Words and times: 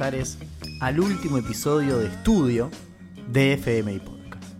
al 0.00 0.98
último 0.98 1.38
episodio 1.38 1.98
de 1.98 2.08
estudio 2.08 2.68
de 3.30 3.52
FMI 3.52 4.00
Podcast. 4.00 4.54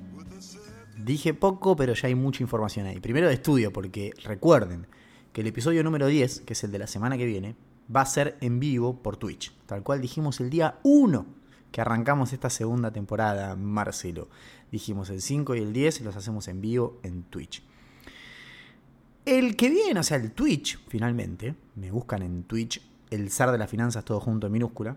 Dije 0.97 1.35
poco, 1.35 1.75
pero 1.75 1.93
ya 1.93 2.07
hay 2.07 2.15
mucha 2.15 2.45
información 2.45 2.87
ahí. 2.87 3.01
Primero 3.01 3.27
de 3.27 3.35
estudio, 3.35 3.73
porque 3.73 4.13
recuerden 4.23 4.87
que 5.33 5.41
el 5.41 5.49
episodio 5.49 5.83
número 5.83 6.07
10, 6.07 6.43
que 6.43 6.53
es 6.53 6.63
el 6.63 6.71
de 6.71 6.79
la 6.79 6.87
semana 6.87 7.17
que 7.17 7.27
viene, 7.27 7.57
va 7.95 8.03
a 8.03 8.07
ser 8.07 8.37
en 8.43 8.61
vivo 8.61 9.03
por 9.03 9.17
Twitch. 9.17 9.53
Tal 9.67 9.83
cual 9.83 10.01
dijimos 10.01 10.39
el 10.39 10.51
día 10.51 10.79
1 10.85 11.27
que 11.73 11.81
arrancamos 11.81 12.33
esta 12.33 12.49
segunda 12.49 12.93
temporada, 12.93 13.57
Marcelo. 13.57 14.29
Dijimos 14.71 15.11
el 15.11 15.21
5 15.21 15.57
y 15.57 15.59
el 15.59 15.73
10 15.73 16.03
los 16.03 16.15
hacemos 16.15 16.47
en 16.47 16.61
vivo 16.61 17.01
en 17.03 17.25
Twitch. 17.25 17.61
El 19.25 19.57
que 19.57 19.69
viene, 19.69 19.99
o 19.99 20.05
sea, 20.05 20.19
el 20.19 20.31
Twitch, 20.31 20.79
finalmente, 20.87 21.57
me 21.75 21.91
buscan 21.91 22.23
en 22.23 22.45
Twitch 22.45 22.81
el 23.11 23.31
zar 23.31 23.51
de 23.51 23.59
las 23.59 23.69
finanzas 23.69 24.05
todo 24.05 24.21
junto 24.21 24.47
en 24.47 24.53
minúscula, 24.53 24.97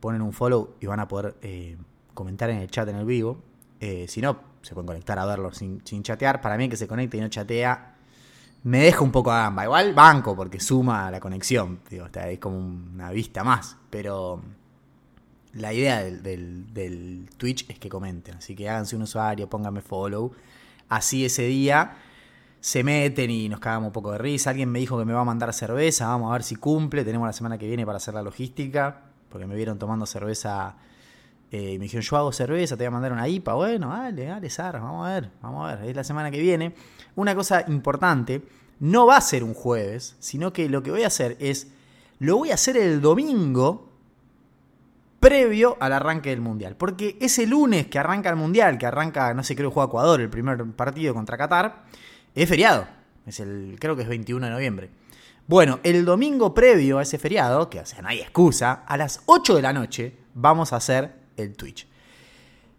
ponen 0.00 0.22
un 0.22 0.32
follow 0.32 0.74
y 0.80 0.86
van 0.86 1.00
a 1.00 1.06
poder 1.06 1.36
eh, 1.42 1.76
comentar 2.14 2.50
en 2.50 2.58
el 2.58 2.70
chat 2.70 2.88
en 2.88 2.96
el 2.96 3.04
vivo. 3.04 3.38
Eh, 3.78 4.06
si 4.08 4.20
no, 4.20 4.38
se 4.62 4.74
pueden 4.74 4.86
conectar 4.86 5.18
a 5.18 5.24
verlo 5.24 5.52
sin, 5.52 5.82
chatear. 5.82 6.40
Para 6.40 6.56
mí 6.56 6.68
que 6.68 6.76
se 6.76 6.88
conecte 6.88 7.16
y 7.16 7.20
no 7.20 7.28
chatea, 7.28 7.94
me 8.64 8.80
deja 8.80 9.02
un 9.02 9.12
poco 9.12 9.30
a 9.30 9.42
gamba. 9.42 9.64
Igual 9.64 9.94
banco, 9.94 10.34
porque 10.36 10.60
suma 10.60 11.10
la 11.10 11.20
conexión. 11.20 11.80
Digo, 11.88 12.06
es 12.12 12.38
como 12.38 12.58
una 12.58 13.10
vista 13.10 13.44
más. 13.44 13.76
Pero 13.88 14.42
la 15.54 15.72
idea 15.72 16.02
del, 16.02 16.72
del, 16.72 17.28
Twitch 17.36 17.68
es 17.68 17.78
que 17.78 17.88
comenten. 17.88 18.36
Así 18.36 18.54
que 18.54 18.68
háganse 18.68 18.96
un 18.96 19.02
usuario, 19.02 19.48
pónganme 19.48 19.80
follow. 19.80 20.32
Así 20.88 21.24
ese 21.24 21.44
día 21.44 21.96
se 22.60 22.84
meten 22.84 23.30
y 23.30 23.48
nos 23.48 23.60
cagamos 23.60 23.88
un 23.88 23.92
poco 23.92 24.12
de 24.12 24.18
risa. 24.18 24.50
Alguien 24.50 24.70
me 24.70 24.78
dijo 24.78 24.98
que 24.98 25.04
me 25.04 25.12
va 25.12 25.20
a 25.20 25.24
mandar 25.24 25.52
cerveza, 25.54 26.08
vamos 26.08 26.30
a 26.30 26.32
ver 26.34 26.42
si 26.42 26.56
cumple. 26.56 27.04
Tenemos 27.04 27.26
la 27.26 27.32
semana 27.32 27.56
que 27.56 27.66
viene 27.66 27.86
para 27.86 27.96
hacer 27.96 28.14
la 28.14 28.22
logística, 28.22 29.09
porque 29.30 29.46
me 29.46 29.54
vieron 29.54 29.78
tomando 29.78 30.04
cerveza. 30.06 30.76
Eh, 31.50 31.72
y 31.72 31.78
me 31.78 31.84
dijeron, 31.84 32.02
yo 32.02 32.16
hago 32.16 32.32
cerveza, 32.32 32.76
te 32.76 32.84
voy 32.84 32.88
a 32.88 32.90
mandar 32.90 33.12
una 33.12 33.26
IPA. 33.26 33.54
Bueno, 33.54 33.88
dale, 33.88 34.26
dale, 34.26 34.50
Sara, 34.50 34.80
vamos 34.80 35.06
a 35.06 35.12
ver, 35.14 35.30
vamos 35.40 35.68
a 35.68 35.76
ver. 35.76 35.88
Es 35.88 35.96
la 35.96 36.04
semana 36.04 36.30
que 36.30 36.40
viene. 36.40 36.74
Una 37.16 37.34
cosa 37.34 37.64
importante, 37.68 38.42
no 38.80 39.06
va 39.06 39.16
a 39.16 39.20
ser 39.20 39.42
un 39.42 39.54
jueves, 39.54 40.16
sino 40.20 40.52
que 40.52 40.68
lo 40.68 40.82
que 40.82 40.90
voy 40.90 41.02
a 41.02 41.08
hacer 41.08 41.36
es, 41.40 41.72
lo 42.18 42.36
voy 42.36 42.50
a 42.50 42.54
hacer 42.54 42.76
el 42.76 43.00
domingo 43.00 43.90
previo 45.20 45.76
al 45.80 45.92
arranque 45.92 46.30
del 46.30 46.40
Mundial. 46.40 46.76
Porque 46.76 47.16
ese 47.20 47.46
lunes 47.46 47.86
que 47.86 47.98
arranca 47.98 48.30
el 48.30 48.36
Mundial, 48.36 48.78
que 48.78 48.86
arranca, 48.86 49.32
no 49.34 49.44
sé, 49.44 49.54
creo 49.54 49.70
que 49.70 49.74
juega 49.74 49.88
Ecuador, 49.88 50.20
el 50.20 50.30
primer 50.30 50.64
partido 50.72 51.14
contra 51.14 51.36
Qatar 51.36 51.84
es 52.34 52.48
feriado. 52.48 52.86
Es 53.26 53.38
el, 53.40 53.76
creo 53.78 53.94
que 53.96 54.02
es 54.02 54.08
21 54.08 54.46
de 54.46 54.52
noviembre. 54.52 54.90
Bueno, 55.50 55.80
el 55.82 56.04
domingo 56.04 56.54
previo 56.54 56.98
a 56.98 57.02
ese 57.02 57.18
feriado, 57.18 57.68
que 57.68 57.80
o 57.80 57.84
sea, 57.84 58.00
no 58.02 58.08
hay 58.08 58.20
excusa, 58.20 58.84
a 58.86 58.96
las 58.96 59.22
8 59.26 59.56
de 59.56 59.62
la 59.62 59.72
noche 59.72 60.16
vamos 60.32 60.72
a 60.72 60.76
hacer 60.76 61.12
el 61.36 61.56
Twitch. 61.56 61.88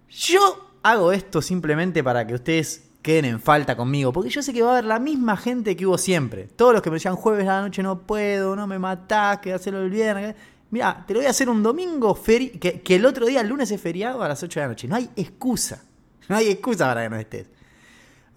Yo 0.10 0.70
hago 0.82 1.12
esto 1.12 1.42
simplemente 1.42 2.02
para 2.02 2.26
que 2.26 2.34
ustedes 2.34 2.88
queden 3.02 3.26
en 3.26 3.42
falta 3.42 3.76
conmigo, 3.76 4.14
porque 4.14 4.30
yo 4.30 4.42
sé 4.42 4.54
que 4.54 4.62
va 4.62 4.70
a 4.70 4.72
haber 4.76 4.86
la 4.86 5.00
misma 5.00 5.36
gente 5.36 5.76
que 5.76 5.86
hubo 5.86 5.98
siempre. 5.98 6.46
Todos 6.46 6.72
los 6.72 6.82
que 6.82 6.90
me 6.90 6.94
decían 6.94 7.18
jueves 7.18 7.46
a 7.46 7.56
la 7.56 7.62
noche 7.64 7.84
no 7.84 8.04
puedo, 8.04 8.56
no 8.56 8.66
me 8.68 8.80
matás, 8.80 9.40
que 9.40 9.52
hacerlo 9.52 9.82
el 9.82 9.90
viernes. 9.90 10.34
Mira, 10.70 11.04
te 11.06 11.14
lo 11.14 11.20
voy 11.20 11.28
a 11.28 11.32
hacer 11.32 11.50
un 11.50 11.62
domingo, 11.62 12.18
que, 12.24 12.80
que 12.82 12.96
el 12.96 13.06
otro 13.06 13.26
día, 13.26 13.42
el 13.42 13.50
lunes 13.50 13.70
es 13.70 13.82
feriado 13.82 14.24
a 14.24 14.30
las 14.30 14.42
8 14.42 14.62
de 14.62 14.66
la 14.66 14.70
noche. 14.70 14.88
No 14.88 14.96
hay 14.96 15.10
excusa. 15.18 15.84
No 16.30 16.38
hay 16.38 16.48
excusa 16.48 16.86
para 16.86 17.04
que 17.04 17.10
no 17.10 17.18
estés. 17.18 17.48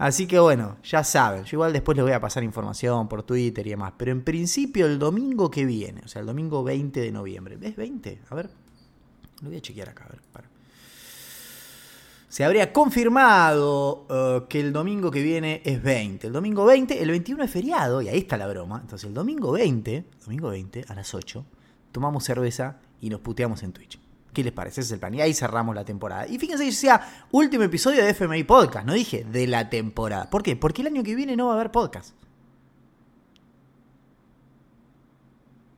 Así 0.04 0.26
que 0.26 0.38
bueno, 0.38 0.76
ya 0.84 1.02
saben, 1.02 1.44
yo 1.44 1.56
igual 1.56 1.72
después 1.72 1.96
les 1.96 2.04
voy 2.04 2.12
a 2.12 2.20
pasar 2.20 2.44
información 2.44 3.08
por 3.08 3.22
Twitter 3.22 3.66
y 3.66 3.70
demás, 3.70 3.94
pero 3.96 4.12
en 4.12 4.22
principio 4.22 4.84
el 4.84 4.98
domingo 4.98 5.50
que 5.50 5.64
viene, 5.64 6.02
o 6.04 6.08
sea, 6.08 6.20
el 6.20 6.26
domingo 6.26 6.62
20 6.62 7.00
de 7.00 7.10
noviembre, 7.10 7.56
¿ves 7.56 7.74
20? 7.74 8.20
A 8.28 8.34
ver, 8.34 8.50
lo 9.40 9.48
voy 9.48 9.56
a 9.56 9.62
chequear 9.62 9.88
acá, 9.88 10.04
a 10.04 10.08
ver, 10.10 10.20
para. 10.30 10.46
Se 12.28 12.44
habría 12.44 12.70
confirmado 12.70 14.04
uh, 14.10 14.46
que 14.46 14.60
el 14.60 14.74
domingo 14.74 15.10
que 15.10 15.22
viene 15.22 15.62
es 15.64 15.82
20. 15.82 16.26
El 16.26 16.34
domingo 16.34 16.66
20, 16.66 17.02
el 17.02 17.08
21 17.08 17.42
es 17.42 17.50
feriado, 17.50 18.02
y 18.02 18.08
ahí 18.10 18.18
está 18.18 18.36
la 18.36 18.46
broma. 18.46 18.80
Entonces 18.82 19.08
el 19.08 19.14
domingo 19.14 19.52
20, 19.52 20.04
domingo 20.26 20.50
20, 20.50 20.84
a 20.86 20.94
las 20.94 21.14
8, 21.14 21.46
tomamos 21.92 22.24
cerveza 22.24 22.76
y 23.00 23.08
nos 23.08 23.20
puteamos 23.20 23.62
en 23.62 23.72
Twitch. 23.72 24.03
¿Qué 24.34 24.42
les 24.42 24.52
parece? 24.52 24.80
Ese 24.80 24.98
plan. 24.98 25.14
Y 25.14 25.20
ahí 25.20 25.32
cerramos 25.32 25.74
la 25.74 25.84
temporada. 25.84 26.26
Y 26.26 26.38
fíjense 26.38 26.64
que 26.64 26.70
decía 26.70 27.00
último 27.30 27.62
episodio 27.62 28.04
de 28.04 28.10
FMI 28.10 28.42
Podcast. 28.42 28.84
No 28.84 28.92
dije 28.92 29.24
de 29.24 29.46
la 29.46 29.70
temporada. 29.70 30.28
¿Por 30.28 30.42
qué? 30.42 30.56
Porque 30.56 30.82
el 30.82 30.88
año 30.88 31.04
que 31.04 31.14
viene 31.14 31.36
no 31.36 31.46
va 31.46 31.52
a 31.52 31.54
haber 31.54 31.70
podcast. 31.70 32.14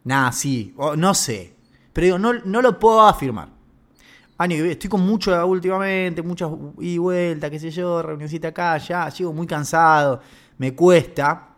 Nah, 0.04 0.32
sí. 0.32 0.74
no 0.96 1.14
sé. 1.14 1.54
Pero 1.92 2.04
digo, 2.06 2.18
no, 2.18 2.32
no 2.32 2.62
lo 2.62 2.78
puedo 2.78 3.02
afirmar. 3.02 3.50
Año 4.38 4.56
que 4.56 4.62
viene. 4.62 4.72
Estoy 4.72 4.88
con 4.88 5.02
mucho 5.02 5.46
últimamente, 5.46 6.22
muchas 6.22 6.50
y 6.78 6.96
vuelta, 6.96 7.50
qué 7.50 7.58
sé 7.58 7.70
yo, 7.70 8.00
reunioncita 8.00 8.48
acá, 8.48 8.78
ya. 8.78 9.10
Sigo 9.10 9.34
muy 9.34 9.46
cansado. 9.46 10.20
Me 10.56 10.74
cuesta. 10.74 11.48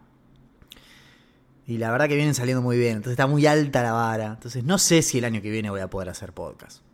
Y 1.66 1.78
la 1.78 1.92
verdad 1.92 2.08
que 2.08 2.16
vienen 2.16 2.34
saliendo 2.34 2.62
muy 2.62 2.76
bien. 2.76 2.96
Entonces 2.96 3.12
está 3.12 3.28
muy 3.28 3.46
alta 3.46 3.82
la 3.84 3.92
vara. 3.92 4.26
Entonces 4.26 4.64
no 4.64 4.78
sé 4.78 5.02
si 5.02 5.18
el 5.18 5.24
año 5.24 5.40
que 5.40 5.50
viene 5.50 5.70
voy 5.70 5.80
a 5.80 5.90
poder 5.90 6.08
hacer 6.08 6.32
podcast. 6.32 6.87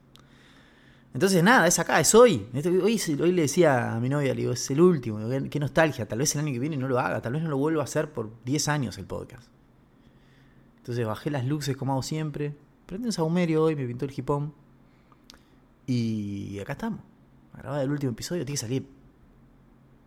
Entonces, 1.15 1.45
nada, 1.45 1.69
es 1.69 1.79
acá, 1.79 2.01
es 2.01 2.13
hoy. 2.13 2.49
Hoy, 2.53 3.01
hoy 3.21 3.33
le 3.33 3.43
decía 3.43 3.95
a 3.95 4.01
mi 4.01 4.09
novia, 4.09 4.35
le 4.35 4.41
digo, 4.41 4.53
es 4.53 4.69
el 4.71 4.81
último, 4.81 5.21
qué 5.49 5.61
nostalgia, 5.61 6.07
tal 6.07 6.19
vez 6.19 6.35
el 6.35 6.41
año 6.41 6.53
que 6.53 6.59
viene 6.59 6.77
no 6.77 6.89
lo 6.89 6.99
haga, 6.99 7.23
tal 7.23 7.35
vez 7.35 7.43
no 7.43 7.51
lo 7.51 7.57
vuelva 7.57 7.83
a 7.83 7.85
hacer 7.85 8.13
por 8.13 8.31
10 8.45 8.69
años 8.69 8.99
el 8.99 9.07
podcast. 9.07 9.49
Entonces 10.79 11.07
bajé 11.07 11.31
las 11.31 11.47
luces 11.47 11.77
como 11.77 11.93
hago 11.93 12.03
siempre, 12.03 12.57
prendí 12.87 13.07
un 13.07 13.13
saumerio 13.13 13.63
hoy, 13.63 13.77
me 13.77 13.87
pintó 13.87 14.05
el 14.07 14.13
hipón. 14.15 14.55
Y 15.87 16.59
acá 16.59 16.73
estamos. 16.73 17.01
A 17.53 17.59
grabar 17.59 17.83
el 17.83 17.91
último 17.91 18.11
episodio, 18.11 18.45
tiene 18.45 18.55
que 18.55 18.61
salir. 18.61 18.89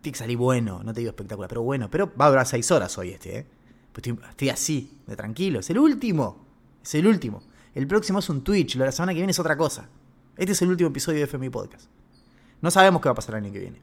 Tiene 0.02 0.14
que 0.14 0.20
salir 0.20 0.38
bueno, 0.38 0.84
no 0.84 0.94
te 0.94 1.00
digo 1.00 1.12
espectacular, 1.12 1.48
pero 1.48 1.62
bueno. 1.62 1.90
Pero 1.90 2.12
va 2.20 2.26
a 2.26 2.30
durar 2.30 2.46
6 2.46 2.70
horas 2.72 2.98
hoy 2.98 3.12
este, 3.12 3.40
¿eh? 3.40 3.48
Pues 3.94 4.06
estoy, 4.06 4.30
estoy, 4.30 4.50
así, 4.50 5.00
de 5.08 5.16
tranquilo. 5.16 5.62
Es 5.62 5.70
el 5.70 5.80
último. 5.80 6.46
Es 6.84 6.96
el 6.96 7.08
último. 7.08 7.44
El 7.74 7.88
próximo 7.88 8.20
es 8.20 8.30
un 8.30 8.44
Twitch, 8.44 8.76
la 8.76 8.92
semana 8.92 9.14
que 9.14 9.20
viene 9.20 9.32
es 9.32 9.40
otra 9.40 9.56
cosa. 9.56 9.88
Este 10.38 10.52
es 10.52 10.62
el 10.62 10.70
último 10.70 10.90
episodio 10.90 11.18
de 11.20 11.24
FMI 11.24 11.50
Podcast. 11.50 11.88
No 12.62 12.70
sabemos 12.70 13.02
qué 13.02 13.10
va 13.10 13.14
a 13.14 13.16
pasar 13.16 13.36
el 13.36 13.44
año 13.44 13.54
que 13.54 13.60
viene. 13.60 13.82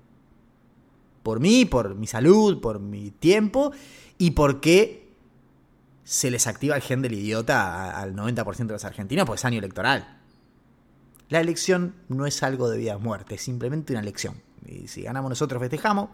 Por 1.24 1.40
mí, 1.40 1.64
por 1.64 1.96
mi 1.96 2.06
salud, 2.06 2.60
por 2.60 2.78
mi 2.78 3.10
tiempo 3.10 3.72
y 4.18 4.32
porque 4.32 5.12
se 6.04 6.30
les 6.30 6.46
activa 6.46 6.76
el 6.76 6.82
gen 6.82 7.02
del 7.02 7.14
idiota 7.14 7.98
al 7.98 8.14
90% 8.14 8.66
de 8.66 8.72
los 8.72 8.84
argentinos 8.84 9.26
porque 9.26 9.40
es 9.40 9.44
año 9.44 9.58
electoral. 9.58 10.20
La 11.28 11.40
elección 11.40 11.96
no 12.08 12.26
es 12.26 12.42
algo 12.42 12.68
de 12.68 12.78
vida 12.78 12.96
o 12.96 13.00
muerte, 13.00 13.34
es 13.34 13.42
simplemente 13.42 13.92
una 13.92 14.00
elección. 14.00 14.40
Y 14.64 14.86
si 14.86 15.02
ganamos 15.02 15.30
nosotros 15.30 15.60
festejamos, 15.60 16.10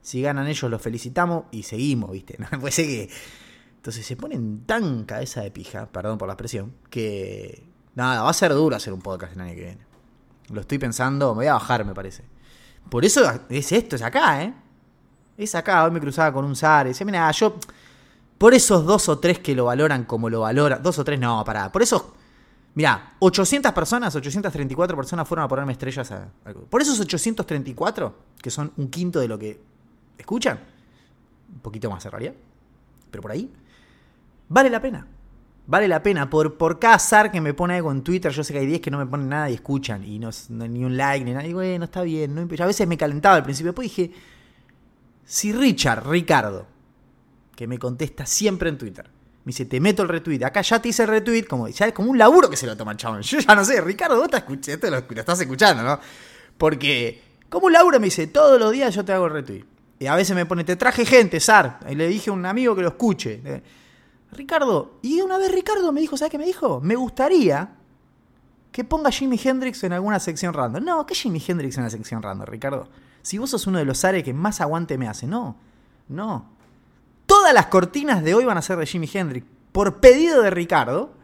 si 0.00 0.22
ganan 0.22 0.46
ellos 0.46 0.70
los 0.70 0.80
felicitamos 0.80 1.44
y 1.50 1.64
seguimos, 1.64 2.12
¿viste? 2.12 2.38
Puede 2.60 2.72
ser 2.72 2.86
que... 2.86 3.10
Entonces 3.76 4.06
se 4.06 4.16
ponen 4.16 4.64
tan 4.64 5.04
cabeza 5.04 5.42
de 5.42 5.50
pija, 5.50 5.86
perdón 5.92 6.18
por 6.18 6.28
la 6.28 6.34
expresión, 6.34 6.72
que 6.90 7.75
Nada, 7.96 8.22
va 8.22 8.30
a 8.30 8.34
ser 8.34 8.52
duro 8.52 8.76
hacer 8.76 8.92
un 8.92 9.00
podcast 9.00 9.32
el 9.32 9.40
año 9.40 9.54
que 9.54 9.62
viene. 9.62 9.86
Lo 10.50 10.60
estoy 10.60 10.78
pensando, 10.78 11.34
me 11.34 11.38
voy 11.38 11.46
a 11.46 11.54
bajar, 11.54 11.84
me 11.84 11.94
parece. 11.94 12.22
Por 12.90 13.06
eso 13.06 13.22
es 13.48 13.72
esto, 13.72 13.96
es 13.96 14.02
acá, 14.02 14.44
¿eh? 14.44 14.54
Es 15.38 15.54
acá, 15.54 15.82
hoy 15.82 15.90
me 15.90 15.98
cruzaba 15.98 16.30
con 16.30 16.44
un 16.44 16.54
Zare. 16.54 16.90
Decía, 16.90 17.06
mira, 17.06 17.30
yo. 17.32 17.56
Por 18.36 18.52
esos 18.52 18.84
dos 18.84 19.08
o 19.08 19.18
tres 19.18 19.38
que 19.38 19.54
lo 19.54 19.64
valoran 19.64 20.04
como 20.04 20.28
lo 20.28 20.40
valoran. 20.40 20.82
Dos 20.82 20.98
o 20.98 21.04
tres, 21.04 21.18
no, 21.18 21.42
pará. 21.42 21.72
Por 21.72 21.82
eso. 21.82 22.14
Mira, 22.74 23.14
800 23.20 23.72
personas, 23.72 24.14
834 24.14 24.94
personas 24.94 25.26
fueron 25.26 25.46
a 25.46 25.48
ponerme 25.48 25.72
estrellas 25.72 26.12
a, 26.12 26.28
Por 26.68 26.82
esos 26.82 27.00
834, 27.00 28.14
que 28.42 28.50
son 28.50 28.70
un 28.76 28.88
quinto 28.88 29.18
de 29.18 29.28
lo 29.28 29.38
que 29.38 29.58
escuchan, 30.18 30.60
un 31.54 31.60
poquito 31.60 31.88
más 31.88 32.04
en 32.04 32.34
pero 33.10 33.22
por 33.22 33.30
ahí, 33.30 33.50
vale 34.50 34.68
la 34.68 34.82
pena 34.82 35.06
vale 35.66 35.88
la 35.88 36.02
pena. 36.02 36.30
Por, 36.30 36.56
por 36.56 36.78
cada 36.78 36.98
zar 36.98 37.30
que 37.30 37.40
me 37.40 37.54
pone 37.54 37.74
algo 37.74 37.90
en 37.92 38.02
Twitter, 38.02 38.32
yo 38.32 38.44
sé 38.44 38.52
que 38.52 38.60
hay 38.60 38.66
10 38.66 38.80
que 38.80 38.90
no 38.90 38.98
me 38.98 39.06
ponen 39.06 39.28
nada 39.28 39.50
y 39.50 39.54
escuchan. 39.54 40.04
Y 40.04 40.18
no, 40.18 40.30
ni 40.48 40.84
un 40.84 40.96
like, 40.96 41.24
ni 41.24 41.32
nada. 41.32 41.46
Y 41.46 41.52
bueno, 41.52 41.84
está 41.84 42.02
bien. 42.02 42.34
No, 42.34 42.42
a 42.42 42.66
veces 42.66 42.86
me 42.86 42.96
calentaba 42.96 43.36
al 43.36 43.42
principio. 43.42 43.72
Después 43.72 43.88
dije, 43.88 44.12
si 45.24 45.52
Richard, 45.52 46.08
Ricardo, 46.08 46.66
que 47.54 47.66
me 47.66 47.78
contesta 47.78 48.26
siempre 48.26 48.68
en 48.68 48.78
Twitter, 48.78 49.06
me 49.44 49.50
dice, 49.50 49.64
te 49.64 49.80
meto 49.80 50.02
el 50.02 50.08
retweet. 50.08 50.44
Acá 50.44 50.62
ya 50.62 50.80
te 50.80 50.88
hice 50.88 51.02
el 51.04 51.08
retweet, 51.08 51.44
como, 51.44 51.68
ya 51.68 51.86
es 51.86 51.92
como 51.92 52.10
un 52.10 52.18
laburo 52.18 52.50
que 52.50 52.56
se 52.56 52.66
lo 52.66 52.76
toma 52.76 52.92
el 52.92 52.98
chabón. 52.98 53.22
Yo 53.22 53.38
ya 53.38 53.54
no 53.54 53.64
sé, 53.64 53.80
Ricardo, 53.80 54.16
vos 54.16 54.28
esto 54.32 54.90
lo, 54.90 55.04
lo 55.08 55.20
estás 55.20 55.40
escuchando, 55.40 55.82
¿no? 55.82 56.00
Porque, 56.58 57.22
como 57.48 57.66
un 57.66 57.72
laburo 57.72 58.00
me 58.00 58.06
dice, 58.06 58.26
todos 58.26 58.58
los 58.58 58.72
días 58.72 58.94
yo 58.94 59.04
te 59.04 59.12
hago 59.12 59.26
el 59.26 59.32
retweet. 59.32 59.64
Y 59.98 60.06
a 60.06 60.14
veces 60.14 60.36
me 60.36 60.44
pone, 60.46 60.64
te 60.64 60.76
traje 60.76 61.06
gente, 61.06 61.40
Sar. 61.40 61.80
Y 61.88 61.94
le 61.94 62.08
dije 62.08 62.30
a 62.30 62.32
un 62.32 62.44
amigo 62.44 62.74
que 62.74 62.82
lo 62.82 62.88
escuche. 62.88 63.40
Ricardo, 64.32 64.98
y 65.02 65.20
una 65.20 65.38
vez 65.38 65.52
Ricardo 65.52 65.92
me 65.92 66.00
dijo, 66.00 66.16
¿sabes 66.16 66.30
qué 66.30 66.38
me 66.38 66.46
dijo? 66.46 66.80
Me 66.80 66.96
gustaría 66.96 67.70
que 68.72 68.84
ponga 68.84 69.10
Jimi 69.10 69.40
Hendrix 69.42 69.82
en 69.84 69.92
alguna 69.94 70.20
sección 70.20 70.52
random. 70.52 70.84
No, 70.84 71.06
¿qué 71.06 71.14
Jimi 71.14 71.42
Hendrix 71.46 71.78
en 71.78 71.84
la 71.84 71.90
sección 71.90 72.22
random, 72.22 72.46
Ricardo? 72.46 72.88
Si 73.22 73.38
vos 73.38 73.50
sos 73.50 73.66
uno 73.66 73.78
de 73.78 73.84
los 73.84 74.04
ares 74.04 74.22
que 74.22 74.34
más 74.34 74.60
aguante 74.60 74.98
me 74.98 75.08
hace. 75.08 75.26
No, 75.26 75.56
no. 76.08 76.50
Todas 77.24 77.54
las 77.54 77.66
cortinas 77.66 78.22
de 78.22 78.34
hoy 78.34 78.44
van 78.44 78.58
a 78.58 78.62
ser 78.62 78.76
de 78.76 78.86
Jimi 78.86 79.08
Hendrix. 79.12 79.46
Por 79.72 80.00
pedido 80.00 80.42
de 80.42 80.50
Ricardo. 80.50 81.14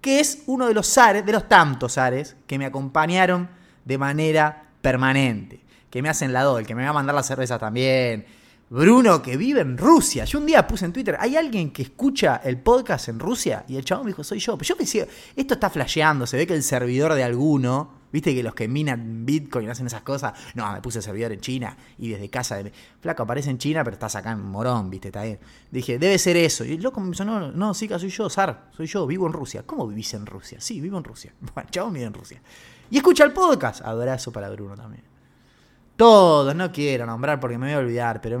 que 0.00 0.20
es 0.20 0.42
uno 0.46 0.66
de 0.66 0.74
los 0.74 0.86
zares, 0.86 1.24
de 1.26 1.32
los 1.32 1.48
tantos 1.48 1.94
zares, 1.94 2.36
que 2.46 2.58
me 2.58 2.66
acompañaron 2.66 3.50
de 3.84 3.98
manera 3.98 4.64
permanente, 4.80 5.60
que 5.90 6.02
me 6.02 6.08
hacen 6.08 6.32
la 6.32 6.42
el 6.58 6.66
que 6.66 6.74
me 6.74 6.84
va 6.84 6.90
a 6.90 6.94
mandar 6.94 7.14
la 7.14 7.22
cerveza 7.22 7.58
también. 7.58 8.26
Bruno, 8.70 9.20
que 9.20 9.36
vive 9.36 9.60
en 9.60 9.76
Rusia. 9.76 10.24
Yo 10.24 10.38
un 10.38 10.46
día 10.46 10.66
puse 10.66 10.84
en 10.84 10.92
Twitter, 10.92 11.16
¿hay 11.18 11.36
alguien 11.36 11.72
que 11.72 11.82
escucha 11.82 12.36
el 12.44 12.58
podcast 12.58 13.08
en 13.08 13.18
Rusia? 13.18 13.64
Y 13.66 13.76
el 13.76 13.84
chabón 13.84 14.06
me 14.06 14.10
dijo, 14.12 14.22
soy 14.22 14.38
yo. 14.38 14.56
Pero 14.56 14.68
yo 14.68 14.76
pensé, 14.76 15.08
esto 15.34 15.54
está 15.54 15.68
flasheando, 15.70 16.24
se 16.24 16.36
ve 16.36 16.46
que 16.46 16.54
el 16.54 16.62
servidor 16.62 17.14
de 17.14 17.24
alguno 17.24 18.00
Viste 18.12 18.34
que 18.34 18.42
los 18.42 18.54
que 18.54 18.66
minan 18.66 19.24
Bitcoin 19.24 19.70
hacen 19.70 19.86
esas 19.86 20.02
cosas. 20.02 20.32
No, 20.54 20.70
me 20.72 20.80
puse 20.80 20.98
a 20.98 21.02
servidor 21.02 21.32
en 21.32 21.40
China 21.40 21.76
y 21.98 22.08
desde 22.08 22.28
casa 22.28 22.56
de. 22.56 22.72
Flaco, 23.00 23.22
aparece 23.22 23.50
en 23.50 23.58
China, 23.58 23.84
pero 23.84 23.94
estás 23.94 24.16
acá 24.16 24.32
en 24.32 24.42
Morón, 24.42 24.90
viste, 24.90 25.08
está 25.08 25.22
bien. 25.22 25.38
Dije, 25.70 25.98
debe 25.98 26.18
ser 26.18 26.36
eso. 26.36 26.64
Y 26.64 26.72
el 26.72 26.82
loco 26.82 27.00
me 27.00 27.10
dijo, 27.10 27.24
no, 27.24 27.52
no, 27.52 27.74
sí, 27.74 27.88
soy 27.88 28.10
yo, 28.10 28.28
Sar, 28.28 28.70
soy 28.76 28.86
yo, 28.86 29.06
vivo 29.06 29.26
en 29.26 29.32
Rusia. 29.32 29.62
¿Cómo 29.64 29.86
vivís 29.86 30.12
en 30.14 30.26
Rusia? 30.26 30.60
Sí, 30.60 30.80
vivo 30.80 30.98
en 30.98 31.04
Rusia. 31.04 31.32
Bueno, 31.54 31.70
chabón 31.70 31.94
vive 31.94 32.06
en 32.06 32.14
Rusia. 32.14 32.42
Y 32.90 32.96
escucha 32.96 33.24
el 33.24 33.32
podcast. 33.32 33.82
Abrazo 33.82 34.32
para 34.32 34.50
Bruno 34.50 34.74
también. 34.74 35.09
Todos, 36.00 36.54
no 36.54 36.72
quiero 36.72 37.04
nombrar 37.04 37.38
porque 37.38 37.58
me 37.58 37.66
voy 37.66 37.74
a 37.74 37.78
olvidar, 37.78 38.20
pero 38.20 38.40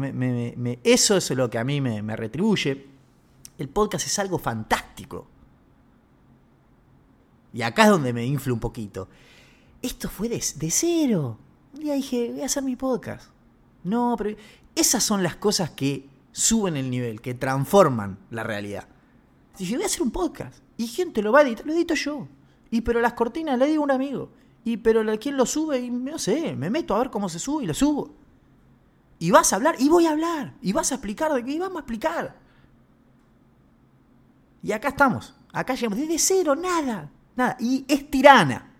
eso 0.82 1.16
es 1.16 1.30
lo 1.30 1.50
que 1.50 1.58
a 1.58 1.64
mí 1.64 1.80
me 1.80 2.16
retribuye. 2.16 2.86
El 3.58 3.68
podcast 3.68 4.06
es 4.06 4.18
algo 4.18 4.38
fantástico. 4.38 5.26
Y 7.52 7.62
acá 7.62 7.84
es 7.84 7.90
donde 7.90 8.12
me 8.12 8.24
infla 8.24 8.52
un 8.52 8.60
poquito 8.60 9.08
esto 9.82 10.08
fue 10.08 10.28
de, 10.28 10.40
cero. 10.40 11.38
Un 11.74 11.80
día 11.80 11.94
dije, 11.94 12.30
voy 12.32 12.42
a 12.42 12.46
hacer 12.46 12.62
mi 12.62 12.76
podcast. 12.76 13.30
No, 13.84 14.14
pero 14.18 14.36
esas 14.74 15.02
son 15.02 15.22
las 15.22 15.36
cosas 15.36 15.70
que 15.70 16.08
suben 16.32 16.76
el 16.76 16.90
nivel, 16.90 17.20
que 17.20 17.34
transforman 17.34 18.18
la 18.30 18.42
realidad. 18.42 18.86
Dije, 19.58 19.74
voy 19.74 19.84
a 19.84 19.86
hacer 19.86 20.02
un 20.02 20.10
podcast. 20.10 20.58
Y 20.76 20.86
gente 20.86 21.22
lo 21.22 21.32
va 21.32 21.40
a 21.40 21.42
editar, 21.42 21.66
lo 21.66 21.72
edito 21.72 21.94
yo. 21.94 22.28
Y 22.70 22.82
pero 22.82 23.00
las 23.00 23.14
cortinas 23.14 23.58
le 23.58 23.66
digo 23.66 23.82
a 23.82 23.84
un 23.84 23.90
amigo. 23.90 24.30
Y 24.64 24.76
pero 24.78 25.02
quién 25.18 25.36
lo 25.36 25.46
sube, 25.46 25.80
y 25.80 25.90
no 25.90 26.18
sé, 26.18 26.54
me 26.54 26.70
meto 26.70 26.94
a 26.94 26.98
ver 26.98 27.10
cómo 27.10 27.28
se 27.28 27.38
sube 27.38 27.64
y 27.64 27.66
lo 27.66 27.74
subo. 27.74 28.14
Y 29.18 29.30
vas 29.30 29.52
a 29.52 29.56
hablar, 29.56 29.76
y 29.78 29.88
voy 29.88 30.06
a 30.06 30.12
hablar. 30.12 30.54
Y 30.62 30.72
vas 30.72 30.92
a 30.92 30.96
explicar 30.96 31.32
de 31.32 31.44
qué, 31.44 31.52
y 31.52 31.58
vamos 31.58 31.76
a 31.76 31.80
explicar. 31.80 32.36
Y 34.62 34.72
acá 34.72 34.88
estamos. 34.88 35.34
Acá 35.52 35.74
llegamos 35.74 35.98
desde 35.98 36.18
cero, 36.18 36.54
nada. 36.54 37.10
Nada. 37.36 37.56
Y 37.60 37.84
es 37.88 38.10
tirana 38.10 38.70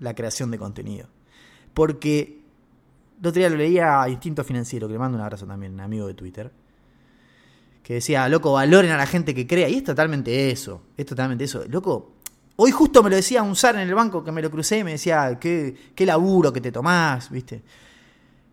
la 0.00 0.14
creación 0.14 0.50
de 0.50 0.58
contenido. 0.58 1.08
Porque 1.72 2.40
el 3.20 3.26
otro 3.26 3.40
día 3.40 3.48
lo 3.48 3.56
leía 3.56 4.02
a 4.02 4.08
Instinto 4.08 4.44
Financiero, 4.44 4.86
que 4.86 4.92
le 4.92 4.98
mando 4.98 5.16
un 5.16 5.22
abrazo 5.22 5.46
también, 5.46 5.74
un 5.74 5.80
amigo 5.80 6.06
de 6.06 6.14
Twitter, 6.14 6.52
que 7.82 7.94
decía, 7.94 8.28
loco, 8.28 8.52
valoren 8.52 8.90
a 8.90 8.96
la 8.96 9.06
gente 9.06 9.34
que 9.34 9.46
crea. 9.46 9.68
Y 9.68 9.76
es 9.76 9.84
totalmente 9.84 10.50
eso, 10.50 10.82
es 10.96 11.06
totalmente 11.06 11.44
eso. 11.44 11.64
Loco, 11.68 12.13
hoy 12.56 12.70
justo 12.70 13.02
me 13.02 13.10
lo 13.10 13.16
decía 13.16 13.42
un 13.42 13.56
zar 13.56 13.76
en 13.76 13.88
el 13.88 13.94
banco 13.94 14.24
que 14.24 14.32
me 14.32 14.42
lo 14.42 14.50
crucé 14.50 14.78
y 14.78 14.84
me 14.84 14.92
decía, 14.92 15.38
qué, 15.38 15.92
qué 15.94 16.06
laburo 16.06 16.52
que 16.52 16.60
te 16.60 16.72
tomás, 16.72 17.30
¿viste? 17.30 17.62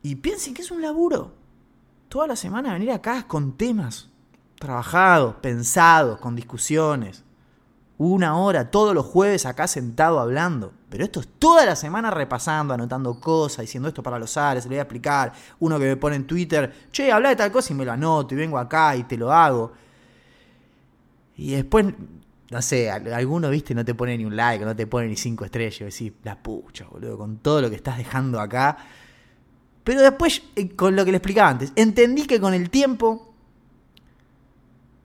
Y 0.03 0.15
piensen 0.15 0.53
que 0.53 0.61
es 0.61 0.71
un 0.71 0.81
laburo. 0.81 1.33
Toda 2.09 2.27
la 2.27 2.35
semana 2.35 2.73
venir 2.73 2.91
acá 2.91 3.27
con 3.27 3.57
temas 3.57 4.09
trabajados, 4.59 5.35
pensados, 5.41 6.19
con 6.19 6.35
discusiones 6.35 7.23
una 8.03 8.35
hora 8.35 8.71
todos 8.71 8.95
los 8.95 9.05
jueves 9.05 9.45
acá 9.45 9.67
sentado 9.67 10.19
hablando. 10.19 10.73
Pero 10.89 11.03
esto 11.03 11.19
es 11.19 11.27
toda 11.37 11.65
la 11.65 11.75
semana 11.75 12.09
repasando, 12.09 12.73
anotando 12.73 13.19
cosas, 13.19 13.61
diciendo 13.61 13.89
esto 13.89 14.01
para 14.01 14.17
los 14.17 14.35
ares, 14.37 14.63
se 14.63 14.69
lo 14.69 14.73
voy 14.73 14.79
a 14.79 14.83
explicar. 14.83 15.31
Uno 15.59 15.77
que 15.77 15.85
me 15.85 15.97
pone 15.97 16.15
en 16.15 16.25
Twitter, 16.25 16.89
che, 16.91 17.11
habla 17.11 17.29
de 17.29 17.35
tal 17.35 17.51
cosa 17.51 17.73
y 17.73 17.75
me 17.75 17.85
lo 17.85 17.91
anoto 17.91 18.33
y 18.33 18.37
vengo 18.37 18.57
acá 18.57 18.95
y 18.95 19.03
te 19.03 19.17
lo 19.17 19.31
hago. 19.31 19.71
Y 21.37 21.51
después, 21.51 21.85
no 22.51 22.61
sé, 22.61 22.91
alguno, 22.91 23.49
viste, 23.49 23.73
no 23.73 23.85
te 23.85 23.95
pone 23.95 24.17
ni 24.17 24.25
un 24.25 24.35
like, 24.35 24.63
no 24.65 24.75
te 24.75 24.85
pone 24.85 25.07
ni 25.07 25.15
cinco 25.15 25.45
estrellas. 25.45 25.79
Y 25.79 25.83
decís, 25.85 26.19
la 26.23 26.35
pucha, 26.35 26.85
boludo, 26.85 27.17
con 27.17 27.37
todo 27.37 27.61
lo 27.61 27.69
que 27.69 27.77
estás 27.77 27.97
dejando 27.97 28.41
acá. 28.41 28.77
Pero 29.85 30.01
después, 30.01 30.43
eh, 30.57 30.75
con 30.75 30.95
lo 30.95 31.05
que 31.05 31.11
le 31.11 31.17
explicaba 31.17 31.49
antes, 31.49 31.71
entendí 31.77 32.27
que 32.27 32.41
con 32.41 32.53
el 32.53 32.69
tiempo 32.69 33.33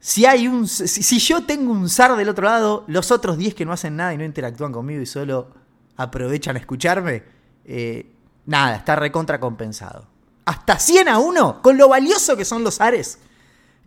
si 0.01 0.27
hay 0.27 0.47
un. 0.49 0.69
Si, 0.69 1.19
yo 1.19 1.45
tengo 1.45 1.73
un 1.73 1.89
zar 1.89 2.17
del 2.17 2.29
otro 2.29 2.45
lado, 2.45 2.85
los 2.89 3.11
otros 3.11 3.39
10 3.39 3.55
que 3.55 3.65
no 3.65 3.73
hacen 3.73 3.97
nada 3.97 4.13
y 4.13 4.19
no 4.19 4.25
interactúan 4.25 4.73
conmigo 4.73 5.01
y 5.01 5.07
solo 5.07 5.49
aprovechan 5.97 6.57
a 6.57 6.59
escucharme, 6.59 7.23
eh, 7.65 8.13
nada, 8.45 8.77
está 8.77 8.97
recontra 8.97 9.41
compensado. 9.41 10.07
Hasta 10.45 10.79
100 10.79 11.09
a 11.09 11.19
1, 11.19 11.63
con 11.63 11.77
lo 11.77 11.89
valioso 11.89 12.37
que 12.37 12.45
son 12.45 12.63
los 12.63 12.81
Ares, 12.81 13.19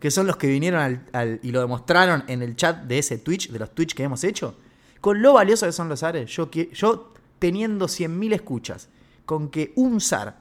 que 0.00 0.10
son 0.10 0.26
los 0.26 0.36
que 0.36 0.48
vinieron 0.48 1.04
al, 1.12 1.40
y 1.42 1.52
lo 1.52 1.60
demostraron 1.60 2.24
en 2.26 2.42
el 2.42 2.56
chat 2.56 2.84
de 2.84 2.98
ese 2.98 3.18
Twitch, 3.18 3.50
de 3.50 3.58
los 3.58 3.74
Twitch 3.74 3.94
que 3.94 4.02
hemos 4.02 4.24
hecho. 4.24 4.56
Con 5.00 5.22
lo 5.22 5.34
valioso 5.34 5.66
que 5.66 5.72
son 5.72 5.88
los 5.88 6.02
Ares, 6.02 6.30
yo, 6.30 6.50
yo 6.50 7.12
teniendo 7.38 7.86
100.000 7.86 8.34
escuchas, 8.34 8.88
con 9.24 9.50
que 9.50 9.72
un 9.76 10.00
zar 10.00 10.38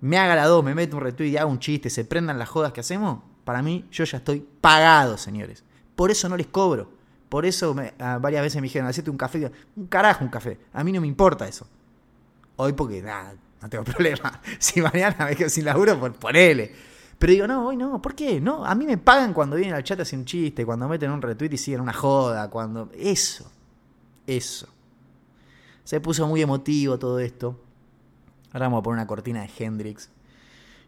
me 0.00 0.18
haga 0.18 0.36
la 0.36 0.46
2, 0.46 0.64
me 0.64 0.74
mete 0.74 0.94
un 0.94 1.02
retweet 1.02 1.30
y 1.30 1.36
haga 1.36 1.46
un 1.46 1.58
chiste, 1.58 1.90
se 1.90 2.04
prendan 2.04 2.38
las 2.38 2.48
jodas 2.48 2.72
que 2.72 2.80
hacemos, 2.80 3.20
para 3.44 3.62
mí, 3.62 3.86
yo 3.90 4.04
ya 4.04 4.18
estoy 4.18 4.46
pagado, 4.60 5.18
señores. 5.18 5.64
Por 5.96 6.10
eso 6.10 6.28
no 6.28 6.36
les 6.36 6.46
cobro. 6.46 6.90
Por 7.28 7.46
eso 7.46 7.74
ah, 7.98 8.18
varias 8.20 8.42
veces 8.42 8.60
me 8.60 8.66
dijeron, 8.66 8.88
hacete 8.88 9.10
un 9.10 9.16
café. 9.16 9.50
Un 9.76 9.86
carajo, 9.86 10.24
un 10.24 10.30
café. 10.30 10.58
A 10.72 10.84
mí 10.84 10.92
no 10.92 11.00
me 11.00 11.06
importa 11.06 11.48
eso. 11.48 11.66
Hoy 12.56 12.72
porque, 12.72 13.02
nada, 13.02 13.34
no 13.60 13.68
tengo 13.68 13.84
problema. 13.92 14.40
Si 14.58 14.80
mañana 14.80 15.24
me 15.24 15.36
quedo 15.36 15.48
sin 15.48 15.64
laburo, 15.64 15.98
pues 15.98 16.12
ponele. 16.12 16.89
Pero 17.20 17.34
digo, 17.34 17.46
no, 17.46 17.66
hoy 17.66 17.76
no, 17.76 18.00
¿por 18.00 18.14
qué? 18.14 18.40
No, 18.40 18.64
a 18.64 18.74
mí 18.74 18.86
me 18.86 18.96
pagan 18.96 19.34
cuando 19.34 19.54
vienen 19.54 19.74
al 19.74 19.84
chat 19.84 20.00
hacen 20.00 20.20
un 20.20 20.24
chiste, 20.24 20.64
cuando 20.64 20.88
meten 20.88 21.10
un 21.10 21.20
retweet 21.20 21.52
y 21.52 21.58
siguen 21.58 21.82
una 21.82 21.92
joda, 21.92 22.48
cuando... 22.48 22.90
Eso, 22.94 23.52
eso. 24.26 24.66
Se 25.84 26.00
puso 26.00 26.26
muy 26.26 26.40
emotivo 26.40 26.98
todo 26.98 27.18
esto. 27.18 27.60
Ahora 28.52 28.68
vamos 28.68 28.78
a 28.78 28.82
poner 28.84 29.00
una 29.00 29.06
cortina 29.06 29.42
de 29.42 29.50
Hendrix. 29.58 30.08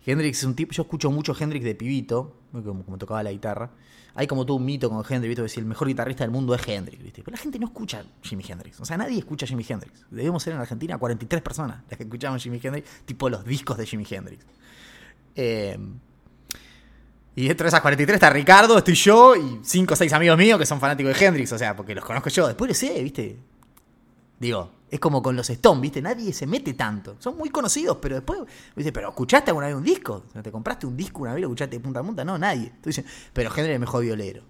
Hendrix 0.06 0.38
es 0.38 0.44
un 0.44 0.54
tipo, 0.54 0.72
yo 0.72 0.84
escucho 0.84 1.10
mucho 1.10 1.36
Hendrix 1.38 1.66
de 1.66 1.74
pibito, 1.74 2.34
como, 2.50 2.82
como 2.82 2.96
tocaba 2.96 3.22
la 3.22 3.30
guitarra. 3.30 3.68
Hay 4.14 4.26
como 4.26 4.46
todo 4.46 4.56
un 4.56 4.64
mito 4.64 4.88
con 4.88 5.00
Hendrix, 5.00 5.28
¿viste? 5.28 5.42
decir, 5.42 5.60
el 5.60 5.68
mejor 5.68 5.86
guitarrista 5.86 6.24
del 6.24 6.30
mundo 6.30 6.54
es 6.54 6.66
Hendrix, 6.66 7.02
¿viste? 7.02 7.22
Pero 7.22 7.36
la 7.36 7.42
gente 7.42 7.58
no 7.58 7.66
escucha 7.66 8.06
Jimi 8.22 8.42
Hendrix. 8.48 8.80
O 8.80 8.86
sea, 8.86 8.96
nadie 8.96 9.18
escucha 9.18 9.46
Jimi 9.46 9.66
Hendrix. 9.68 10.06
Debemos 10.10 10.42
ser 10.42 10.54
en 10.54 10.60
Argentina 10.60 10.96
43 10.96 11.42
personas 11.42 11.82
las 11.90 11.98
que 11.98 12.04
escuchamos 12.04 12.42
Jimi 12.42 12.58
Hendrix, 12.62 12.88
tipo 13.04 13.28
los 13.28 13.44
discos 13.44 13.76
de 13.76 13.84
Jimi 13.84 14.06
Hendrix. 14.08 14.46
Eh, 15.34 15.78
y 17.34 17.48
dentro 17.48 17.64
de 17.64 17.68
esas 17.68 17.80
43 17.80 18.14
está 18.14 18.30
Ricardo, 18.30 18.76
estoy 18.76 18.94
yo 18.94 19.34
y 19.34 19.60
5 19.62 19.94
o 19.94 19.96
6 19.96 20.12
amigos 20.12 20.36
míos 20.36 20.58
que 20.58 20.66
son 20.66 20.78
fanáticos 20.78 21.18
de 21.18 21.26
Hendrix, 21.26 21.52
o 21.52 21.58
sea, 21.58 21.74
porque 21.74 21.94
los 21.94 22.04
conozco 22.04 22.28
yo. 22.28 22.46
Después 22.46 22.68
le 22.68 22.74
sé, 22.74 23.02
¿viste? 23.02 23.38
Digo, 24.38 24.70
es 24.90 25.00
como 25.00 25.22
con 25.22 25.34
los 25.34 25.48
Stones, 25.48 25.80
¿viste? 25.80 26.02
Nadie 26.02 26.34
se 26.34 26.46
mete 26.46 26.74
tanto. 26.74 27.16
Son 27.18 27.38
muy 27.38 27.48
conocidos, 27.48 27.96
pero 28.02 28.16
después, 28.16 28.40
¿viste? 28.76 28.92
¿Pero 28.92 29.08
escuchaste 29.08 29.50
alguna 29.50 29.68
vez 29.68 29.76
un 29.76 29.84
disco? 29.84 30.24
¿Te 30.42 30.52
compraste 30.52 30.86
un 30.86 30.96
disco 30.96 31.22
una 31.22 31.32
vez 31.32 31.40
lo 31.40 31.46
escuchaste 31.46 31.76
de 31.76 31.80
punta 31.80 32.00
a 32.00 32.02
punta? 32.02 32.22
No, 32.22 32.36
nadie. 32.36 32.70
Pero 33.32 33.50
Henry 33.50 33.62
es 33.62 33.74
el 33.74 33.80
mejor 33.80 34.02
violero. 34.02 34.42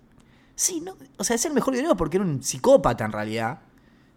Sí, 0.56 0.80
no, 0.80 0.96
o 1.16 1.24
sea, 1.24 1.36
es 1.36 1.44
el 1.44 1.52
mejor 1.52 1.74
violero 1.74 1.96
porque 1.96 2.16
era 2.16 2.26
un 2.26 2.42
psicópata 2.42 3.04
en 3.04 3.12
realidad. 3.12 3.60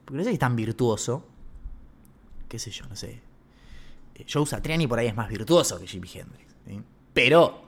Porque 0.03 0.17
no 0.17 0.23
sé 0.23 0.29
si 0.29 0.33
es 0.33 0.39
tan 0.39 0.55
virtuoso. 0.55 1.27
Qué 2.49 2.57
sé 2.57 2.71
yo, 2.71 2.87
no 2.87 2.95
sé. 2.95 3.21
Eh, 4.15 4.25
Joe 4.31 4.45
Satriani 4.47 4.87
por 4.87 4.97
ahí 4.97 5.07
es 5.07 5.15
más 5.15 5.29
virtuoso 5.29 5.79
que 5.79 5.85
Jimi 5.85 6.09
Hendrix. 6.11 6.55
Pero. 7.13 7.65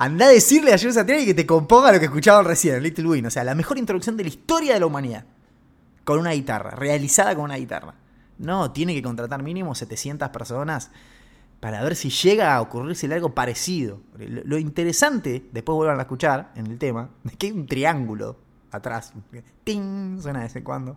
Anda 0.00 0.26
a 0.26 0.28
decirle 0.28 0.72
a 0.72 0.78
Joe 0.78 0.92
Satriani 0.92 1.26
que 1.26 1.34
te 1.34 1.44
componga 1.44 1.90
lo 1.90 1.98
que 1.98 2.04
escuchaban 2.04 2.44
recién 2.44 2.80
Little 2.80 3.08
Win. 3.08 3.26
O 3.26 3.30
sea, 3.30 3.42
la 3.42 3.56
mejor 3.56 3.78
introducción 3.78 4.16
de 4.16 4.22
la 4.22 4.28
historia 4.28 4.74
de 4.74 4.80
la 4.80 4.86
humanidad 4.86 5.24
con 6.04 6.20
una 6.20 6.30
guitarra, 6.30 6.70
realizada 6.70 7.34
con 7.34 7.44
una 7.44 7.56
guitarra. 7.56 7.94
No, 8.38 8.70
tiene 8.70 8.94
que 8.94 9.02
contratar 9.02 9.42
mínimo 9.42 9.74
700 9.74 10.28
personas 10.28 10.92
para 11.58 11.82
ver 11.82 11.96
si 11.96 12.10
llega 12.10 12.54
a 12.54 12.60
ocurrirse 12.60 13.12
algo 13.12 13.34
parecido. 13.34 14.00
Lo, 14.16 14.56
interesante, 14.56 15.48
después 15.52 15.74
vuelvan 15.74 15.98
a 15.98 16.02
escuchar 16.02 16.52
en 16.54 16.68
el 16.68 16.78
tema, 16.78 17.10
es 17.24 17.36
que 17.36 17.48
hay 17.48 17.52
un 17.52 17.66
triángulo 17.66 18.36
atrás. 18.70 19.12
¡Ting! 19.64 20.22
Suena 20.22 20.38
de 20.38 20.44
vez 20.44 20.54
en 20.54 20.62
cuando. 20.62 20.96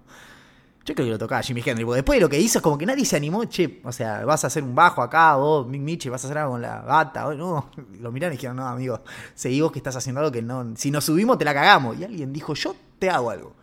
Yo 0.83 0.95
creo 0.95 1.05
que 1.05 1.11
lo 1.11 1.17
tocaba 1.17 1.41
Jimmy 1.41 1.61
Hendrix. 1.63 1.85
Porque 1.85 1.97
después 1.97 2.17
de 2.17 2.21
lo 2.21 2.29
que 2.29 2.39
hizo 2.39 2.59
es 2.59 2.63
como 2.63 2.77
que 2.77 2.85
nadie 2.85 3.05
se 3.05 3.15
animó. 3.15 3.45
Che, 3.45 3.81
o 3.83 3.91
sea, 3.91 4.25
vas 4.25 4.43
a 4.43 4.47
hacer 4.47 4.63
un 4.63 4.73
bajo 4.73 5.01
acá, 5.01 5.35
vos, 5.35 5.67
Mick 5.67 5.81
Mitchell, 5.81 6.11
vas 6.11 6.23
a 6.23 6.27
hacer 6.27 6.37
algo 6.37 6.53
con 6.53 6.61
la 6.61 6.81
gata. 6.81 7.33
no, 7.35 7.69
lo 7.99 8.11
miraron 8.11 8.33
y 8.33 8.37
dijeron, 8.37 8.57
no, 8.57 8.67
amigo, 8.67 9.01
seguí 9.35 9.61
vos 9.61 9.71
que 9.71 9.79
estás 9.79 9.95
haciendo 9.95 10.21
algo 10.21 10.31
que 10.31 10.41
no. 10.41 10.73
Si 10.75 10.91
nos 10.91 11.05
subimos, 11.05 11.37
te 11.37 11.45
la 11.45 11.53
cagamos. 11.53 11.99
Y 11.99 12.03
alguien 12.03 12.33
dijo, 12.33 12.53
yo 12.53 12.75
te 12.99 13.09
hago 13.09 13.29
algo. 13.29 13.53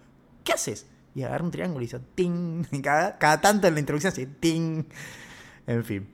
¿Qué 0.45 0.53
haces? 0.53 0.87
y 1.19 1.25
agarra 1.25 1.45
un 1.45 1.51
triángulo 1.51 1.83
y 1.83 1.87
hizo 1.87 2.01
ting. 2.15 2.65
Cada, 2.83 3.41
tanto 3.41 3.67
en 3.67 3.75
la 3.75 3.81
introducción 3.81 4.13
así, 4.13 4.27
ting. 4.27 4.85
En 5.67 5.85
fin. 5.85 6.09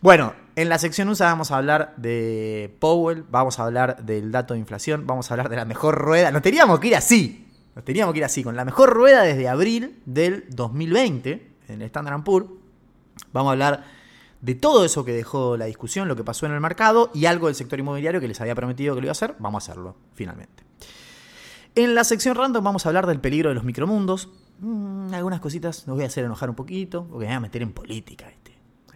Bueno, 0.00 0.34
en 0.56 0.68
la 0.68 0.78
sección 0.78 1.08
USA 1.08 1.26
vamos 1.26 1.50
a 1.50 1.56
hablar 1.56 1.94
de 1.96 2.74
Powell, 2.78 3.24
vamos 3.28 3.58
a 3.58 3.64
hablar 3.64 4.04
del 4.04 4.30
dato 4.30 4.54
de 4.54 4.60
inflación, 4.60 5.06
vamos 5.06 5.30
a 5.30 5.34
hablar 5.34 5.48
de 5.48 5.56
la 5.56 5.64
mejor 5.64 5.96
rueda. 5.96 6.30
Nos 6.30 6.42
teníamos 6.42 6.78
que 6.78 6.88
ir 6.88 6.96
así. 6.96 7.48
Nos 7.74 7.84
teníamos 7.84 8.12
que 8.12 8.18
ir 8.18 8.24
así, 8.24 8.44
con 8.44 8.56
la 8.56 8.64
mejor 8.64 8.90
rueda 8.90 9.22
desde 9.22 9.48
abril 9.48 10.00
del 10.06 10.44
2020 10.50 11.50
en 11.68 11.82
el 11.82 11.86
Standard 11.86 12.22
Poor's. 12.22 12.48
Vamos 13.32 13.50
a 13.50 13.52
hablar 13.52 13.84
de 14.40 14.54
todo 14.54 14.84
eso 14.84 15.04
que 15.04 15.12
dejó 15.12 15.56
la 15.56 15.64
discusión, 15.64 16.06
lo 16.06 16.16
que 16.16 16.22
pasó 16.22 16.46
en 16.46 16.52
el 16.52 16.60
mercado 16.60 17.10
y 17.14 17.26
algo 17.26 17.46
del 17.46 17.56
sector 17.56 17.78
inmobiliario 17.78 18.20
que 18.20 18.28
les 18.28 18.40
había 18.40 18.54
prometido 18.54 18.94
que 18.94 19.00
lo 19.00 19.06
iba 19.06 19.10
a 19.10 19.12
hacer. 19.12 19.34
Vamos 19.38 19.62
a 19.62 19.72
hacerlo, 19.72 19.96
finalmente. 20.14 20.62
En 21.74 21.94
la 21.94 22.04
sección 22.04 22.36
random 22.36 22.62
vamos 22.62 22.86
a 22.86 22.90
hablar 22.90 23.06
del 23.06 23.20
peligro 23.20 23.48
de 23.48 23.56
los 23.56 23.64
micromundos. 23.64 24.28
Mm, 24.60 25.12
algunas 25.12 25.40
cositas 25.40 25.88
nos 25.88 25.96
voy 25.96 26.04
a 26.04 26.06
hacer 26.06 26.24
enojar 26.24 26.50
un 26.50 26.56
poquito, 26.56 27.06
porque 27.08 27.24
me 27.24 27.32
voy 27.32 27.36
a 27.36 27.40
meter 27.40 27.62
en 27.62 27.72
política, 27.72 28.28
¿viste? 28.28 28.53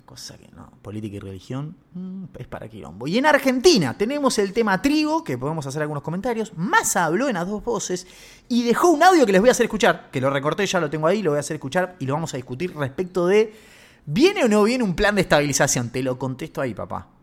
Cosa 0.09 0.39
que 0.39 0.49
no, 0.57 0.71
política 0.81 1.17
y 1.17 1.21
religión 1.21 1.77
mm, 1.93 2.25
es 2.39 2.47
para 2.47 2.67
quilombo. 2.67 3.07
Y 3.07 3.19
en 3.19 3.27
Argentina 3.27 3.93
tenemos 3.99 4.39
el 4.39 4.55
tema 4.55 4.81
trigo, 4.81 5.23
que 5.23 5.37
podemos 5.37 5.67
hacer 5.67 5.83
algunos 5.83 6.03
comentarios. 6.03 6.57
Massa 6.57 7.05
habló 7.05 7.29
en 7.29 7.35
las 7.35 7.47
dos 7.47 7.63
voces 7.63 8.07
y 8.49 8.63
dejó 8.63 8.89
un 8.89 9.03
audio 9.03 9.27
que 9.27 9.33
les 9.33 9.43
voy 9.43 9.51
a 9.51 9.53
hacer 9.53 9.65
escuchar, 9.65 10.09
que 10.11 10.23
lo 10.23 10.31
recorté, 10.31 10.65
ya 10.65 10.81
lo 10.81 10.89
tengo 10.89 11.07
ahí, 11.09 11.21
lo 11.21 11.33
voy 11.33 11.37
a 11.37 11.41
hacer 11.41 11.57
escuchar 11.57 11.97
y 11.99 12.07
lo 12.07 12.15
vamos 12.15 12.33
a 12.33 12.39
discutir 12.39 12.75
respecto 12.75 13.27
de, 13.27 13.53
¿viene 14.07 14.45
o 14.45 14.49
no 14.49 14.63
viene 14.63 14.83
un 14.83 14.95
plan 14.95 15.15
de 15.15 15.21
estabilización? 15.21 15.91
Te 15.91 16.03
lo 16.03 16.19
contesto 16.19 16.63
ahí, 16.63 16.73
papá 16.73 17.18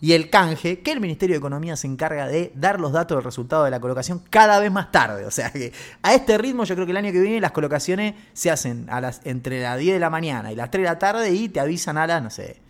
y 0.00 0.12
el 0.12 0.30
canje, 0.30 0.80
que 0.80 0.92
el 0.92 1.00
Ministerio 1.00 1.34
de 1.34 1.38
Economía 1.38 1.76
se 1.76 1.86
encarga 1.86 2.26
de 2.26 2.52
dar 2.54 2.80
los 2.80 2.92
datos 2.92 3.16
del 3.16 3.24
resultado 3.24 3.64
de 3.64 3.70
la 3.70 3.80
colocación 3.80 4.22
cada 4.30 4.58
vez 4.58 4.72
más 4.72 4.90
tarde. 4.90 5.26
O 5.26 5.30
sea 5.30 5.52
que 5.52 5.72
a 6.02 6.14
este 6.14 6.38
ritmo 6.38 6.64
yo 6.64 6.74
creo 6.74 6.86
que 6.86 6.92
el 6.92 6.96
año 6.96 7.12
que 7.12 7.20
viene 7.20 7.40
las 7.40 7.52
colocaciones 7.52 8.14
se 8.32 8.50
hacen 8.50 8.86
entre 9.24 9.62
las 9.62 9.78
10 9.78 9.94
de 9.94 10.00
la 10.00 10.08
mañana 10.08 10.52
y 10.52 10.56
las 10.56 10.70
3 10.70 10.84
de 10.84 10.88
la 10.88 10.98
tarde 10.98 11.30
y 11.32 11.50
te 11.50 11.60
avisan 11.60 11.98
a 11.98 12.06
las, 12.06 12.22
no 12.22 12.30
sé, 12.30 12.60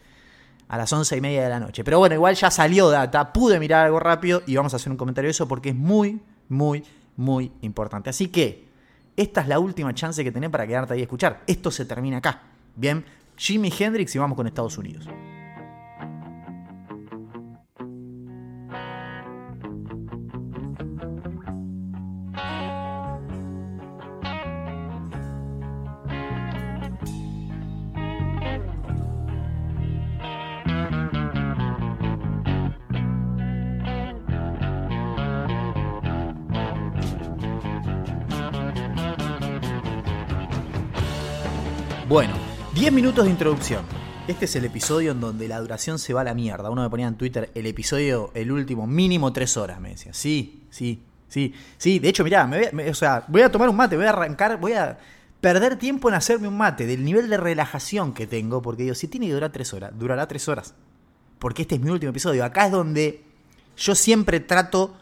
a 0.69 0.77
las 0.77 0.93
11 0.93 1.17
y 1.17 1.21
media 1.21 1.45
de 1.45 1.49
la 1.49 1.61
noche. 1.61 1.85
Pero 1.85 2.01
bueno, 2.01 2.17
igual 2.17 2.35
ya 2.35 2.51
salió 2.51 2.91
data, 2.91 3.33
pude 3.33 3.61
mirar 3.61 3.87
algo 3.87 4.01
rápido 4.01 4.43
y 4.47 4.57
vamos 4.57 4.73
a 4.73 4.77
hacer 4.77 4.91
un 4.91 4.97
comentario 4.99 5.29
de 5.29 5.33
eso 5.33 5.47
porque 5.47 5.69
es 5.69 5.77
muy, 5.77 6.21
muy, 6.49 6.83
muy 7.17 7.53
importante. 7.61 8.11
Así 8.11 8.27
que 8.27 8.69
esta 9.17 9.43
es 9.43 9.49
la 9.49 9.61
última 9.61 9.95
chance 9.95 10.25
que 10.25 10.33
tenés 10.33 10.51
para 10.51 10.67
quedarte 10.67 10.95
ahí 10.95 11.01
a 11.01 11.03
escuchar. 11.05 11.43
Esto 11.47 11.71
se 11.71 11.85
termina 11.85 12.17
acá. 12.17 12.43
Bien, 12.75 13.05
Jimi 13.37 13.73
Hendrix 13.79 14.15
y 14.17 14.19
vamos 14.19 14.37
con 14.37 14.47
Estados 14.47 14.79
Unidos. 14.79 15.07
Bueno, 42.11 42.35
10 42.75 42.93
minutos 42.93 43.25
de 43.25 43.31
introducción. 43.31 43.85
Este 44.27 44.47
es 44.47 44.57
el 44.57 44.65
episodio 44.65 45.13
en 45.13 45.21
donde 45.21 45.47
la 45.47 45.61
duración 45.61 46.01
se 46.01 46.13
va 46.13 46.23
a 46.23 46.25
la 46.25 46.35
mierda. 46.35 46.69
Uno 46.69 46.83
me 46.83 46.91
ponía 46.91 47.07
en 47.07 47.15
Twitter 47.15 47.53
el 47.55 47.67
episodio, 47.67 48.33
el 48.35 48.51
último, 48.51 48.89
mínimo 48.89 49.33
3 49.33 49.57
horas, 49.59 49.81
me 49.81 49.91
decía. 49.91 50.13
Sí, 50.13 50.65
sí, 50.71 51.05
sí, 51.29 51.55
sí. 51.79 52.01
De 52.01 52.09
hecho, 52.09 52.25
mirá, 52.25 52.47
voy, 52.47 52.89
o 52.89 52.95
sea, 52.95 53.25
voy 53.29 53.43
a 53.43 53.53
tomar 53.53 53.69
un 53.69 53.77
mate, 53.77 53.95
voy 53.95 54.07
a 54.07 54.09
arrancar, 54.09 54.59
voy 54.59 54.73
a 54.73 54.99
perder 55.41 55.77
tiempo 55.77 56.09
en 56.09 56.17
hacerme 56.17 56.49
un 56.49 56.57
mate, 56.57 56.85
del 56.85 57.05
nivel 57.05 57.31
de 57.31 57.37
relajación 57.37 58.13
que 58.13 58.27
tengo, 58.27 58.61
porque 58.61 58.83
digo, 58.83 58.97
si 58.97 59.07
tiene 59.07 59.29
que 59.29 59.35
durar 59.35 59.53
3 59.53 59.73
horas, 59.75 59.93
durará 59.97 60.27
3 60.27 60.49
horas. 60.49 60.75
Porque 61.39 61.63
este 61.63 61.77
es 61.77 61.81
mi 61.81 61.91
último 61.91 62.11
episodio. 62.11 62.45
Acá 62.45 62.67
es 62.67 62.73
donde 62.73 63.23
yo 63.77 63.95
siempre 63.95 64.41
trato 64.41 64.97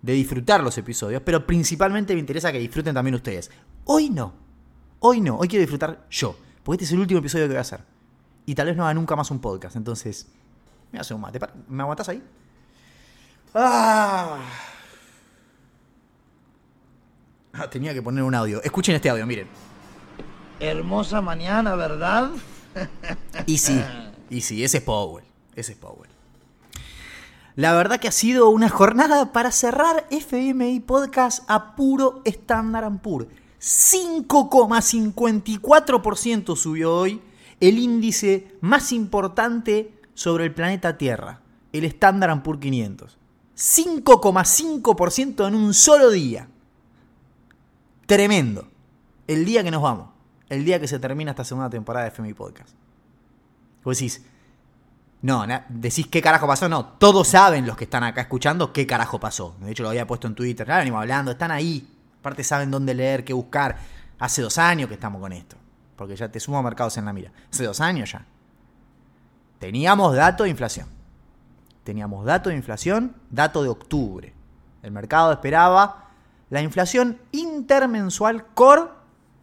de 0.00 0.14
disfrutar 0.14 0.64
los 0.64 0.78
episodios, 0.78 1.20
pero 1.26 1.46
principalmente 1.46 2.14
me 2.14 2.20
interesa 2.20 2.50
que 2.50 2.58
disfruten 2.58 2.94
también 2.94 3.16
ustedes. 3.16 3.50
Hoy 3.84 4.08
no. 4.08 4.32
Hoy 5.00 5.20
no. 5.20 5.36
Hoy 5.36 5.48
quiero 5.48 5.60
disfrutar 5.60 6.06
yo. 6.08 6.38
Porque 6.64 6.82
este 6.82 6.86
es 6.86 6.92
el 6.92 7.00
último 7.00 7.20
episodio 7.20 7.44
que 7.44 7.50
voy 7.50 7.58
a 7.58 7.60
hacer. 7.60 7.80
Y 8.46 8.54
tal 8.54 8.66
vez 8.66 8.76
no 8.76 8.84
haga 8.84 8.94
nunca 8.94 9.14
más 9.14 9.30
un 9.30 9.38
podcast. 9.38 9.76
Entonces, 9.76 10.26
me 10.90 10.98
hace 10.98 11.14
un 11.14 11.20
mate. 11.20 11.38
¿Me 11.68 11.82
aguantas 11.82 12.08
ahí? 12.08 12.22
Ah. 13.54 14.38
ah. 17.52 17.70
Tenía 17.70 17.92
que 17.94 18.02
poner 18.02 18.24
un 18.24 18.34
audio. 18.34 18.62
Escuchen 18.62 18.94
este 18.94 19.10
audio, 19.10 19.26
miren. 19.26 19.46
Hermosa 20.58 21.20
mañana, 21.20 21.74
¿verdad? 21.74 22.30
y 23.46 23.58
sí, 23.58 23.80
y 24.30 24.40
sí, 24.40 24.64
ese 24.64 24.78
es 24.78 24.82
Powell. 24.82 25.24
Ese 25.54 25.72
es 25.72 25.78
Powell. 25.78 26.10
La 27.56 27.72
verdad 27.72 28.00
que 28.00 28.08
ha 28.08 28.12
sido 28.12 28.48
una 28.48 28.68
jornada 28.68 29.32
para 29.32 29.52
cerrar 29.52 30.06
FMI 30.10 30.80
Podcast 30.80 31.48
a 31.48 31.76
puro 31.76 32.22
estándar 32.24 32.90
puro. 33.00 33.28
5,54% 33.64 36.54
subió 36.54 36.94
hoy 36.94 37.20
el 37.60 37.78
índice 37.78 38.58
más 38.60 38.92
importante 38.92 39.98
sobre 40.12 40.44
el 40.44 40.52
planeta 40.52 40.98
Tierra, 40.98 41.40
el 41.72 41.86
Standard 41.86 42.42
Poor's 42.42 42.60
500. 42.60 43.16
5,5% 43.56 45.48
en 45.48 45.54
un 45.54 45.72
solo 45.72 46.10
día. 46.10 46.46
Tremendo. 48.04 48.68
El 49.26 49.46
día 49.46 49.64
que 49.64 49.70
nos 49.70 49.80
vamos. 49.80 50.10
El 50.50 50.66
día 50.66 50.78
que 50.78 50.86
se 50.86 50.98
termina 50.98 51.30
esta 51.30 51.44
segunda 51.44 51.70
temporada 51.70 52.04
de 52.04 52.10
FMI 52.10 52.34
Podcast. 52.34 52.74
Vos 53.82 53.96
decís, 53.96 54.26
no, 55.22 55.46
decís 55.70 56.06
qué 56.08 56.20
carajo 56.20 56.46
pasó. 56.46 56.68
No, 56.68 56.84
todos 56.84 57.28
saben 57.28 57.66
los 57.66 57.78
que 57.78 57.84
están 57.84 58.04
acá 58.04 58.20
escuchando 58.20 58.74
qué 58.74 58.86
carajo 58.86 59.18
pasó. 59.18 59.56
De 59.60 59.70
hecho, 59.70 59.84
lo 59.84 59.88
había 59.88 60.06
puesto 60.06 60.26
en 60.26 60.34
Twitter. 60.34 60.66
Ya 60.66 60.76
venimos 60.76 61.00
hablando, 61.00 61.30
están 61.30 61.50
ahí. 61.50 61.93
Aparte 62.24 62.42
saben 62.42 62.70
dónde 62.70 62.94
leer, 62.94 63.22
qué 63.22 63.34
buscar. 63.34 63.76
Hace 64.18 64.40
dos 64.40 64.56
años 64.56 64.88
que 64.88 64.94
estamos 64.94 65.20
con 65.20 65.30
esto. 65.34 65.56
Porque 65.94 66.16
ya 66.16 66.32
te 66.32 66.40
sumo 66.40 66.56
a 66.56 66.62
mercados 66.62 66.96
en 66.96 67.04
la 67.04 67.12
mira. 67.12 67.30
Hace 67.52 67.64
dos 67.64 67.82
años 67.82 68.12
ya. 68.12 68.24
Teníamos 69.58 70.16
dato 70.16 70.44
de 70.44 70.48
inflación. 70.48 70.88
Teníamos 71.84 72.24
dato 72.24 72.48
de 72.48 72.56
inflación, 72.56 73.14
dato 73.28 73.62
de 73.62 73.68
octubre. 73.68 74.32
El 74.82 74.92
mercado 74.92 75.32
esperaba 75.32 76.12
la 76.48 76.62
inflación 76.62 77.18
intermensual 77.30 78.46
core 78.54 78.84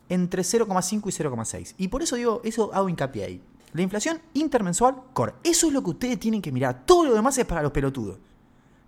entre 0.10 0.42
0,5 0.42 1.04
y 1.06 1.24
0,6. 1.24 1.76
Y 1.78 1.88
por 1.88 2.02
eso 2.02 2.16
digo, 2.16 2.42
eso 2.44 2.74
hago 2.74 2.90
hincapié 2.90 3.26
ahí. 3.26 3.44
La 3.74 3.84
inflación 3.84 4.20
intermensual 4.34 4.96
core. 5.14 5.36
Eso 5.44 5.68
es 5.68 5.74
lo 5.74 5.84
que 5.84 5.92
ustedes 5.92 6.20
tienen 6.20 6.42
que 6.42 6.52
mirar. 6.52 6.82
Todo 6.84 7.06
lo 7.06 7.14
demás 7.14 7.38
es 7.38 7.46
para 7.46 7.62
los 7.62 7.72
pelotudos. 7.72 8.18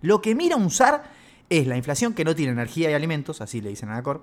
Lo 0.02 0.20
que 0.20 0.34
mira 0.34 0.56
un 0.56 0.68
SAR 0.68 1.13
es 1.50 1.66
la 1.66 1.76
inflación 1.76 2.14
que 2.14 2.24
no 2.24 2.34
tiene 2.34 2.52
energía 2.52 2.90
y 2.90 2.94
alimentos, 2.94 3.40
así 3.40 3.60
le 3.60 3.70
dicen 3.70 3.90
a 3.90 3.96
la 3.96 4.02
COR. 4.02 4.22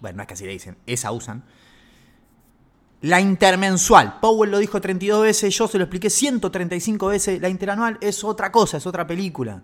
Bueno, 0.00 0.16
no 0.16 0.22
es 0.22 0.28
que 0.28 0.34
así 0.34 0.44
le 0.44 0.52
dicen, 0.52 0.76
esa 0.86 1.12
usan. 1.12 1.44
La 3.02 3.20
intermensual, 3.20 4.20
Powell 4.20 4.50
lo 4.50 4.58
dijo 4.58 4.80
32 4.80 5.22
veces, 5.22 5.56
yo 5.56 5.66
se 5.66 5.78
lo 5.78 5.84
expliqué 5.84 6.08
135 6.08 7.06
veces. 7.08 7.40
La 7.40 7.48
interanual 7.48 7.98
es 8.00 8.22
otra 8.22 8.52
cosa, 8.52 8.76
es 8.76 8.86
otra 8.86 9.06
película. 9.06 9.62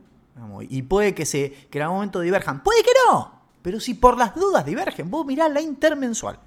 Y 0.68 0.82
puede 0.82 1.14
que, 1.14 1.26
se, 1.26 1.50
que 1.70 1.78
en 1.78 1.82
algún 1.82 1.99
momento 1.99 2.20
diverjan. 2.20 2.62
Puede 2.62 2.82
que 2.82 2.90
no, 3.06 3.40
pero 3.62 3.80
si 3.80 3.94
por 3.94 4.16
las 4.16 4.35
dudas 4.35 4.64
divergen, 4.64 5.11
vos 5.11 5.26
mirá 5.26 5.49
la 5.49 5.61
intermensual. 5.61 6.38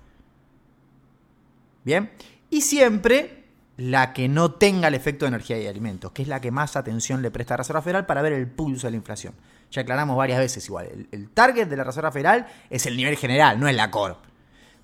Bien, 1.83 2.11
y 2.49 2.61
siempre 2.61 3.45
la 3.77 4.13
que 4.13 4.27
no 4.27 4.51
tenga 4.51 4.89
el 4.89 4.93
efecto 4.93 5.25
de 5.25 5.29
energía 5.29 5.59
y 5.59 5.67
alimentos, 5.67 6.11
que 6.11 6.21
es 6.21 6.27
la 6.27 6.41
que 6.41 6.51
más 6.51 6.75
atención 6.75 7.21
le 7.21 7.31
presta 7.31 7.53
a 7.53 7.57
la 7.57 7.63
Reserva 7.63 7.81
Federal 7.81 8.05
para 8.05 8.21
ver 8.21 8.33
el 8.33 8.47
pulso 8.47 8.87
de 8.87 8.91
la 8.91 8.97
inflación. 8.97 9.33
Ya 9.71 9.81
aclaramos 9.81 10.17
varias 10.17 10.39
veces 10.39 10.65
igual. 10.67 11.07
El, 11.11 11.29
target 11.29 11.67
de 11.67 11.77
la 11.77 11.85
Reserva 11.85 12.11
Federal 12.11 12.45
es 12.69 12.85
el 12.85 12.97
nivel 12.97 13.15
general, 13.15 13.59
no 13.59 13.67
es 13.67 13.75
la 13.75 13.89
COR. 13.89 14.17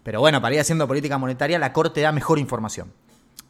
Pero 0.01 0.22
bueno, 0.22 0.41
para 0.41 0.56
ir 0.56 0.62
haciendo 0.62 0.88
política 0.88 1.17
monetaria, 1.17 1.60
la 1.60 1.74
COR 1.74 1.91
te 1.91 2.01
da 2.01 2.13
mejor 2.13 2.39
información. 2.39 2.94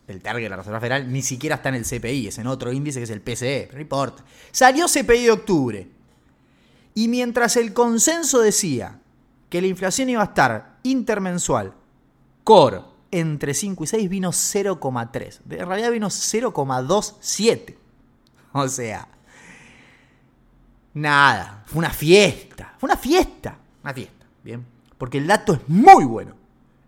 El 0.07 0.21
target 0.21 0.43
de 0.43 0.49
la 0.49 0.55
Reserva 0.55 0.79
Federal 0.79 1.11
ni 1.11 1.21
siquiera 1.21 1.57
está 1.57 1.69
en 1.69 1.75
el 1.75 1.85
CPI, 1.85 2.27
es 2.27 2.37
en 2.39 2.47
otro 2.47 2.73
índice 2.73 2.99
que 2.99 3.03
es 3.03 3.09
el 3.11 3.21
PCE, 3.21 3.69
importa. 3.79 4.23
Salió 4.51 4.87
CPI 4.87 5.23
de 5.25 5.31
octubre. 5.31 5.87
Y 6.95 7.07
mientras 7.07 7.55
el 7.57 7.73
consenso 7.73 8.39
decía 8.39 8.99
que 9.49 9.61
la 9.61 9.67
inflación 9.67 10.09
iba 10.09 10.21
a 10.21 10.25
estar 10.25 10.77
intermensual, 10.81 11.75
core, 12.43 12.81
entre 13.11 13.53
5 13.53 13.83
y 13.83 13.87
6, 13.87 14.09
vino 14.09 14.31
0,3. 14.31 15.39
En 15.49 15.67
realidad 15.67 15.91
vino 15.91 16.07
0,27. 16.07 17.75
O 18.53 18.67
sea, 18.67 19.07
Nada, 20.93 21.63
fue 21.65 21.79
una 21.79 21.89
fiesta, 21.89 22.73
fue 22.77 22.87
una 22.87 22.97
fiesta, 22.97 23.57
una 23.83 23.93
fiesta, 23.93 24.25
¿bien? 24.43 24.65
Porque 24.97 25.17
el 25.17 25.27
dato 25.27 25.53
es 25.53 25.59
muy 25.67 26.05
bueno. 26.05 26.33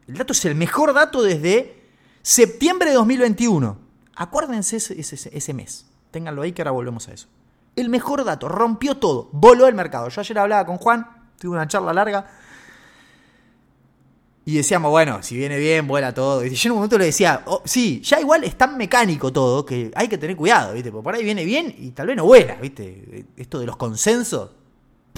El 0.08 0.16
dato 0.16 0.34
es 0.34 0.44
el 0.46 0.56
mejor 0.56 0.94
dato 0.94 1.22
desde 1.22 1.84
septiembre 2.22 2.90
de 2.90 2.96
2021. 2.96 3.78
Acuérdense 4.16 4.78
ese, 4.78 5.00
ese, 5.00 5.54
mes, 5.54 5.86
ténganlo 6.12 6.42
ahí 6.42 6.52
que 6.52 6.62
ahora 6.62 6.72
volvemos 6.72 7.08
a 7.08 7.14
eso. 7.14 7.28
El 7.76 7.90
mejor 7.90 8.24
dato, 8.24 8.50
rompió 8.50 8.98
todo, 8.98 9.30
voló 9.32 9.68
el 9.68 9.76
mercado. 9.76 10.10
Yo 10.10 10.22
ayer 10.22 10.40
hablaba 10.40 10.66
con 10.66 10.78
Juan, 10.78 11.08
tuve 11.38 11.52
una 11.52 11.68
charla 11.68 11.94
larga 11.94 12.26
y 14.50 14.58
decíamos, 14.58 14.90
bueno, 14.90 15.22
si 15.22 15.38
viene 15.38 15.60
bien, 15.60 15.88
vuela 15.88 16.12
todo. 16.12 16.44
Y 16.44 16.50
yo 16.50 16.68
en 16.68 16.72
un 16.72 16.78
momento 16.78 16.98
le 16.98 17.06
decía, 17.06 17.44
oh, 17.46 17.62
sí, 17.66 18.02
ya 18.02 18.20
igual 18.20 18.44
es 18.44 18.58
tan 18.58 18.78
mecánico 18.78 19.32
todo 19.32 19.64
que 19.64 19.92
hay 19.94 20.08
que 20.08 20.18
tener 20.18 20.36
cuidado, 20.36 20.74
¿viste? 20.74 20.92
Porque 20.92 21.04
por 21.04 21.14
ahí 21.14 21.24
viene 21.24 21.46
bien 21.46 21.76
y 21.78 21.92
tal 21.92 22.08
vez 22.08 22.18
no 22.18 22.26
vuela, 22.26 22.56
¿viste? 22.56 23.28
Esto 23.38 23.60
de 23.60 23.66
los 23.68 23.78
consensos. 23.78 24.52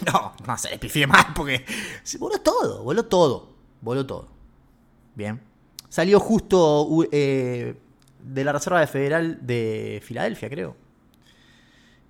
No, 0.06 0.34
no 0.48 0.58
se 0.58 0.70
les 0.76 1.08
más 1.08 1.28
porque 1.36 1.64
voló 2.18 2.40
todo, 2.40 2.84
voló 2.84 3.06
todo, 3.06 3.54
voló 3.82 4.06
todo. 4.06 4.30
Bien. 5.14 5.40
Salió 5.90 6.20
justo 6.20 6.88
eh, 7.12 7.76
de 8.24 8.44
la 8.44 8.52
Reserva 8.52 8.86
Federal 8.88 9.46
de 9.46 10.02
Filadelfia, 10.04 10.50
creo. 10.50 10.76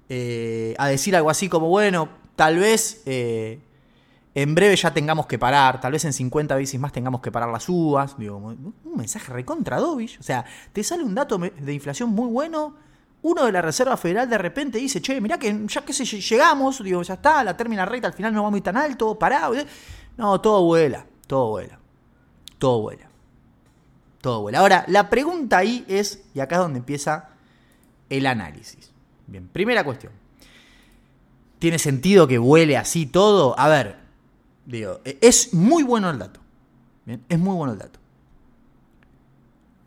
Eh, 0.08 0.74
a 0.78 0.88
decir 0.88 1.16
algo 1.16 1.30
así 1.30 1.50
como, 1.50 1.68
bueno, 1.68 2.10
tal 2.36 2.58
vez... 2.58 3.02
Eh, 3.06 3.60
en 4.34 4.56
breve 4.56 4.76
ya 4.76 4.94
tengamos 4.94 5.28
que 5.28 5.38
parar, 5.38 5.82
tal 5.82 5.92
vez 5.92 6.06
en 6.06 6.14
50 6.14 6.56
veces 6.56 6.80
más 6.80 6.94
tengamos 6.94 7.22
que 7.22 7.32
parar 7.32 7.50
las 7.50 7.68
uvas. 7.68 8.16
Un 8.18 8.74
mensaje 8.96 9.32
recontra 9.34 9.78
Dovich. 9.78 10.20
O 10.20 10.24
sea, 10.24 10.46
te 10.72 10.84
sale 10.84 11.04
un 11.04 11.14
dato 11.14 11.38
de 11.38 11.74
inflación 11.74 12.10
muy 12.10 12.30
bueno. 12.30 12.76
Uno 13.24 13.46
de 13.46 13.52
la 13.52 13.62
Reserva 13.62 13.98
Federal 13.98 14.30
de 14.30 14.38
repente 14.38 14.78
dice, 14.78 15.02
che, 15.02 15.20
mirá 15.20 15.38
que 15.38 15.66
ya 15.68 15.82
que 15.82 15.94
llegamos, 15.94 16.82
digo, 16.84 17.04
ya 17.04 17.16
está, 17.16 17.44
la 17.44 17.56
terminal 17.56 17.88
rate 17.88 18.08
al 18.08 18.14
final 18.14 18.34
no 18.34 18.44
va 18.44 18.50
muy 18.50 18.62
tan 18.62 18.78
alto, 18.78 19.20
parado. 19.20 19.54
No, 20.18 20.40
todo 20.42 20.64
vuela, 20.64 21.06
todo 21.28 21.50
vuela, 21.50 21.80
todo 22.58 22.82
vuela. 22.82 23.10
Todo 24.22 24.42
vuela. 24.42 24.60
Ahora, 24.60 24.86
la 24.88 25.10
pregunta 25.10 25.58
ahí 25.58 25.84
es, 25.88 26.24
y 26.34 26.40
acá 26.40 26.56
es 26.56 26.62
donde 26.62 26.80
empieza 26.80 27.30
el 28.10 28.26
análisis. 28.26 28.92
Bien, 29.28 29.48
primera 29.48 29.84
cuestión. 29.84 30.14
¿Tiene 31.60 31.80
sentido 31.80 32.28
que 32.28 32.38
vuele 32.38 32.78
así 32.78 33.06
todo? 33.06 33.58
A 33.60 33.68
ver, 33.68 34.01
digo, 34.66 35.02
e, 35.04 35.18
es 35.22 35.54
muy 35.54 35.84
bueno 35.84 36.10
el 36.10 36.20
dato. 36.20 36.40
Es 37.28 37.40
muy 37.40 37.56
bueno 37.56 37.74
el 37.74 37.80
dato. 37.80 38.00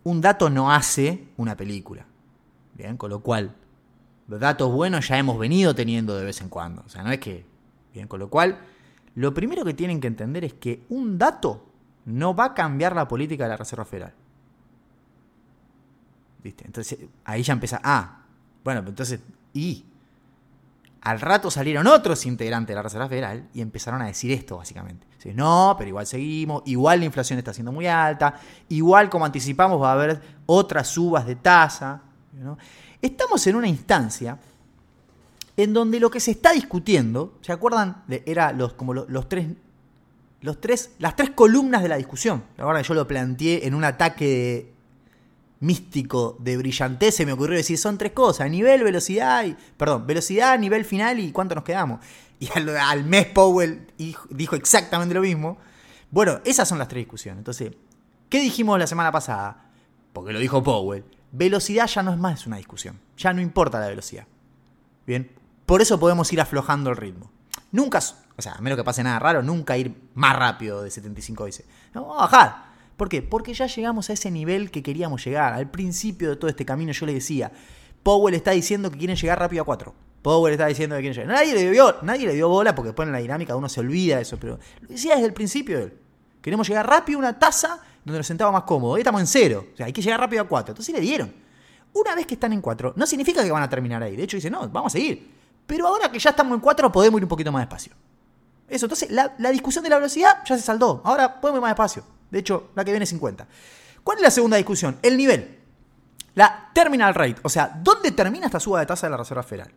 Un 0.05 0.21
dato 0.21 0.51
no 0.51 0.71
hace 0.71 1.29
una 1.37 1.57
película. 1.57 2.05
Bien, 2.75 2.97
con 2.97 3.11
lo 3.11 3.21
cual, 3.21 3.55
los 4.29 4.41
datos 4.41 4.73
buenos 4.73 5.09
ya 5.09 5.19
hemos 5.19 5.39
venido 5.39 5.75
teniendo 5.75 6.17
de 6.17 6.25
vez 6.25 6.41
en 6.41 6.49
cuando. 6.49 6.83
O 6.85 6.89
sea, 6.89 7.03
no 7.03 7.11
es 7.11 7.21
que. 7.21 7.47
Bien, 7.93 8.09
con 8.09 8.19
lo 8.19 8.29
cual, 8.29 8.59
lo 9.15 9.33
primero 9.33 9.65
que 9.65 9.75
tienen 9.75 10.01
que 10.01 10.09
entender 10.09 10.45
es 10.45 10.55
que 10.55 10.85
un 10.89 11.17
dato 11.17 11.65
no 12.07 12.35
va 12.35 12.47
a 12.47 12.55
cambiar 12.55 12.95
la 12.95 13.07
política 13.07 13.45
de 13.45 13.51
la 13.51 13.57
Reserva 13.57 13.85
Federal. 13.85 14.13
¿Viste? 16.43 16.67
Entonces, 16.67 16.99
ahí 17.25 17.43
ya 17.43 17.53
empieza. 17.53 17.81
Ah, 17.83 18.25
bueno, 18.63 18.83
entonces. 18.87 19.21
Y. 19.53 19.85
Al 21.05 21.21
rato 21.21 21.51
salieron 21.51 21.87
otros 21.87 22.25
integrantes 22.27 22.69
de 22.69 22.75
la 22.75 22.83
Reserva 22.83 23.09
Federal 23.09 23.49
y 23.53 23.61
empezaron 23.61 24.01
a 24.01 24.07
decir 24.07 24.33
esto, 24.33 24.57
básicamente. 24.57 25.07
No, 25.35 25.75
pero 25.79 25.89
igual 25.89 26.07
seguimos, 26.07 26.63
igual 26.67 26.99
la 26.99 27.07
inflación 27.07 27.39
está 27.39 27.55
siendo 27.55 27.73
muy 27.73 27.87
alta, 27.87 28.35
igual 28.69 29.09
como 29.09 29.25
anticipamos 29.25 29.81
va 29.81 29.91
a 29.91 29.93
haber 29.95 30.21
otras 30.47 30.89
subas 30.89 31.27
de 31.27 31.37
tasa. 31.37 32.03
Estamos 33.01 33.47
en 33.47 33.57
una 33.57 33.69
instancia 33.69 34.39
en 35.57 35.73
donde 35.73 36.01
lo 36.01 36.11
que 36.11 36.21
se 36.21 36.33
está 36.33 36.53
discutiendo, 36.53 37.39
¿se 37.41 37.53
acuerdan? 37.53 38.03
De, 38.07 38.23
era 38.27 38.53
los, 38.53 38.75
como 38.75 38.93
los, 38.93 39.29
tres, 39.29 39.49
los 40.41 40.61
tres, 40.61 40.91
las 40.99 41.17
tres 41.17 41.31
columnas 41.31 41.83
de 41.83 41.89
la 41.89 41.97
discusión. 41.97 42.45
La 42.59 42.67
verdad 42.67 42.83
que 42.83 42.89
yo 42.89 42.95
lo 42.95 43.09
planteé 43.09 43.67
en 43.67 43.75
un 43.75 43.85
ataque 43.85 44.74
místico 45.65 46.37
de 46.41 46.57
brillantez, 46.57 47.17
se 47.17 47.27
me 47.27 47.33
ocurrió 47.33 47.57
decir, 47.57 47.79
son 47.79 47.99
tres 47.99 48.13
cosas, 48.13 48.51
nivel, 48.51 48.85
velocidad 48.85 49.45
y, 49.45 49.57
perdón, 49.77 50.07
velocidad, 50.07 50.59
nivel 50.59 50.85
final 50.85 51.19
y 51.19 51.33
cuánto 51.33 51.55
nos 51.55 51.65
quedamos. 51.65 52.01
Y 52.39 52.49
al, 52.55 53.05
mes 53.05 53.27
Powell 53.27 53.87
dijo 54.31 54.57
exactamente 54.57 55.15
lo 55.15 55.23
mismo. 55.23 55.57
Bueno, 56.11 56.41
esas 56.45 56.69
son 56.69 56.79
las 56.79 56.89
tres 56.89 57.01
discusiones. 57.03 57.39
Entonces, 57.39 57.73
¿qué 58.29 58.41
dijimos 58.41 58.79
la 58.79 58.87
semana 58.87 59.11
pasada? 59.11 59.71
Porque 60.13 60.33
lo 60.33 60.39
dijo 60.39 60.63
Powell. 60.63 61.05
Velocidad 61.33 61.87
ya 61.87 62.03
no 62.03 62.13
es 62.13 62.19
más 62.19 62.47
una 62.47 62.59
discusión. 62.59 63.01
Ya 63.17 63.33
no 63.33 63.41
importa 63.41 63.81
la 63.81 63.89
velocidad. 63.89 64.27
Bien, 65.07 65.31
por 65.65 65.81
eso 65.81 65.99
podemos 65.99 66.33
ir 66.33 66.41
aflojando 66.41 66.91
el 66.91 66.97
ritmo. 66.97 67.31
Nunca, 67.73 68.01
o 68.37 68.43
sea, 68.43 68.53
a 68.53 68.61
menos 68.61 68.77
que 68.77 68.85
pase 68.85 69.03
nada 69.03 69.19
raro, 69.19 69.43
nunca 69.43 69.77
ir 69.77 70.11
más 70.15 70.37
rápido 70.37 70.83
de 70.83 70.91
75 70.91 71.45
veces. 71.45 71.67
No, 71.95 72.03
vamos 72.03 72.19
a 72.19 72.21
bajar. 72.23 72.74
¿Por 72.97 73.09
qué? 73.09 73.23
Porque 73.23 73.55
ya 73.55 73.67
llegamos 73.67 74.11
a 74.11 74.13
ese 74.13 74.31
nivel 74.31 74.71
que 74.71 74.83
queríamos 74.83 75.25
llegar. 75.25 75.53
Al 75.53 75.71
principio 75.71 76.31
de 76.31 76.37
todo 76.37 76.49
este 76.49 76.65
camino 76.65 76.93
yo 76.93 77.07
le 77.07 77.15
decía, 77.15 77.51
Powell 78.03 78.35
está 78.35 78.53
diciendo 78.53 78.91
que 78.91 78.99
quieren 78.99 79.17
llegar 79.17 79.39
rápido 79.39 79.63
a 79.63 79.65
4. 79.67 79.95
Powell 80.23 80.53
está 80.53 80.67
diciendo 80.67 80.97
que 80.97 81.03
quieren 81.03 81.23
llegar. 81.23 81.37
Nadie 81.37 81.55
le 81.55 81.71
dio, 81.71 81.97
nadie 82.03 82.27
le 82.27 82.35
dio 82.35 82.49
bola 82.49 82.75
porque 82.75 82.89
después 82.89 83.07
en 83.07 83.13
la 83.13 83.19
dinámica 83.19 83.57
uno 83.57 83.69
se 83.69 83.81
olvida 83.81 84.17
de 84.17 84.23
eso, 84.23 84.39
pero 84.39 84.59
lo 84.81 84.89
decía 84.89 85.15
desde 85.15 85.27
el 85.27 85.35
principio 85.35 85.79
él. 85.79 85.93
Queremos 86.41 86.69
llegar 86.69 86.87
rápido 86.87 87.19
a 87.19 87.21
una 87.21 87.39
tasa 87.39 87.81
donde 88.05 88.19
nos 88.19 88.27
sentamos 88.27 88.53
más 88.53 88.65
cómodos. 88.65 88.95
Hoy 88.95 89.01
estamos 89.01 89.21
en 89.21 89.27
cero. 89.27 89.67
O 89.73 89.77
sea, 89.77 89.87
hay 89.87 89.93
que 89.93 90.03
llegar 90.03 90.21
rápido 90.21 90.43
a 90.43 90.47
4. 90.47 90.73
Entonces 90.73 90.95
le 90.95 91.01
dieron. 91.01 91.33
Una 91.95 92.15
vez 92.15 92.27
que 92.27 92.35
están 92.35 92.53
en 92.53 92.61
4, 92.61 92.95
no 92.97 93.07
significa 93.07 93.43
que 93.43 93.51
van 93.51 93.63
a 93.63 93.69
terminar 93.69 94.03
ahí. 94.03 94.17
De 94.17 94.25
hecho, 94.25 94.37
dice, 94.37 94.51
no, 94.51 94.69
vamos 94.69 94.93
a 94.93 94.99
seguir. 94.99 95.31
Pero 95.67 95.87
ahora 95.87 96.11
que 96.11 96.19
ya 96.19 96.31
estamos 96.31 96.55
en 96.55 96.61
4, 96.61 96.93
podemos 96.93 97.19
ir 97.19 97.25
un 97.25 97.29
poquito 97.29 97.51
más 97.51 97.63
despacio. 97.63 97.95
Eso, 98.69 98.87
entonces 98.87 99.11
la, 99.11 99.51
discusión 99.51 99.85
de 99.85 99.91
la 99.91 99.97
velocidad 99.97 100.39
ya 100.45 100.57
se 100.57 100.63
saldó. 100.63 101.01
Ahora 101.05 101.41
podemos 101.41 101.59
ir 101.59 101.63
más 101.63 101.71
despacio. 101.71 102.05
De 102.35 102.41
hecho, 102.41 102.71
la 102.75 102.85
que 102.85 102.91
viene 102.91 103.05
es 103.05 103.11
50. 103.11 103.47
¿Cuál 104.03 104.19
es 104.19 104.23
la 104.25 104.31
segunda 104.33 104.57
discusión? 104.57 104.99
El 105.03 105.17
nivel. 105.17 105.61
La 106.35 106.69
terminal 106.75 107.15
rate. 107.15 107.37
O 107.45 107.49
sea, 107.49 107.81
¿dónde 107.81 108.11
termina 108.11 108.47
esta 108.47 108.59
suba 108.59 108.81
de 108.81 108.87
tasa 108.87 109.07
de 109.07 109.13
la 109.13 109.19
Reserva 109.19 109.45
Federal? 109.45 109.71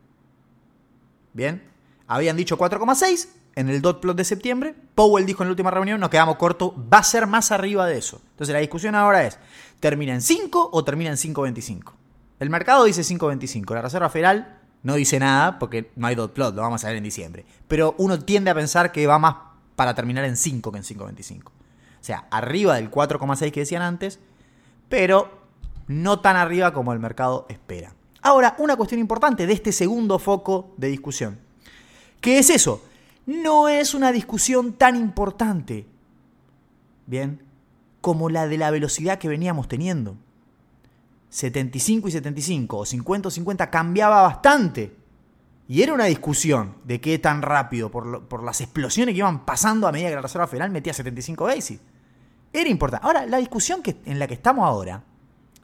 Bien. 1.34 1.64
Habían 2.08 2.36
dicho 2.36 2.58
4,6 2.58 3.28
en 3.54 3.70
el 3.70 3.80
dot 3.80 4.02
plot 4.02 4.18
de 4.18 4.24
septiembre. 4.24 4.74
Powell 4.96 5.28
dijo 5.28 5.44
en 5.44 5.50
la 5.50 5.52
última 5.52 5.70
reunión, 5.70 6.00
nos 6.00 6.10
quedamos 6.10 6.38
cortos, 6.38 6.72
va 6.92 6.98
a 6.98 7.04
ser 7.04 7.28
más 7.28 7.52
arriba 7.52 7.86
de 7.86 8.00
eso. 8.00 8.24
Entonces 8.32 8.54
la 8.54 8.60
discusión 8.60 8.96
ahora 8.96 9.24
es, 9.24 9.38
¿termina 9.80 10.16
en 10.16 10.24
5 10.24 10.72
o 10.74 10.84
termina 10.84 11.12
en 11.12 11.18
5,25? 11.18 11.92
El 12.40 12.50
mercado 12.50 12.86
dice 12.86 13.04
5,25. 13.04 13.72
La 13.76 13.84
Reserva 13.84 14.10
Federal 14.10 14.62
no 14.82 14.96
dice 14.96 15.20
nada 15.20 15.60
porque 15.60 15.92
no 15.96 16.08
hay 16.08 16.16
dot 16.16 16.34
plot, 16.34 16.56
lo 16.56 16.64
vamos 16.64 16.84
a 16.84 16.88
ver 16.88 16.96
en 16.96 17.04
diciembre. 17.04 17.46
Pero 17.68 17.94
uno 18.00 18.18
tiende 18.18 18.50
a 18.50 18.56
pensar 18.56 18.92
que 18.92 19.06
va 19.06 19.20
más 19.20 19.36
para 19.76 19.94
terminar 19.94 20.26
en 20.26 20.38
5 20.38 20.72
que 20.72 20.78
en 20.80 20.84
5,25. 20.84 21.57
Sea, 22.08 22.28
arriba 22.32 22.76
del 22.76 22.90
4,6 22.90 23.52
que 23.52 23.60
decían 23.62 23.82
antes, 23.82 24.20
pero 24.90 25.30
no 25.88 26.20
tan 26.20 26.36
arriba 26.36 26.74
como 26.74 26.94
el 26.94 27.00
mercado 27.00 27.46
espera. 27.50 27.94
Ahora, 28.22 28.56
una 28.60 28.76
cuestión 28.76 29.00
importante 29.00 29.46
de 29.46 29.54
este 29.54 29.72
segundo 29.72 30.20
foco 30.20 30.74
de 30.78 30.88
discusión. 30.88 31.40
¿Qué 32.20 32.40
es 32.40 32.50
eso? 32.50 32.82
no 33.28 33.68
es 33.68 33.94
una 33.94 34.14
discusión 34.14 34.74
tan 34.74 34.96
importante, 34.96 35.86
bien, 37.06 37.44
como 38.00 38.30
la 38.30 38.48
de 38.48 38.58
la 38.58 38.72
velocidad 38.72 39.20
que 39.20 39.28
veníamos 39.28 39.68
teniendo. 39.68 40.16
75 41.30 42.08
y 42.08 42.12
75 42.12 42.78
o 42.78 42.86
50 42.86 43.28
o 43.28 43.32
50 43.32 43.70
cambiaba 43.70 44.22
bastante. 44.22 44.96
Y 45.68 45.82
era 45.82 45.94
una 45.94 46.06
discusión 46.06 46.76
de 46.86 47.02
qué 47.02 47.20
tan 47.20 47.42
rápido, 47.42 47.92
por, 47.92 48.44
las 48.44 48.62
explosiones 48.62 49.12
que 49.12 49.20
iban 49.20 49.46
pasando 49.46 49.90
a 49.90 49.92
medida 49.92 50.08
que 50.08 50.16
la 50.16 50.22
Reserva 50.22 50.48
Federal 50.48 50.72
metía 50.72 50.94
75 50.94 51.44
basis. 51.44 51.82
Era 52.58 52.70
importante. 52.72 53.06
Ahora, 53.06 53.26
la 53.28 53.38
discusión 53.38 53.84
que, 53.84 53.98
en 54.06 54.18
la 54.18 54.26
que 54.26 54.34
estamos 54.34 54.66
ahora, 54.66 55.04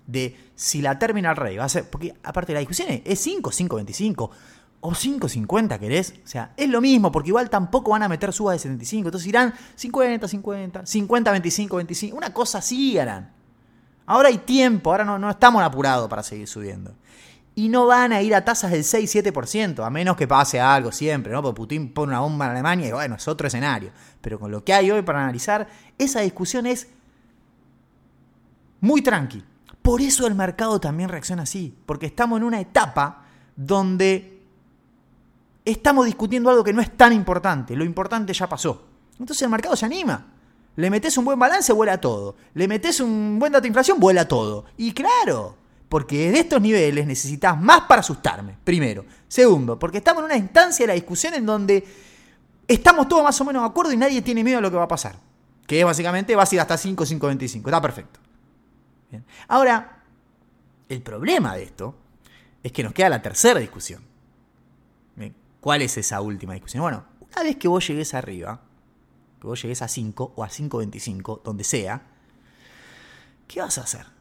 de 0.05 0.37
si 0.53 0.79
la 0.79 0.99
terminal 0.99 1.35
rey 1.35 1.57
va 1.57 1.65
a 1.65 1.69
ser, 1.69 1.89
porque 1.89 2.13
aparte 2.21 2.53
la 2.53 2.59
discusión 2.59 2.87
es 3.03 3.19
5, 3.19 3.51
5, 3.51 3.75
25, 3.77 4.31
o 4.81 4.91
5.50 4.91 5.79
querés. 5.79 6.13
O 6.23 6.27
sea, 6.27 6.53
es 6.55 6.69
lo 6.69 6.81
mismo, 6.81 7.11
porque 7.11 7.29
igual 7.29 7.49
tampoco 7.49 7.91
van 7.91 8.03
a 8.03 8.09
meter 8.09 8.31
subas 8.31 8.55
de 8.55 8.59
75. 8.59 9.07
Entonces 9.07 9.27
irán 9.27 9.55
50, 9.75 10.27
50, 10.27 10.85
50, 10.85 11.31
25, 11.31 11.75
25. 11.77 12.15
Una 12.15 12.31
cosa 12.31 12.59
así 12.59 12.99
harán. 12.99 13.31
Ahora 14.05 14.27
hay 14.27 14.37
tiempo, 14.37 14.91
ahora 14.91 15.05
no, 15.05 15.17
no 15.17 15.31
estamos 15.31 15.63
apurados 15.63 16.07
para 16.09 16.21
seguir 16.21 16.47
subiendo. 16.47 16.93
Y 17.55 17.69
no 17.69 17.85
van 17.85 18.13
a 18.13 18.21
ir 18.21 18.33
a 18.33 18.43
tasas 18.43 18.71
del 18.71 18.83
6-7%, 18.83 19.85
a 19.85 19.89
menos 19.89 20.17
que 20.17 20.27
pase 20.27 20.59
algo 20.59 20.91
siempre, 20.91 21.31
¿no? 21.31 21.41
Porque 21.41 21.57
Putin 21.57 21.93
pone 21.93 22.11
una 22.11 22.21
bomba 22.21 22.45
en 22.45 22.51
Alemania 22.51 22.87
y 22.87 22.91
bueno, 22.91 23.15
es 23.15 23.27
otro 23.27 23.47
escenario. 23.47 23.91
Pero 24.21 24.39
con 24.39 24.49
lo 24.49 24.63
que 24.63 24.73
hay 24.73 24.89
hoy 24.89 25.03
para 25.03 25.21
analizar, 25.23 25.67
esa 25.97 26.21
discusión 26.21 26.65
es 26.65 26.87
muy 28.81 29.01
tranqui. 29.01 29.43
Por 29.83 30.01
eso 30.01 30.25
el 30.25 30.33
mercado 30.33 30.79
también 30.79 31.09
reacciona 31.09 31.43
así, 31.43 31.77
porque 31.85 32.05
estamos 32.05 32.37
en 32.37 32.43
una 32.45 32.59
etapa 32.59 33.25
donde 33.55 34.41
estamos 35.65 36.05
discutiendo 36.05 36.49
algo 36.49 36.63
que 36.63 36.73
no 36.73 36.81
es 36.81 36.95
tan 36.95 37.13
importante. 37.13 37.75
Lo 37.75 37.83
importante 37.83 38.33
ya 38.33 38.47
pasó. 38.47 38.85
Entonces 39.19 39.43
el 39.43 39.49
mercado 39.49 39.75
se 39.75 39.85
anima. 39.85 40.27
Le 40.75 40.89
metes 40.89 41.17
un 41.17 41.25
buen 41.25 41.37
balance, 41.37 41.71
vuela 41.71 42.01
todo. 42.01 42.35
Le 42.53 42.67
metes 42.67 42.99
un 42.99 43.37
buen 43.39 43.51
dato 43.51 43.61
de 43.63 43.67
inflación, 43.67 43.99
vuela 43.99 44.27
todo. 44.27 44.65
Y 44.75 44.91
claro, 44.93 45.55
porque 45.93 46.31
de 46.31 46.39
estos 46.39 46.59
niveles 46.59 47.05
necesitas 47.05 47.61
más 47.61 47.81
para 47.81 47.99
asustarme, 47.99 48.57
primero. 48.63 49.05
Segundo, 49.27 49.77
porque 49.77 49.99
estamos 49.99 50.21
en 50.21 50.25
una 50.25 50.37
instancia 50.37 50.85
de 50.85 50.87
la 50.87 50.93
discusión 50.95 51.35
en 51.35 51.45
donde 51.45 51.85
estamos 52.67 53.07
todos 53.07 53.23
más 53.23 53.39
o 53.39 53.45
menos 53.45 53.61
de 53.61 53.69
acuerdo 53.69 53.93
y 53.93 53.97
nadie 53.97 54.23
tiene 54.23 54.43
miedo 54.43 54.57
a 54.57 54.61
lo 54.61 54.71
que 54.71 54.77
va 54.77 54.85
a 54.85 54.87
pasar. 54.87 55.15
Que 55.67 55.79
es 55.79 55.85
básicamente 55.85 56.35
va 56.35 56.41
a 56.41 56.47
ir 56.51 56.59
hasta 56.59 56.79
5, 56.79 57.03
5.25. 57.03 57.65
Está 57.65 57.79
perfecto. 57.79 58.19
Ahora, 59.47 60.03
el 60.89 61.03
problema 61.03 61.55
de 61.55 61.61
esto 61.61 61.95
es 62.63 62.71
que 62.71 62.81
nos 62.81 62.91
queda 62.91 63.09
la 63.09 63.21
tercera 63.21 63.59
discusión. 63.59 64.01
¿Cuál 65.61 65.83
es 65.83 65.95
esa 65.95 66.21
última 66.21 66.53
discusión? 66.53 66.81
Bueno, 66.81 67.05
una 67.21 67.43
vez 67.43 67.57
que 67.57 67.67
vos 67.67 67.87
llegues 67.87 68.15
arriba, 68.15 68.61
que 69.39 69.45
vos 69.45 69.61
llegues 69.61 69.83
a 69.83 69.87
5 69.87 70.33
o 70.37 70.43
a 70.43 70.49
5.25, 70.49 71.43
donde 71.43 71.63
sea, 71.63 72.01
¿qué 73.47 73.59
vas 73.59 73.77
a 73.77 73.81
hacer? 73.81 74.12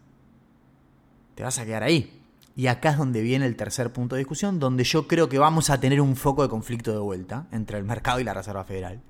Te 1.34 1.42
vas 1.42 1.58
a 1.58 1.64
quedar 1.64 1.82
ahí. 1.82 2.18
Y 2.54 2.66
acá 2.66 2.90
es 2.90 2.98
donde 2.98 3.22
viene 3.22 3.46
el 3.46 3.56
tercer 3.56 3.92
punto 3.92 4.14
de 4.14 4.20
discusión, 4.20 4.58
donde 4.58 4.84
yo 4.84 5.08
creo 5.08 5.28
que 5.28 5.38
vamos 5.38 5.70
a 5.70 5.80
tener 5.80 6.00
un 6.00 6.16
foco 6.16 6.42
de 6.42 6.48
conflicto 6.48 6.92
de 6.92 6.98
vuelta 6.98 7.46
entre 7.50 7.78
el 7.78 7.84
mercado 7.84 8.20
y 8.20 8.24
la 8.24 8.34
Reserva 8.34 8.64
Federal. 8.64 9.00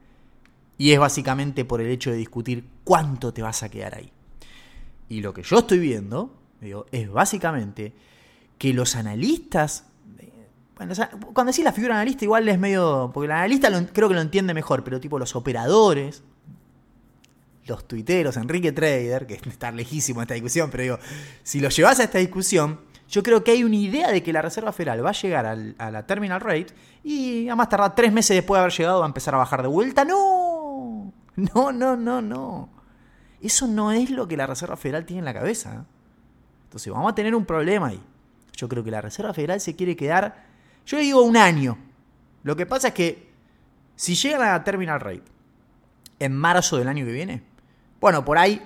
Y 0.78 0.92
es 0.92 0.98
básicamente 0.98 1.64
por 1.64 1.80
el 1.80 1.88
hecho 1.88 2.10
de 2.10 2.16
discutir 2.16 2.64
cuánto 2.84 3.32
te 3.32 3.42
vas 3.42 3.62
a 3.62 3.68
quedar 3.68 3.96
ahí. 3.96 4.12
Y 5.08 5.20
lo 5.20 5.34
que 5.34 5.42
yo 5.42 5.58
estoy 5.58 5.78
viendo 5.78 6.38
digo, 6.60 6.86
es 6.92 7.10
básicamente 7.10 7.92
que 8.58 8.72
los 8.72 8.94
analistas 8.94 9.86
Bueno, 10.76 10.94
cuando 11.34 11.52
decís 11.52 11.64
la 11.64 11.72
figura 11.72 11.94
analista, 11.94 12.24
igual 12.24 12.48
es 12.48 12.58
medio. 12.58 13.10
Porque 13.12 13.26
el 13.26 13.32
analista 13.32 13.68
creo 13.92 14.08
que 14.08 14.14
lo 14.14 14.20
entiende 14.20 14.54
mejor, 14.54 14.84
pero 14.84 15.00
tipo 15.00 15.18
los 15.18 15.36
operadores, 15.36 16.22
los 17.66 17.86
tuiteros, 17.86 18.36
Enrique 18.36 18.72
Trader, 18.72 19.26
que 19.26 19.34
está 19.34 19.70
lejísimo 19.70 20.22
esta 20.22 20.34
discusión, 20.34 20.70
pero 20.70 20.82
digo, 20.82 20.98
si 21.42 21.60
lo 21.60 21.68
llevas 21.68 22.00
a 22.00 22.04
esta 22.04 22.18
discusión, 22.18 22.80
yo 23.08 23.22
creo 23.22 23.44
que 23.44 23.50
hay 23.50 23.62
una 23.62 23.76
idea 23.76 24.10
de 24.10 24.22
que 24.22 24.32
la 24.32 24.42
Reserva 24.42 24.72
Federal 24.72 25.04
va 25.04 25.10
a 25.10 25.12
llegar 25.12 25.46
a 25.46 25.90
la 25.90 26.06
terminal 26.06 26.40
rate 26.40 26.68
y 27.04 27.48
a 27.48 27.54
más 27.54 27.68
tardar 27.68 27.94
tres 27.94 28.12
meses 28.12 28.34
después 28.34 28.58
de 28.58 28.60
haber 28.62 28.72
llegado 28.72 29.00
va 29.00 29.06
a 29.06 29.08
empezar 29.08 29.34
a 29.34 29.38
bajar 29.38 29.62
de 29.62 29.68
vuelta. 29.68 30.04
No, 30.04 31.12
no, 31.36 31.72
no, 31.72 31.96
no, 31.96 32.22
no. 32.22 32.68
Eso 33.40 33.66
no 33.66 33.92
es 33.92 34.10
lo 34.10 34.26
que 34.26 34.36
la 34.36 34.46
Reserva 34.46 34.76
Federal 34.76 35.04
tiene 35.04 35.18
en 35.18 35.24
la 35.26 35.34
cabeza. 35.34 35.84
Entonces 36.64 36.90
vamos 36.92 37.12
a 37.12 37.14
tener 37.14 37.34
un 37.34 37.44
problema 37.44 37.88
ahí. 37.88 38.00
Yo 38.56 38.68
creo 38.68 38.82
que 38.82 38.90
la 38.90 39.02
Reserva 39.02 39.34
Federal 39.34 39.60
se 39.60 39.76
quiere 39.76 39.94
quedar, 39.94 40.46
yo 40.86 40.98
digo 40.98 41.22
un 41.22 41.36
año. 41.36 41.76
Lo 42.44 42.56
que 42.56 42.64
pasa 42.64 42.88
es 42.88 42.94
que 42.94 43.30
si 43.94 44.14
llegan 44.14 44.42
a 44.42 44.52
la 44.52 44.64
terminal 44.64 45.00
rate 45.00 45.24
en 46.18 46.34
marzo 46.34 46.78
del 46.78 46.88
año 46.88 47.04
que 47.04 47.12
viene, 47.12 47.51
bueno, 48.02 48.24
por 48.24 48.36
ahí 48.36 48.60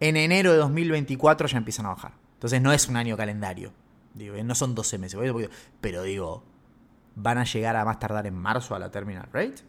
en 0.00 0.16
enero 0.16 0.50
de 0.50 0.58
2024 0.58 1.46
ya 1.46 1.58
empiezan 1.58 1.86
a 1.86 1.90
bajar. 1.90 2.14
Entonces 2.32 2.60
no 2.60 2.72
es 2.72 2.88
un 2.88 2.96
año 2.96 3.16
calendario. 3.16 3.72
Digo, 4.14 4.34
no 4.42 4.54
son 4.54 4.74
12 4.74 4.98
meses. 4.98 5.20
Pero 5.80 6.02
digo, 6.02 6.42
van 7.14 7.38
a 7.38 7.44
llegar 7.44 7.76
a 7.76 7.84
más 7.84 7.98
tardar 7.98 8.26
en 8.26 8.34
marzo 8.34 8.74
a 8.74 8.78
la 8.78 8.90
terminal 8.90 9.28
rate. 9.32 9.62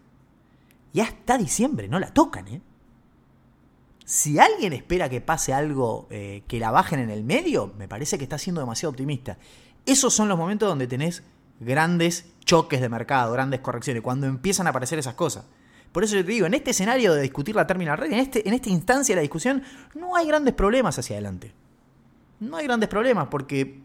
Y 0.94 1.02
hasta 1.02 1.38
diciembre, 1.38 1.90
no 1.90 2.00
la 2.00 2.14
tocan, 2.14 2.48
¿eh? 2.48 2.62
Si 4.06 4.40
alguien 4.40 4.72
espera 4.72 5.10
que 5.10 5.20
pase 5.20 5.54
algo 5.54 6.08
eh, 6.10 6.44
que 6.48 6.60
la 6.60 6.72
bajen 6.72 7.00
en 7.00 7.10
el 7.10 7.24
medio, 7.24 7.74
me 7.78 7.90
parece 7.90 8.18
que 8.18 8.24
está 8.24 8.38
siendo 8.38 8.62
demasiado 8.62 8.92
optimista. 8.92 9.38
Esos 9.86 10.14
son 10.14 10.30
los 10.30 10.38
momentos 10.38 10.70
donde 10.70 10.88
tenés 10.88 11.24
grandes 11.60 12.32
choques 12.46 12.80
de 12.80 12.88
mercado, 12.88 13.34
grandes 13.34 13.60
correcciones, 13.60 14.04
cuando 14.04 14.28
empiezan 14.28 14.68
a 14.68 14.70
aparecer 14.70 15.00
esas 15.00 15.16
cosas. 15.16 15.46
Por 15.96 16.04
eso 16.04 16.16
yo 16.16 16.24
te 16.24 16.32
digo, 16.32 16.46
en 16.46 16.54
este 16.54 16.70
escenario 16.70 17.16
de 17.16 17.24
discutir 17.24 17.56
la 17.56 17.66
terminal 17.66 17.98
rate, 17.98 18.14
en, 18.14 18.20
este, 18.20 18.48
en 18.48 18.54
esta 18.54 18.70
instancia 18.70 19.16
de 19.16 19.18
la 19.18 19.22
discusión, 19.24 19.64
no 19.96 20.16
hay 20.16 20.28
grandes 20.28 20.54
problemas 20.54 21.00
hacia 21.00 21.16
adelante 21.16 21.56
no 22.40 22.58
hay 22.58 22.66
grandes 22.66 22.90
problemas 22.90 23.28
porque, 23.30 23.82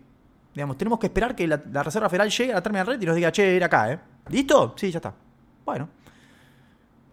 digamos, 0.54 0.76
tenemos 0.76 0.98
que 0.98 1.06
esperar 1.06 1.34
que 1.34 1.46
la, 1.46 1.82
Reserva 1.82 2.08
Federal 2.08 2.30
llegue 2.30 2.52
a 2.52 2.56
la 2.56 2.62
terminal 2.62 2.86
red 2.86 3.00
y 3.00 3.06
nos 3.06 3.16
diga, 3.16 3.32
che, 3.32 3.56
era 3.56 3.66
acá, 3.66 3.92
¿eh? 3.92 4.00
¿Listo? 4.28 4.74
Sí, 4.76 4.90
ya 4.90 4.98
está. 4.98 5.14
Bueno. 5.64 5.88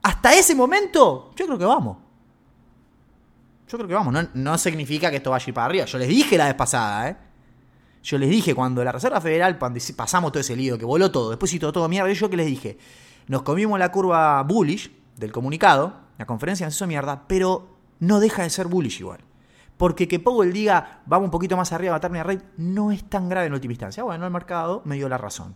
Hasta 0.03 0.33
ese 0.33 0.55
momento, 0.55 1.31
yo 1.35 1.45
creo 1.45 1.57
que 1.57 1.65
vamos. 1.65 1.97
Yo 3.67 3.77
creo 3.77 3.87
que 3.87 3.93
vamos. 3.93 4.13
No, 4.13 4.27
no 4.33 4.57
significa 4.57 5.09
que 5.09 5.17
esto 5.17 5.31
vaya 5.31 5.45
a 5.45 5.49
ir 5.49 5.53
para 5.53 5.65
arriba. 5.65 5.85
Yo 5.85 5.97
les 5.97 6.07
dije 6.07 6.37
la 6.37 6.45
vez 6.45 6.55
pasada, 6.55 7.09
¿eh? 7.09 7.17
Yo 8.03 8.17
les 8.17 8.29
dije 8.29 8.55
cuando 8.55 8.83
la 8.83 8.91
Reserva 8.91 9.19
Federal, 9.19 9.57
pasamos 9.57 10.31
todo 10.31 10.39
ese 10.39 10.55
lío, 10.55 10.77
que 10.77 10.85
voló 10.85 11.11
todo, 11.11 11.31
después 11.31 11.53
hizo 11.53 11.73
todo 11.73 11.89
mierda, 11.89 12.09
yo 12.13 12.29
que 12.29 12.37
les 12.37 12.45
dije, 12.45 12.77
nos 13.27 13.43
comimos 13.43 13.77
la 13.79 13.91
curva 13.91 14.41
bullish 14.43 14.91
del 15.17 15.31
comunicado, 15.31 15.93
la 16.17 16.25
conferencia 16.25 16.65
nos 16.65 16.75
hizo 16.75 16.87
mierda, 16.87 17.27
pero 17.27 17.77
no 17.99 18.19
deja 18.19 18.43
de 18.43 18.49
ser 18.49 18.67
bullish 18.67 18.99
igual. 18.99 19.19
Porque 19.77 20.07
que 20.07 20.19
Powell 20.19 20.51
diga, 20.51 21.01
vamos 21.05 21.25
un 21.25 21.31
poquito 21.31 21.55
más 21.55 21.71
arriba 21.71 21.95
a 21.95 21.99
rate, 21.99 22.41
no 22.57 22.91
es 22.91 23.03
tan 23.03 23.29
grave 23.29 23.47
en 23.47 23.53
última 23.53 23.73
instancia. 23.73 24.03
Bueno, 24.03 24.25
el 24.25 24.31
mercado 24.31 24.81
me 24.85 24.95
dio 24.95 25.07
la 25.07 25.17
razón. 25.17 25.55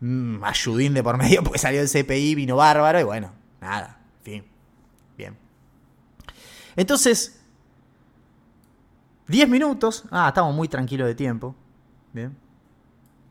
Mm, 0.00 0.44
ayudín 0.44 0.94
de 0.94 1.02
por 1.02 1.16
medio 1.16 1.42
porque 1.42 1.58
salió 1.58 1.80
el 1.80 1.88
CPI, 1.88 2.34
vino 2.34 2.56
bárbaro 2.56 3.00
y 3.00 3.04
bueno, 3.04 3.32
nada, 3.60 3.98
fin. 4.22 4.44
Bien. 5.16 5.36
Entonces, 6.76 7.40
10 9.28 9.48
minutos. 9.48 10.04
Ah, 10.10 10.28
estamos 10.28 10.54
muy 10.54 10.68
tranquilos 10.68 11.08
de 11.08 11.14
tiempo. 11.14 11.54
Bien. 12.12 12.36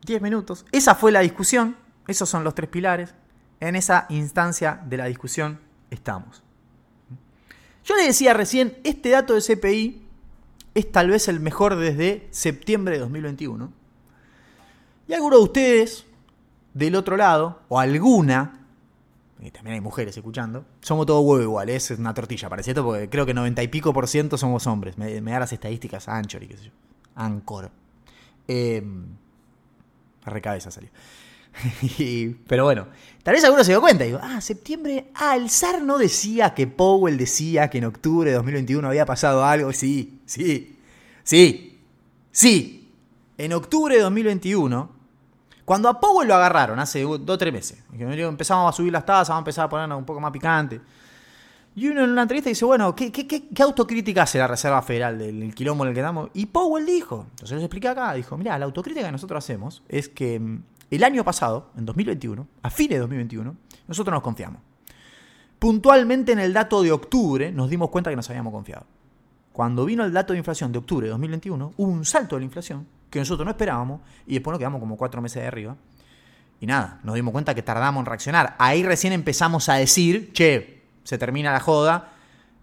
10 0.05 0.21
minutos. 0.21 0.65
Esa 0.71 0.95
fue 0.95 1.11
la 1.11 1.19
discusión. 1.19 1.75
Esos 2.07 2.27
son 2.27 2.43
los 2.43 2.55
tres 2.55 2.69
pilares. 2.69 3.13
En 3.61 3.75
esa 3.75 4.07
instancia 4.09 4.81
de 4.85 4.97
la 4.97 5.05
discusión 5.05 5.59
estamos. 5.91 6.43
Yo 7.85 7.95
le 7.95 8.05
decía 8.05 8.33
recién, 8.33 8.77
este 8.83 9.09
dato 9.09 9.33
de 9.33 9.41
CPI 9.41 10.01
es 10.73 10.91
tal 10.91 11.09
vez 11.09 11.27
el 11.27 11.39
mejor 11.39 11.75
desde 11.75 12.27
septiembre 12.31 12.95
de 12.95 12.99
2021. 13.01 13.71
Y 15.07 15.13
algunos 15.13 15.39
de 15.39 15.43
ustedes, 15.43 16.05
del 16.73 16.95
otro 16.95 17.17
lado, 17.17 17.61
o 17.69 17.79
alguna, 17.79 18.65
y 19.39 19.51
también 19.51 19.75
hay 19.75 19.81
mujeres 19.81 20.15
escuchando, 20.17 20.65
somos 20.81 21.05
todos 21.05 21.23
huevo 21.23 21.41
igual, 21.41 21.69
es 21.69 21.91
una 21.91 22.13
tortilla, 22.13 22.49
parece 22.49 22.71
esto, 22.71 22.83
porque 22.83 23.09
creo 23.09 23.25
que 23.25 23.33
90 23.33 23.61
y 23.63 23.67
pico 23.67 23.93
por 23.93 24.07
ciento 24.07 24.37
somos 24.37 24.65
hombres. 24.67 24.97
Me, 24.97 25.21
da 25.21 25.39
las 25.39 25.53
estadísticas 25.53 26.07
Anchor 26.07 26.43
y 26.43 26.47
qué 26.47 26.57
sé 26.57 26.63
yo. 26.65 26.71
Ancor. 27.15 27.71
Eh, 28.47 28.83
recabeza 30.25 30.71
salió. 30.71 30.89
pero 32.47 32.63
bueno, 32.63 32.87
tal 33.23 33.33
vez 33.33 33.43
alguno 33.43 33.63
se 33.63 33.71
dio 33.71 33.81
cuenta. 33.81 34.03
Digo, 34.03 34.19
ah, 34.21 34.41
septiembre. 34.41 35.11
Ah, 35.15 35.35
el 35.35 35.49
SAR 35.49 35.81
no 35.81 35.97
decía 35.97 36.53
que 36.53 36.67
Powell 36.67 37.17
decía 37.17 37.69
que 37.69 37.79
en 37.79 37.85
octubre 37.85 38.29
de 38.29 38.37
2021 38.37 38.87
había 38.87 39.05
pasado 39.05 39.43
algo. 39.43 39.71
Sí, 39.73 40.21
sí, 40.25 40.77
sí, 41.23 41.79
sí. 42.31 42.89
En 43.37 43.53
octubre 43.53 43.95
de 43.95 44.01
2021, 44.01 44.89
cuando 45.65 45.89
a 45.89 45.99
Powell 45.99 46.27
lo 46.27 46.35
agarraron 46.35 46.79
hace 46.79 47.01
dos 47.01 47.21
o 47.27 47.37
tres 47.37 47.53
meses, 47.53 47.83
empezamos 47.97 48.73
a 48.73 48.75
subir 48.75 48.91
las 48.91 49.05
tasas, 49.05 49.29
vamos 49.29 49.39
a 49.39 49.43
empezar 49.43 49.65
a 49.65 49.69
ponernos 49.69 49.97
un 49.97 50.05
poco 50.05 50.19
más 50.19 50.31
picante. 50.31 50.81
Y 51.73 51.87
uno 51.87 52.03
en 52.03 52.09
una 52.09 52.23
entrevista 52.23 52.49
dice, 52.49 52.65
bueno, 52.65 52.93
¿qué, 52.93 53.63
autocrítica 53.63 54.23
hace 54.23 54.37
la 54.37 54.47
Reserva 54.47 54.81
Federal 54.81 55.17
del, 55.17 55.55
quilombo 55.55 55.85
en 55.85 55.89
el 55.89 55.93
que 55.93 56.01
estamos? 56.01 56.29
Y 56.33 56.47
Powell 56.47 56.85
dijo, 56.85 57.27
entonces 57.31 57.55
les 57.55 57.63
expliqué 57.63 57.87
acá, 57.87 58.13
dijo, 58.13 58.37
mira, 58.37 58.59
la 58.59 58.65
autocrítica 58.65 59.05
que 59.05 59.11
nosotros 59.11 59.41
hacemos 59.41 59.81
es 59.87 60.09
que 60.09 60.37
mm, 60.39 60.63
el 60.97 61.03
año 61.03 61.23
pasado, 61.23 61.71
en 61.77 61.85
2021, 61.85 62.47
a 62.61 62.69
fines 62.69 62.95
de 62.95 62.99
2021, 62.99 63.55
nosotros 63.87 64.13
nos 64.13 64.21
confiamos. 64.21 64.61
Puntualmente 65.57 66.31
en 66.31 66.39
el 66.39 66.53
dato 66.53 66.81
de 66.81 66.91
octubre 66.91 67.51
nos 67.51 67.69
dimos 67.69 67.89
cuenta 67.89 68.09
que 68.09 68.15
nos 68.15 68.29
habíamos 68.29 68.51
confiado. 68.51 68.85
Cuando 69.53 69.85
vino 69.85 70.03
el 70.03 70.13
dato 70.13 70.33
de 70.33 70.39
inflación 70.39 70.71
de 70.71 70.79
octubre 70.79 71.05
de 71.05 71.11
2021, 71.11 71.73
hubo 71.77 71.91
un 71.91 72.05
salto 72.05 72.35
de 72.35 72.41
la 72.41 72.45
inflación 72.45 72.87
que 73.09 73.19
nosotros 73.19 73.45
no 73.45 73.51
esperábamos 73.51 74.01
y 74.25 74.33
después 74.33 74.53
nos 74.53 74.59
quedamos 74.59 74.79
como 74.79 74.97
cuatro 74.97 75.21
meses 75.21 75.41
de 75.41 75.47
arriba. 75.47 75.75
Y 76.59 76.65
nada, 76.65 76.99
nos 77.03 77.15
dimos 77.15 77.31
cuenta 77.31 77.53
que 77.53 77.61
tardamos 77.61 78.01
en 78.01 78.05
reaccionar. 78.05 78.55
Ahí 78.59 78.83
recién 78.83 79.13
empezamos 79.13 79.67
a 79.69 79.75
decir, 79.75 80.31
che, 80.33 80.83
se 81.03 81.17
termina 81.17 81.51
la 81.51 81.59
joda, 81.59 82.09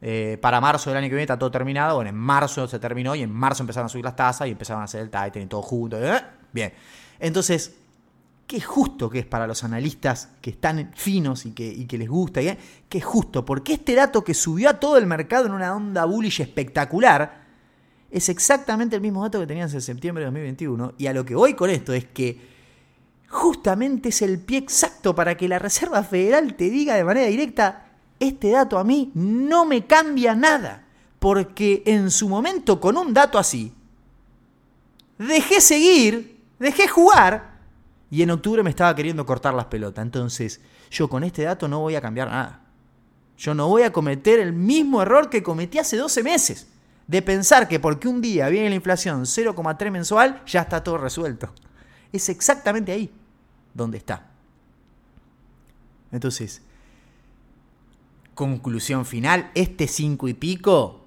eh, 0.00 0.38
para 0.40 0.60
marzo 0.60 0.90
del 0.90 0.98
año 0.98 1.06
que 1.06 1.14
viene 1.14 1.22
está 1.22 1.38
todo 1.38 1.50
terminado. 1.50 1.96
Bueno, 1.96 2.10
en 2.10 2.16
marzo 2.16 2.68
se 2.68 2.78
terminó 2.78 3.14
y 3.14 3.22
en 3.22 3.32
marzo 3.32 3.62
empezaron 3.62 3.86
a 3.86 3.88
subir 3.88 4.04
las 4.04 4.16
tasas 4.16 4.48
y 4.48 4.52
empezaron 4.52 4.82
a 4.82 4.84
hacer 4.84 5.10
el 5.12 5.42
y 5.42 5.46
todo 5.46 5.62
junto. 5.62 6.02
¿eh? 6.02 6.20
Bien. 6.52 6.72
Entonces, 7.18 7.76
qué 8.48 8.62
justo 8.62 9.10
que 9.10 9.20
es 9.20 9.26
para 9.26 9.46
los 9.46 9.62
analistas 9.62 10.30
que 10.40 10.48
están 10.50 10.90
finos 10.96 11.44
y 11.44 11.52
que, 11.52 11.98
les 11.98 12.08
gusta, 12.08 12.40
¿eh? 12.40 12.58
qué 12.88 12.98
justo, 12.98 13.44
porque 13.44 13.74
este 13.74 13.94
dato 13.94 14.24
que 14.24 14.32
subió 14.32 14.70
a 14.70 14.80
todo 14.80 14.96
el 14.96 15.06
mercado 15.06 15.46
en 15.46 15.52
una 15.52 15.76
onda 15.76 16.06
bullish 16.06 16.40
espectacular 16.40 17.46
es 18.10 18.30
exactamente 18.30 18.96
el 18.96 19.02
mismo 19.02 19.22
dato 19.22 19.38
que 19.38 19.46
tenías 19.46 19.74
en 19.74 19.82
septiembre 19.82 20.22
de 20.22 20.28
2021 20.28 20.94
y 20.96 21.06
a 21.06 21.12
lo 21.12 21.26
que 21.26 21.34
voy 21.34 21.52
con 21.52 21.68
esto 21.68 21.92
es 21.92 22.06
que 22.06 22.40
justamente 23.28 24.08
es 24.08 24.22
el 24.22 24.40
pie 24.40 24.56
exacto 24.56 25.14
para 25.14 25.36
que 25.36 25.46
la 25.46 25.58
Reserva 25.58 26.02
Federal 26.02 26.54
te 26.54 26.70
diga 26.70 26.94
de 26.94 27.04
manera 27.04 27.26
directa, 27.26 27.90
este 28.18 28.48
dato 28.48 28.78
a 28.78 28.84
mí 28.84 29.12
no 29.12 29.66
me 29.66 29.86
cambia 29.86 30.34
nada, 30.34 30.86
porque 31.18 31.82
en 31.84 32.10
su 32.10 32.30
momento 32.30 32.80
con 32.80 32.96
un 32.96 33.12
dato 33.12 33.38
así, 33.38 33.74
dejé 35.18 35.60
seguir, 35.60 36.40
dejé 36.58 36.88
jugar, 36.88 37.57
y 38.10 38.22
en 38.22 38.30
octubre 38.30 38.62
me 38.62 38.70
estaba 38.70 38.94
queriendo 38.94 39.26
cortar 39.26 39.54
las 39.54 39.66
pelotas. 39.66 40.02
Entonces, 40.02 40.60
yo 40.90 41.08
con 41.08 41.24
este 41.24 41.42
dato 41.42 41.68
no 41.68 41.80
voy 41.80 41.94
a 41.94 42.00
cambiar 42.00 42.28
nada. 42.28 42.62
Yo 43.36 43.54
no 43.54 43.68
voy 43.68 43.82
a 43.82 43.92
cometer 43.92 44.40
el 44.40 44.52
mismo 44.52 45.02
error 45.02 45.30
que 45.30 45.42
cometí 45.42 45.78
hace 45.78 45.96
12 45.96 46.22
meses. 46.22 46.68
De 47.06 47.22
pensar 47.22 47.68
que 47.68 47.80
porque 47.80 48.08
un 48.08 48.20
día 48.20 48.48
viene 48.48 48.68
la 48.68 48.74
inflación 48.74 49.22
0,3 49.22 49.90
mensual, 49.90 50.42
ya 50.46 50.62
está 50.62 50.82
todo 50.82 50.98
resuelto. 50.98 51.52
Es 52.12 52.28
exactamente 52.28 52.92
ahí 52.92 53.10
donde 53.74 53.98
está. 53.98 54.26
Entonces, 56.10 56.62
conclusión 58.34 59.04
final, 59.04 59.50
este 59.54 59.86
5 59.86 60.28
y 60.28 60.34
pico 60.34 61.04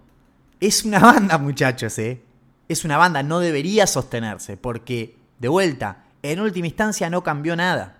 es 0.59 0.85
una 0.85 0.99
banda, 0.99 1.37
muchachos, 1.37 1.97
¿eh? 1.99 2.21
Es 2.69 2.85
una 2.85 2.97
banda, 2.97 3.23
no 3.23 3.39
debería 3.39 3.87
sostenerse, 3.87 4.57
porque, 4.57 5.17
de 5.39 5.47
vuelta, 5.47 6.05
en 6.23 6.39
última 6.39 6.67
instancia 6.67 7.09
no 7.09 7.23
cambió 7.23 7.55
nada. 7.55 7.97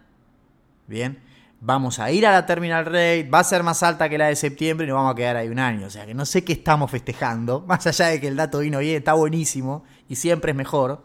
Bien, 0.88 1.20
vamos 1.60 2.00
a 2.00 2.12
ir 2.12 2.26
a 2.26 2.32
la 2.32 2.46
terminal 2.46 2.86
rate, 2.86 3.30
va 3.30 3.40
a 3.40 3.44
ser 3.44 3.64
más 3.64 3.82
alta 3.84 4.10
que 4.10 4.18
la 4.18 4.28
de 4.28 4.36
septiembre 4.36 4.86
y 4.86 4.90
nos 4.90 4.98
vamos 4.98 5.14
a 5.14 5.16
quedar 5.16 5.38
ahí 5.38 5.48
un 5.48 5.60
año. 5.60 5.88
O 5.88 5.90
sea 5.90 6.06
que 6.06 6.14
no 6.14 6.26
sé 6.26 6.44
qué 6.44 6.54
estamos 6.54 6.92
festejando, 6.92 7.62
más 7.68 7.86
allá 7.88 8.08
de 8.08 8.20
que 8.20 8.28
el 8.28 8.36
dato 8.36 8.60
vino 8.60 8.80
bien, 8.80 8.98
está 8.98 9.14
buenísimo 9.14 9.84
y 10.10 10.16
siempre 10.16 10.52
es 10.52 10.58
mejor. 10.58 11.04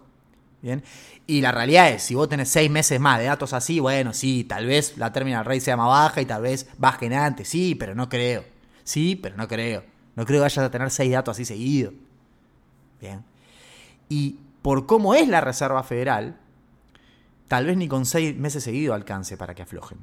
Bien, 0.62 0.83
y 1.26 1.40
la 1.40 1.52
realidad 1.52 1.90
es, 1.90 2.02
si 2.02 2.14
vos 2.14 2.29
tenés 2.29 2.48
seis 2.48 2.70
meses 2.70 2.98
más 2.98 3.18
de 3.18 3.26
datos 3.26 3.52
así, 3.52 3.79
bueno, 3.79 4.12
sí, 4.12 4.44
tal 4.44 4.66
vez 4.66 4.96
la 4.96 5.12
terminal 5.12 5.44
rate 5.44 5.61
sea 5.61 5.76
más 5.76 5.88
baja 5.88 6.20
y 6.20 6.26
tal 6.26 6.42
vez 6.42 6.68
bajen 6.79 7.12
antes, 7.12 7.48
sí, 7.48 7.74
pero 7.74 7.94
no 7.94 8.09
creo. 8.09 8.44
Sí, 8.83 9.16
pero 9.16 9.37
no 9.37 9.46
creo. 9.46 9.85
No 10.14 10.24
creo 10.24 10.38
que 10.38 10.42
vayas 10.42 10.59
a 10.59 10.70
tener 10.70 10.90
seis 10.90 11.12
datos 11.12 11.37
así 11.37 11.44
seguidos. 11.44 11.92
Bien. 13.00 13.24
Y 14.09 14.38
por 14.62 14.87
cómo 14.87 15.14
es 15.14 15.29
la 15.29 15.40
Reserva 15.40 15.83
Federal, 15.83 16.38
tal 17.48 17.66
vez 17.66 17.76
ni 17.76 17.88
con 17.88 18.06
seis 18.06 18.37
meses 18.37 18.64
seguidos 18.64 18.94
alcance 18.94 19.37
para 19.37 19.54
que 19.54 19.62
aflojen. 19.62 19.98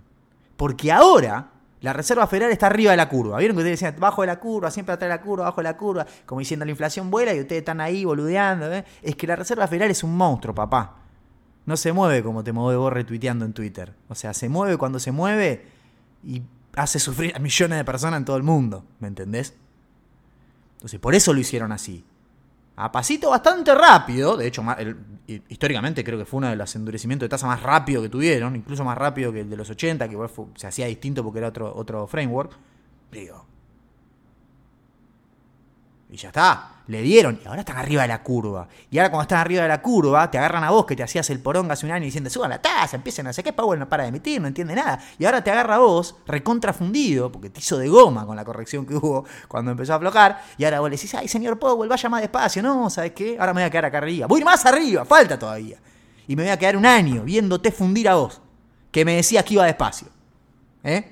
Porque 0.58 0.92
ahora 0.92 1.50
la 1.82 1.92
Reserva 1.92 2.28
Federal 2.28 2.52
está 2.52 2.68
arriba 2.68 2.92
de 2.92 2.98
la 2.98 3.10
curva. 3.10 3.38
¿Vieron 3.40 3.58
que 3.58 3.62
ustedes 3.64 3.80
decían, 3.80 4.00
bajo 4.00 4.22
de 4.22 4.28
la 4.28 4.40
curva, 4.40 4.72
siempre 4.72 4.94
atrás 4.94 5.10
de 5.10 5.16
la 5.18 5.22
curva, 5.22 5.46
bajo 5.46 5.60
de 5.60 5.64
la 5.64 5.78
curva? 5.78 6.06
Como 6.26 6.40
diciendo, 6.40 6.66
la 6.66 6.72
inflación 6.72 7.12
vuela 7.12 7.34
y 7.34 7.42
ustedes 7.42 7.60
están 7.60 7.82
ahí 7.82 8.06
boludeando. 8.06 8.72
¿eh? 8.72 8.86
Es 9.02 9.16
que 9.16 9.28
la 9.28 9.36
Reserva 9.36 9.68
Federal 9.68 9.92
es 9.92 10.04
un 10.04 10.16
monstruo, 10.16 10.56
papá. 10.56 10.98
No 11.66 11.76
se 11.76 11.92
mueve 11.92 12.24
como 12.24 12.44
te 12.44 12.54
mueve 12.54 12.78
vos 12.78 12.94
retuiteando 12.94 13.46
en 13.46 13.54
Twitter. 13.54 13.94
O 14.08 14.16
sea, 14.16 14.34
se 14.34 14.48
mueve 14.48 14.78
cuando 14.78 15.00
se 15.00 15.12
mueve 15.12 15.66
y 16.24 16.42
hace 16.76 17.00
sufrir 17.00 17.36
a 17.36 17.40
millones 17.40 17.78
de 17.78 17.84
personas 17.84 18.18
en 18.20 18.26
todo 18.26 18.38
el 18.38 18.44
mundo. 18.44 18.86
¿Me 19.00 19.10
entendés? 19.10 19.54
Entonces, 20.76 21.00
por 21.00 21.16
eso 21.16 21.34
lo 21.34 21.40
hicieron 21.40 21.72
así 21.72 22.06
a 22.76 22.92
pasito 22.92 23.30
bastante 23.30 23.74
rápido, 23.76 24.36
de 24.36 24.48
hecho, 24.48 24.64
históricamente 25.48 26.04
creo 26.04 26.18
que 26.18 26.26
fue 26.26 26.40
uno 26.40 26.50
de 26.50 26.56
los 26.56 26.76
endurecimientos 26.76 27.26
de 27.26 27.30
tasa 27.30 27.46
más 27.46 27.62
rápido 27.62 28.02
que 28.02 28.10
tuvieron, 28.10 28.56
incluso 28.56 28.84
más 28.84 28.98
rápido 28.98 29.32
que 29.32 29.42
el 29.42 29.50
de 29.50 29.58
los 29.58 29.70
80, 29.70 30.10
que 30.10 30.18
se 30.56 30.68
hacía 30.68 30.88
distinto 30.88 31.24
porque 31.24 31.40
era 31.40 31.50
otro, 31.50 31.74
otro 31.76 32.08
framework. 32.08 32.58
Digo, 33.12 33.46
y 36.14 36.18
ya 36.18 36.28
está. 36.28 36.70
Le 36.86 37.02
dieron. 37.02 37.40
Y 37.44 37.48
ahora 37.48 37.62
están 37.62 37.78
arriba 37.78 38.04
de 38.04 38.08
la 38.10 38.22
curva. 38.22 38.68
Y 38.92 39.00
ahora 39.00 39.10
cuando 39.10 39.24
están 39.24 39.40
arriba 39.40 39.64
de 39.64 39.68
la 39.68 39.82
curva, 39.82 40.30
te 40.30 40.38
agarran 40.38 40.64
a 40.64 40.70
vos 40.70 40.86
que 40.86 40.96
te 40.96 41.02
hacías 41.02 41.28
el 41.32 41.40
porón 41.40 41.72
hace 41.72 41.88
un 41.88 41.92
año 41.92 42.06
diciendo, 42.06 42.30
suban 42.30 42.52
la 42.52 42.62
tasa, 42.62 42.98
empiecen 42.98 43.26
a 43.26 43.32
hacer 43.32 43.44
qué, 43.44 43.52
Powell 43.52 43.80
no 43.80 43.90
para 43.90 44.04
de 44.04 44.10
emitir, 44.10 44.40
no 44.40 44.48
entiende 44.48 44.76
nada. 44.76 45.04
Y 45.18 45.26
ahora 45.26 45.44
te 45.44 45.50
agarra 45.50 45.76
a 45.76 45.80
vos, 45.80 46.16
recontrafundido, 46.28 47.32
porque 47.32 47.50
te 47.50 47.62
hizo 47.62 47.80
de 47.80 47.88
goma 47.88 48.28
con 48.28 48.36
la 48.36 48.46
corrección 48.46 48.86
que 48.86 48.96
hubo 48.96 49.26
cuando 49.48 49.72
empezó 49.72 49.94
a 49.94 49.96
aflojar. 49.96 50.40
Y 50.60 50.66
ahora 50.66 50.82
vos 50.82 50.90
le 50.92 50.98
decís, 50.98 51.16
ay, 51.16 51.28
señor 51.28 51.58
Powell, 51.58 51.90
vaya 51.90 52.10
más 52.10 52.22
despacio. 52.22 52.62
No, 52.62 52.92
¿sabes 52.92 53.14
qué? 53.14 53.36
Ahora 53.40 53.56
me 53.56 53.62
voy 53.62 53.68
a 53.68 53.72
quedar 53.72 53.86
acá 53.86 53.98
arriba. 53.98 54.28
Voy 54.28 54.44
más 54.44 54.64
arriba, 54.68 55.06
falta 55.06 55.40
todavía. 55.40 55.80
Y 56.28 56.36
me 56.36 56.44
voy 56.44 56.52
a 56.52 56.60
quedar 56.60 56.78
un 56.78 56.86
año 56.86 57.24
viéndote 57.24 57.72
fundir 57.72 58.08
a 58.08 58.16
vos, 58.16 58.40
que 58.92 59.04
me 59.04 59.16
decías 59.16 59.44
que 59.44 59.56
iba 59.56 59.66
despacio. 59.66 60.10
¿Eh? 60.84 61.12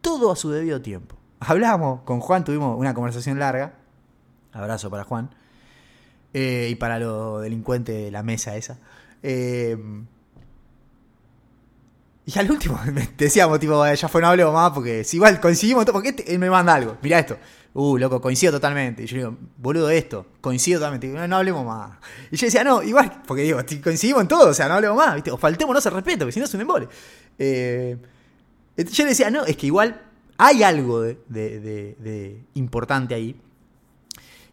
Todo 0.00 0.32
a 0.32 0.36
su 0.36 0.50
debido 0.50 0.82
tiempo. 0.82 1.21
Hablamos 1.46 2.02
con 2.02 2.20
Juan, 2.20 2.44
tuvimos 2.44 2.78
una 2.78 2.94
conversación 2.94 3.38
larga. 3.38 3.74
Abrazo 4.52 4.90
para 4.90 5.04
Juan. 5.04 5.30
Eh, 6.34 6.68
y 6.70 6.74
para 6.76 6.98
los 6.98 7.42
delincuentes 7.42 7.94
de 7.94 8.10
la 8.10 8.22
mesa 8.22 8.56
esa. 8.56 8.78
Eh, 9.22 9.76
y 12.24 12.38
al 12.38 12.50
último 12.50 12.78
decíamos, 13.18 13.58
tipo, 13.58 13.84
ya 13.92 14.08
fue, 14.08 14.20
no 14.20 14.28
hablemos 14.28 14.54
más, 14.54 14.70
porque 14.70 15.04
si 15.04 15.16
igual 15.16 15.40
coincidimos, 15.40 15.84
porque 15.86 16.10
este, 16.10 16.32
él 16.32 16.38
me 16.38 16.48
manda 16.48 16.74
algo. 16.74 16.96
Mira 17.02 17.18
esto. 17.18 17.36
Uh, 17.74 17.96
loco, 17.96 18.20
coincido 18.20 18.52
totalmente. 18.52 19.02
Y 19.02 19.06
yo 19.06 19.16
digo, 19.16 19.36
boludo, 19.56 19.90
esto, 19.90 20.26
coincido 20.40 20.78
totalmente. 20.78 21.08
No, 21.08 21.26
no 21.26 21.36
hablemos 21.36 21.64
más. 21.64 21.98
Y 22.30 22.36
yo 22.36 22.46
decía, 22.46 22.62
no, 22.62 22.82
igual, 22.82 23.22
porque 23.26 23.42
digo, 23.42 23.58
coincidimos 23.82 24.22
en 24.22 24.28
todo, 24.28 24.50
o 24.50 24.54
sea, 24.54 24.68
no 24.68 24.74
hablemos 24.74 24.96
más, 24.96 25.14
¿viste? 25.14 25.30
O 25.30 25.38
faltémonos 25.38 25.84
el 25.86 25.92
respeto, 25.92 26.20
porque 26.20 26.32
si 26.32 26.38
no 26.38 26.44
es 26.44 26.54
un 26.54 26.60
embole. 26.60 26.88
Eh, 27.38 27.96
yo 28.76 29.04
le 29.04 29.10
decía, 29.10 29.30
no, 29.30 29.44
es 29.44 29.56
que 29.56 29.66
igual 29.66 30.11
hay 30.38 30.62
algo 30.62 31.02
de, 31.02 32.44
importante 32.54 33.14
ahí, 33.14 33.36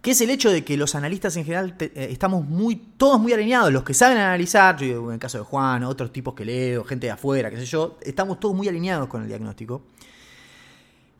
que 0.02 0.12
es 0.12 0.22
el 0.22 0.30
hecho 0.30 0.50
de 0.50 0.64
que 0.64 0.78
los 0.78 0.96
analistas 0.96 1.36
en 1.36 1.44
general 1.44 1.76
eh, 1.80 2.08
estamos 2.12 2.46
muy, 2.46 2.76
todos 2.76 3.20
muy 3.20 3.34
alineados, 3.34 3.72
los 3.74 3.84
que 3.84 3.94
saben 3.94 4.18
analizar, 4.18 4.82
en 4.82 5.12
el 5.12 5.20
caso 5.20 5.40
de 5.40 5.44
Juan, 5.44 5.84
otros 5.84 6.14
tipos 6.14 6.34
que 6.34 6.46
leo, 6.46 6.84
gente 6.86 7.08
de 7.08 7.12
afuera, 7.12 7.50
qué 7.50 7.58
sé 7.58 7.66
yo, 7.66 7.98
estamos 8.02 8.40
todos 8.40 8.56
muy 8.56 8.68
alineados 8.68 9.08
con 9.08 9.22
el 9.22 9.28
diagnóstico. 9.28 9.82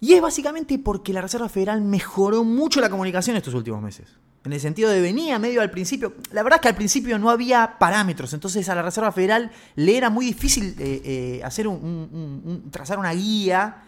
Y 0.02 0.14
es 0.14 0.22
básicamente 0.22 0.80
porque 0.80 1.12
la 1.12 1.22
Reserva 1.22 1.50
Federal 1.50 1.82
mejoró 1.82 2.44
mucho 2.44 2.80
la 2.80 2.90
comunicación 2.90 3.36
estos 3.36 3.54
últimos 3.54 3.82
meses. 3.82 4.08
En 4.46 4.54
el 4.54 4.60
sentido 4.62 4.90
de 4.90 5.02
venía 5.02 5.38
medio 5.38 5.62
al 5.62 5.70
principio. 5.70 6.14
La 6.32 6.44
verdad 6.44 6.58
es 6.58 6.62
que 6.62 6.68
al 6.70 6.76
principio 6.76 7.20
no 7.20 7.30
había 7.30 7.78
parámetros, 7.78 8.34
entonces 8.34 8.70
a 8.70 8.76
la 8.76 8.82
Reserva 8.82 9.12
Federal 9.12 9.52
le 9.76 9.98
era 9.98 10.10
muy 10.10 10.26
difícil 10.26 10.76
eh, 10.80 11.02
eh, 11.04 11.42
hacer 11.44 11.68
un, 11.68 12.70
trazar 12.72 12.98
una 12.98 13.12
guía 13.12 13.84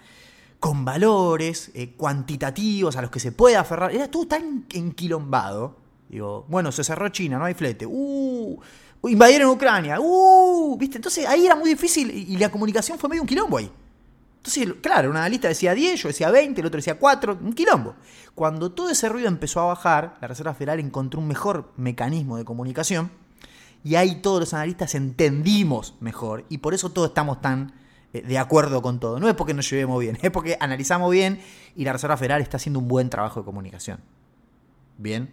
con 0.62 0.86
valores 0.86 1.72
eh, 1.74 1.96
cuantitativos 1.98 2.96
a 2.96 3.02
los 3.02 3.10
que 3.10 3.20
se 3.20 3.32
puede 3.32 3.56
aferrar. 3.56 3.96
Era 3.96 4.12
todo 4.12 4.28
tan 4.28 4.68
enquilombado. 4.72 5.76
Digo, 6.08 6.46
bueno, 6.50 6.72
se 6.72 6.84
cerró 6.84 7.10
China, 7.10 7.40
no 7.40 7.46
hay 7.46 7.56
flete. 7.56 7.88
Uh, 7.88 8.62
invadieron 9.06 9.50
Ucrania. 9.50 9.98
Uh, 10.00 10.78
¿viste? 10.78 11.00
Entonces 11.00 11.26
ahí 11.26 11.48
era 11.48 11.56
muy 11.56 11.68
difícil 11.68 12.12
y, 12.12 12.38
la 12.38 12.50
comunicación 12.50 13.00
fue 13.00 13.10
medio 13.10 13.24
un 13.24 13.28
quilombo 13.28 13.58
ahí. 13.58 13.72
Entonces, 14.38 14.76
claro, 14.84 15.10
una 15.10 15.28
lista 15.28 15.48
decía 15.48 15.74
10, 15.74 16.04
yo 16.04 16.10
decía 16.10 16.30
20, 16.30 16.62
el 16.62 16.68
otro 16.68 16.78
decía 16.78 17.00
4, 17.00 17.40
un 17.42 17.54
quilombo. 17.54 17.96
Cuando 18.36 18.72
todo 18.72 18.92
ese 18.92 19.10
ruido 19.10 19.30
empezó 19.30 19.62
a 19.62 19.66
bajar, 19.66 20.20
la 20.22 20.28
Reserva 20.28 20.54
Federal 20.54 20.80
encontró 20.80 21.20
un 21.20 21.28
mejor 21.28 21.72
mecanismo 21.76 22.38
de 22.38 22.46
comunicación 22.46 23.10
y 23.84 23.96
ahí 23.96 24.22
todos 24.22 24.40
los 24.40 24.54
analistas 24.54 24.94
entendimos 24.94 25.96
mejor 26.02 26.46
y 26.50 26.60
por 26.60 26.76
eso 26.76 26.92
todos 26.92 27.08
estamos 27.08 27.42
tan 27.42 27.81
de 28.14 28.38
acuerdo 28.38 28.82
con 28.82 29.00
todo. 29.00 29.20
No 29.20 29.30
es 29.30 29.36
porque 29.36 29.54
nos 29.54 29.70
llevemos 29.70 30.00
bien, 30.00 30.18
es 30.22 30.32
porque 30.32 30.58
analizamos 30.60 31.12
bien 31.12 31.40
y 31.76 31.86
la 31.86 31.94
Reserva 31.94 32.18
Federal 32.18 32.42
está 32.42 32.58
haciendo 32.58 32.80
un 32.80 32.88
buen 32.88 33.10
trabajo 33.10 33.42
de 33.42 33.46
comunicación. 33.46 34.00
Bien. 34.98 35.30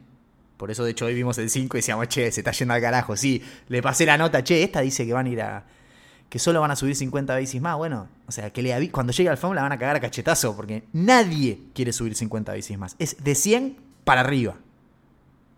Por 0.56 0.72
eso, 0.72 0.84
de 0.84 0.90
hecho, 0.90 1.06
hoy 1.06 1.14
vimos 1.14 1.38
el 1.38 1.50
5 1.50 1.76
y 1.76 1.78
decíamos, 1.78 2.08
che, 2.08 2.32
se 2.32 2.40
está 2.40 2.50
yendo 2.50 2.74
al 2.74 2.80
carajo. 2.80 3.16
Sí, 3.16 3.42
le 3.68 3.80
pasé 3.80 4.04
la 4.06 4.18
nota, 4.18 4.42
che, 4.42 4.64
esta 4.64 4.80
dice 4.80 5.06
que 5.06 5.12
van 5.12 5.26
a 5.26 5.28
ir 5.28 5.40
a. 5.40 5.64
que 6.28 6.40
solo 6.40 6.60
van 6.60 6.72
a 6.72 6.76
subir 6.76 6.96
50 6.96 7.34
veces 7.36 7.60
más. 7.60 7.76
Bueno, 7.76 8.08
o 8.26 8.32
sea, 8.32 8.52
que 8.52 8.60
le 8.60 8.90
cuando 8.90 9.12
llegue 9.12 9.28
al 9.28 9.38
FOM 9.38 9.54
la 9.54 9.62
van 9.62 9.72
a 9.72 9.78
cagar 9.78 9.96
a 9.96 10.00
cachetazo, 10.00 10.56
porque 10.56 10.82
nadie 10.92 11.60
quiere 11.74 11.92
subir 11.92 12.16
50 12.16 12.52
veces 12.52 12.76
más. 12.76 12.96
Es 12.98 13.22
de 13.22 13.36
100 13.36 13.76
para 14.02 14.22
arriba 14.22 14.56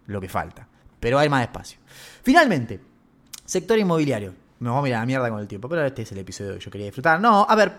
lo 0.07 0.21
que 0.21 0.29
falta. 0.29 0.69
Pero 0.99 1.19
hay 1.19 1.31
más 1.31 1.43
espacio. 1.43 1.79
Finalmente, 2.23 2.81
sector 3.47 3.79
inmobiliario. 3.79 4.35
Me 4.61 4.69
vamos 4.69 4.83
a 4.83 4.85
mirar 4.85 5.01
la 5.01 5.07
mierda 5.07 5.31
con 5.31 5.41
el 5.41 5.49
tiempo, 5.49 5.71
pero 5.71 5.85
este 5.87 6.03
es 6.03 6.13
el 6.13 6.19
episodio 6.19 6.55
que 6.55 6.61
yo 6.61 6.71
quería 6.71 6.87
disfrutar. 6.87 7.19
No, 7.19 7.47
a 7.49 7.55
ver, 7.57 7.79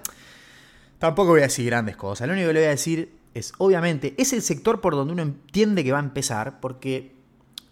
tampoco 0.97 1.29
voy 1.29 1.41
a 1.41 1.43
decir 1.43 1.67
grandes 1.67 1.95
cosas. 1.95 2.27
Lo 2.27 2.33
único 2.33 2.47
que 2.47 2.53
le 2.53 2.59
voy 2.61 2.67
a 2.67 2.71
decir 2.71 3.19
es, 3.35 3.53
obviamente, 3.59 4.15
es 4.17 4.33
el 4.33 4.41
sector 4.41 4.81
por 4.81 4.95
donde 4.95 5.13
uno 5.13 5.21
entiende 5.21 5.83
que 5.83 5.91
va 5.91 5.99
a 5.99 6.03
empezar, 6.03 6.59
porque 6.59 7.15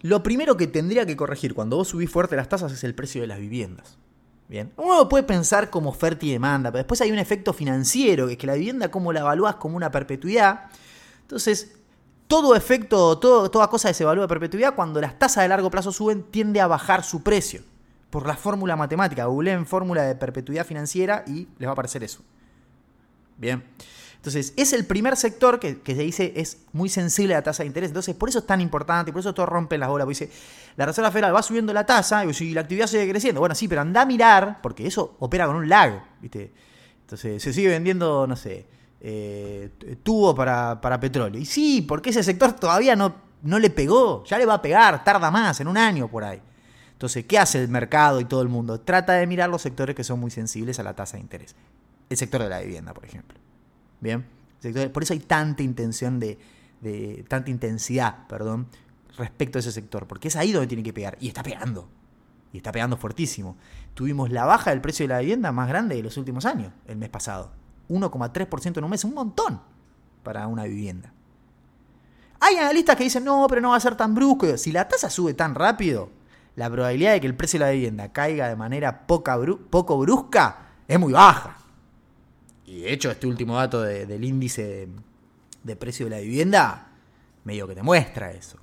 lo 0.01 0.21
primero 0.21 0.57
que 0.57 0.67
tendría 0.67 1.07
que 1.07 1.17
corregir 1.17 1.55
cuando 1.55 1.77
vos 1.77 1.87
subís 1.87 2.09
fuerte 2.09 2.35
las 2.35 2.49
tasas 2.49 2.71
es 2.71 2.83
el 2.83 2.93
precio 2.93 3.21
de 3.21 3.27
las 3.27 3.39
viviendas. 3.39 3.97
Bien, 4.47 4.71
uno 4.77 5.09
puede 5.09 5.23
pensar 5.23 5.71
como 5.71 5.89
oferta 5.89 6.27
y 6.27 6.31
demanda, 6.31 6.71
pero 6.71 6.79
después 6.79 7.01
hay 7.01 7.11
un 7.11 7.19
efecto 7.19 7.51
financiero, 7.51 8.27
que 8.27 8.33
es 8.33 8.37
que 8.37 8.47
la 8.47 8.53
vivienda, 8.53 8.91
como 8.91 9.11
la 9.11 9.21
evalúas 9.21 9.55
como 9.55 9.75
una 9.75 9.89
perpetuidad. 9.89 10.65
Entonces, 11.21 11.73
todo 12.27 12.55
efecto, 12.55 13.17
todo, 13.17 13.49
toda 13.49 13.69
cosa 13.69 13.87
que 13.87 13.95
se 13.95 14.03
evalúa 14.03 14.25
de 14.25 14.27
perpetuidad, 14.27 14.75
cuando 14.75 15.01
las 15.01 15.17
tasas 15.17 15.43
de 15.43 15.49
largo 15.49 15.71
plazo 15.71 15.91
suben, 15.91 16.23
tiende 16.23 16.61
a 16.61 16.67
bajar 16.67 17.03
su 17.03 17.23
precio 17.23 17.63
por 18.09 18.27
la 18.27 18.35
fórmula 18.35 18.75
matemática. 18.75 19.23
en 19.23 19.65
fórmula 19.65 20.03
de 20.03 20.15
perpetuidad 20.15 20.65
financiera 20.65 21.23
y 21.27 21.47
les 21.57 21.67
va 21.67 21.69
a 21.69 21.73
aparecer 21.73 22.03
eso. 22.03 22.21
Bien. 23.37 23.63
Entonces, 24.19 24.53
es 24.57 24.73
el 24.73 24.85
primer 24.85 25.15
sector 25.15 25.61
que, 25.61 25.79
se 25.85 25.93
dice 25.93 26.33
es 26.35 26.57
muy 26.73 26.89
sensible 26.89 27.35
a 27.35 27.37
la 27.37 27.43
tasa 27.43 27.63
de 27.63 27.67
interés. 27.67 27.91
Entonces, 27.91 28.15
por 28.15 28.27
eso 28.27 28.39
es 28.39 28.45
tan 28.45 28.59
importante, 28.59 29.13
por 29.13 29.21
eso 29.21 29.33
todo 29.33 29.45
rompe 29.45 29.77
las 29.77 29.87
bolas. 29.87 30.05
Porque 30.05 30.25
dice, 30.25 30.37
la 30.75 30.85
Reserva 30.85 31.09
Federal 31.09 31.33
va 31.33 31.41
subiendo 31.41 31.71
la 31.71 31.85
tasa 31.85 32.25
y 32.25 32.53
la 32.53 32.61
actividad 32.61 32.87
sigue 32.87 33.09
creciendo. 33.09 33.39
Bueno, 33.39 33.55
sí, 33.55 33.69
pero 33.69 33.79
anda 33.79 34.01
a 34.01 34.05
mirar, 34.05 34.59
porque 34.61 34.85
eso 34.85 35.15
opera 35.19 35.47
con 35.47 35.55
un 35.55 35.69
lag. 35.69 36.03
¿viste? 36.19 36.51
Entonces, 37.01 37.41
se 37.41 37.53
sigue 37.53 37.69
vendiendo, 37.69 38.27
no 38.27 38.35
sé, 38.35 38.65
eh, 38.99 39.69
tubo 40.03 40.35
para, 40.35 40.81
para, 40.81 40.99
petróleo. 40.99 41.39
Y 41.39 41.45
sí, 41.45 41.81
porque 41.87 42.09
ese 42.09 42.21
sector 42.21 42.51
todavía 42.51 42.97
no, 42.97 43.15
no 43.43 43.57
le 43.57 43.69
pegó. 43.69 44.25
Ya 44.25 44.37
le 44.37 44.45
va 44.45 44.55
a 44.55 44.61
pegar, 44.61 45.01
tarda 45.05 45.31
más, 45.31 45.61
en 45.61 45.69
un 45.69 45.77
año 45.77 46.09
por 46.09 46.25
ahí. 46.25 46.41
Entonces, 46.99 47.23
¿qué 47.23 47.39
hace 47.39 47.63
el 47.63 47.69
mercado 47.69 48.19
y 48.19 48.25
todo 48.25 48.41
el 48.41 48.49
mundo? 48.49 48.81
Trata 48.81 49.13
de 49.13 49.25
mirar 49.25 49.49
los 49.49 49.61
sectores 49.61 49.95
que 49.95 50.03
son 50.03 50.19
muy 50.19 50.31
sensibles 50.31 50.79
a 50.79 50.83
la 50.83 50.97
tasa 50.97 51.15
de 51.15 51.21
interés. 51.21 51.55
El 52.09 52.17
sector 52.17 52.43
de 52.43 52.49
la 52.49 52.59
vivienda, 52.59 52.93
por 52.93 53.05
ejemplo. 53.05 53.39
Bien. 54.01 54.25
Por 54.91 55.03
eso 55.03 55.13
hay 55.13 55.21
tanta 55.21 55.63
intención 55.63 56.19
de, 56.19 56.37
tanta 57.29 57.51
intensidad, 57.51 58.27
perdón, 58.27 58.67
respecto 59.15 59.57
a 59.57 59.61
ese 59.61 59.71
sector, 59.71 60.07
porque 60.07 60.27
es 60.27 60.35
ahí 60.35 60.51
donde 60.51 60.67
tiene 60.67 60.83
que 60.83 60.91
pegar 60.91 61.17
y 61.21 61.29
está 61.29 61.41
pegando. 61.41 61.87
Y 62.51 62.57
está 62.57 62.73
pegando 62.73 62.97
fuertísimo. 62.97 63.55
Tuvimos 63.93 64.29
la 64.29 64.43
baja 64.43 64.71
del 64.71 64.81
precio 64.81 65.05
de 65.05 65.13
la 65.13 65.19
vivienda 65.19 65.53
más 65.53 65.69
grande 65.69 65.95
de 65.95 66.03
los 66.03 66.17
últimos 66.17 66.45
años, 66.45 66.73
el 66.85 66.97
mes 66.97 67.07
pasado. 67.07 67.53
1,3% 67.87 68.77
en 68.77 68.83
un 68.83 68.89
mes, 68.89 69.05
un 69.05 69.13
montón 69.13 69.61
para 70.21 70.47
una 70.47 70.65
vivienda. 70.65 71.13
Hay 72.41 72.57
analistas 72.57 72.97
que 72.97 73.05
dicen, 73.05 73.23
no, 73.23 73.47
pero 73.47 73.61
no 73.61 73.69
va 73.69 73.77
a 73.77 73.79
ser 73.79 73.95
tan 73.95 74.13
brusco. 74.13 74.57
Si 74.57 74.73
la 74.73 74.85
tasa 74.85 75.09
sube 75.09 75.33
tan 75.33 75.55
rápido, 75.55 76.18
la 76.59 76.69
probabilidad 76.69 77.13
de 77.13 77.21
que 77.21 77.27
el 77.27 77.35
precio 77.35 77.57
de 77.57 77.65
la 77.67 77.71
vivienda 77.71 78.11
caiga 78.11 78.49
de 78.49 78.57
manera 78.57 79.07
poco 79.07 79.97
brusca 79.97 80.73
es 80.89 80.99
muy 80.99 81.13
baja. 81.13 81.57
Y 82.65 82.81
de 82.81 82.91
hecho, 82.91 83.09
este 83.09 83.27
último 83.27 83.55
dato 83.55 83.81
del 83.81 84.21
índice 84.25 84.89
de, 85.63 85.75
precio 85.77 86.07
de 86.07 86.09
la 86.09 86.19
vivienda, 86.19 86.89
medio 87.45 87.65
que 87.65 87.75
te 87.75 87.81
muestra 87.81 88.33
eso. 88.33 88.57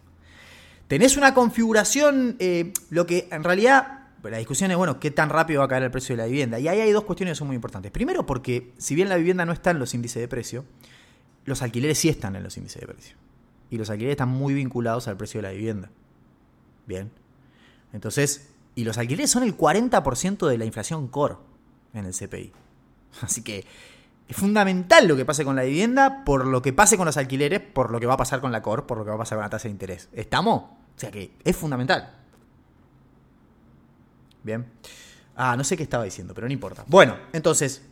Tenés 0.88 1.16
una 1.16 1.32
configuración, 1.32 2.36
eh, 2.38 2.74
lo 2.90 3.06
que 3.06 3.28
en 3.32 3.42
realidad 3.42 4.10
la 4.22 4.36
discusión 4.36 4.70
es, 4.70 4.76
bueno, 4.76 5.00
¿qué 5.00 5.10
tan 5.10 5.30
rápido 5.30 5.60
va 5.60 5.64
a 5.64 5.68
caer 5.68 5.84
el 5.84 5.90
precio 5.90 6.14
de 6.14 6.22
la 6.22 6.26
vivienda? 6.26 6.58
Y 6.58 6.68
ahí 6.68 6.80
hay 6.80 6.92
dos 6.92 7.04
cuestiones 7.04 7.32
que 7.32 7.38
son 7.38 7.46
muy 7.46 7.56
importantes. 7.56 7.90
Primero, 7.92 8.26
porque 8.26 8.74
si 8.76 8.94
bien 8.94 9.08
la 9.08 9.16
vivienda 9.16 9.46
no 9.46 9.54
está 9.54 9.70
en 9.70 9.78
los 9.78 9.94
índices 9.94 10.20
de 10.20 10.28
precio, 10.28 10.66
los 11.46 11.62
alquileres 11.62 11.96
sí 11.96 12.10
están 12.10 12.36
en 12.36 12.42
los 12.42 12.58
índices 12.58 12.82
de 12.82 12.88
precio. 12.88 13.16
Y 13.70 13.78
los 13.78 13.88
alquileres 13.88 14.16
están 14.16 14.28
muy 14.28 14.52
vinculados 14.52 15.08
al 15.08 15.16
precio 15.16 15.38
de 15.38 15.48
la 15.48 15.54
vivienda. 15.54 15.88
Bien. 16.86 17.10
Entonces, 17.96 18.50
Y 18.74 18.84
los 18.84 18.98
alquileres 18.98 19.30
son 19.30 19.42
el 19.42 19.56
40% 19.56 20.46
de 20.46 20.58
la 20.58 20.66
inflación 20.66 21.08
core 21.08 21.36
en 21.94 22.04
el 22.04 22.12
CPI. 22.12 22.52
Así 23.22 23.42
que 23.42 23.64
es 24.28 24.36
fundamental 24.36 25.08
lo 25.08 25.16
que 25.16 25.24
pase 25.24 25.46
con 25.46 25.56
la 25.56 25.62
vivienda, 25.62 26.24
por 26.24 26.46
lo 26.46 26.60
que 26.60 26.74
pase 26.74 26.98
con 26.98 27.06
los 27.06 27.16
alquileres, 27.16 27.60
por 27.60 27.90
lo 27.90 27.98
que 27.98 28.04
va 28.04 28.14
a 28.14 28.18
pasar 28.18 28.42
con 28.42 28.52
la 28.52 28.60
core, 28.60 28.82
por 28.82 28.98
lo 28.98 29.04
que 29.04 29.08
va 29.08 29.16
a 29.16 29.20
pasar 29.20 29.38
con 29.38 29.44
la 29.44 29.48
tasa 29.48 29.64
de 29.68 29.70
interés. 29.70 30.10
¿Estamos? 30.12 30.62
O 30.62 30.98
sea 30.98 31.10
que 31.10 31.32
es 31.42 31.56
fundamental. 31.56 32.12
Bien. 34.42 34.66
Ah, 35.34 35.56
no 35.56 35.64
sé 35.64 35.74
qué 35.74 35.82
estaba 35.82 36.04
diciendo, 36.04 36.34
pero 36.34 36.46
no 36.46 36.52
importa. 36.52 36.84
Bueno, 36.86 37.16
entonces, 37.32 37.82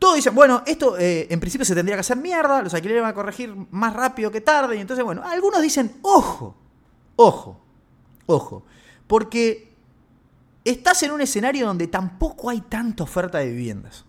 todos 0.00 0.16
dicen, 0.16 0.34
bueno, 0.34 0.64
esto 0.66 0.98
eh, 0.98 1.28
en 1.30 1.38
principio 1.38 1.64
se 1.64 1.76
tendría 1.76 1.94
que 1.96 2.00
hacer 2.00 2.16
mierda, 2.16 2.60
los 2.60 2.74
alquileres 2.74 3.02
van 3.02 3.12
a 3.12 3.14
corregir 3.14 3.54
más 3.70 3.94
rápido 3.94 4.32
que 4.32 4.40
tarde, 4.40 4.76
y 4.76 4.80
entonces, 4.80 5.04
bueno, 5.04 5.22
algunos 5.24 5.62
dicen, 5.62 5.96
ojo, 6.02 6.56
ojo, 7.14 7.63
ojo, 8.26 8.64
porque 9.06 9.72
estás 10.64 11.02
en 11.02 11.12
un 11.12 11.20
escenario 11.20 11.66
donde 11.66 11.86
tampoco 11.86 12.50
hay 12.50 12.60
tanta 12.62 13.04
oferta 13.04 13.38
de 13.38 13.50
viviendas. 13.50 14.04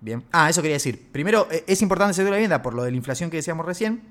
Bien. 0.00 0.24
Ah, 0.32 0.50
eso 0.50 0.62
quería 0.62 0.76
decir. 0.76 1.10
Primero, 1.12 1.46
eh, 1.50 1.64
es 1.66 1.80
importante 1.80 2.20
el 2.20 2.24
de 2.24 2.30
la 2.30 2.36
vivienda 2.36 2.62
por 2.62 2.74
lo 2.74 2.82
de 2.82 2.90
la 2.90 2.96
inflación 2.96 3.30
que 3.30 3.36
decíamos 3.36 3.64
recién. 3.64 4.02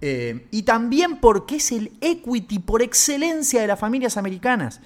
Eh, 0.00 0.46
y 0.50 0.62
también 0.62 1.18
porque 1.20 1.56
es 1.56 1.72
el 1.72 1.92
equity 2.00 2.58
por 2.58 2.82
excelencia 2.82 3.60
de 3.60 3.66
las 3.66 3.78
familias 3.78 4.16
americanas. 4.16 4.80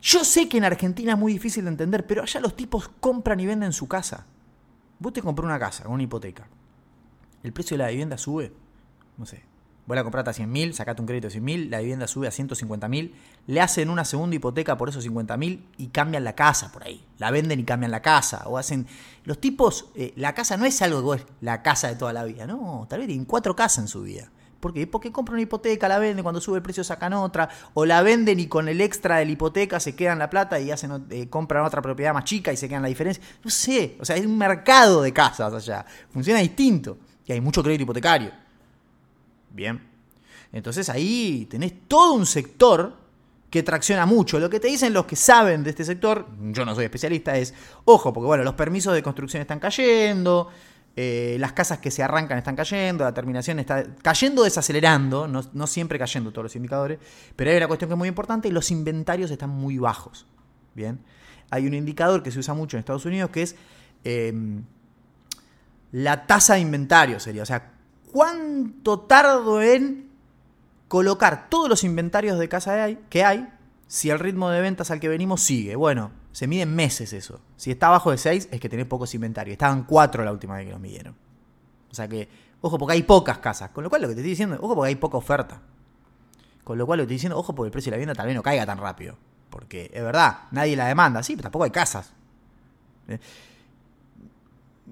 Yo 0.00 0.24
sé 0.24 0.48
que 0.48 0.58
en 0.58 0.64
Argentina 0.64 1.12
es 1.12 1.18
muy 1.18 1.32
difícil 1.32 1.64
de 1.64 1.70
entender, 1.70 2.06
pero 2.06 2.22
allá 2.22 2.40
los 2.40 2.56
tipos 2.56 2.90
compran 3.00 3.38
y 3.38 3.46
venden 3.46 3.72
su 3.72 3.86
casa. 3.86 4.26
Vos 4.98 5.12
te 5.12 5.22
comprás 5.22 5.46
una 5.46 5.58
casa 5.58 5.88
una 5.88 6.02
hipoteca. 6.02 6.48
El 7.42 7.52
precio 7.52 7.76
de 7.76 7.84
la 7.84 7.90
vivienda 7.90 8.18
sube, 8.18 8.52
no 9.16 9.26
sé, 9.26 9.42
Vos 9.84 9.96
la 9.96 10.04
compraste 10.04 10.30
a 10.30 10.32
100 10.32 10.50
mil, 10.50 10.74
sacate 10.74 11.00
un 11.00 11.06
crédito 11.06 11.26
de 11.26 11.32
100 11.32 11.44
mil, 11.44 11.70
la 11.70 11.80
vivienda 11.80 12.06
sube 12.06 12.28
a 12.28 12.30
150 12.30 12.86
mil, 12.88 13.16
le 13.48 13.60
hacen 13.60 13.90
una 13.90 14.04
segunda 14.04 14.36
hipoteca 14.36 14.78
por 14.78 14.88
esos 14.88 15.02
50 15.02 15.36
mil 15.36 15.66
y 15.76 15.88
cambian 15.88 16.22
la 16.22 16.34
casa 16.34 16.70
por 16.70 16.84
ahí. 16.84 17.04
La 17.18 17.32
venden 17.32 17.58
y 17.58 17.64
cambian 17.64 17.90
la 17.90 18.00
casa. 18.00 18.44
O 18.46 18.58
hacen. 18.58 18.86
Los 19.24 19.40
tipos, 19.40 19.86
eh, 19.96 20.12
la 20.16 20.34
casa 20.34 20.56
no 20.56 20.66
es 20.66 20.80
algo 20.82 21.10
que 21.10 21.18
es 21.18 21.26
la 21.40 21.62
casa 21.62 21.88
de 21.88 21.96
toda 21.96 22.12
la 22.12 22.22
vida, 22.24 22.46
no. 22.46 22.86
Tal 22.88 23.00
vez 23.00 23.08
tienen 23.08 23.24
cuatro 23.24 23.56
casas 23.56 23.84
en 23.84 23.88
su 23.88 24.02
vida. 24.02 24.30
¿Por 24.60 24.72
qué? 24.72 24.86
Porque 24.86 25.10
compran 25.10 25.34
una 25.34 25.42
hipoteca, 25.42 25.88
la 25.88 25.98
venden, 25.98 26.22
cuando 26.22 26.40
sube 26.40 26.58
el 26.58 26.62
precio 26.62 26.84
sacan 26.84 27.14
otra, 27.14 27.48
o 27.74 27.84
la 27.84 28.00
venden 28.02 28.38
y 28.38 28.46
con 28.46 28.68
el 28.68 28.80
extra 28.80 29.16
de 29.16 29.24
la 29.24 29.32
hipoteca 29.32 29.80
se 29.80 29.96
quedan 29.96 30.20
la 30.20 30.30
plata 30.30 30.60
y 30.60 30.70
hacen 30.70 31.06
eh, 31.10 31.28
compran 31.28 31.64
otra 31.64 31.82
propiedad 31.82 32.14
más 32.14 32.22
chica 32.22 32.52
y 32.52 32.56
se 32.56 32.68
quedan 32.68 32.82
la 32.82 32.88
diferencia. 32.88 33.20
No 33.42 33.50
sé, 33.50 33.96
o 33.98 34.04
sea, 34.04 34.14
hay 34.14 34.24
un 34.24 34.38
mercado 34.38 35.02
de 35.02 35.12
casas 35.12 35.52
allá. 35.52 35.84
Funciona 36.12 36.38
distinto. 36.38 36.96
Y 37.26 37.32
hay 37.32 37.40
mucho 37.40 37.60
crédito 37.60 37.82
hipotecario. 37.82 38.30
Bien. 39.52 39.80
Entonces 40.52 40.88
ahí 40.88 41.46
tenés 41.50 41.72
todo 41.88 42.14
un 42.14 42.26
sector 42.26 42.96
que 43.52 43.62
tracciona 43.62 44.06
mucho. 44.06 44.40
Lo 44.40 44.48
que 44.48 44.60
te 44.60 44.68
dicen 44.68 44.94
los 44.94 45.04
que 45.04 45.14
saben 45.14 45.62
de 45.62 45.70
este 45.70 45.84
sector, 45.84 46.26
yo 46.52 46.64
no 46.64 46.74
soy 46.74 46.84
especialista, 46.84 47.36
es, 47.36 47.52
ojo, 47.84 48.12
porque 48.12 48.26
bueno, 48.26 48.44
los 48.44 48.54
permisos 48.54 48.94
de 48.94 49.02
construcción 49.02 49.42
están 49.42 49.60
cayendo, 49.60 50.48
eh, 50.96 51.36
las 51.38 51.52
casas 51.52 51.78
que 51.78 51.90
se 51.90 52.02
arrancan 52.02 52.38
están 52.38 52.56
cayendo, 52.56 53.04
la 53.04 53.12
terminación 53.12 53.58
está 53.58 53.84
cayendo, 54.02 54.42
desacelerando, 54.42 55.28
no, 55.28 55.42
no, 55.52 55.66
siempre 55.66 55.98
cayendo 55.98 56.32
todos 56.32 56.44
los 56.44 56.56
indicadores, 56.56 56.98
pero 57.36 57.50
hay 57.50 57.58
una 57.58 57.68
cuestión 57.68 57.88
que 57.88 57.94
es 57.94 57.98
muy 57.98 58.08
importante, 58.08 58.50
los 58.50 58.70
inventarios 58.70 59.30
están 59.30 59.50
muy 59.50 59.76
bajos. 59.78 60.26
Bien, 60.74 61.00
hay 61.50 61.66
un 61.66 61.74
indicador 61.74 62.22
que 62.22 62.30
se 62.30 62.38
usa 62.38 62.54
mucho 62.54 62.76
en 62.76 62.80
Estados 62.80 63.04
Unidos 63.04 63.30
que 63.30 63.42
es 63.42 63.56
em, 64.04 64.64
la 65.92 66.26
tasa 66.26 66.54
de 66.54 66.60
inventario, 66.60 67.20
sería, 67.20 67.42
o 67.42 67.46
sea, 67.46 67.72
cuánto 68.12 69.00
tardo 69.00 69.60
en 69.62 70.10
colocar 70.88 71.48
todos 71.48 71.68
los 71.68 71.84
inventarios 71.84 72.38
de 72.38 72.48
casa 72.48 72.88
que 73.08 73.24
hay 73.24 73.48
si 73.86 74.10
el 74.10 74.18
ritmo 74.18 74.50
de 74.50 74.60
ventas 74.60 74.90
al 74.90 75.00
que 75.00 75.08
venimos 75.08 75.40
sigue. 75.40 75.74
Bueno, 75.74 76.12
se 76.32 76.46
miden 76.46 76.74
meses 76.74 77.12
eso. 77.12 77.40
Si 77.56 77.70
está 77.70 77.88
abajo 77.88 78.10
de 78.10 78.18
6 78.18 78.48
es 78.50 78.60
que 78.60 78.68
tenés 78.68 78.86
pocos 78.86 79.14
inventarios. 79.14 79.52
Estaban 79.52 79.84
4 79.84 80.24
la 80.24 80.32
última 80.32 80.56
vez 80.56 80.66
que 80.66 80.72
los 80.72 80.80
midieron. 80.80 81.14
O 81.90 81.94
sea 81.94 82.08
que, 82.08 82.28
ojo, 82.60 82.78
porque 82.78 82.94
hay 82.94 83.02
pocas 83.02 83.38
casas. 83.38 83.70
Con 83.70 83.84
lo 83.84 83.90
cual 83.90 84.02
lo 84.02 84.08
que 84.08 84.14
te 84.14 84.20
estoy 84.20 84.30
diciendo, 84.30 84.56
ojo, 84.60 84.74
porque 84.74 84.88
hay 84.88 84.96
poca 84.96 85.18
oferta. 85.18 85.60
Con 86.64 86.78
lo 86.78 86.86
cual 86.86 86.98
lo 86.98 87.02
que 87.02 87.08
te 87.08 87.14
estoy 87.14 87.16
diciendo, 87.16 87.38
ojo, 87.38 87.54
porque 87.54 87.66
el 87.66 87.72
precio 87.72 87.90
de 87.90 87.96
la 87.96 87.98
vivienda 87.98 88.14
tal 88.14 88.26
vez 88.26 88.36
no 88.36 88.42
caiga 88.42 88.64
tan 88.64 88.78
rápido. 88.78 89.16
Porque 89.50 89.90
es 89.92 90.02
verdad, 90.02 90.44
nadie 90.52 90.76
la 90.76 90.86
demanda. 90.86 91.22
Sí, 91.22 91.36
pero 91.36 91.44
tampoco 91.44 91.64
hay 91.64 91.70
casas. 91.70 92.12
Eh, 93.08 93.18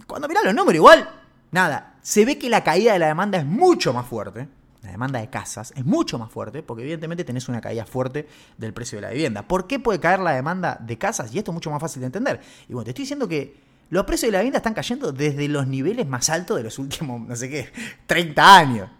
cuando 0.06 0.28
mirás 0.28 0.44
los 0.44 0.54
números, 0.54 0.76
igual, 0.76 1.08
nada, 1.52 1.89
se 2.02 2.24
ve 2.24 2.38
que 2.38 2.48
la 2.48 2.64
caída 2.64 2.92
de 2.92 2.98
la 2.98 3.06
demanda 3.08 3.38
es 3.38 3.44
mucho 3.44 3.92
más 3.92 4.06
fuerte. 4.06 4.48
La 4.82 4.92
demanda 4.92 5.20
de 5.20 5.28
casas 5.28 5.72
es 5.76 5.84
mucho 5.84 6.18
más 6.18 6.30
fuerte 6.30 6.62
porque 6.62 6.82
evidentemente 6.82 7.22
tenés 7.22 7.48
una 7.48 7.60
caída 7.60 7.84
fuerte 7.84 8.26
del 8.56 8.72
precio 8.72 8.96
de 8.96 9.02
la 9.02 9.10
vivienda. 9.10 9.42
¿Por 9.46 9.66
qué 9.66 9.78
puede 9.78 10.00
caer 10.00 10.20
la 10.20 10.32
demanda 10.32 10.78
de 10.80 10.96
casas? 10.96 11.34
Y 11.34 11.38
esto 11.38 11.50
es 11.50 11.54
mucho 11.54 11.70
más 11.70 11.80
fácil 11.80 12.00
de 12.00 12.06
entender. 12.06 12.40
Y 12.68 12.72
bueno, 12.72 12.84
te 12.84 12.90
estoy 12.92 13.02
diciendo 13.02 13.28
que 13.28 13.60
los 13.90 14.04
precios 14.04 14.28
de 14.28 14.32
la 14.32 14.38
vivienda 14.38 14.58
están 14.58 14.72
cayendo 14.72 15.12
desde 15.12 15.48
los 15.48 15.66
niveles 15.66 16.06
más 16.06 16.30
altos 16.30 16.56
de 16.56 16.62
los 16.62 16.78
últimos, 16.78 17.20
no 17.20 17.36
sé 17.36 17.50
qué, 17.50 17.70
30 18.06 18.56
años. 18.56 18.90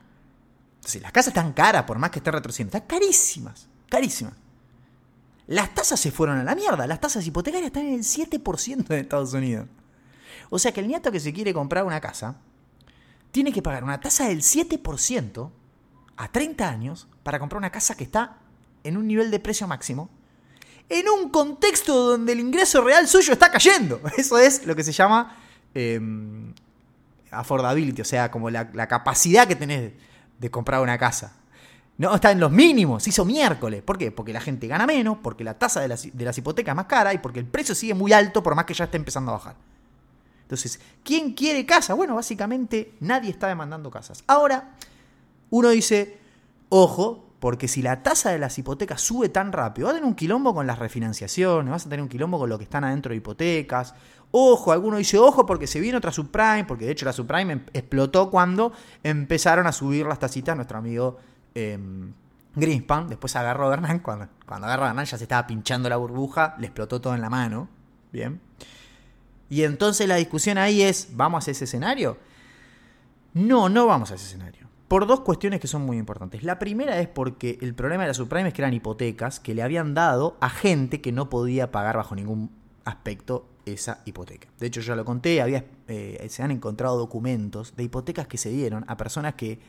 Entonces, 0.76 1.00
las 1.00 1.12
casas 1.12 1.28
están 1.28 1.52
caras, 1.52 1.84
por 1.84 1.98
más 1.98 2.10
que 2.10 2.18
estén 2.18 2.32
retrocediendo. 2.32 2.76
Están 2.76 2.88
carísimas, 2.88 3.68
carísimas. 3.88 4.34
Las 5.46 5.74
tasas 5.74 5.98
se 5.98 6.10
fueron 6.10 6.38
a 6.38 6.44
la 6.44 6.54
mierda. 6.54 6.86
Las 6.86 7.00
tasas 7.00 7.26
hipotecarias 7.26 7.68
están 7.68 7.86
en 7.86 7.94
el 7.94 8.04
7% 8.04 8.86
en 8.90 8.98
Estados 8.98 9.32
Unidos. 9.32 9.66
O 10.48 10.58
sea 10.58 10.72
que 10.72 10.80
el 10.80 10.88
nieto 10.88 11.10
que 11.10 11.20
se 11.20 11.32
quiere 11.32 11.54
comprar 11.54 11.84
una 11.84 12.00
casa 12.00 12.36
tiene 13.31 13.53
que 13.53 13.62
pagar 13.62 13.85
una 13.85 14.01
tasa 14.01 14.29
del 14.29 14.43
7% 14.43 15.51
a 16.16 16.29
30 16.29 16.69
años 16.69 17.09
para 17.23 17.38
comprar 17.38 17.59
una 17.59 17.71
casa 17.71 17.97
que 17.97 18.05
está 18.05 18.38
en 18.85 18.97
un 18.97 19.07
nivel 19.07 19.31
de 19.31 19.40
precio 19.40 19.66
máximo, 19.66 20.11
en 20.88 21.09
un 21.09 21.31
contexto 21.31 22.11
donde 22.11 22.33
el 22.33 22.40
ingreso 22.40 22.83
real 22.83 23.07
suyo 23.07 23.33
está 23.33 23.51
cayendo. 23.51 24.01
Eso 24.16 24.38
es 24.38 24.66
lo 24.66 24.75
que 24.75 24.83
se 24.83 24.93
llama 24.93 25.37
em, 25.75 26.53
affordability, 27.31 28.03
o 28.03 28.05
sea, 28.05 28.31
como 28.31 28.51
la, 28.51 28.87
capacidad 28.88 29.47
que 29.47 29.57
tenés 29.57 29.93
de 30.38 30.51
comprar 30.51 30.81
una 30.81 30.99
casa. 30.99 31.37
No, 31.97 32.14
está 32.14 32.33
en 32.33 32.40
los 32.40 32.51
mínimos, 32.51 33.03
se 33.03 33.11
hizo 33.11 33.25
miércoles. 33.25 33.83
¿Por 33.83 33.99
qué? 33.99 34.11
Porque 34.11 34.33
la 34.33 34.40
gente 34.40 34.66
gana 34.66 34.87
menos, 34.87 35.19
porque 35.23 35.45
la 35.45 35.59
tasa 35.59 35.81
de 35.81 35.88
las, 35.88 36.09
de 36.16 36.25
las 36.25 36.37
hipotecas 36.37 36.73
es 36.73 36.77
más 36.77 36.87
cara 36.87 37.12
y 37.12 37.19
porque 37.19 37.38
el 37.38 37.47
precio 37.47 37.75
sigue 37.75 37.95
muy 37.95 38.12
alto 38.12 38.43
por 38.43 38.55
más 38.55 38.64
que 38.64 38.75
ya 38.75 38.87
esté 38.87 38.97
empezando 38.97 39.33
a 39.33 39.35
bajar. 39.35 39.57
Entonces, 40.50 40.80
¿quién 41.04 41.32
quiere 41.34 41.64
casa? 41.64 41.94
Bueno, 41.94 42.16
básicamente 42.16 42.94
nadie 42.98 43.30
está 43.30 43.46
demandando 43.46 43.88
casas. 43.88 44.24
Ahora, 44.26 44.72
uno 45.50 45.68
dice, 45.68 46.18
ojo, 46.70 47.24
porque 47.38 47.68
si 47.68 47.82
la 47.82 48.02
tasa 48.02 48.32
de 48.32 48.40
las 48.40 48.58
hipotecas 48.58 49.00
sube 49.00 49.28
tan 49.28 49.52
rápido, 49.52 49.86
va 49.86 49.92
a 49.92 49.94
tener 49.94 50.08
un 50.08 50.16
quilombo 50.16 50.52
con 50.52 50.66
las 50.66 50.80
refinanciaciones, 50.80 51.70
vas 51.70 51.86
a 51.86 51.88
tener 51.88 52.02
un 52.02 52.08
quilombo 52.08 52.36
con 52.40 52.48
lo 52.48 52.58
que 52.58 52.64
están 52.64 52.82
adentro 52.82 53.10
de 53.10 53.18
hipotecas. 53.18 53.94
Ojo, 54.32 54.72
alguno 54.72 54.96
dice 54.96 55.18
ojo 55.18 55.46
porque 55.46 55.68
se 55.68 55.78
viene 55.78 55.98
otra 55.98 56.10
subprime, 56.10 56.64
porque 56.64 56.86
de 56.86 56.90
hecho 56.90 57.06
la 57.06 57.12
subprime 57.12 57.52
em, 57.52 57.62
explotó 57.72 58.28
cuando 58.28 58.72
empezaron 59.04 59.68
a 59.68 59.72
subir 59.72 60.04
las 60.04 60.18
tacitas 60.18 60.56
nuestro 60.56 60.78
amigo 60.78 61.16
em, 61.54 62.12
Greenspan. 62.57 63.07
Después 63.07 63.36
agarró 63.36 63.70
a 63.70 63.74
Hernán, 63.74 64.01
cuando, 64.01 64.26
agarró 64.48 64.86
a 64.86 65.05
ya 65.05 65.16
se 65.16 65.22
estaba 65.22 65.46
pinchando 65.46 65.88
la 65.88 65.96
burbuja, 65.96 66.57
le 66.59 66.66
explotó 66.66 67.01
todo 67.01 67.14
en 67.14 67.20
la 67.20 67.30
mano. 67.30 67.68
Bien. 68.11 68.40
Y 69.51 69.64
entonces 69.64 70.09
la 70.09 70.16
discusión 70.16 70.57
ahí 70.57 70.80
es, 70.80 71.09
¿vamos 71.12 71.46
a 71.46 71.51
ese 71.51 71.64
escenario? 71.64 72.16
No, 73.34 73.68
no 73.68 73.86
vamos 73.86 74.11
a 74.11 74.14
ese 74.14 74.24
escenario 74.24 74.70
por 74.90 75.07
dos 75.07 75.20
cuestiones 75.20 75.61
que 75.61 75.68
son 75.68 75.82
muy 75.82 75.98
importantes. 75.98 76.42
La 76.42 76.59
primera 76.59 76.98
es 76.98 77.07
porque 77.07 77.59
el 77.61 77.76
problema 77.76 78.03
de 78.03 78.09
la 78.09 78.14
subprime 78.14 78.48
es 78.48 78.55
que 78.55 78.61
eran 78.61 78.74
hipotecas 78.74 79.38
que 79.38 79.55
le 79.55 79.62
habían 79.62 79.94
dado 79.94 80.36
a 80.40 80.51
gente 80.51 81.01
que 81.01 81.12
no 81.12 81.30
podía 81.30 81.70
pagar 81.70 81.96
bajo 81.96 82.16
ningún 82.16 82.51
aspecto 82.84 83.46
esa 83.66 84.03
hipoteca. 84.05 84.48
De 84.59 84.66
hecho, 84.66 84.80
ya 84.80 84.96
lo 84.96 85.05
conté, 85.05 85.40
había, 85.42 85.64
eh, 85.86 86.26
se 86.28 86.42
han 86.42 86.51
encontrado 86.51 86.98
documentos 86.98 87.76
de 87.76 87.84
hipotecas 87.84 88.26
que 88.26 88.36
se 88.36 88.51
dieron 88.51 88.84
a 88.88 88.96
personas 88.96 89.34
que 89.34 89.61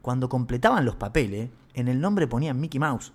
cuando 0.00 0.30
completaban 0.30 0.86
los 0.86 0.96
papeles, 0.96 1.50
en 1.74 1.88
el 1.88 2.00
nombre 2.00 2.26
ponían 2.26 2.58
Mickey 2.58 2.80
Mouse. 2.80 3.12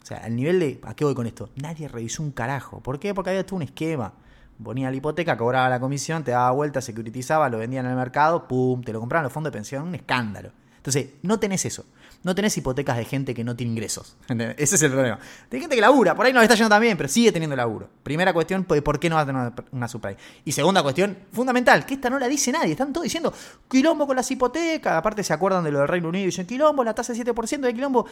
O 0.00 0.06
sea, 0.06 0.18
al 0.18 0.36
nivel 0.36 0.60
de... 0.60 0.80
¿A 0.84 0.94
qué 0.94 1.04
voy 1.04 1.16
con 1.16 1.26
esto? 1.26 1.50
Nadie 1.56 1.88
revisó 1.88 2.22
un 2.22 2.30
carajo. 2.30 2.80
¿Por 2.84 3.00
qué? 3.00 3.14
Porque 3.14 3.30
había 3.30 3.44
todo 3.44 3.56
un 3.56 3.62
esquema. 3.62 4.14
Ponía 4.62 4.90
la 4.90 4.96
hipoteca, 4.96 5.36
cobraba 5.36 5.68
la 5.68 5.78
comisión, 5.78 6.24
te 6.24 6.32
daba 6.32 6.50
vuelta, 6.50 6.80
securitizaba, 6.80 7.48
lo 7.48 7.58
vendían 7.58 7.84
en 7.84 7.92
el 7.92 7.96
mercado, 7.96 8.48
pum, 8.48 8.82
te 8.82 8.92
lo 8.92 9.00
compraban 9.00 9.24
los 9.24 9.32
fondos 9.32 9.52
de 9.52 9.56
pensión, 9.56 9.84
un 9.86 9.94
escándalo. 9.94 10.50
Entonces, 10.76 11.10
no 11.22 11.38
tenés 11.38 11.64
eso. 11.64 11.84
No 12.24 12.34
tenés 12.34 12.56
hipotecas 12.56 12.96
de 12.96 13.04
gente 13.04 13.32
que 13.32 13.44
no 13.44 13.54
tiene 13.54 13.72
ingresos. 13.72 14.16
Ese 14.56 14.74
es 14.74 14.82
el 14.82 14.90
problema. 14.90 15.18
Hay 15.52 15.60
gente 15.60 15.76
que 15.76 15.80
labura, 15.80 16.16
por 16.16 16.26
ahí 16.26 16.32
no 16.32 16.40
le 16.40 16.46
está 16.46 16.56
yendo 16.56 16.68
también, 16.68 16.96
pero 16.96 17.08
sigue 17.08 17.30
teniendo 17.30 17.54
laburo. 17.54 17.88
Primera 18.02 18.32
cuestión, 18.32 18.64
pues, 18.64 18.82
¿por 18.82 18.98
qué 18.98 19.08
no 19.08 19.16
va 19.16 19.22
a 19.22 19.26
tener 19.26 19.52
una 19.70 19.86
subprime? 19.86 20.16
Y 20.44 20.50
segunda 20.50 20.82
cuestión, 20.82 21.16
fundamental, 21.32 21.86
que 21.86 21.94
esta 21.94 22.10
no 22.10 22.18
la 22.18 22.26
dice 22.26 22.50
nadie. 22.50 22.72
Están 22.72 22.92
todos 22.92 23.04
diciendo 23.04 23.32
quilombo 23.70 24.06
con 24.06 24.16
las 24.16 24.28
hipotecas. 24.30 24.94
Aparte 24.94 25.22
se 25.22 25.32
acuerdan 25.32 25.62
de 25.62 25.70
lo 25.70 25.78
del 25.78 25.88
Reino 25.88 26.08
Unido 26.08 26.24
y 26.24 26.26
dicen 26.26 26.46
quilombo, 26.46 26.82
la 26.82 26.94
tasa 26.94 27.12
de 27.12 27.24
7% 27.24 27.60
de 27.60 27.74
quilombo. 27.74 28.06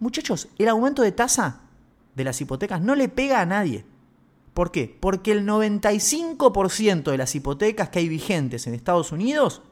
Muchachos, 0.00 0.48
el 0.58 0.68
aumento 0.68 1.02
de 1.02 1.12
tasa 1.12 1.60
de 2.14 2.24
las 2.24 2.38
hipotecas 2.40 2.82
no 2.82 2.94
le 2.94 3.08
pega 3.08 3.40
a 3.40 3.46
nadie. 3.46 3.84
¿Por 4.58 4.72
qué? 4.72 4.98
Porque 4.98 5.30
el 5.30 5.46
95% 5.46 7.12
de 7.12 7.16
las 7.16 7.32
hipotecas 7.36 7.90
que 7.90 8.00
hay 8.00 8.08
vigentes 8.08 8.66
en 8.66 8.74
Estados 8.74 9.12
Unidos 9.12 9.62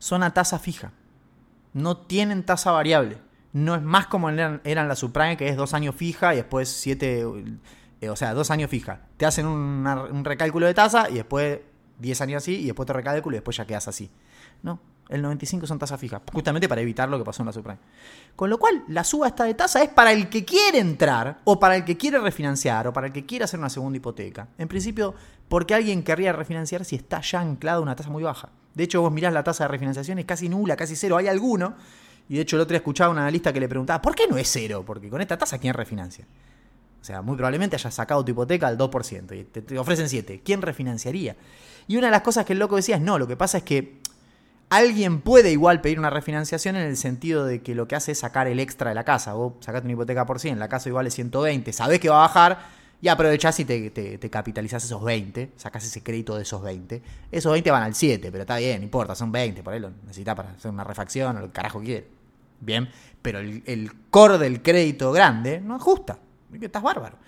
son 0.00 0.24
a 0.24 0.34
tasa 0.34 0.58
fija. 0.58 0.90
No 1.72 1.96
tienen 1.96 2.42
tasa 2.42 2.72
variable. 2.72 3.18
no 3.52 3.76
es 3.76 3.82
más 3.82 4.08
como 4.08 4.30
eran, 4.30 4.60
las 4.64 4.98
subprime, 4.98 5.36
que 5.36 5.48
es 5.48 5.56
dos 5.56 5.74
años 5.74 5.94
fija 5.94 6.34
y 6.34 6.38
después 6.38 6.68
siete, 6.68 7.24
eh, 8.00 8.08
o 8.08 8.16
sea, 8.16 8.34
dos 8.34 8.50
años 8.50 8.68
fija. 8.68 9.02
Te 9.16 9.26
hacen 9.26 9.46
un 9.46 10.24
recálculo 10.24 10.66
de 10.66 10.74
tasa 10.74 11.08
y 11.08 11.14
después 11.14 11.60
10 12.00 12.20
años 12.22 12.42
así 12.42 12.56
y 12.56 12.66
después 12.66 12.88
te 12.88 12.94
recálculo 12.94 13.36
y 13.36 13.38
después 13.38 13.56
ya 13.56 13.64
quedas 13.64 13.86
así. 13.86 14.10
No, 14.64 14.80
el 15.08 15.22
95 15.22 15.66
son 15.66 15.78
tasas 15.78 16.00
fijas, 16.00 16.20
justamente 16.32 16.68
para 16.68 16.80
evitar 16.80 17.08
lo 17.08 17.18
que 17.18 17.24
pasó 17.24 17.42
en 17.42 17.46
la 17.46 17.52
subprime. 17.52 17.78
Con 18.34 18.50
lo 18.50 18.58
cual, 18.58 18.84
la 18.88 19.04
suba 19.04 19.28
esta 19.28 19.44
de 19.44 19.54
tasa 19.54 19.82
es 19.82 19.88
para 19.88 20.12
el 20.12 20.28
que 20.28 20.44
quiere 20.44 20.78
entrar, 20.78 21.38
o 21.44 21.60
para 21.60 21.76
el 21.76 21.84
que 21.84 21.96
quiere 21.96 22.18
refinanciar, 22.18 22.88
o 22.88 22.92
para 22.92 23.06
el 23.06 23.12
que 23.12 23.24
quiere 23.24 23.44
hacer 23.44 23.60
una 23.60 23.70
segunda 23.70 23.96
hipoteca. 23.96 24.48
En 24.58 24.68
principio, 24.68 25.14
porque 25.48 25.74
alguien 25.74 26.02
querría 26.02 26.32
refinanciar 26.32 26.84
si 26.84 26.96
está 26.96 27.20
ya 27.20 27.40
anclado 27.40 27.80
a 27.80 27.82
una 27.82 27.94
tasa 27.94 28.10
muy 28.10 28.22
baja. 28.22 28.50
De 28.74 28.84
hecho, 28.84 29.00
vos 29.00 29.12
mirás 29.12 29.32
la 29.32 29.44
tasa 29.44 29.64
de 29.64 29.68
refinanciación, 29.68 30.18
es 30.18 30.24
casi 30.24 30.48
nula, 30.48 30.76
casi 30.76 30.96
cero. 30.96 31.16
Hay 31.16 31.28
alguno, 31.28 31.76
y 32.28 32.34
de 32.36 32.42
hecho 32.42 32.56
el 32.56 32.62
otro 32.62 32.72
día 32.72 32.78
escuchaba 32.78 33.08
a 33.08 33.12
un 33.12 33.18
analista 33.18 33.52
que 33.52 33.60
le 33.60 33.68
preguntaba, 33.68 34.02
¿por 34.02 34.14
qué 34.14 34.26
no 34.28 34.36
es 34.36 34.50
cero? 34.50 34.82
Porque 34.84 35.08
con 35.08 35.20
esta 35.20 35.38
tasa, 35.38 35.58
¿quién 35.58 35.72
refinancia? 35.72 36.26
O 37.00 37.04
sea, 37.06 37.22
muy 37.22 37.36
probablemente 37.36 37.76
hayas 37.76 37.94
sacado 37.94 38.24
tu 38.24 38.32
hipoteca 38.32 38.66
al 38.66 38.76
2% 38.76 39.38
y 39.38 39.44
te 39.44 39.78
ofrecen 39.78 40.08
7. 40.08 40.42
¿Quién 40.44 40.60
refinanciaría? 40.60 41.36
Y 41.86 41.96
una 41.96 42.08
de 42.08 42.10
las 42.10 42.22
cosas 42.22 42.44
que 42.44 42.52
el 42.52 42.58
loco 42.58 42.74
decía 42.74 42.96
es, 42.96 43.02
no, 43.02 43.16
lo 43.16 43.28
que 43.28 43.36
pasa 43.36 43.58
es 43.58 43.64
que 43.64 44.00
alguien 44.68 45.20
puede 45.20 45.52
igual 45.52 45.80
pedir 45.80 45.98
una 45.98 46.10
refinanciación 46.10 46.76
en 46.76 46.82
el 46.82 46.96
sentido 46.96 47.44
de 47.44 47.62
que 47.62 47.74
lo 47.74 47.86
que 47.88 47.96
hace 47.96 48.12
es 48.12 48.18
sacar 48.18 48.46
el 48.46 48.60
extra 48.60 48.90
de 48.90 48.94
la 48.94 49.04
casa. 49.04 49.34
Vos 49.34 49.54
sacaste 49.60 49.86
una 49.86 49.92
hipoteca 49.92 50.26
por 50.26 50.40
100, 50.40 50.58
la 50.58 50.68
casa 50.68 50.88
igual 50.88 51.06
es 51.06 51.14
120, 51.14 51.72
sabés 51.72 52.00
que 52.00 52.08
va 52.08 52.16
a 52.16 52.28
bajar 52.28 52.58
y 53.00 53.08
aprovechás 53.08 53.60
y 53.60 53.64
te, 53.64 53.90
te, 53.90 54.30
capitalizás 54.30 54.84
esos 54.84 55.02
20, 55.04 55.52
sacás 55.56 55.84
ese 55.84 56.02
crédito 56.02 56.36
de 56.36 56.42
esos 56.42 56.62
20. 56.62 57.02
Esos 57.30 57.52
20 57.52 57.70
van 57.70 57.82
al 57.82 57.94
7, 57.94 58.32
pero 58.32 58.42
está 58.42 58.56
bien, 58.56 58.78
no 58.78 58.84
importa, 58.84 59.14
son 59.14 59.30
20, 59.30 59.62
por 59.62 59.74
ahí 59.74 59.80
lo 59.80 59.90
necesitas 59.90 60.34
para 60.34 60.50
hacer 60.50 60.70
una 60.70 60.84
refacción 60.84 61.36
o 61.36 61.40
lo 61.40 61.46
que 61.46 61.52
carajo 61.52 61.80
quiere. 61.80 62.08
Bien, 62.60 62.88
pero 63.20 63.38
el, 63.38 63.62
el 63.66 63.92
core 64.10 64.38
del 64.38 64.62
crédito 64.62 65.12
grande 65.12 65.60
no 65.60 65.74
ajusta. 65.74 66.18
que 66.58 66.66
Estás 66.66 66.82
bárbaro. 66.82 67.18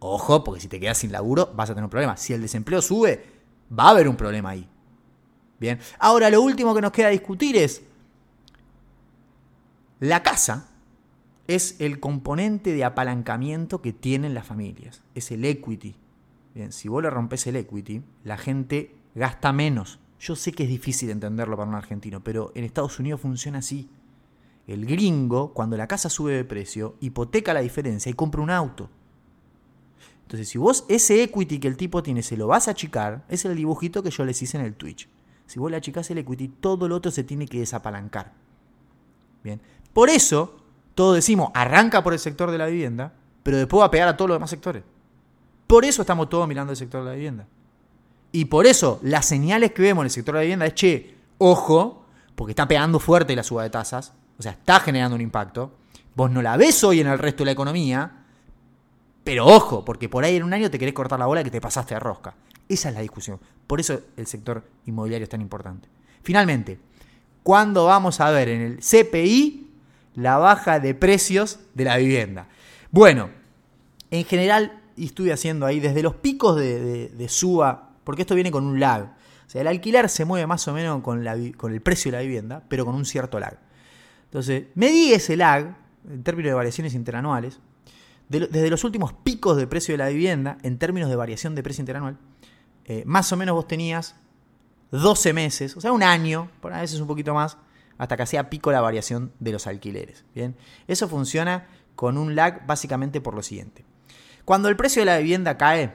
Ojo, 0.00 0.44
porque 0.44 0.60
si 0.60 0.68
te 0.68 0.78
quedas 0.78 0.98
sin 0.98 1.12
laburo 1.12 1.50
vas 1.54 1.70
a 1.70 1.72
tener 1.72 1.84
un 1.84 1.90
problema. 1.90 2.16
Si 2.18 2.34
el 2.34 2.42
desempleo 2.42 2.82
sube, 2.82 3.24
va 3.76 3.84
a 3.84 3.90
haber 3.90 4.06
un 4.06 4.16
problema 4.16 4.50
ahí. 4.50 4.68
Bien. 5.60 5.78
Ahora, 5.98 6.30
lo 6.30 6.42
último 6.42 6.74
que 6.74 6.80
nos 6.80 6.92
queda 6.92 7.08
discutir 7.08 7.56
es. 7.56 7.82
La 10.00 10.22
casa 10.22 10.68
es 11.46 11.76
el 11.78 12.00
componente 12.00 12.72
de 12.72 12.84
apalancamiento 12.84 13.80
que 13.80 13.92
tienen 13.92 14.34
las 14.34 14.46
familias. 14.46 15.02
Es 15.14 15.30
el 15.30 15.44
equity. 15.44 15.96
Bien, 16.54 16.72
si 16.72 16.88
vos 16.88 17.02
le 17.02 17.10
rompes 17.10 17.46
el 17.46 17.56
equity, 17.56 18.02
la 18.22 18.36
gente 18.36 18.94
gasta 19.14 19.52
menos. 19.52 19.98
Yo 20.20 20.36
sé 20.36 20.52
que 20.52 20.64
es 20.64 20.68
difícil 20.68 21.10
entenderlo 21.10 21.56
para 21.56 21.68
un 21.68 21.74
argentino, 21.74 22.22
pero 22.22 22.52
en 22.54 22.64
Estados 22.64 22.98
Unidos 22.98 23.20
funciona 23.20 23.58
así. 23.58 23.88
El 24.66 24.86
gringo, 24.86 25.52
cuando 25.52 25.76
la 25.76 25.86
casa 25.86 26.08
sube 26.08 26.32
de 26.32 26.44
precio, 26.44 26.96
hipoteca 27.00 27.52
la 27.52 27.60
diferencia 27.60 28.08
y 28.08 28.14
compra 28.14 28.40
un 28.40 28.50
auto. 28.50 28.88
Entonces, 30.22 30.48
si 30.48 30.56
vos 30.56 30.86
ese 30.88 31.22
equity 31.22 31.58
que 31.58 31.68
el 31.68 31.76
tipo 31.76 32.02
tiene 32.02 32.22
se 32.22 32.36
lo 32.36 32.46
vas 32.46 32.68
a 32.68 32.70
achicar, 32.70 33.24
es 33.28 33.44
el 33.44 33.56
dibujito 33.56 34.02
que 34.02 34.10
yo 34.10 34.24
les 34.24 34.40
hice 34.40 34.56
en 34.56 34.64
el 34.64 34.74
Twitch. 34.74 35.08
Si 35.46 35.58
vos 35.58 35.70
le 35.70 35.76
achicás 35.76 36.10
el 36.10 36.18
equity, 36.18 36.48
todo 36.48 36.88
lo 36.88 36.96
otro 36.96 37.10
se 37.10 37.24
tiene 37.24 37.46
que 37.46 37.58
desapalancar. 37.58 38.32
Bien. 39.42 39.60
Por 39.92 40.08
eso, 40.08 40.56
todos 40.94 41.14
decimos, 41.14 41.50
arranca 41.54 42.02
por 42.02 42.12
el 42.12 42.18
sector 42.18 42.50
de 42.50 42.58
la 42.58 42.66
vivienda, 42.66 43.12
pero 43.42 43.58
después 43.58 43.80
va 43.80 43.86
a 43.86 43.90
pegar 43.90 44.08
a 44.08 44.16
todos 44.16 44.28
los 44.30 44.36
demás 44.36 44.50
sectores. 44.50 44.82
Por 45.66 45.84
eso 45.84 46.02
estamos 46.02 46.28
todos 46.28 46.48
mirando 46.48 46.72
el 46.72 46.76
sector 46.76 47.02
de 47.02 47.10
la 47.10 47.14
vivienda. 47.14 47.46
Y 48.32 48.46
por 48.46 48.66
eso 48.66 48.98
las 49.02 49.26
señales 49.26 49.72
que 49.72 49.82
vemos 49.82 50.02
en 50.02 50.06
el 50.06 50.10
sector 50.10 50.34
de 50.34 50.40
la 50.40 50.42
vivienda 50.42 50.66
es, 50.66 50.74
che, 50.74 51.14
ojo, 51.38 52.04
porque 52.34 52.52
está 52.52 52.66
pegando 52.66 52.98
fuerte 52.98 53.36
la 53.36 53.42
suba 53.42 53.62
de 53.62 53.70
tasas, 53.70 54.12
o 54.38 54.42
sea, 54.42 54.52
está 54.52 54.80
generando 54.80 55.14
un 55.14 55.20
impacto. 55.20 55.72
Vos 56.14 56.30
no 56.30 56.42
la 56.42 56.56
ves 56.56 56.82
hoy 56.84 57.00
en 57.00 57.06
el 57.06 57.18
resto 57.18 57.42
de 57.42 57.46
la 57.46 57.52
economía, 57.52 58.24
pero 59.22 59.46
ojo, 59.46 59.84
porque 59.84 60.08
por 60.08 60.24
ahí 60.24 60.36
en 60.36 60.42
un 60.42 60.52
año 60.52 60.70
te 60.70 60.78
querés 60.78 60.94
cortar 60.94 61.18
la 61.18 61.26
bola 61.26 61.44
que 61.44 61.50
te 61.50 61.60
pasaste 61.60 61.94
de 61.94 62.00
rosca. 62.00 62.34
Esa 62.68 62.88
es 62.88 62.94
la 62.94 63.00
discusión. 63.00 63.40
Por 63.66 63.80
eso 63.80 64.00
el 64.16 64.26
sector 64.26 64.64
inmobiliario 64.86 65.24
es 65.24 65.30
tan 65.30 65.40
importante. 65.40 65.88
Finalmente, 66.22 66.78
¿cuándo 67.42 67.86
vamos 67.86 68.20
a 68.20 68.30
ver 68.30 68.48
en 68.48 68.60
el 68.60 68.78
CPI 68.78 69.68
la 70.14 70.38
baja 70.38 70.80
de 70.80 70.94
precios 70.94 71.60
de 71.74 71.84
la 71.84 71.96
vivienda? 71.96 72.48
Bueno, 72.90 73.30
en 74.10 74.24
general, 74.24 74.80
y 74.96 75.06
estuve 75.06 75.32
haciendo 75.32 75.66
ahí 75.66 75.80
desde 75.80 76.02
los 76.02 76.14
picos 76.14 76.56
de, 76.56 77.08
de, 77.08 77.28
suba, 77.28 77.90
porque 78.04 78.22
esto 78.22 78.34
viene 78.34 78.50
con 78.50 78.64
un 78.64 78.78
lag. 78.78 79.02
O 79.46 79.50
sea, 79.50 79.60
el 79.60 79.66
alquiler 79.66 80.08
se 80.08 80.24
mueve 80.24 80.46
más 80.46 80.66
o 80.68 80.72
menos 80.72 81.02
con, 81.02 81.26
el 81.26 81.80
precio 81.82 82.10
de 82.10 82.16
la 82.18 82.22
vivienda, 82.22 82.62
pero 82.68 82.84
con 82.84 82.94
un 82.94 83.04
cierto 83.04 83.38
lag. 83.40 83.58
Entonces, 84.24 84.66
medí 84.74 85.12
ese 85.12 85.36
lag 85.36 85.76
en 86.08 86.22
términos 86.22 86.50
de 86.50 86.54
variaciones 86.54 86.94
interanuales, 86.94 87.60
de, 88.28 88.40
desde 88.40 88.70
los 88.70 88.84
últimos 88.84 89.12
picos 89.12 89.56
de 89.56 89.66
precio 89.66 89.94
de 89.94 89.98
la 89.98 90.08
vivienda, 90.08 90.58
en 90.62 90.78
términos 90.78 91.10
de 91.10 91.16
variación 91.16 91.54
de 91.54 91.62
precio 91.62 91.82
interanual, 91.82 92.18
eh, 92.84 93.02
más 93.06 93.32
o 93.32 93.36
menos 93.36 93.54
vos 93.54 93.66
tenías 93.66 94.16
12 94.90 95.32
meses, 95.32 95.76
o 95.76 95.80
sea, 95.80 95.92
un 95.92 96.02
año, 96.02 96.50
por 96.60 96.72
a 96.72 96.80
veces 96.80 97.00
un 97.00 97.06
poquito 97.06 97.34
más, 97.34 97.56
hasta 97.98 98.16
que 98.16 98.22
hacía 98.22 98.50
pico 98.50 98.72
la 98.72 98.80
variación 98.80 99.32
de 99.40 99.52
los 99.52 99.66
alquileres. 99.66 100.24
Bien, 100.34 100.56
eso 100.86 101.08
funciona 101.08 101.66
con 101.96 102.18
un 102.18 102.34
lag 102.34 102.66
básicamente 102.66 103.20
por 103.20 103.34
lo 103.34 103.42
siguiente. 103.42 103.84
Cuando 104.44 104.68
el 104.68 104.76
precio 104.76 105.02
de 105.02 105.06
la 105.06 105.18
vivienda 105.18 105.56
cae, 105.56 105.94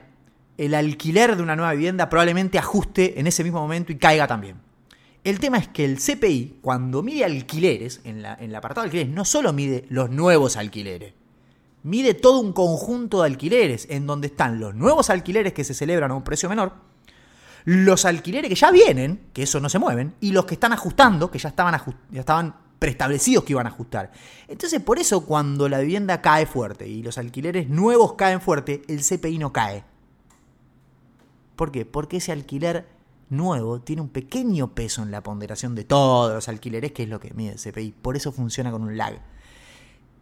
el 0.57 0.73
alquiler 0.73 1.35
de 1.35 1.43
una 1.43 1.55
nueva 1.55 1.73
vivienda 1.73 2.09
probablemente 2.09 2.57
ajuste 2.57 3.19
en 3.19 3.27
ese 3.27 3.43
mismo 3.43 3.61
momento 3.61 3.91
y 3.91 3.97
caiga 3.97 4.27
también. 4.27 4.57
El 5.23 5.39
tema 5.39 5.57
es 5.57 5.67
que 5.67 5.85
el 5.85 5.97
CPI, 5.97 6.59
cuando 6.61 7.03
mide 7.03 7.25
alquileres, 7.25 8.01
en, 8.05 8.21
la, 8.21 8.33
en 8.35 8.49
el 8.49 8.55
apartado 8.55 8.83
de 8.83 8.87
alquileres, 8.87 9.13
no 9.13 9.25
solo 9.25 9.53
mide 9.53 9.85
los 9.89 10.09
nuevos 10.09 10.57
alquileres, 10.57 11.13
mide 11.83 12.13
todo 12.13 12.39
un 12.39 12.53
conjunto 12.53 13.21
de 13.21 13.27
alquileres, 13.27 13.87
en 13.89 14.07
donde 14.07 14.27
están 14.27 14.59
los 14.59 14.75
nuevos 14.75 15.09
alquileres 15.09 15.53
que 15.53 15.63
se 15.63 15.73
celebran 15.73 16.11
a 16.11 16.15
un 16.15 16.23
precio 16.23 16.49
menor, 16.49 16.73
los 17.65 18.05
alquileres 18.05 18.49
que 18.49 18.55
ya 18.55 18.71
vienen, 18.71 19.27
que 19.33 19.43
eso 19.43 19.59
no 19.59 19.69
se 19.69 19.79
mueven, 19.79 20.15
y 20.21 20.31
los 20.31 20.45
que 20.45 20.55
están 20.55 20.73
ajustando, 20.73 21.29
que 21.29 21.39
ya 21.39 21.49
estaban, 21.49 21.79
ya 22.11 22.19
estaban 22.21 22.55
preestablecidos 22.79 23.43
que 23.43 23.53
iban 23.53 23.67
a 23.67 23.69
ajustar. 23.69 24.11
Entonces, 24.47 24.81
por 24.81 24.99
eso 24.99 25.25
cuando 25.25 25.67
la 25.69 25.79
vivienda 25.79 26.21
cae 26.21 26.45
fuerte 26.45 26.87
y 26.87 27.03
los 27.03 27.17
alquileres 27.17 27.69
nuevos 27.69 28.13
caen 28.13 28.41
fuerte, 28.41 28.81
el 28.87 29.01
CPI 29.03 29.37
no 29.37 29.53
cae. 29.53 29.83
¿Por 31.55 31.71
qué? 31.71 31.85
Porque 31.85 32.17
ese 32.17 32.31
alquiler 32.31 32.87
nuevo 33.29 33.81
tiene 33.81 34.01
un 34.01 34.09
pequeño 34.09 34.73
peso 34.73 35.03
en 35.03 35.11
la 35.11 35.21
ponderación 35.21 35.75
de 35.75 35.83
todos 35.83 36.33
los 36.33 36.47
alquileres, 36.47 36.93
que 36.93 37.03
es 37.03 37.09
lo 37.09 37.19
que 37.19 37.33
mide 37.33 37.51
el 37.51 37.59
CPI. 37.59 37.91
Por 38.01 38.15
eso 38.15 38.31
funciona 38.31 38.71
con 38.71 38.81
un 38.83 38.97
lag. 38.97 39.21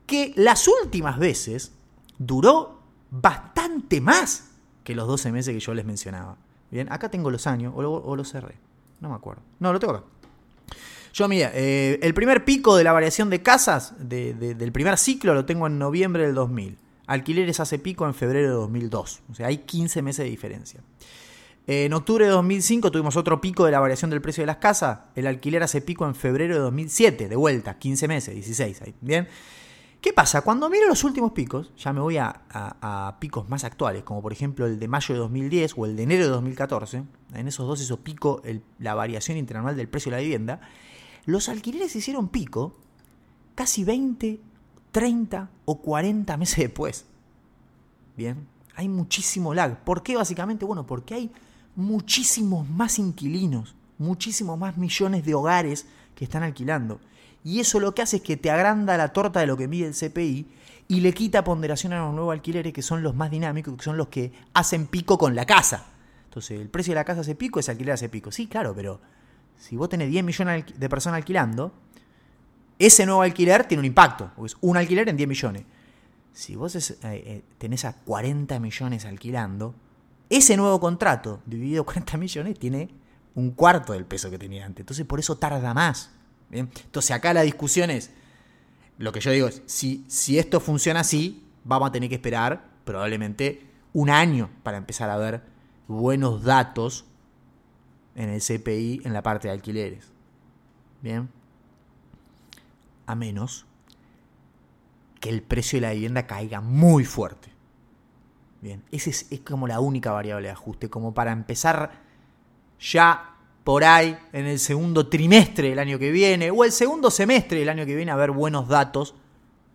Que 0.07 0.33
las 0.35 0.67
últimas 0.67 1.19
veces 1.19 1.73
duró 2.17 2.81
bastante 3.11 4.01
más 4.01 4.49
que 4.83 4.95
los 4.95 5.07
12 5.07 5.31
meses 5.31 5.53
que 5.53 5.59
yo 5.59 5.73
les 5.73 5.85
mencionaba. 5.85 6.37
Bien, 6.71 6.91
acá 6.91 7.09
tengo 7.09 7.29
los 7.29 7.45
años, 7.45 7.73
o 7.75 7.81
lo, 7.81 7.93
o 7.93 8.15
lo 8.15 8.23
cerré. 8.23 8.55
No 8.99 9.09
me 9.09 9.15
acuerdo. 9.15 9.43
No, 9.59 9.71
lo 9.71 9.79
tengo 9.79 9.93
acá. 9.93 10.05
Yo, 11.13 11.27
mira, 11.27 11.51
eh, 11.53 11.99
el 12.01 12.13
primer 12.13 12.45
pico 12.45 12.75
de 12.75 12.83
la 12.83 12.91
variación 12.91 13.29
de 13.29 13.41
casas 13.41 13.93
de, 13.97 14.33
de, 14.33 14.55
del 14.55 14.71
primer 14.71 14.97
ciclo 14.97 15.33
lo 15.33 15.45
tengo 15.45 15.67
en 15.67 15.77
noviembre 15.79 16.23
del 16.23 16.35
2000. 16.35 16.77
Alquileres 17.07 17.59
hace 17.59 17.79
pico 17.79 18.05
en 18.05 18.13
febrero 18.13 18.49
de 18.49 18.53
2002. 18.53 19.21
O 19.31 19.35
sea, 19.35 19.47
hay 19.47 19.59
15 19.59 20.01
meses 20.01 20.25
de 20.25 20.29
diferencia. 20.29 20.81
En 21.65 21.91
octubre 21.93 22.25
de 22.25 22.31
2005 22.31 22.91
tuvimos 22.91 23.17
otro 23.17 23.41
pico 23.41 23.65
de 23.65 23.71
la 23.71 23.81
variación 23.81 24.09
del 24.09 24.21
precio 24.21 24.41
de 24.41 24.47
las 24.47 24.57
casas. 24.57 24.99
El 25.15 25.27
alquiler 25.27 25.63
hace 25.63 25.81
pico 25.81 26.05
en 26.05 26.15
febrero 26.15 26.55
de 26.55 26.61
2007, 26.61 27.27
de 27.27 27.35
vuelta, 27.35 27.77
15 27.77 28.07
meses, 28.07 28.33
16. 28.33 28.81
Ahí. 28.83 28.95
Bien. 29.01 29.27
¿Qué 30.01 30.13
pasa? 30.13 30.41
Cuando 30.41 30.69
miro 30.69 30.87
los 30.87 31.03
últimos 31.03 31.31
picos, 31.31 31.71
ya 31.75 31.91
me 31.91 31.99
voy 31.99 32.17
a, 32.17 33.17
picos 33.19 33.49
más 33.49 33.63
actuales, 33.63 34.03
como 34.03 34.21
por 34.21 34.31
ejemplo 34.31 34.65
el 34.65 34.79
de 34.79 34.87
mayo 34.87 35.13
de 35.15 35.19
2010 35.19 35.73
o 35.75 35.85
el 35.85 35.95
de 35.95 36.03
enero 36.03 36.25
de 36.25 36.29
2014, 36.29 37.03
en 37.33 37.47
esos 37.47 37.67
dos 37.67 37.99
picos, 37.99 38.41
el, 38.45 38.61
la 38.79 38.93
variación 38.93 39.37
interanual 39.37 39.75
del 39.75 39.89
precio 39.89 40.11
de 40.11 40.17
la 40.17 40.21
vivienda, 40.21 40.61
los 41.25 41.49
alquileres 41.49 41.95
hicieron 41.95 42.29
pico 42.29 42.75
casi 43.55 43.83
20, 43.83 44.39
30 44.91 45.49
o 45.65 45.81
40 45.81 46.37
meses 46.37 46.57
después. 46.57 47.05
Bien, 48.15 48.47
hay 48.75 48.87
muchísimo 48.87 49.53
lag. 49.53 49.83
¿Por 49.83 50.03
qué 50.03 50.15
básicamente? 50.15 50.63
Bueno, 50.63 50.85
porque 50.85 51.15
hay 51.15 51.31
muchísimos 51.75 52.69
más 52.69 52.99
inquilinos, 52.99 53.75
muchísimos 53.97 54.57
más 54.59 54.77
millones 54.77 55.25
de 55.25 55.33
hogares 55.33 55.87
que 56.15 56.25
están 56.25 56.43
alquilando. 56.43 56.99
Y 57.47 57.61
eso 57.61 57.79
lo 57.79 57.95
que 57.95 58.01
hace 58.01 58.17
es 58.17 58.23
que 58.23 58.35
te 58.35 58.51
agranda 58.51 58.97
la 58.97 59.13
torta 59.13 59.39
de 59.39 59.47
lo 59.47 59.55
que 59.55 59.69
mide 59.69 59.87
el 59.87 59.93
CPI 59.93 60.47
y 60.89 60.99
le 60.99 61.13
quita 61.13 61.45
ponderación 61.45 61.93
a 61.93 61.99
los 61.99 62.13
nuevos 62.13 62.33
alquileres 62.33 62.73
que 62.73 62.81
son 62.81 63.03
los 63.03 63.15
más 63.15 63.31
dinámicos, 63.31 63.73
que 63.77 63.85
son 63.85 63.95
los 63.95 64.09
que 64.09 64.33
hacen 64.53 64.85
pico 64.85 65.17
con 65.17 65.33
la 65.33 65.45
casa. 65.45 65.85
Entonces, 66.25 66.59
el 66.59 66.67
precio 66.67 66.91
de 66.91 66.95
la 66.95 67.05
casa 67.05 67.21
hace 67.21 67.35
pico, 67.35 67.61
ese 67.61 67.71
alquiler 67.71 67.93
hace 67.93 68.09
pico. 68.09 68.33
Sí, 68.33 68.47
claro, 68.47 68.73
pero 68.75 68.99
si 69.57 69.77
vos 69.77 69.87
tenés 69.87 70.09
10 70.09 70.25
millones 70.25 70.65
de 70.77 70.89
personas 70.89 71.19
alquilando, 71.19 71.71
ese 72.79 73.05
nuevo 73.05 73.21
alquiler 73.21 73.63
tiene 73.63 73.79
un 73.79 73.85
impacto, 73.85 74.29
porque 74.35 74.47
es 74.47 74.57
un 74.59 74.75
alquiler 74.75 75.07
en 75.07 75.15
10 75.15 75.29
millones. 75.29 75.63
Si 76.33 76.57
vos 76.57 76.75
eh, 76.75 76.97
eh, 77.01 77.43
tenés 77.57 77.85
a 77.85 77.93
40 77.93 78.59
millones 78.59 79.05
alquilando, 79.05 79.73
ese 80.29 80.57
nuevo 80.57 80.81
contrato 80.81 81.39
dividido 81.45 81.85
40 81.85 82.17
millones 82.17 82.59
tiene 82.59 82.89
un 83.35 83.51
cuarto 83.51 83.93
del 83.93 84.03
peso 84.03 84.29
que 84.29 84.37
tenía 84.37 84.65
antes. 84.65 84.81
Entonces, 84.81 85.05
por 85.05 85.21
eso 85.21 85.37
tarda 85.37 85.73
más. 85.73 86.16
¿Bien? 86.49 86.69
Entonces 86.83 87.11
acá 87.11 87.33
la 87.33 87.41
discusión 87.41 87.89
es, 87.89 88.11
Lo 88.97 89.11
que 89.11 89.19
yo 89.19 89.31
digo 89.31 89.47
es, 89.47 89.61
si, 89.65 90.05
si 90.07 90.39
esto 90.39 90.59
funciona 90.59 91.01
así, 91.01 91.45
vamos 91.63 91.89
a 91.89 91.91
tener 91.91 92.09
que 92.09 92.15
esperar 92.15 92.65
probablemente 92.83 93.67
un 93.93 94.09
año 94.09 94.49
para 94.63 94.77
empezar 94.77 95.09
a 95.09 95.17
ver 95.17 95.43
buenos 95.87 96.43
datos 96.43 97.05
en 98.15 98.29
el 98.29 98.41
CPI 98.41 99.01
en 99.03 99.13
la 99.13 99.21
parte 99.21 99.47
de 99.47 99.53
alquileres. 99.53 100.11
Bien. 101.01 101.29
A 103.05 103.15
menos 103.15 103.65
que 105.19 105.29
el 105.29 105.41
precio 105.41 105.77
de 105.77 105.87
la 105.87 105.93
vivienda 105.93 106.25
caiga 106.27 106.61
muy 106.61 107.05
fuerte. 107.05 107.49
Bien, 108.61 108.83
esa 108.91 109.11
es, 109.11 109.31
es, 109.31 109.41
como 109.41 109.67
la 109.67 109.79
única 109.79 110.11
variable 110.11 110.47
de 110.47 110.53
ajuste, 110.53 110.89
como 110.89 111.13
para 111.13 111.31
empezar 111.31 111.91
ya 112.79 113.36
por 113.67 113.83
ahí 113.83 114.17
en 114.31 114.45
el 114.45 114.59
segundo 114.59 115.09
trimestre 115.09 115.71
del 115.71 115.79
año 115.79 115.99
que 115.99 116.09
viene 116.09 116.51
o 116.51 116.63
el 116.63 116.71
segundo 116.71 117.11
semestre 117.11 117.59
del 117.59 117.67
año 117.67 117.85
que 117.85 117.97
viene 117.97 118.13
a 118.13 118.15
ver 118.15 118.31
buenos 118.31 118.69
datos 118.69 119.13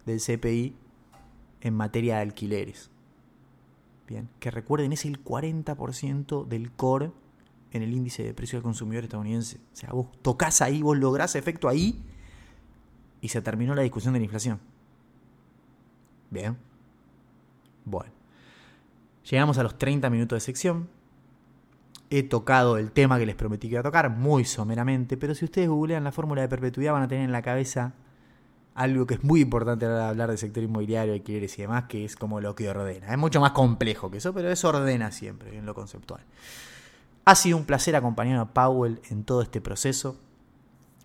del 0.07 0.19
CPI 0.19 0.75
en 1.61 1.75
materia 1.75 2.17
de 2.17 2.23
alquileres. 2.23 2.91
Bien, 4.09 4.31
que 4.41 4.51
recuerden 4.51 4.95
es 4.95 5.05
el 5.05 5.23
40% 5.23 6.47
del 6.47 6.73
core 6.73 7.13
en 7.71 7.83
el 7.83 7.93
índice 7.93 8.23
de 8.23 8.33
precio 8.33 8.57
del 8.57 8.63
consumidor 8.63 9.05
estadounidense. 9.05 9.59
O 9.59 9.77
sea, 9.77 9.91
vos 9.91 10.07
tocas 10.23 10.63
ahí, 10.63 10.81
vos 10.81 10.97
lográs 10.97 11.37
efecto 11.37 11.69
ahí 11.69 12.03
y 13.21 13.29
se 13.29 13.43
terminó 13.43 13.75
la 13.75 13.83
discusión 13.83 14.15
de 14.15 14.21
la 14.21 14.25
inflación. 14.25 14.59
Bien. 16.31 16.57
Bueno. 17.85 18.15
Llegamos 19.31 19.59
a 19.59 19.63
los 19.63 19.77
30 19.77 20.09
minutos 20.09 20.37
de 20.37 20.41
sección. 20.41 20.89
He 22.15 22.23
tocado 22.23 22.77
el 22.77 22.91
tema 22.91 23.19
que 23.19 23.25
les 23.25 23.35
prometí 23.35 23.69
que 23.69 23.73
iba 23.73 23.81
a 23.81 23.85
tocar, 23.85 24.11
muy 24.11 24.45
someramente, 24.45 25.17
pero 25.17 25.35
si 25.35 25.47
ustedes 25.47 25.71
googlean 25.71 26.05
la 26.05 26.13
fórmula 26.13 26.43
de 26.43 26.49
perpetuidad 26.49 26.93
van 26.93 27.05
a 27.05 27.09
tener 27.09 27.25
en 27.25 27.33
la 27.33 27.41
cabeza 27.41 27.95
algo 28.75 29.07
que 29.07 29.15
es 29.15 29.25
muy 29.25 29.41
importante 29.41 29.87
a 29.87 29.89
la 29.89 29.95
hora 29.95 30.05
de 30.05 30.11
hablar 30.11 30.29
del 30.29 30.37
sector 30.37 30.63
inmobiliario, 30.63 31.15
alquileres 31.15 31.59
y 31.59 31.63
demás, 31.63 31.85
que 31.85 32.05
es 32.05 32.15
como 32.15 32.39
lo 32.43 32.55
que 32.55 32.69
ordena. 32.69 33.07
Es 33.07 33.17
mucho 33.17 33.41
más 33.41 33.53
complejo 33.53 34.11
que 34.11 34.19
eso, 34.19 34.35
pero 34.35 34.51
eso 34.51 34.69
ordena 34.69 35.11
siempre 35.11 35.57
en 35.57 35.65
lo 35.65 35.75
conceptual. 35.75 36.21
Ha 37.25 37.35
sido 37.35 37.57
un 37.57 37.65
placer 37.65 37.97
acompañar 37.97 38.39
a 38.39 38.53
Powell 38.53 39.01
en 39.09 39.25
todo 39.25 39.41
este 39.41 39.63
proceso. 39.63 40.19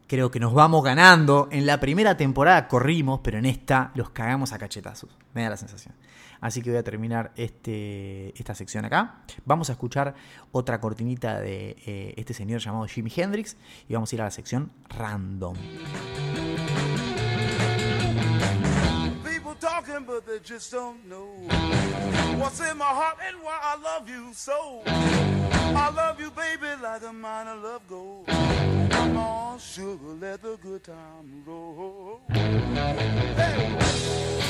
Creo 0.08 0.30
que 0.30 0.42
nos 0.42 0.54
vamos 0.54 0.84
ganando. 0.84 1.48
En 1.52 1.66
la 1.66 1.80
primera 1.80 2.18
temporada 2.18 2.68
corrimos, 2.68 3.22
pero 3.24 3.38
en 3.38 3.46
esta 3.46 3.92
los 3.96 4.10
cagamos 4.10 4.52
a 4.52 4.58
cachetazos. 4.58 5.18
Me 5.34 5.44
da 5.44 5.52
la 5.52 5.58
sensación. 5.58 5.96
Así 6.42 6.62
que 6.62 6.70
voy 6.70 6.80
a 6.80 6.84
terminar 6.84 7.32
este, 7.36 8.38
esta 8.40 8.56
sección 8.56 8.86
acá. 8.86 9.22
Vamos 9.46 9.70
a 9.70 9.74
escuchar 9.74 10.16
otra 10.52 10.80
cortinita 10.80 11.40
de 11.40 11.76
eh, 11.86 12.14
este 12.18 12.34
señor 12.34 12.62
llamado 12.62 12.88
Jimi 12.88 13.12
Hendrix 13.16 13.58
y 13.88 13.94
vamos 13.94 14.12
a 14.12 14.16
ir 14.16 14.22
a 14.22 14.26
la 14.26 14.32
sección 14.32 14.72
random. 14.90 15.56
talking, 19.60 20.04
but 20.06 20.26
they 20.26 20.40
just 20.40 20.72
don't 20.72 21.08
know 21.08 21.28
what's 22.38 22.60
in 22.60 22.78
my 22.78 22.86
heart 22.86 23.18
and 23.28 23.38
why 23.42 23.58
I 23.62 23.78
love 23.78 24.10
you 24.10 24.30
so. 24.34 24.82
I 24.86 25.92
love 25.96 26.20
you, 26.20 26.32
baby, 26.32 26.68
like 26.82 27.04
a 27.04 27.14
mine 27.14 27.48
of 27.48 27.64
love 27.64 27.88
gold. 27.88 28.28
Come 28.28 29.18
on, 29.18 29.60
sugar, 29.60 30.14
let 30.20 30.42
the 30.42 30.58
good 30.62 30.84
time 30.84 31.44
roll. 31.46 32.22
Hey. 32.30 34.47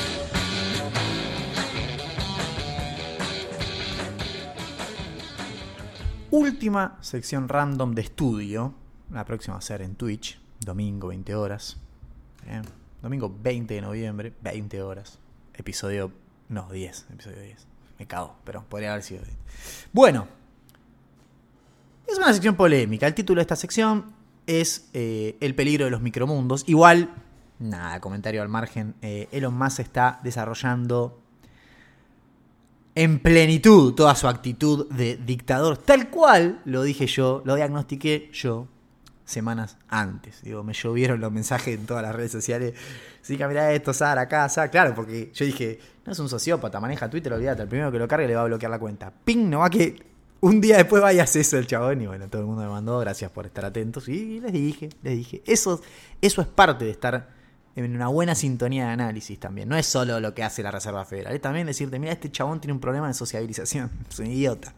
Última 6.30 6.98
sección 7.00 7.48
random 7.48 7.94
de 7.94 8.02
estudio. 8.02 8.74
La 9.10 9.24
próxima 9.24 9.54
va 9.54 9.58
a 9.60 9.62
ser 9.62 9.80
en 9.80 9.94
Twitch, 9.94 10.38
domingo 10.60 11.08
20 11.08 11.34
horas. 11.34 11.78
Domingo 13.00 13.34
20 13.42 13.72
de 13.72 13.80
noviembre, 13.80 14.34
20 14.42 14.82
horas. 14.82 15.18
Episodio. 15.54 16.12
No, 16.50 16.68
10. 16.70 17.06
Episodio 17.14 17.40
10. 17.40 17.66
Me 17.98 18.06
cago, 18.06 18.36
pero 18.44 18.62
podría 18.68 18.90
haber 18.92 19.02
sido 19.04 19.22
10. 19.22 19.36
Bueno. 19.92 20.28
Es 22.06 22.18
una 22.18 22.32
sección 22.32 22.56
polémica. 22.56 23.06
El 23.06 23.14
título 23.14 23.38
de 23.38 23.42
esta 23.42 23.56
sección 23.56 24.12
es 24.46 24.90
eh, 24.92 25.36
El 25.40 25.54
peligro 25.54 25.86
de 25.86 25.90
los 25.90 26.02
micromundos. 26.02 26.64
Igual, 26.66 27.10
nada, 27.58 28.00
comentario 28.00 28.42
al 28.42 28.48
margen. 28.48 28.94
Eh, 29.00 29.28
Elon 29.32 29.56
Musk 29.56 29.80
está 29.80 30.20
desarrollando 30.22 31.22
en 32.98 33.20
plenitud 33.20 33.94
toda 33.94 34.16
su 34.16 34.26
actitud 34.26 34.88
de 34.90 35.16
dictador. 35.16 35.78
Tal 35.78 36.10
cual 36.10 36.60
lo 36.64 36.82
dije 36.82 37.06
yo, 37.06 37.42
lo 37.44 37.54
diagnostiqué 37.54 38.28
yo 38.32 38.66
semanas 39.24 39.76
antes. 39.88 40.42
Digo, 40.42 40.64
me 40.64 40.72
llovieron 40.72 41.20
los 41.20 41.30
mensajes 41.30 41.78
en 41.78 41.86
todas 41.86 42.02
las 42.02 42.12
redes 42.12 42.32
sociales. 42.32 42.74
Sí, 43.22 43.36
que 43.36 43.46
mira 43.46 43.72
esto, 43.72 43.94
Sara, 43.94 44.22
acá, 44.22 44.48
Sara. 44.48 44.68
Claro, 44.68 44.96
porque 44.96 45.30
yo 45.32 45.44
dije, 45.44 45.78
no 46.04 46.10
es 46.10 46.18
un 46.18 46.28
sociópata, 46.28 46.80
maneja 46.80 47.08
Twitter, 47.08 47.32
olvídate, 47.32 47.62
el 47.62 47.68
primero 47.68 47.92
que 47.92 48.00
lo 48.00 48.08
cargue 48.08 48.26
le 48.26 48.34
va 48.34 48.42
a 48.42 48.46
bloquear 48.46 48.70
la 48.70 48.80
cuenta. 48.80 49.12
Ping, 49.24 49.48
no 49.48 49.60
va 49.60 49.70
que 49.70 50.02
un 50.40 50.60
día 50.60 50.78
después 50.78 51.00
vayas 51.00 51.36
eso 51.36 51.56
el 51.56 51.68
chabón. 51.68 52.02
Y 52.02 52.08
bueno, 52.08 52.28
todo 52.28 52.42
el 52.42 52.48
mundo 52.48 52.62
me 52.62 52.68
mandó, 52.68 52.98
gracias 52.98 53.30
por 53.30 53.46
estar 53.46 53.64
atentos. 53.64 54.08
Y 54.08 54.40
les 54.40 54.52
dije, 54.52 54.88
les 55.04 55.16
dije, 55.16 55.40
eso, 55.46 55.80
eso 56.20 56.42
es 56.42 56.48
parte 56.48 56.84
de 56.84 56.90
estar 56.90 57.37
en 57.76 57.94
una 57.94 58.08
buena 58.08 58.34
sintonía 58.34 58.86
de 58.86 58.92
análisis 58.92 59.38
también. 59.38 59.68
No 59.68 59.76
es 59.76 59.86
solo 59.86 60.20
lo 60.20 60.34
que 60.34 60.42
hace 60.42 60.62
la 60.62 60.70
Reserva 60.70 61.04
Federal, 61.04 61.34
es 61.34 61.40
también 61.40 61.66
decirte, 61.66 61.98
mira, 61.98 62.12
este 62.12 62.30
chabón 62.30 62.60
tiene 62.60 62.72
un 62.72 62.80
problema 62.80 63.08
de 63.08 63.14
sociabilización, 63.14 63.90
es 64.10 64.18
un 64.18 64.26
idiota. 64.26 64.74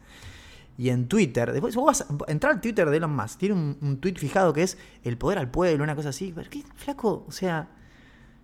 Y 0.78 0.88
en 0.88 1.08
Twitter, 1.08 1.52
después 1.52 1.74
vos 1.76 1.84
vas 1.86 2.00
a 2.02 2.30
entrar 2.30 2.54
al 2.54 2.60
Twitter 2.60 2.88
de 2.88 2.96
Elon 2.96 3.14
Musk, 3.14 3.38
tiene 3.38 3.54
un, 3.54 3.76
un 3.82 4.00
tweet 4.00 4.14
fijado 4.14 4.52
que 4.52 4.62
es 4.62 4.78
el 5.04 5.18
poder 5.18 5.38
al 5.38 5.50
pueblo, 5.50 5.84
una 5.84 5.94
cosa 5.94 6.08
así. 6.08 6.32
Pero 6.34 6.48
qué 6.48 6.62
flaco, 6.76 7.24
o 7.28 7.32
sea, 7.32 7.68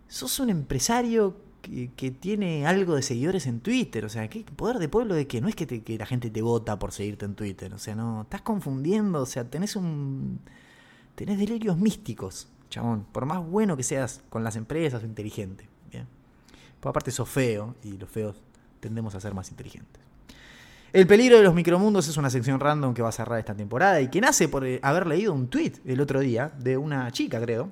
sos 0.06 0.38
un 0.40 0.50
empresario 0.50 1.46
que, 1.96 2.10
tiene 2.10 2.66
algo 2.66 2.94
de 2.94 3.02
seguidores 3.02 3.46
en 3.46 3.60
Twitter, 3.60 4.04
o 4.04 4.08
sea, 4.08 4.28
¿qué 4.28 4.44
poder 4.44 4.78
de 4.78 4.88
pueblo 4.88 5.14
de 5.14 5.26
qué? 5.26 5.40
No 5.40 5.48
es 5.48 5.56
que, 5.56 5.66
que 5.66 5.98
la 5.98 6.06
gente 6.06 6.30
te 6.30 6.42
vota 6.42 6.78
por 6.78 6.92
seguirte 6.92 7.24
en 7.24 7.34
Twitter, 7.34 7.72
o 7.74 7.78
sea, 7.78 7.94
no, 7.94 8.22
estás 8.22 8.42
confundiendo, 8.42 9.22
o 9.22 9.26
sea, 9.26 9.48
tenés 9.48 9.76
un... 9.76 10.40
tenés 11.14 11.38
delirios 11.38 11.78
místicos, 11.78 12.48
chabón, 12.68 13.06
por 13.12 13.26
más 13.26 13.44
bueno 13.44 13.76
que 13.76 13.82
seas 13.82 14.22
con 14.28 14.44
las 14.44 14.56
empresas 14.56 15.02
o 15.02 15.06
inteligente, 15.06 15.68
¿bien? 15.90 16.06
Pues 16.80 16.90
aparte 16.90 17.10
sos 17.10 17.28
feo 17.28 17.74
y 17.82 17.96
los 17.96 18.08
feos 18.08 18.36
tendemos 18.80 19.14
a 19.14 19.20
ser 19.20 19.34
más 19.34 19.50
inteligentes. 19.50 20.06
El 20.92 21.06
peligro 21.06 21.36
de 21.36 21.42
los 21.42 21.54
micromundos 21.54 22.08
es 22.08 22.16
una 22.16 22.30
sección 22.30 22.60
random 22.60 22.94
que 22.94 23.02
va 23.02 23.10
a 23.10 23.12
cerrar 23.12 23.38
esta 23.38 23.54
temporada 23.54 24.00
y 24.00 24.08
que 24.08 24.20
nace 24.20 24.48
por 24.48 24.64
eh, 24.64 24.80
haber 24.82 25.06
leído 25.06 25.34
un 25.34 25.48
tweet 25.48 25.74
el 25.84 26.00
otro 26.00 26.20
día 26.20 26.52
de 26.58 26.76
una 26.76 27.10
chica, 27.10 27.40
creo, 27.40 27.70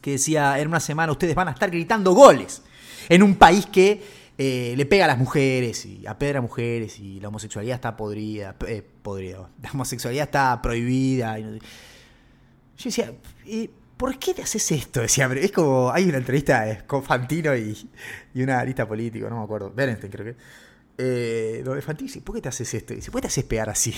que 0.00 0.12
decía, 0.12 0.58
en 0.58 0.68
una 0.68 0.80
semana 0.80 1.12
ustedes 1.12 1.34
van 1.34 1.48
a 1.48 1.50
estar 1.50 1.70
gritando 1.70 2.12
goles 2.12 2.62
en 3.08 3.22
un 3.22 3.34
país 3.34 3.66
que 3.66 4.02
eh, 4.38 4.74
le 4.76 4.86
pega 4.86 5.06
a 5.06 5.08
las 5.08 5.18
mujeres 5.18 5.84
y 5.86 6.06
apedra 6.06 6.38
a 6.38 6.42
mujeres 6.42 6.98
y 6.98 7.20
la 7.20 7.28
homosexualidad 7.28 7.74
está 7.74 7.96
podrida, 7.96 8.54
eh, 8.66 8.82
podrida, 9.02 9.48
la 9.62 9.70
homosexualidad 9.72 10.24
está 10.24 10.62
prohibida. 10.62 11.38
Yo 11.38 11.58
decía, 12.84 13.12
¿por 13.96 14.18
qué 14.18 14.34
te 14.34 14.42
haces 14.42 14.70
esto? 14.72 15.00
Decía, 15.00 15.30
es 15.34 15.52
como, 15.52 15.90
hay 15.90 16.08
una 16.08 16.18
entrevista 16.18 16.84
con 16.86 17.02
Fantino 17.02 17.56
y, 17.56 17.90
y 18.34 18.42
una 18.42 18.64
lista 18.64 18.86
político, 18.86 19.28
no 19.28 19.38
me 19.38 19.44
acuerdo, 19.44 19.72
Berenstein 19.74 20.12
creo 20.12 20.24
que 20.26 20.36
eh, 20.98 21.62
lo 21.64 21.74
de 21.74 21.82
dice, 21.94 22.20
¿por 22.20 22.34
qué 22.34 22.40
te 22.40 22.48
haces 22.48 22.72
esto? 22.72 22.94
dice, 22.94 23.10
¿por 23.10 23.20
qué 23.20 23.22
te 23.22 23.28
haces 23.28 23.44
pegar 23.44 23.68
así? 23.68 23.94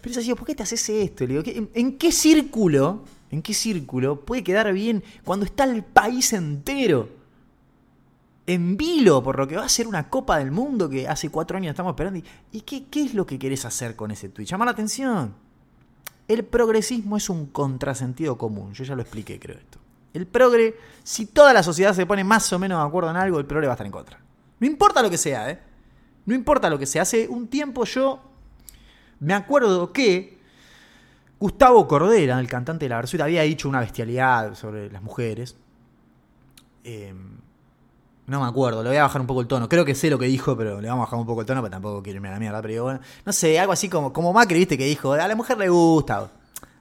Pero 0.00 0.20
yo 0.20 0.36
¿por 0.36 0.46
qué 0.46 0.54
te 0.54 0.62
haces 0.62 0.88
esto? 0.88 1.26
Le 1.26 1.42
digo, 1.42 1.68
¿en, 1.74 1.96
qué 1.96 2.12
círculo, 2.12 3.04
en 3.30 3.40
qué 3.40 3.54
círculo 3.54 4.20
puede 4.24 4.44
quedar 4.44 4.72
bien 4.72 5.02
cuando 5.24 5.46
está 5.46 5.64
el 5.64 5.82
país 5.82 6.32
entero 6.32 7.08
en 8.44 8.76
vilo 8.76 9.22
por 9.22 9.38
lo 9.38 9.46
que 9.46 9.56
va 9.56 9.64
a 9.64 9.68
ser 9.68 9.86
una 9.86 10.10
Copa 10.10 10.38
del 10.38 10.50
Mundo 10.50 10.90
que 10.90 11.06
hace 11.08 11.30
cuatro 11.30 11.56
años 11.56 11.70
estamos 11.70 11.92
esperando? 11.92 12.20
¿Y 12.50 12.60
qué, 12.62 12.84
qué 12.90 13.04
es 13.04 13.14
lo 13.14 13.24
que 13.24 13.38
querés 13.38 13.64
hacer 13.64 13.96
con 13.96 14.10
ese 14.10 14.28
tweet? 14.28 14.46
Llamar 14.46 14.66
la 14.66 14.72
atención. 14.72 15.34
El 16.28 16.44
progresismo 16.44 17.16
es 17.16 17.28
un 17.28 17.46
contrasentido 17.46 18.38
común. 18.38 18.72
Yo 18.72 18.84
ya 18.84 18.94
lo 18.94 19.02
expliqué, 19.02 19.38
creo 19.38 19.58
esto. 19.58 19.78
El 20.14 20.26
progre, 20.26 20.76
si 21.02 21.26
toda 21.26 21.52
la 21.52 21.62
sociedad 21.62 21.94
se 21.94 22.06
pone 22.06 22.22
más 22.22 22.52
o 22.52 22.58
menos 22.58 22.80
de 22.80 22.86
acuerdo 22.86 23.10
en 23.10 23.16
algo, 23.16 23.38
el 23.38 23.46
progre 23.46 23.66
va 23.66 23.72
a 23.72 23.76
estar 23.76 23.86
en 23.86 23.92
contra. 23.92 24.20
No 24.60 24.66
importa 24.66 25.02
lo 25.02 25.10
que 25.10 25.18
sea, 25.18 25.50
¿eh? 25.50 25.60
No 26.26 26.34
importa 26.34 26.70
lo 26.70 26.78
que 26.78 26.86
sea. 26.86 27.02
Hace 27.02 27.26
un 27.28 27.48
tiempo 27.48 27.84
yo 27.84 28.20
me 29.20 29.34
acuerdo 29.34 29.92
que 29.92 30.38
Gustavo 31.38 31.88
Cordera, 31.88 32.38
el 32.38 32.48
cantante 32.48 32.84
de 32.84 32.90
la 32.90 32.96
Versuita, 32.96 33.24
había 33.24 33.42
dicho 33.42 33.68
una 33.68 33.80
bestialidad 33.80 34.54
sobre 34.54 34.90
las 34.90 35.02
mujeres. 35.02 35.56
Em, 36.84 37.31
no 38.32 38.40
me 38.40 38.46
acuerdo, 38.46 38.82
le 38.82 38.88
voy 38.88 38.96
a 38.96 39.02
bajar 39.02 39.20
un 39.20 39.26
poco 39.26 39.42
el 39.42 39.46
tono. 39.46 39.68
Creo 39.68 39.84
que 39.84 39.94
sé 39.94 40.08
lo 40.08 40.18
que 40.18 40.24
dijo, 40.24 40.56
pero 40.56 40.80
le 40.80 40.88
vamos 40.88 41.02
a 41.02 41.04
bajar 41.04 41.18
un 41.18 41.26
poco 41.26 41.42
el 41.42 41.46
tono, 41.46 41.60
pero 41.60 41.70
tampoco 41.70 42.02
quiero 42.02 42.16
irme 42.16 42.28
a 42.28 42.32
la 42.32 42.38
mierda. 42.40 42.62
Pero 42.62 42.84
bueno, 42.84 43.00
no 43.24 43.32
sé, 43.32 43.60
algo 43.60 43.74
así 43.74 43.90
como, 43.90 44.10
como 44.12 44.32
Macri, 44.32 44.58
viste, 44.58 44.78
que 44.78 44.86
dijo, 44.86 45.12
a 45.12 45.28
la 45.28 45.36
mujer 45.36 45.58
le 45.58 45.68
gusta. 45.68 46.30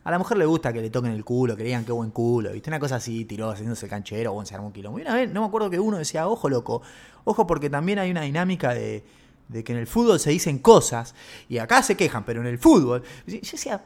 A 0.03 0.09
la 0.09 0.17
mujer 0.17 0.37
le 0.37 0.45
gusta 0.45 0.71
que 0.71 0.81
le 0.81 0.89
toquen 0.89 1.11
el 1.11 1.25
culo, 1.25 1.55
que 1.55 1.63
le 1.63 1.67
digan 1.67 1.83
qué 1.83 1.91
buen 1.91 2.09
culo, 2.11 2.53
¿viste? 2.53 2.69
Una 2.69 2.79
cosa 2.79 2.95
así, 2.95 3.25
tiró 3.25 3.51
haciéndose 3.51 3.87
canchero, 3.87 4.33
o 4.33 4.45
se 4.45 4.57
un 4.57 4.71
quilombo. 4.71 4.97
Y 4.97 5.01
una 5.01 5.13
vez, 5.13 5.29
no 5.29 5.41
me 5.41 5.47
acuerdo 5.47 5.69
que 5.69 5.79
uno 5.79 5.97
decía, 5.97 6.27
ojo 6.27 6.49
loco, 6.49 6.81
ojo 7.25 7.45
porque 7.45 7.69
también 7.69 7.99
hay 7.99 8.09
una 8.09 8.21
dinámica 8.21 8.73
de, 8.73 9.03
de 9.49 9.63
que 9.63 9.73
en 9.73 9.79
el 9.79 9.87
fútbol 9.87 10.19
se 10.21 10.31
dicen 10.31 10.59
cosas 10.59 11.13
y 11.49 11.57
acá 11.57 11.83
se 11.83 11.95
quejan, 11.97 12.23
pero 12.23 12.39
en 12.39 12.47
el 12.47 12.57
fútbol. 12.57 13.03
Yo 13.27 13.39
decía, 13.39 13.83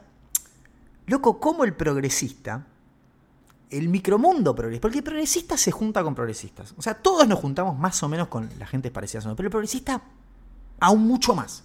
loco, 1.08 1.40
¿cómo 1.40 1.64
el 1.64 1.74
progresista 1.74 2.68
el 3.70 3.90
micromundo 3.90 4.54
progresista, 4.54 4.82
porque 4.82 4.98
el 5.00 5.04
progresista 5.04 5.58
se 5.58 5.72
junta 5.72 6.04
con 6.04 6.16
progresistas. 6.16 6.74
O 6.78 6.82
sea, 6.82 6.94
todos 6.94 7.28
nos 7.28 7.40
juntamos 7.40 7.78
más 7.78 8.02
o 8.04 8.10
menos 8.10 8.28
con 8.28 8.50
la 8.60 8.68
gente 8.68 8.92
parecida 8.92 9.20
a 9.20 9.22
nosotros, 9.22 9.38
pero 9.38 9.48
el 9.48 9.52
progresista 9.52 10.02
aún 10.80 11.08
mucho 11.08 11.36
más. 11.36 11.64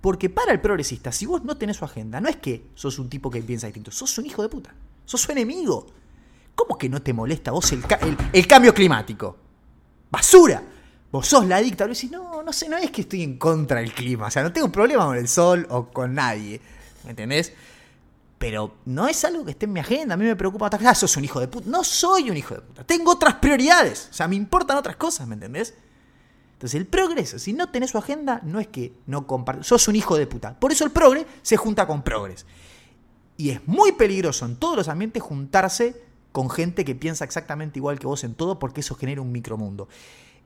Porque 0.00 0.28
para 0.28 0.52
el 0.52 0.60
progresista, 0.60 1.10
si 1.12 1.24
vos 1.26 1.44
no 1.44 1.56
tenés 1.56 1.78
su 1.78 1.84
agenda, 1.84 2.20
no 2.20 2.28
es 2.28 2.36
que 2.36 2.66
sos 2.74 2.98
un 2.98 3.08
tipo 3.08 3.30
que 3.30 3.42
piensa 3.42 3.66
distinto, 3.66 3.90
sos 3.90 4.18
un 4.18 4.26
hijo 4.26 4.42
de 4.42 4.48
puta, 4.48 4.74
sos 5.04 5.22
su 5.22 5.32
enemigo. 5.32 5.86
¿Cómo 6.54 6.76
que 6.78 6.88
no 6.88 7.02
te 7.02 7.12
molesta 7.12 7.50
vos 7.50 7.72
el, 7.72 8.46
cambio 8.46 8.74
climático? 8.74 9.36
¡Basura! 10.10 10.62
Vos 11.10 11.26
sos 11.26 11.46
la 11.46 11.58
dicta, 11.58 11.86
y 11.86 11.88
decís, 11.88 12.10
no, 12.10 12.42
no 12.42 12.52
sé, 12.52 12.68
no 12.68 12.76
es 12.76 12.90
que 12.90 13.02
estoy 13.02 13.22
en 13.22 13.38
contra 13.38 13.80
del 13.80 13.92
clima, 13.92 14.26
o 14.26 14.30
sea, 14.30 14.42
no 14.42 14.52
tengo 14.52 14.70
problema 14.70 15.06
con 15.06 15.16
el 15.16 15.28
sol 15.28 15.66
o 15.70 15.86
con 15.86 16.14
nadie, 16.14 16.60
¿me 17.04 17.10
entendés? 17.10 17.52
Pero 18.38 18.76
no 18.84 19.08
es 19.08 19.24
algo 19.24 19.44
que 19.44 19.52
esté 19.52 19.66
en 19.66 19.72
mi 19.72 19.80
agenda. 19.80 20.14
A 20.14 20.16
mí 20.16 20.24
me 20.24 20.36
preocupa 20.36 20.66
otras 20.66 20.82
cosas. 20.82 20.98
sos 20.98 21.16
un 21.16 21.24
hijo 21.24 21.40
de 21.40 21.48
puta. 21.48 21.68
No 21.68 21.84
soy 21.84 22.30
un 22.30 22.36
hijo 22.36 22.54
de 22.54 22.60
puta. 22.60 22.84
Tengo 22.84 23.12
otras 23.12 23.34
prioridades. 23.34 24.08
O 24.10 24.14
sea, 24.14 24.28
me 24.28 24.36
importan 24.36 24.76
otras 24.76 24.96
cosas, 24.96 25.26
¿me 25.26 25.34
entendés? 25.34 25.74
Entonces, 26.54 26.80
el 26.80 26.86
progreso, 26.86 27.38
si 27.38 27.52
no 27.52 27.70
tenés 27.70 27.90
su 27.90 27.98
agenda, 27.98 28.40
no 28.44 28.60
es 28.60 28.68
que 28.68 28.94
no 29.06 29.26
compartas. 29.26 29.66
Sos 29.66 29.88
un 29.88 29.96
hijo 29.96 30.16
de 30.16 30.26
puta. 30.26 30.58
Por 30.58 30.72
eso 30.72 30.84
el 30.84 30.90
progre 30.90 31.26
se 31.42 31.56
junta 31.56 31.86
con 31.86 32.02
progres. 32.02 32.46
Y 33.36 33.50
es 33.50 33.66
muy 33.66 33.92
peligroso 33.92 34.46
en 34.46 34.56
todos 34.56 34.76
los 34.76 34.88
ambientes 34.88 35.22
juntarse 35.22 36.02
con 36.32 36.50
gente 36.50 36.84
que 36.84 36.94
piensa 36.94 37.24
exactamente 37.24 37.78
igual 37.78 37.98
que 37.98 38.06
vos 38.06 38.24
en 38.24 38.34
todo, 38.34 38.58
porque 38.58 38.80
eso 38.80 38.94
genera 38.94 39.20
un 39.20 39.32
micromundo. 39.32 39.88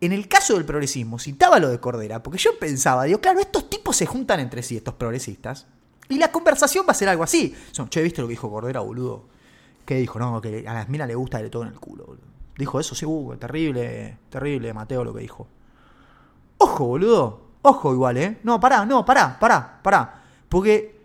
En 0.01 0.13
el 0.13 0.29
caso 0.29 0.55
del 0.55 0.65
progresismo, 0.65 1.19
citaba 1.19 1.59
lo 1.59 1.69
de 1.69 1.81
Cordera, 1.81 2.23
porque 2.23 2.39
yo 2.39 2.59
pensaba, 2.59 3.05
digo, 3.05 3.21
claro, 3.21 3.41
estos 3.41 3.69
tipos 3.69 3.97
se 3.97 4.07
juntan 4.07 4.39
entre 4.39 4.63
sí, 4.63 4.77
estos 4.77 4.95
progresistas, 4.95 5.67
y 6.09 6.19
la 6.19 6.33
conversación 6.33 6.87
va 6.87 6.93
a 6.93 6.95
ser 6.95 7.09
algo 7.09 7.23
así. 7.23 7.55
Son, 7.73 7.89
che, 7.89 8.03
¿viste 8.03 8.23
lo 8.23 8.29
que 8.29 8.33
dijo 8.33 8.51
Cordera, 8.51 8.81
boludo? 8.81 9.27
¿Qué 9.85 9.97
dijo? 9.97 10.19
No, 10.19 10.41
que 10.41 10.67
a 10.67 10.75
las 10.75 10.89
minas 10.89 11.09
le 11.09 11.15
gusta 11.15 11.43
de 11.43 11.51
todo 11.51 11.63
en 11.63 11.69
el 11.69 11.81
culo, 11.81 12.07
boludo. 12.07 12.27
Dijo 12.57 12.81
eso, 12.81 12.95
sí, 12.95 13.07
uh, 13.07 13.37
terrible, 13.37 14.19
terrible, 14.29 14.73
Mateo, 14.75 15.05
lo 15.05 15.15
que 15.15 15.21
dijo. 15.21 15.47
Ojo, 16.59 16.87
boludo. 16.87 17.49
Ojo 17.63 17.93
igual, 17.93 18.17
¿eh? 18.17 18.39
No, 18.43 18.59
pará, 18.59 18.85
no, 18.85 19.05
pará, 19.05 19.39
pará, 19.39 19.81
pará. 19.83 20.23
Porque, 20.49 21.01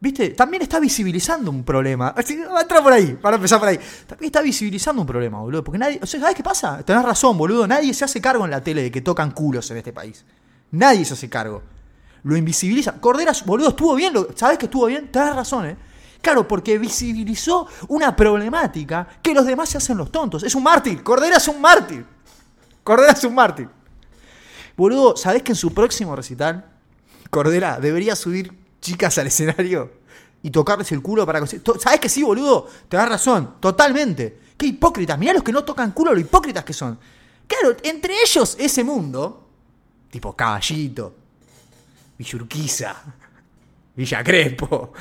viste, 0.00 0.30
también 0.30 0.62
está 0.62 0.80
visibilizando 0.80 1.50
un 1.50 1.62
problema. 1.62 2.12
Va 2.54 2.58
a 2.58 2.62
entrar 2.62 2.82
por 2.82 2.92
ahí, 2.92 3.18
para 3.20 3.36
empezar 3.36 3.58
por 3.60 3.68
ahí. 3.68 3.78
También 4.06 4.28
está 4.28 4.42
visibilizando 4.42 5.02
un 5.02 5.06
problema, 5.06 5.40
boludo. 5.40 5.62
Porque 5.62 5.78
nadie, 5.78 6.00
o 6.02 6.06
sea, 6.06 6.18
¿sabes 6.18 6.34
qué 6.34 6.42
pasa? 6.42 6.82
Tenés 6.82 7.04
razón, 7.04 7.36
boludo. 7.36 7.66
Nadie 7.66 7.92
se 7.94 8.04
hace 8.04 8.20
cargo 8.20 8.44
en 8.44 8.50
la 8.50 8.62
tele 8.62 8.82
de 8.82 8.90
que 8.90 9.00
tocan 9.00 9.30
culos 9.30 9.70
en 9.70 9.76
este 9.76 9.92
país. 9.92 10.24
Nadie 10.72 11.04
se 11.04 11.14
hace 11.14 11.28
cargo 11.28 11.62
lo 12.26 12.36
invisibiliza. 12.36 13.00
Corderas, 13.00 13.44
boludo, 13.46 13.68
estuvo 13.68 13.94
bien, 13.94 14.12
¿sabes 14.34 14.58
que 14.58 14.66
estuvo 14.66 14.86
bien? 14.86 15.10
Tienes 15.12 15.34
razón, 15.34 15.66
¿eh? 15.66 15.76
Claro, 16.20 16.48
porque 16.48 16.76
visibilizó 16.76 17.68
una 17.86 18.16
problemática 18.16 19.06
que 19.22 19.32
los 19.32 19.46
demás 19.46 19.68
se 19.68 19.78
hacen 19.78 19.96
los 19.96 20.10
tontos. 20.10 20.42
Es 20.42 20.56
un 20.56 20.64
mártir, 20.64 21.04
Cordera 21.04 21.36
es 21.36 21.46
un 21.46 21.60
mártir. 21.60 22.04
Cordera 22.82 23.12
es 23.12 23.22
un 23.22 23.32
mártir. 23.32 23.68
Boludo, 24.76 25.16
¿sabés 25.16 25.44
que 25.44 25.52
en 25.52 25.56
su 25.56 25.72
próximo 25.72 26.16
recital, 26.16 26.66
Cordera 27.30 27.78
debería 27.78 28.16
subir 28.16 28.52
chicas 28.80 29.16
al 29.18 29.28
escenario 29.28 29.92
y 30.42 30.50
tocarles 30.50 30.90
el 30.90 31.02
culo 31.02 31.24
para 31.26 31.40
que... 31.40 31.60
¿Sabés 31.78 32.00
que 32.00 32.08
sí, 32.08 32.24
boludo? 32.24 32.68
Te 32.88 32.96
das 32.96 33.08
razón, 33.08 33.54
totalmente. 33.60 34.40
Qué 34.56 34.66
hipócritas, 34.66 35.16
mirá 35.16 35.32
los 35.32 35.44
que 35.44 35.52
no 35.52 35.62
tocan 35.62 35.92
culo, 35.92 36.12
lo 36.12 36.18
hipócritas 36.18 36.64
que 36.64 36.72
son. 36.72 36.98
Claro, 37.46 37.76
entre 37.84 38.14
ellos 38.20 38.56
ese 38.58 38.82
mundo, 38.82 39.48
tipo 40.10 40.34
caballito, 40.34 41.25
Villurquiza, 42.18 42.96
Villa 43.94 44.24
Crespo. 44.24 44.92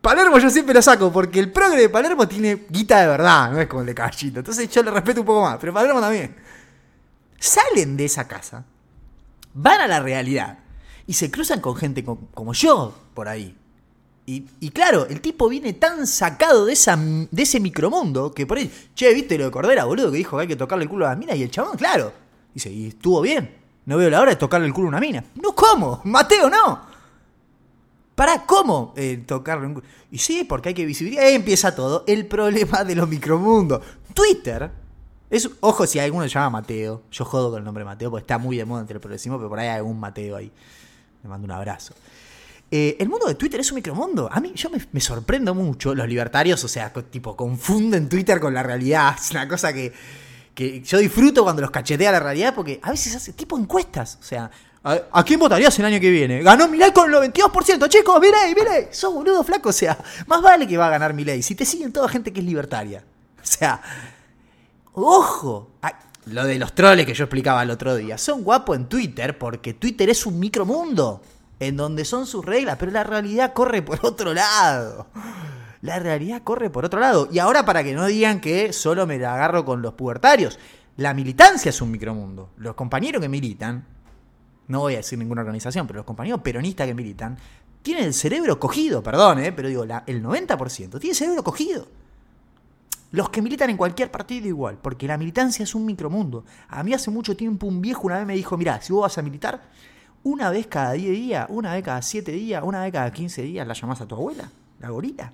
Palermo 0.00 0.38
yo 0.38 0.50
siempre 0.50 0.74
lo 0.74 0.82
saco 0.82 1.12
porque 1.12 1.38
el 1.38 1.52
progre 1.52 1.82
de 1.82 1.88
Palermo 1.88 2.26
tiene 2.26 2.66
guita 2.68 3.00
de 3.00 3.06
verdad, 3.06 3.52
no 3.52 3.60
es 3.60 3.68
como 3.68 3.82
el 3.82 3.86
de 3.86 3.94
Caballito. 3.94 4.40
Entonces 4.40 4.68
yo 4.68 4.82
le 4.82 4.90
respeto 4.90 5.20
un 5.20 5.26
poco 5.26 5.42
más, 5.42 5.58
pero 5.60 5.72
Palermo 5.72 6.00
también. 6.00 6.34
Salen 7.38 7.96
de 7.96 8.04
esa 8.04 8.26
casa, 8.26 8.64
van 9.54 9.80
a 9.80 9.86
la 9.86 10.00
realidad 10.00 10.58
y 11.06 11.12
se 11.12 11.30
cruzan 11.30 11.60
con 11.60 11.76
gente 11.76 12.04
como 12.04 12.52
yo 12.52 12.94
por 13.14 13.28
ahí. 13.28 13.56
Y, 14.24 14.70
claro, 14.70 15.06
el 15.06 15.20
tipo 15.20 15.48
viene 15.48 15.72
tan 15.72 16.06
sacado 16.06 16.64
de, 16.66 16.72
ese 16.72 17.60
micromundo 17.60 18.32
que 18.32 18.46
por 18.46 18.56
ahí, 18.56 18.70
che, 18.94 19.12
¿viste 19.12 19.36
lo 19.36 19.46
de 19.46 19.50
Cordera, 19.50 19.84
boludo? 19.84 20.12
Que 20.12 20.18
dijo 20.18 20.36
que 20.36 20.42
hay 20.42 20.48
que 20.48 20.56
tocarle 20.56 20.84
el 20.84 20.88
culo 20.88 21.06
a 21.06 21.10
las 21.10 21.18
minas 21.18 21.36
y 21.36 21.42
el 21.42 21.50
chabón, 21.50 21.76
claro. 21.76 22.12
Dice, 22.54 22.70
y 22.70 22.88
estuvo 22.88 23.20
bien. 23.20 23.61
No 23.84 23.96
veo 23.96 24.10
la 24.10 24.20
hora 24.20 24.30
de 24.30 24.36
tocarle 24.36 24.66
el 24.66 24.72
culo 24.72 24.86
a 24.86 24.90
una 24.90 25.00
mina. 25.00 25.24
No, 25.42 25.54
¿cómo? 25.54 26.00
Mateo, 26.04 26.48
no. 26.48 26.80
¿Para 28.14 28.44
cómo 28.46 28.92
eh, 28.96 29.22
tocarle 29.26 29.66
un 29.66 29.74
culo? 29.74 29.86
Y 30.10 30.18
sí, 30.18 30.44
porque 30.44 30.70
hay 30.70 30.74
que 30.74 30.86
visibilizar. 30.86 31.24
Ahí 31.24 31.34
empieza 31.34 31.74
todo. 31.74 32.04
El 32.06 32.26
problema 32.26 32.84
de 32.84 32.94
los 32.94 33.08
micromundos. 33.08 33.82
Twitter. 34.14 34.70
Es, 35.30 35.48
ojo 35.60 35.86
si 35.86 35.98
alguno 35.98 36.24
se 36.24 36.30
llama 36.30 36.50
Mateo. 36.50 37.02
Yo 37.10 37.24
jodo 37.24 37.50
con 37.50 37.58
el 37.58 37.64
nombre 37.64 37.84
Mateo 37.84 38.10
porque 38.10 38.22
está 38.22 38.38
muy 38.38 38.56
de 38.56 38.64
moda 38.64 38.82
entre 38.82 38.94
el 38.94 39.00
progresismo, 39.00 39.38
pero 39.38 39.48
por 39.48 39.58
ahí 39.58 39.68
hay 39.68 39.78
algún 39.78 39.98
Mateo 39.98 40.36
ahí. 40.36 40.52
Le 41.22 41.28
mando 41.28 41.46
un 41.46 41.52
abrazo. 41.52 41.94
Eh, 42.70 42.96
el 43.00 43.08
mundo 43.08 43.26
de 43.26 43.34
Twitter 43.34 43.60
es 43.60 43.70
un 43.72 43.76
micromundo. 43.76 44.28
A 44.30 44.40
mí, 44.40 44.52
yo 44.54 44.70
me, 44.70 44.78
me, 44.92 45.00
sorprendo 45.00 45.54
mucho. 45.54 45.94
Los 45.94 46.06
libertarios, 46.06 46.62
o 46.64 46.68
sea, 46.68 46.92
tipo, 46.92 47.34
confunden 47.34 48.08
Twitter 48.08 48.38
con 48.40 48.54
la 48.54 48.62
realidad. 48.62 49.16
Es 49.18 49.30
una 49.30 49.48
cosa 49.48 49.72
que 49.72 49.92
que 50.54 50.82
yo 50.82 50.98
disfruto 50.98 51.42
cuando 51.42 51.62
los 51.62 51.70
cachetea 51.70 52.12
la 52.12 52.20
realidad 52.20 52.54
porque 52.54 52.80
a 52.82 52.90
veces 52.90 53.16
hace 53.16 53.32
tipo 53.32 53.58
encuestas. 53.58 54.18
O 54.20 54.24
sea, 54.24 54.50
¿a, 54.82 55.24
quién 55.24 55.40
votarías 55.40 55.78
el 55.78 55.84
año 55.84 56.00
que 56.00 56.10
viene? 56.10 56.42
Ganó 56.42 56.68
Milei 56.68 56.92
con 56.92 57.12
el 57.12 57.32
92%, 57.32 57.88
chicos, 57.88 58.20
Milei, 58.20 58.54
Milei. 58.54 58.88
Sos 58.90 59.12
boludo 59.12 59.42
flaco, 59.44 59.70
o 59.70 59.72
sea, 59.72 59.96
más 60.26 60.42
vale 60.42 60.66
que 60.66 60.76
va 60.76 60.86
a 60.86 60.90
ganar 60.90 61.14
Milei. 61.14 61.42
Si 61.42 61.54
te 61.54 61.64
siguen 61.64 61.92
toda 61.92 62.08
gente 62.08 62.32
que 62.32 62.40
es 62.40 62.46
libertaria. 62.46 63.04
O 63.42 63.46
sea, 63.46 63.80
ojo. 64.92 65.70
lo 66.26 66.44
de 66.44 66.58
los 66.58 66.74
troles 66.74 67.06
que 67.06 67.14
yo 67.14 67.24
explicaba 67.24 67.62
el 67.62 67.70
otro 67.70 67.96
día. 67.96 68.18
Son 68.18 68.42
guapos 68.42 68.76
en 68.76 68.86
Twitter 68.86 69.38
porque 69.38 69.74
Twitter 69.74 70.10
es 70.10 70.26
un 70.26 70.38
micromundo 70.38 71.22
en 71.58 71.76
donde 71.76 72.04
son 72.04 72.26
sus 72.26 72.44
reglas, 72.44 72.76
pero 72.78 72.90
la 72.92 73.04
realidad 73.04 73.52
corre 73.52 73.82
por 73.82 74.04
otro 74.04 74.34
lado. 74.34 75.06
La 75.82 75.98
realidad 75.98 76.42
corre 76.42 76.70
por 76.70 76.84
otro 76.84 77.00
lado. 77.00 77.28
Y 77.30 77.40
ahora 77.40 77.64
para 77.64 77.82
que 77.82 77.92
no 77.92 78.06
digan 78.06 78.40
que 78.40 78.72
solo 78.72 79.04
me 79.06 79.18
la 79.18 79.34
agarro 79.34 79.64
con 79.64 79.82
los 79.82 79.94
pubertarios. 79.94 80.58
La 80.96 81.12
militancia 81.12 81.70
es 81.70 81.82
un 81.82 81.90
micromundo. 81.90 82.50
Los 82.56 82.76
compañeros 82.76 83.20
que 83.20 83.28
militan, 83.28 83.84
no 84.68 84.80
voy 84.80 84.94
a 84.94 84.98
decir 84.98 85.18
ninguna 85.18 85.40
organización, 85.40 85.88
pero 85.88 85.98
los 85.98 86.06
compañeros 86.06 86.40
peronistas 86.40 86.86
que 86.86 86.94
militan, 86.94 87.36
tienen 87.82 88.04
el 88.04 88.14
cerebro 88.14 88.60
cogido, 88.60 89.02
perdón, 89.02 89.40
eh, 89.40 89.50
pero 89.50 89.68
digo, 89.68 89.82
el 89.82 90.22
90% 90.22 91.00
tiene 91.00 91.10
el 91.10 91.16
cerebro 91.16 91.42
cogido. 91.42 91.88
Los 93.10 93.30
que 93.30 93.42
militan 93.42 93.68
en 93.70 93.76
cualquier 93.76 94.10
partido 94.10 94.46
igual, 94.46 94.78
porque 94.80 95.08
la 95.08 95.18
militancia 95.18 95.64
es 95.64 95.74
un 95.74 95.84
micromundo. 95.84 96.44
A 96.68 96.84
mí 96.84 96.94
hace 96.94 97.10
mucho 97.10 97.36
tiempo 97.36 97.66
un 97.66 97.80
viejo 97.80 98.06
una 98.06 98.18
vez 98.18 98.26
me 98.26 98.36
dijo, 98.36 98.56
mira, 98.56 98.80
si 98.80 98.92
vos 98.92 99.02
vas 99.02 99.18
a 99.18 99.22
militar, 99.22 99.62
una 100.22 100.48
vez 100.50 100.68
cada 100.68 100.92
10 100.92 101.10
días, 101.10 101.46
una 101.48 101.74
vez 101.74 101.82
cada 101.82 102.00
7 102.00 102.30
días, 102.30 102.62
una 102.64 102.82
vez 102.82 102.92
cada 102.92 103.12
15 103.12 103.42
días 103.42 103.66
la 103.66 103.74
llamás 103.74 104.00
a 104.00 104.06
tu 104.06 104.14
abuela, 104.14 104.48
la 104.78 104.90
gorila 104.90 105.32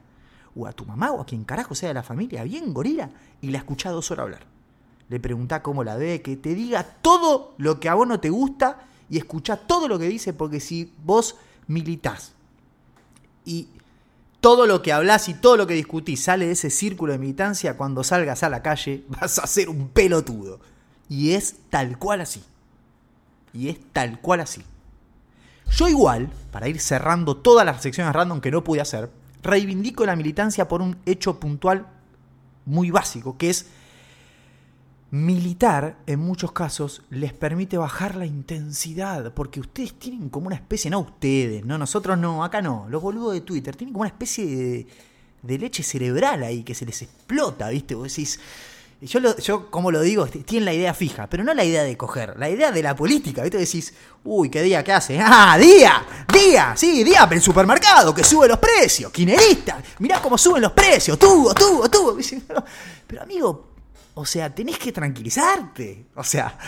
o 0.58 0.66
a 0.66 0.72
tu 0.72 0.84
mamá 0.84 1.12
o 1.12 1.20
a 1.20 1.26
quien 1.26 1.44
carajo 1.44 1.74
sea 1.74 1.88
de 1.88 1.94
la 1.94 2.02
familia, 2.02 2.42
bien 2.42 2.74
gorila, 2.74 3.10
y 3.40 3.50
la 3.50 3.58
escuchá 3.58 3.90
dos 3.90 4.10
horas 4.10 4.24
hablar. 4.24 4.46
Le 5.08 5.20
preguntá 5.20 5.62
cómo 5.62 5.84
la 5.84 5.96
ve, 5.96 6.20
que 6.20 6.36
te 6.36 6.54
diga 6.54 6.82
todo 6.82 7.54
lo 7.56 7.78
que 7.78 7.88
a 7.88 7.94
vos 7.94 8.06
no 8.06 8.20
te 8.20 8.30
gusta 8.30 8.86
y 9.08 9.18
escuchá 9.18 9.56
todo 9.56 9.88
lo 9.88 9.98
que 9.98 10.08
dice, 10.08 10.32
porque 10.32 10.60
si 10.60 10.92
vos 11.04 11.36
militás 11.66 12.32
y 13.44 13.68
todo 14.40 14.66
lo 14.66 14.82
que 14.82 14.92
hablas 14.92 15.28
y 15.28 15.34
todo 15.34 15.56
lo 15.56 15.66
que 15.66 15.74
discutís 15.74 16.22
sale 16.24 16.46
de 16.46 16.52
ese 16.52 16.70
círculo 16.70 17.12
de 17.12 17.18
militancia, 17.18 17.76
cuando 17.76 18.04
salgas 18.04 18.42
a 18.42 18.50
la 18.50 18.62
calle 18.62 19.04
vas 19.08 19.38
a 19.38 19.46
ser 19.46 19.68
un 19.68 19.88
pelotudo. 19.88 20.60
Y 21.08 21.32
es 21.32 21.56
tal 21.70 21.98
cual 21.98 22.20
así. 22.20 22.42
Y 23.54 23.68
es 23.68 23.78
tal 23.92 24.20
cual 24.20 24.40
así. 24.40 24.62
Yo 25.70 25.88
igual, 25.88 26.30
para 26.50 26.68
ir 26.68 26.80
cerrando 26.80 27.36
todas 27.36 27.64
las 27.64 27.82
secciones 27.82 28.12
random 28.12 28.40
que 28.40 28.50
no 28.50 28.62
pude 28.62 28.80
hacer, 28.80 29.10
reivindico 29.42 30.04
la 30.06 30.16
militancia 30.16 30.68
por 30.68 30.82
un 30.82 30.96
hecho 31.06 31.38
puntual 31.38 31.86
muy 32.64 32.90
básico, 32.90 33.36
que 33.36 33.50
es 33.50 33.66
militar 35.10 35.96
en 36.06 36.20
muchos 36.20 36.52
casos 36.52 37.02
les 37.08 37.32
permite 37.32 37.78
bajar 37.78 38.14
la 38.14 38.26
intensidad, 38.26 39.32
porque 39.32 39.60
ustedes 39.60 39.94
tienen 39.94 40.28
como 40.28 40.48
una 40.48 40.56
especie, 40.56 40.90
no 40.90 41.00
ustedes, 41.00 41.64
no 41.64 41.78
nosotros 41.78 42.18
no, 42.18 42.44
acá 42.44 42.60
no, 42.60 42.86
los 42.90 43.00
boludos 43.00 43.32
de 43.32 43.40
Twitter 43.40 43.74
tienen 43.74 43.94
como 43.94 44.02
una 44.02 44.10
especie 44.10 44.44
de, 44.44 44.86
de 45.42 45.58
leche 45.58 45.82
cerebral 45.82 46.42
ahí 46.42 46.62
que 46.62 46.74
se 46.74 46.84
les 46.84 47.00
explota, 47.02 47.70
¿viste? 47.70 47.94
Vos 47.94 48.08
decís, 48.08 48.38
yo, 49.00 49.20
lo, 49.20 49.36
yo, 49.36 49.70
como 49.70 49.92
lo 49.92 50.00
digo, 50.00 50.26
tienen 50.26 50.64
la 50.64 50.72
idea 50.72 50.92
fija, 50.92 51.28
pero 51.28 51.44
no 51.44 51.54
la 51.54 51.64
idea 51.64 51.84
de 51.84 51.96
coger, 51.96 52.36
la 52.36 52.50
idea 52.50 52.72
de 52.72 52.82
la 52.82 52.96
política. 52.96 53.42
¿Viste? 53.42 53.58
Decís, 53.58 53.94
uy, 54.24 54.50
¿qué 54.50 54.62
día 54.62 54.82
qué 54.82 54.92
hace? 54.92 55.20
¡Ah, 55.22 55.56
día! 55.56 56.04
¡Día! 56.32 56.74
Sí, 56.76 57.04
día 57.04 57.28
el 57.30 57.40
supermercado 57.40 58.12
que 58.12 58.24
sube 58.24 58.48
los 58.48 58.58
precios. 58.58 59.12
¡Quinerista! 59.12 59.80
Mirá 60.00 60.20
cómo 60.20 60.36
suben 60.36 60.62
los 60.62 60.72
precios. 60.72 61.16
Tubo, 61.18 61.54
tubo, 61.54 61.88
tubo. 61.88 62.16
Pero, 63.06 63.22
amigo, 63.22 63.68
o 64.14 64.26
sea, 64.26 64.52
tenés 64.52 64.78
que 64.78 64.90
tranquilizarte. 64.90 66.06
O 66.16 66.24
sea, 66.24 66.58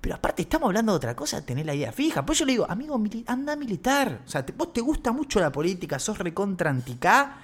pero 0.00 0.14
aparte 0.14 0.42
estamos 0.42 0.68
hablando 0.68 0.92
de 0.92 0.96
otra 0.96 1.14
cosa, 1.14 1.44
tener 1.44 1.66
la 1.66 1.74
idea 1.74 1.92
fija. 1.92 2.24
Pues 2.24 2.38
yo 2.38 2.46
le 2.46 2.52
digo, 2.52 2.66
amigo, 2.66 2.98
anda 3.26 3.56
militar. 3.56 4.22
O 4.26 4.30
sea, 4.30 4.44
vos 4.56 4.72
te 4.72 4.80
gusta 4.80 5.12
mucho 5.12 5.38
la 5.38 5.52
política, 5.52 5.98
sos 5.98 6.16
recontra 6.18 6.70
anticá 6.70 7.40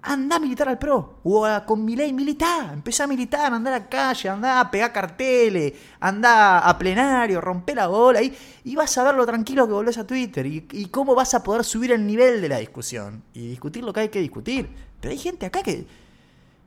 Anda 0.00 0.36
a 0.36 0.38
militar 0.38 0.68
al 0.68 0.78
PRO. 0.78 1.20
O 1.24 1.44
a, 1.44 1.64
con 1.64 1.84
ley 1.84 2.12
militar. 2.12 2.72
Empezá 2.72 3.04
a 3.04 3.06
militar, 3.06 3.52
anda 3.52 3.74
a 3.74 3.80
la 3.80 3.88
calle, 3.88 4.28
anda 4.28 4.60
a 4.60 4.70
pegar 4.70 4.92
carteles, 4.92 5.72
anda 5.98 6.60
a 6.60 6.78
plenario, 6.78 7.40
rompe 7.40 7.74
la 7.74 7.88
bola. 7.88 8.22
Y, 8.22 8.36
y 8.64 8.76
vas 8.76 8.96
a 8.96 9.04
ver 9.04 9.14
lo 9.14 9.26
tranquilo 9.26 9.66
que 9.66 9.72
volvés 9.72 9.98
a 9.98 10.06
Twitter. 10.06 10.46
Y, 10.46 10.86
cómo 10.90 11.14
vas 11.14 11.34
a 11.34 11.42
poder 11.42 11.64
subir 11.64 11.92
el 11.92 12.06
nivel 12.06 12.40
de 12.40 12.48
la 12.48 12.58
discusión. 12.58 13.22
Y 13.34 13.48
discutir 13.48 13.82
lo 13.82 13.92
que 13.92 14.00
hay 14.00 14.08
que 14.08 14.20
discutir. 14.20 14.68
Pero 15.00 15.12
hay 15.12 15.18
gente 15.18 15.46
acá 15.46 15.62
que. 15.62 15.86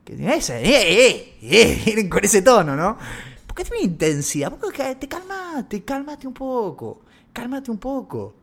que 0.04 0.16
tiene 0.16 0.36
ese. 0.36 0.60
¡Eh, 0.62 1.38
eh! 1.40 1.82
eh 1.86 2.08
con 2.08 2.24
ese 2.24 2.42
tono, 2.42 2.76
¿no? 2.76 2.98
Porque 3.46 3.64
tiene 3.64 3.84
intensidad. 3.84 4.52
Porque 4.56 4.94
te 4.96 5.08
calmate, 5.08 5.82
calmate 5.84 6.26
un 6.26 6.34
poco. 6.34 7.00
Cálmate 7.32 7.70
un 7.70 7.78
poco. 7.78 8.34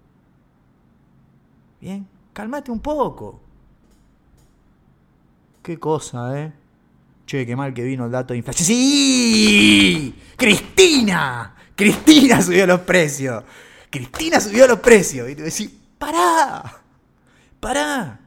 Bien, 1.80 2.08
cálmate 2.34 2.72
un 2.72 2.80
poco. 2.80 3.49
Qué 5.70 5.78
cosa, 5.78 6.36
¿eh? 6.36 6.52
Che, 7.28 7.46
qué 7.46 7.56
mal 7.56 7.76
que 7.76 7.84
vino 7.84 8.06
el 8.08 8.12
dato 8.12 8.34
de 8.34 8.40
inflación. 8.40 8.66
¡Sí! 8.66 10.16
¡Cristina! 10.36 11.54
¡Cristina 11.76 12.42
subió 12.42 12.66
los 12.66 12.80
precios! 12.80 13.44
¡Cristina 13.88 14.40
subió 14.40 14.66
los 14.66 14.80
precios! 14.80 15.30
Y 15.30 15.36
te 15.36 15.44
decís, 15.44 15.70
¡pará! 16.00 16.82
¡Pará! 17.60 18.20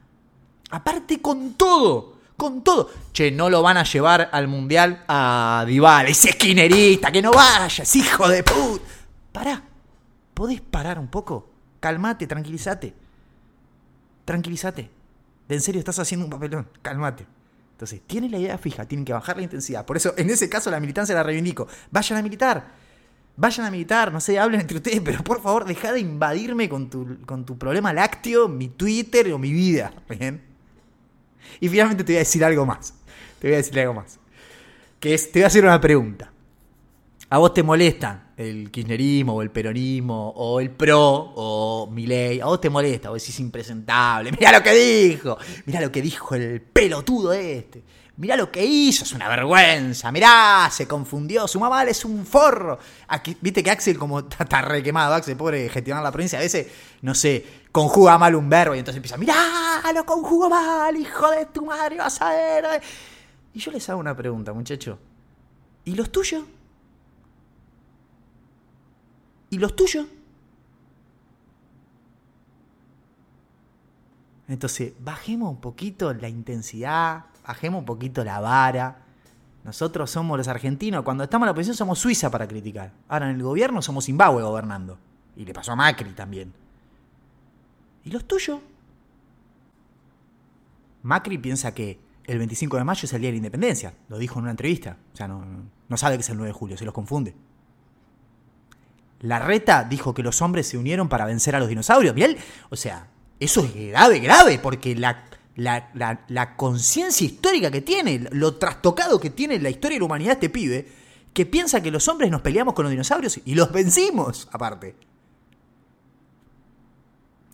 Aparte 0.71 1.21
con 1.21 1.55
todo, 1.55 2.15
con 2.37 2.63
todo. 2.63 2.89
Che, 3.11 3.29
no 3.29 3.49
lo 3.49 3.61
van 3.61 3.75
a 3.75 3.83
llevar 3.83 4.29
al 4.31 4.47
mundial 4.47 5.03
a 5.09 5.65
Dival, 5.67 6.07
ese 6.07 6.29
esquinerista, 6.29 7.11
que 7.11 7.21
no 7.21 7.31
vayas, 7.31 7.93
hijo 7.97 8.29
de 8.29 8.41
puta. 8.41 8.85
Pará. 9.33 9.61
¿Podés 10.33 10.61
parar 10.61 10.97
un 10.97 11.09
poco? 11.09 11.49
Calmate, 11.81 12.25
tranquilízate. 12.25 12.93
Tranquilízate. 14.23 15.02
De 15.47 15.55
en 15.55 15.61
serio 15.61 15.79
estás 15.79 15.99
haciendo 15.99 16.25
un 16.25 16.31
papelón. 16.31 16.67
Calmate. 16.81 17.25
Entonces, 17.71 18.01
tienen 18.07 18.31
la 18.31 18.37
idea 18.37 18.57
fija, 18.57 18.85
tienen 18.85 19.03
que 19.03 19.13
bajar 19.13 19.37
la 19.37 19.43
intensidad. 19.43 19.85
Por 19.85 19.97
eso, 19.97 20.13
en 20.17 20.29
ese 20.29 20.47
caso, 20.47 20.69
la 20.71 20.79
militancia 20.79 21.13
la 21.15 21.23
reivindico. 21.23 21.67
Vayan 21.91 22.19
a 22.19 22.21
militar. 22.21 22.65
Vayan 23.35 23.65
a 23.65 23.71
militar, 23.71 24.11
no 24.13 24.21
sé, 24.21 24.37
hablen 24.37 24.61
entre 24.61 24.77
ustedes, 24.77 25.01
pero 25.03 25.23
por 25.23 25.41
favor, 25.41 25.65
deja 25.65 25.91
de 25.91 25.99
invadirme 25.99 26.69
con 26.69 26.89
tu, 26.89 27.17
con 27.25 27.45
tu 27.45 27.57
problema 27.57 27.91
lácteo, 27.91 28.47
mi 28.47 28.69
Twitter 28.69 29.31
o 29.33 29.39
mi 29.39 29.51
vida. 29.51 29.91
¿Bien? 30.07 30.41
Y 31.59 31.69
finalmente 31.69 32.03
te 32.03 32.13
voy 32.13 32.17
a 32.17 32.19
decir 32.19 32.43
algo 32.43 32.65
más. 32.65 32.93
Te 33.39 33.47
voy 33.47 33.55
a 33.55 33.57
decir 33.57 33.79
algo 33.79 33.95
más. 33.95 34.19
Que 34.99 35.13
es, 35.13 35.31
te 35.31 35.39
voy 35.39 35.43
a 35.43 35.47
hacer 35.47 35.63
una 35.63 35.81
pregunta. 35.81 36.32
¿A 37.33 37.39
vos 37.39 37.51
te 37.51 37.63
molesta 37.63 38.25
el 38.37 38.69
kirchnerismo 38.69 39.33
o 39.33 39.41
el 39.41 39.49
peronismo 39.49 40.29
o 40.35 40.59
el 40.59 40.69
pro 40.69 41.01
o 41.01 41.89
Milei? 41.91 42.39
¿A 42.39 42.45
vos 42.45 42.61
te 42.61 42.69
molesta? 42.69 43.09
Vos 43.09 43.23
decís 43.23 43.39
impresentable. 43.39 44.31
Mirá 44.39 44.51
lo 44.51 44.61
que 44.61 44.71
dijo. 44.71 45.39
Mirá 45.65 45.81
lo 45.81 45.91
que 45.91 46.03
dijo 46.03 46.35
el 46.35 46.61
pelotudo 46.61 47.33
este. 47.33 47.83
Mirá 48.17 48.37
lo 48.37 48.51
que 48.51 48.63
hizo, 48.63 49.03
es 49.03 49.13
una 49.13 49.27
vergüenza. 49.27 50.11
Mirá, 50.11 50.69
se 50.71 50.87
confundió. 50.87 51.47
Su 51.47 51.59
mamá 51.59 51.83
es 51.85 52.05
un 52.05 52.23
forro. 52.23 52.77
Aquí, 53.07 53.35
Viste 53.41 53.63
que 53.63 53.71
Axel, 53.71 53.97
como 53.97 54.19
está, 54.39 54.61
re 54.61 54.83
quemado, 54.83 55.15
Axel, 55.15 55.35
pobre 55.35 55.69
gestionar 55.69 56.03
la 56.03 56.11
provincia, 56.11 56.37
a 56.37 56.43
veces, 56.43 56.67
no 57.01 57.15
sé, 57.15 57.43
conjuga 57.71 58.19
mal 58.19 58.35
un 58.35 58.47
verbo 58.47 58.75
y 58.75 58.77
entonces 58.77 58.97
empieza, 58.97 59.17
mirá, 59.17 59.81
lo 59.91 60.05
conjugo 60.05 60.51
mal, 60.51 60.95
hijo 60.95 61.31
de 61.31 61.47
tu 61.47 61.65
madre, 61.65 61.97
vas 61.97 62.21
a 62.21 62.29
ver. 62.29 62.79
Y 63.55 63.59
yo 63.59 63.71
les 63.71 63.89
hago 63.89 63.99
una 63.99 64.15
pregunta, 64.15 64.53
muchacho. 64.53 64.99
¿Y 65.83 65.95
los 65.95 66.11
tuyos? 66.11 66.43
¿Y 69.53 69.59
los 69.59 69.75
tuyos? 69.75 70.07
Entonces, 74.47 74.93
bajemos 74.99 75.51
un 75.51 75.61
poquito 75.61 76.11
la 76.11 76.27
intensidad, 76.27 77.25
bajemos 77.45 77.81
un 77.81 77.85
poquito 77.85 78.23
la 78.23 78.39
vara. 78.39 79.03
Nosotros 79.63 80.09
somos 80.09 80.39
los 80.39 80.47
argentinos, 80.47 81.03
cuando 81.03 81.23
estamos 81.23 81.45
en 81.45 81.47
la 81.47 81.51
oposición 81.51 81.77
somos 81.77 81.99
Suiza 81.99 82.31
para 82.31 82.47
criticar. 82.47 82.93
Ahora 83.07 83.29
en 83.29 83.35
el 83.35 83.43
gobierno 83.43 83.83
somos 83.83 84.05
Zimbabue 84.05 84.41
gobernando. 84.41 84.97
Y 85.35 85.45
le 85.45 85.53
pasó 85.53 85.73
a 85.73 85.75
Macri 85.75 86.13
también. 86.13 86.51
¿Y 88.05 88.09
los 88.09 88.25
tuyos? 88.25 88.59
Macri 91.03 91.37
piensa 91.37 91.75
que 91.75 91.99
el 92.23 92.39
25 92.39 92.75
de 92.77 92.83
mayo 92.83 93.05
es 93.05 93.13
el 93.13 93.21
día 93.21 93.27
de 93.27 93.33
la 93.33 93.37
independencia. 93.37 93.93
Lo 94.09 94.17
dijo 94.17 94.39
en 94.39 94.45
una 94.45 94.51
entrevista. 94.51 94.97
O 95.13 95.15
sea, 95.15 95.27
no, 95.27 95.45
no 95.87 95.97
sabe 95.97 96.15
que 96.15 96.21
es 96.21 96.29
el 96.31 96.37
9 96.37 96.47
de 96.47 96.53
julio, 96.53 96.75
se 96.75 96.85
los 96.85 96.93
confunde. 96.95 97.35
La 99.23 99.39
reta 99.39 99.85
dijo 99.85 100.13
que 100.13 100.21
los 100.21 100.41
hombres 100.41 100.67
se 100.67 100.77
unieron 100.77 101.07
para 101.07 101.25
vencer 101.25 101.55
a 101.55 101.59
los 101.59 101.69
dinosaurios. 101.69 102.13
Bien, 102.13 102.35
o 102.69 102.75
sea, 102.75 103.07
eso 103.39 103.63
es 103.63 103.73
grave, 103.73 104.19
grave, 104.19 104.59
porque 104.59 104.95
la, 104.95 105.23
la, 105.55 106.55
conciencia 106.57 107.25
histórica 107.25 107.71
que 107.71 107.79
tiene, 107.79 108.27
lo 108.31 108.55
trastocado 108.55 109.21
que 109.21 109.29
tiene 109.29 109.59
la 109.59 109.69
historia 109.69 109.95
de 109.95 109.99
la 109.99 110.05
humanidad 110.05 110.33
este 110.33 110.49
pibe, 110.49 110.85
que 111.33 111.45
piensa 111.45 111.81
que 111.81 111.89
los 111.89 112.05
hombres 112.09 112.31
nos 112.31 112.41
peleamos 112.41 112.73
con 112.73 112.83
los 112.83 112.91
dinosaurios 112.91 113.39
y 113.45 113.55
los 113.55 113.71
vencimos, 113.71 114.49
aparte. 114.51 114.97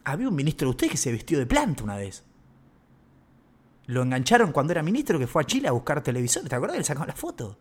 Había 0.05 0.27
un 0.27 0.35
ministro 0.35 0.69
de 0.69 0.71
ustedes 0.71 0.91
que 0.93 0.97
se 0.97 1.11
vistió 1.11 1.37
de 1.37 1.45
planta 1.45 1.83
una 1.83 1.97
vez. 1.97 2.23
Lo 3.85 4.01
engancharon 4.01 4.51
cuando 4.51 4.71
era 4.71 4.81
ministro 4.81 5.19
que 5.19 5.27
fue 5.27 5.43
a 5.43 5.45
Chile 5.45 5.67
a 5.67 5.71
buscar 5.71 6.01
televisores. 6.01 6.49
¿Te 6.49 6.55
acuerdas 6.55 6.79
le 6.79 6.83
sacaron 6.83 7.09
la 7.09 7.15
foto? 7.15 7.59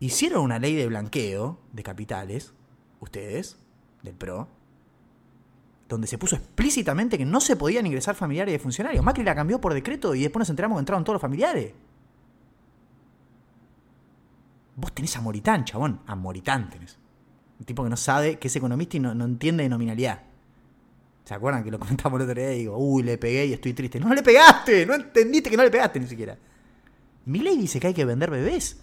Hicieron 0.00 0.42
una 0.42 0.58
ley 0.58 0.74
de 0.74 0.86
blanqueo 0.86 1.58
de 1.72 1.82
capitales, 1.82 2.52
ustedes, 3.00 3.58
del 4.02 4.14
PRO, 4.14 4.48
donde 5.88 6.06
se 6.06 6.18
puso 6.18 6.36
explícitamente 6.36 7.16
que 7.16 7.24
no 7.24 7.40
se 7.40 7.56
podían 7.56 7.86
ingresar 7.86 8.14
familiares 8.14 8.52
de 8.52 8.58
funcionarios. 8.58 9.04
Macri 9.04 9.24
la 9.24 9.34
cambió 9.34 9.60
por 9.60 9.74
decreto 9.74 10.14
y 10.14 10.22
después 10.22 10.40
nos 10.40 10.50
enteramos 10.50 10.76
que 10.76 10.80
entraron 10.80 11.04
todos 11.04 11.14
los 11.14 11.22
familiares. 11.22 11.72
Vos 14.76 14.92
tenés 14.94 15.16
a 15.16 15.20
Moritán, 15.20 15.64
chabón. 15.64 16.00
A 16.06 16.14
tenés. 16.70 16.98
Un 17.58 17.66
tipo 17.66 17.82
que 17.82 17.90
no 17.90 17.96
sabe, 17.96 18.38
que 18.38 18.46
es 18.46 18.54
economista 18.54 18.96
y 18.96 19.00
no, 19.00 19.24
entiende 19.24 19.64
de 19.64 19.68
nominalidad. 19.68 20.22
¿Se 21.24 21.34
acuerdan 21.34 21.64
que 21.64 21.70
lo 21.70 21.78
comentamos 21.78 22.20
el 22.20 22.28
otro 22.28 22.40
día 22.40 22.54
y 22.54 22.58
digo, 22.60 22.76
uy, 22.78 23.02
le 23.02 23.18
pegué 23.18 23.46
y 23.46 23.52
estoy 23.54 23.72
triste? 23.72 23.98
No 23.98 24.14
le 24.14 24.22
pegaste, 24.22 24.86
no 24.86 24.94
entendiste 24.94 25.50
que 25.50 25.56
no 25.56 25.64
le 25.64 25.70
pegaste 25.70 25.98
ni 25.98 26.06
siquiera. 26.06 26.38
Mi 27.24 27.40
ley 27.40 27.56
dice 27.56 27.80
que 27.80 27.88
hay 27.88 27.94
que 27.94 28.04
vender 28.04 28.30
bebés. 28.30 28.78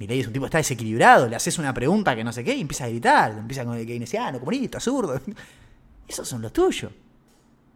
Milei 0.00 0.20
es 0.20 0.26
un 0.26 0.32
tipo 0.32 0.44
que 0.44 0.46
está 0.46 0.58
desequilibrado, 0.58 1.28
le 1.28 1.36
haces 1.36 1.58
una 1.58 1.74
pregunta 1.74 2.16
que 2.16 2.24
no 2.24 2.32
sé 2.32 2.42
qué 2.42 2.54
y 2.54 2.62
empieza 2.62 2.84
a 2.84 2.88
gritar, 2.88 3.32
empieza 3.32 3.66
con 3.66 3.76
el 3.76 3.86
keynesiano, 3.86 4.38
comunista, 4.38 4.80
zurdo. 4.80 5.20
Esos 6.08 6.26
son 6.26 6.40
los 6.40 6.54
tuyos. 6.54 6.90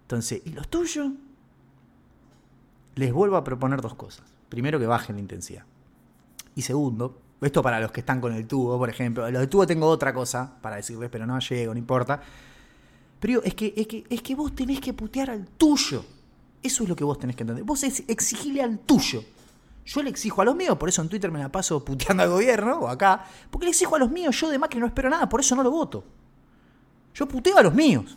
Entonces, 0.02 0.40
¿y 0.42 0.50
los 0.50 0.66
tuyos? 0.68 1.12
Les 2.94 3.12
vuelvo 3.12 3.36
a 3.36 3.44
proponer 3.44 3.82
dos 3.82 3.94
cosas. 3.94 4.24
Primero, 4.48 4.80
que 4.80 4.86
bajen 4.86 5.16
la 5.16 5.20
intensidad. 5.20 5.64
Y 6.56 6.62
segundo, 6.62 7.20
esto 7.42 7.62
para 7.62 7.78
los 7.78 7.92
que 7.92 8.00
están 8.00 8.22
con 8.22 8.32
el 8.32 8.46
tubo, 8.46 8.78
por 8.78 8.88
ejemplo. 8.88 9.30
Los 9.30 9.42
de 9.42 9.46
tubo 9.46 9.66
tengo 9.66 9.86
otra 9.86 10.14
cosa 10.14 10.56
para 10.62 10.76
decirles, 10.76 11.10
pero 11.12 11.26
no 11.26 11.38
llego, 11.38 11.74
no 11.74 11.78
importa. 11.78 12.22
Pero 13.20 13.42
es 13.42 13.54
que, 13.54 13.74
es 13.76 13.86
que, 13.86 14.04
es 14.08 14.22
que 14.22 14.34
vos 14.34 14.54
tenés 14.54 14.80
que 14.80 14.94
putear 14.94 15.28
al 15.28 15.46
tuyo. 15.46 16.02
Eso 16.62 16.84
es 16.84 16.88
lo 16.88 16.96
que 16.96 17.04
vos 17.04 17.18
tenés 17.18 17.36
que 17.36 17.42
entender. 17.42 17.64
Vos 17.64 17.82
exigirle 17.82 18.62
al 18.62 18.78
tuyo. 18.78 19.22
Yo 19.86 20.02
le 20.02 20.10
exijo 20.10 20.40
a 20.40 20.44
los 20.44 20.56
míos, 20.56 20.78
por 20.78 20.88
eso 20.88 21.02
en 21.02 21.08
Twitter 21.08 21.30
me 21.30 21.38
la 21.38 21.50
paso 21.50 21.84
puteando 21.84 22.22
al 22.22 22.30
gobierno, 22.30 22.78
o 22.80 22.88
acá, 22.88 23.24
porque 23.50 23.66
le 23.66 23.70
exijo 23.70 23.96
a 23.96 23.98
los 23.98 24.10
míos, 24.10 24.38
yo 24.40 24.48
de 24.48 24.58
Macri 24.58 24.80
no 24.80 24.86
espero 24.86 25.10
nada, 25.10 25.28
por 25.28 25.40
eso 25.40 25.54
no 25.54 25.62
lo 25.62 25.70
voto. 25.70 26.04
Yo 27.14 27.28
puteo 27.28 27.58
a 27.58 27.62
los 27.62 27.74
míos. 27.74 28.16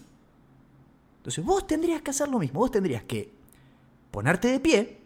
Entonces 1.18 1.43
vos 1.43 1.68
tendrías 1.68 2.01
que 2.01 2.11
hacer 2.11 2.30
lo 2.30 2.39
mismo, 2.39 2.61
vos 2.61 2.72
tendrías 2.72 3.03
que 3.03 3.32
ponerte 4.11 4.47
de 4.47 4.59
pie, 4.59 5.01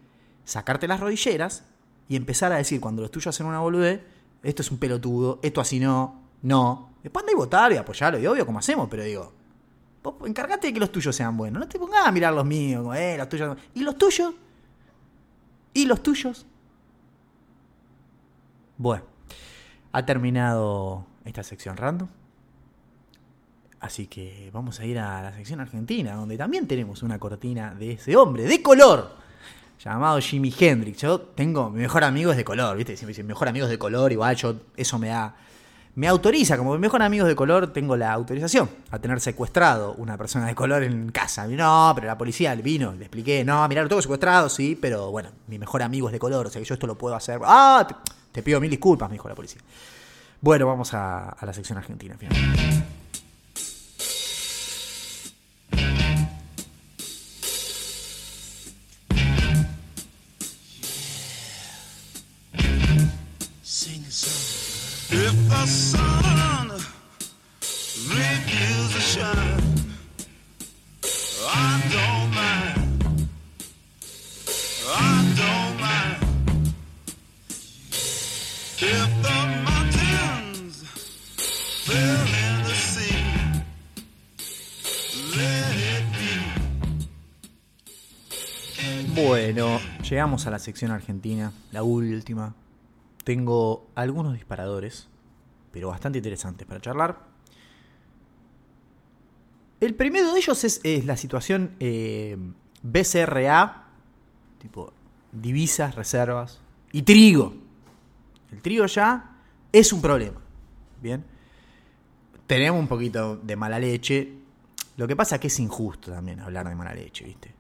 sacarte 0.46 0.88
las 0.88 1.00
rodilleras 1.00 1.64
y 2.08 2.16
empezar 2.16 2.52
a 2.52 2.58
decir 2.58 2.80
cuando 2.80 3.02
los 3.02 3.10
tuyos 3.10 3.28
hacen 3.28 3.48
una 3.48 3.60
boludez, 3.60 4.02
esto 4.44 4.62
es 4.62 4.70
un 4.70 4.78
pelotudo, 4.78 5.40
esto 5.42 5.62
así 5.62 5.80
no, 5.80 6.22
no. 6.44 6.92
Después 7.02 7.24
anda 7.24 7.32
y 7.32 7.36
votar 7.36 7.72
y 7.74 7.78
apoyarlo, 7.78 8.20
y 8.20 8.28
obvio 8.28 8.46
como 8.46 8.60
hacemos, 8.60 8.88
pero 8.88 9.04
digo, 9.04 9.34
vos 10.04 10.16
encargate 10.26 10.68
de 10.68 10.74
que 10.74 10.80
los 10.80 10.92
tuyos 10.92 11.16
sean 11.16 11.36
buenos, 11.36 11.60
no 11.60 11.68
te 11.68 11.80
pongas 11.80 12.06
a 12.06 12.12
mirar 12.12 12.34
los 12.34 12.46
míos, 12.46 12.96
eh, 12.96 13.16
los 13.18 13.28
tuyos. 13.28 13.58
¿Y 13.74 13.82
los 13.82 13.98
tuyos? 13.98 14.34
¿Y 15.74 15.86
los 15.86 16.04
tuyos? 16.04 16.46
Bueno, 18.82 19.04
ha 19.92 20.04
terminado 20.08 21.06
esta 21.24 21.44
sección 21.44 21.78
random. 21.78 22.08
Así 23.80 24.08
que 24.08 24.50
vamos 24.52 24.80
a 24.80 24.86
ir 24.86 24.98
a 24.98 25.22
la 25.22 25.34
sección 25.36 25.60
argentina, 25.60 26.16
donde 26.16 26.36
también 26.36 26.68
tenemos 26.68 27.04
una 27.04 27.20
cortina 27.20 27.76
de 27.76 27.92
ese 27.92 28.16
hombre 28.16 28.46
de 28.46 28.64
color, 28.64 29.18
llamado 29.80 30.20
Jimi 30.20 30.52
Hendrix. 30.60 30.98
Yo 30.98 31.22
tengo, 31.22 31.70
mi 31.70 31.82
mejor 31.82 32.04
amigo 32.04 32.32
es 32.32 32.38
de 32.38 32.44
color, 32.44 32.76
¿viste? 32.76 32.98
Siempre 32.98 33.12
dicen, 33.12 33.28
mejor 33.28 33.50
amigo 33.50 33.66
es 33.68 33.70
de 33.70 33.78
color, 33.78 34.12
igual 34.12 34.36
yo, 34.36 34.56
eso 34.76 34.98
me 34.98 35.10
da, 35.10 35.36
me 35.94 36.08
autoriza, 36.08 36.58
como 36.58 36.74
mi 36.74 36.80
mejor 36.80 37.04
amigo 37.04 37.28
de 37.28 37.36
color, 37.36 37.72
tengo 37.72 37.96
la 37.96 38.12
autorización 38.12 38.68
a 38.90 38.98
tener 38.98 39.22
secuestrado 39.22 39.94
una 39.94 40.18
persona 40.18 40.48
de 40.48 40.56
color 40.56 40.82
en 40.82 41.12
casa. 41.12 41.46
No, 41.46 41.92
pero 41.94 42.08
la 42.08 42.18
policía 42.18 42.56
vino, 42.56 42.94
le 42.94 43.06
expliqué, 43.06 43.44
no, 43.44 43.68
mirá, 43.68 43.84
lo 43.84 43.90
tengo 43.90 44.02
secuestrado, 44.02 44.50
sí, 44.50 44.76
pero 44.76 45.12
bueno, 45.12 45.30
mi 45.46 45.60
mejor 45.60 45.84
amigo 45.84 46.08
es 46.08 46.14
de 46.14 46.20
color, 46.20 46.48
o 46.48 46.50
sea 46.50 46.60
que 46.60 46.68
yo 46.68 46.74
esto 46.74 46.88
lo 46.88 46.98
puedo 46.98 47.14
hacer. 47.14 47.40
Ah, 47.44 47.88
pido 48.44 48.60
mil 48.60 48.70
disculpas, 48.70 49.10
me 49.10 49.14
dijo 49.14 49.28
la 49.28 49.36
policía. 49.36 49.62
Bueno, 50.42 50.66
vamos 50.66 50.94
a, 50.94 51.38
la 51.42 51.54
sección 51.54 51.78
argentina. 51.78 52.18
Bueno, 89.16 89.80
llegamos 90.08 90.48
a 90.48 90.52
la 90.52 90.60
sección 90.60 90.92
argentina, 90.92 91.52
la 91.72 91.84
última. 91.84 92.56
Tengo 93.24 93.88
algunos 93.96 94.34
disparadores, 94.34 95.08
pero 95.72 95.90
bastante 95.90 96.20
interesantes 96.20 96.68
para 96.68 96.80
charlar. 96.80 97.20
El 99.80 99.96
primero 99.96 100.32
de 100.32 100.40
ellos 100.40 100.64
es, 100.64 101.06
la 101.06 101.18
situación 101.18 101.76
eh, 101.80 102.38
BCRA, 102.84 103.88
tipo 104.60 104.94
divisas, 105.32 105.96
reservas 105.96 106.62
y 106.92 107.02
trigo. 107.02 107.54
El 108.52 108.62
trigo 108.62 108.86
ya 108.86 109.38
es 109.72 109.92
un 109.92 110.02
problema. 110.02 110.40
Bien. 111.02 111.31
Tenemos 112.52 112.82
un 112.82 112.88
poquito 112.90 113.38
de 113.38 113.56
mala 113.56 113.80
leche. 113.80 114.30
Lo 114.98 115.08
que 115.08 115.16
pasa 115.16 115.36
es 115.36 115.42
que 115.42 115.48
es 115.48 115.58
injusto 115.62 116.12
también 116.12 116.42
hablar 116.42 116.68
de 116.68 116.76
mala 116.76 116.94
leche, 116.94 117.24
¿viste? 117.24 117.54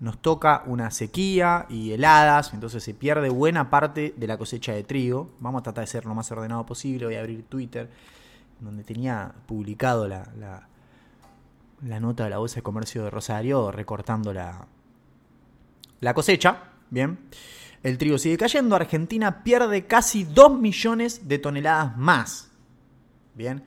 Nos 0.00 0.20
toca 0.20 0.64
una 0.66 0.90
sequía 0.90 1.66
y 1.68 1.92
heladas, 1.92 2.52
entonces 2.52 2.82
se 2.82 2.94
pierde 2.94 3.28
buena 3.28 3.70
parte 3.70 4.12
de 4.16 4.26
la 4.26 4.36
cosecha 4.36 4.72
de 4.72 4.82
trigo. 4.82 5.30
Vamos 5.38 5.60
a 5.60 5.62
tratar 5.62 5.84
de 5.84 5.86
ser 5.86 6.04
lo 6.04 6.16
más 6.16 6.28
ordenado 6.32 6.66
posible. 6.66 7.06
Voy 7.06 7.14
a 7.14 7.20
abrir 7.20 7.44
Twitter, 7.44 7.88
donde 8.58 8.82
tenía 8.82 9.32
publicado 9.46 10.08
la 10.08 10.66
nota 12.00 12.24
de 12.24 12.30
la 12.30 12.38
Bolsa 12.38 12.56
de 12.56 12.62
Comercio 12.62 13.04
de 13.04 13.10
Rosario, 13.10 13.70
recortando 13.70 14.32
la, 14.32 14.66
la 16.00 16.12
cosecha. 16.12 16.56
Bien. 16.90 17.20
El 17.84 17.98
trigo 17.98 18.18
sigue 18.18 18.36
cayendo. 18.36 18.74
Argentina 18.74 19.44
pierde 19.44 19.86
casi 19.86 20.24
2 20.24 20.58
millones 20.58 21.28
de 21.28 21.38
toneladas 21.38 21.96
más. 21.96 22.50
Bien. 23.36 23.62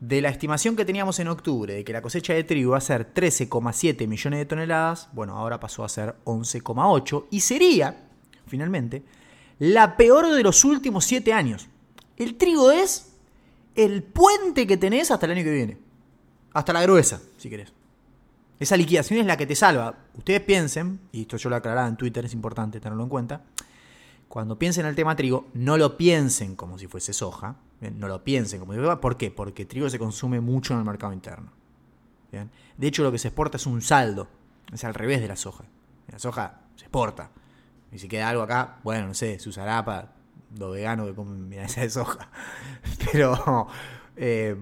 De 0.00 0.22
la 0.22 0.30
estimación 0.30 0.76
que 0.76 0.86
teníamos 0.86 1.18
en 1.18 1.28
octubre 1.28 1.74
de 1.74 1.84
que 1.84 1.92
la 1.92 2.00
cosecha 2.00 2.32
de 2.32 2.42
trigo 2.42 2.72
va 2.72 2.78
a 2.78 2.80
ser 2.80 3.12
13,7 3.12 4.06
millones 4.08 4.38
de 4.38 4.46
toneladas, 4.46 5.10
bueno, 5.12 5.36
ahora 5.36 5.60
pasó 5.60 5.84
a 5.84 5.90
ser 5.90 6.16
11,8 6.24 7.26
y 7.30 7.40
sería, 7.40 8.08
finalmente, 8.46 9.02
la 9.58 9.98
peor 9.98 10.32
de 10.32 10.42
los 10.42 10.64
últimos 10.64 11.04
7 11.04 11.34
años. 11.34 11.68
El 12.16 12.36
trigo 12.36 12.70
es 12.70 13.12
el 13.74 14.02
puente 14.02 14.66
que 14.66 14.78
tenés 14.78 15.10
hasta 15.10 15.26
el 15.26 15.32
año 15.32 15.44
que 15.44 15.52
viene. 15.52 15.78
Hasta 16.54 16.72
la 16.72 16.82
gruesa, 16.82 17.20
si 17.36 17.50
querés. 17.50 17.72
Esa 18.58 18.76
liquidación 18.76 19.20
es 19.20 19.26
la 19.26 19.36
que 19.36 19.46
te 19.46 19.54
salva. 19.54 19.98
Ustedes 20.16 20.40
piensen, 20.40 21.00
y 21.12 21.22
esto 21.22 21.36
yo 21.36 21.50
lo 21.50 21.56
aclaraba 21.56 21.88
en 21.88 21.96
Twitter, 21.96 22.24
es 22.24 22.32
importante 22.32 22.80
tenerlo 22.80 23.02
en 23.02 23.08
cuenta. 23.10 23.42
Cuando 24.30 24.60
piensen 24.60 24.84
en 24.84 24.90
el 24.90 24.94
tema 24.94 25.16
trigo, 25.16 25.48
no 25.54 25.76
lo 25.76 25.96
piensen 25.96 26.54
como 26.54 26.78
si 26.78 26.86
fuese 26.86 27.12
soja. 27.12 27.56
No 27.80 28.06
lo 28.06 28.22
piensen 28.22 28.60
como 28.60 28.72
si 28.72 28.78
fuese. 28.78 28.96
¿Por 28.98 29.16
qué? 29.16 29.32
Porque 29.32 29.66
trigo 29.66 29.90
se 29.90 29.98
consume 29.98 30.40
mucho 30.40 30.72
en 30.72 30.78
el 30.78 30.84
mercado 30.84 31.12
interno. 31.12 31.50
De 32.30 32.86
hecho, 32.86 33.02
lo 33.02 33.10
que 33.10 33.18
se 33.18 33.26
exporta 33.26 33.56
es 33.56 33.66
un 33.66 33.82
saldo. 33.82 34.28
Es 34.72 34.84
al 34.84 34.94
revés 34.94 35.20
de 35.20 35.26
la 35.26 35.34
soja. 35.34 35.64
La 36.06 36.20
soja 36.20 36.60
se 36.76 36.84
exporta. 36.84 37.32
Y 37.90 37.98
si 37.98 38.06
queda 38.06 38.28
algo 38.28 38.44
acá, 38.44 38.78
bueno, 38.84 39.08
no 39.08 39.14
sé, 39.14 39.40
se 39.40 39.48
usará 39.48 39.84
para 39.84 40.12
los 40.56 40.72
veganos 40.74 41.08
que 41.08 41.14
comen 41.16 41.48
milanesa 41.48 41.80
de 41.80 41.90
soja. 41.90 42.30
Pero 43.10 43.66
eh, 44.14 44.54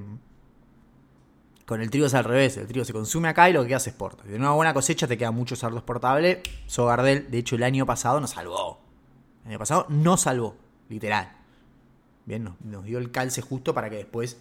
con 1.67 1.83
el 1.83 1.91
trigo 1.91 2.07
es 2.07 2.15
al 2.15 2.25
revés. 2.25 2.57
El 2.57 2.69
trigo 2.69 2.87
se 2.87 2.95
consume 2.95 3.29
acá 3.29 3.51
y 3.51 3.53
lo 3.53 3.61
que 3.61 3.69
queda 3.69 3.81
se 3.81 3.91
exporta. 3.91 4.23
Si 4.23 4.31
de 4.31 4.37
una 4.37 4.53
buena 4.53 4.73
cosecha 4.73 5.07
te 5.07 5.19
queda 5.19 5.31
mucho 5.31 5.57
saldo 5.57 5.77
exportable. 5.77 6.43
Sogardel, 6.65 7.31
de 7.31 7.37
hecho, 7.37 7.57
el 7.57 7.65
año 7.65 7.85
pasado 7.85 8.19
nos 8.19 8.31
salvó. 8.31 8.88
El 9.49 9.53
año 9.53 9.61
pasado 9.61 9.87
nos 9.89 10.21
salvó, 10.21 10.57
literal. 10.91 11.33
Bien, 12.27 12.55
nos, 12.63 12.85
dio 12.85 12.99
el 12.99 13.11
calce 13.11 13.41
justo 13.41 13.73
para 13.73 13.89
que 13.89 13.97
después 13.97 14.37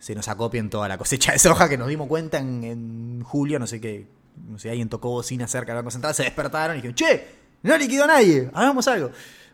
se 0.00 0.12
nos 0.16 0.26
acopien 0.26 0.70
toda 0.70 0.88
la 0.88 0.98
cosecha 0.98 1.30
de 1.30 1.38
soja 1.38 1.68
que 1.68 1.78
nos 1.78 1.86
dimos 1.86 2.08
cuenta 2.08 2.38
en, 2.38 3.22
julio, 3.22 3.60
no 3.60 3.68
sé 3.68 3.80
qué, 3.80 4.08
no 4.48 4.58
sé, 4.58 4.70
alguien 4.70 4.88
tocó 4.88 5.10
bocina 5.10 5.46
cerca 5.46 5.72
del 5.72 5.82
Banco 5.82 5.92
Central, 5.92 6.16
se 6.16 6.24
despertaron 6.24 6.74
y 6.76 6.82
dijeron, 6.82 6.96
che, 6.96 7.28
no 7.62 7.78
liquidó 7.78 8.08
nadie, 8.08 8.50
hagamos 8.52 8.88
algo. 8.88 9.12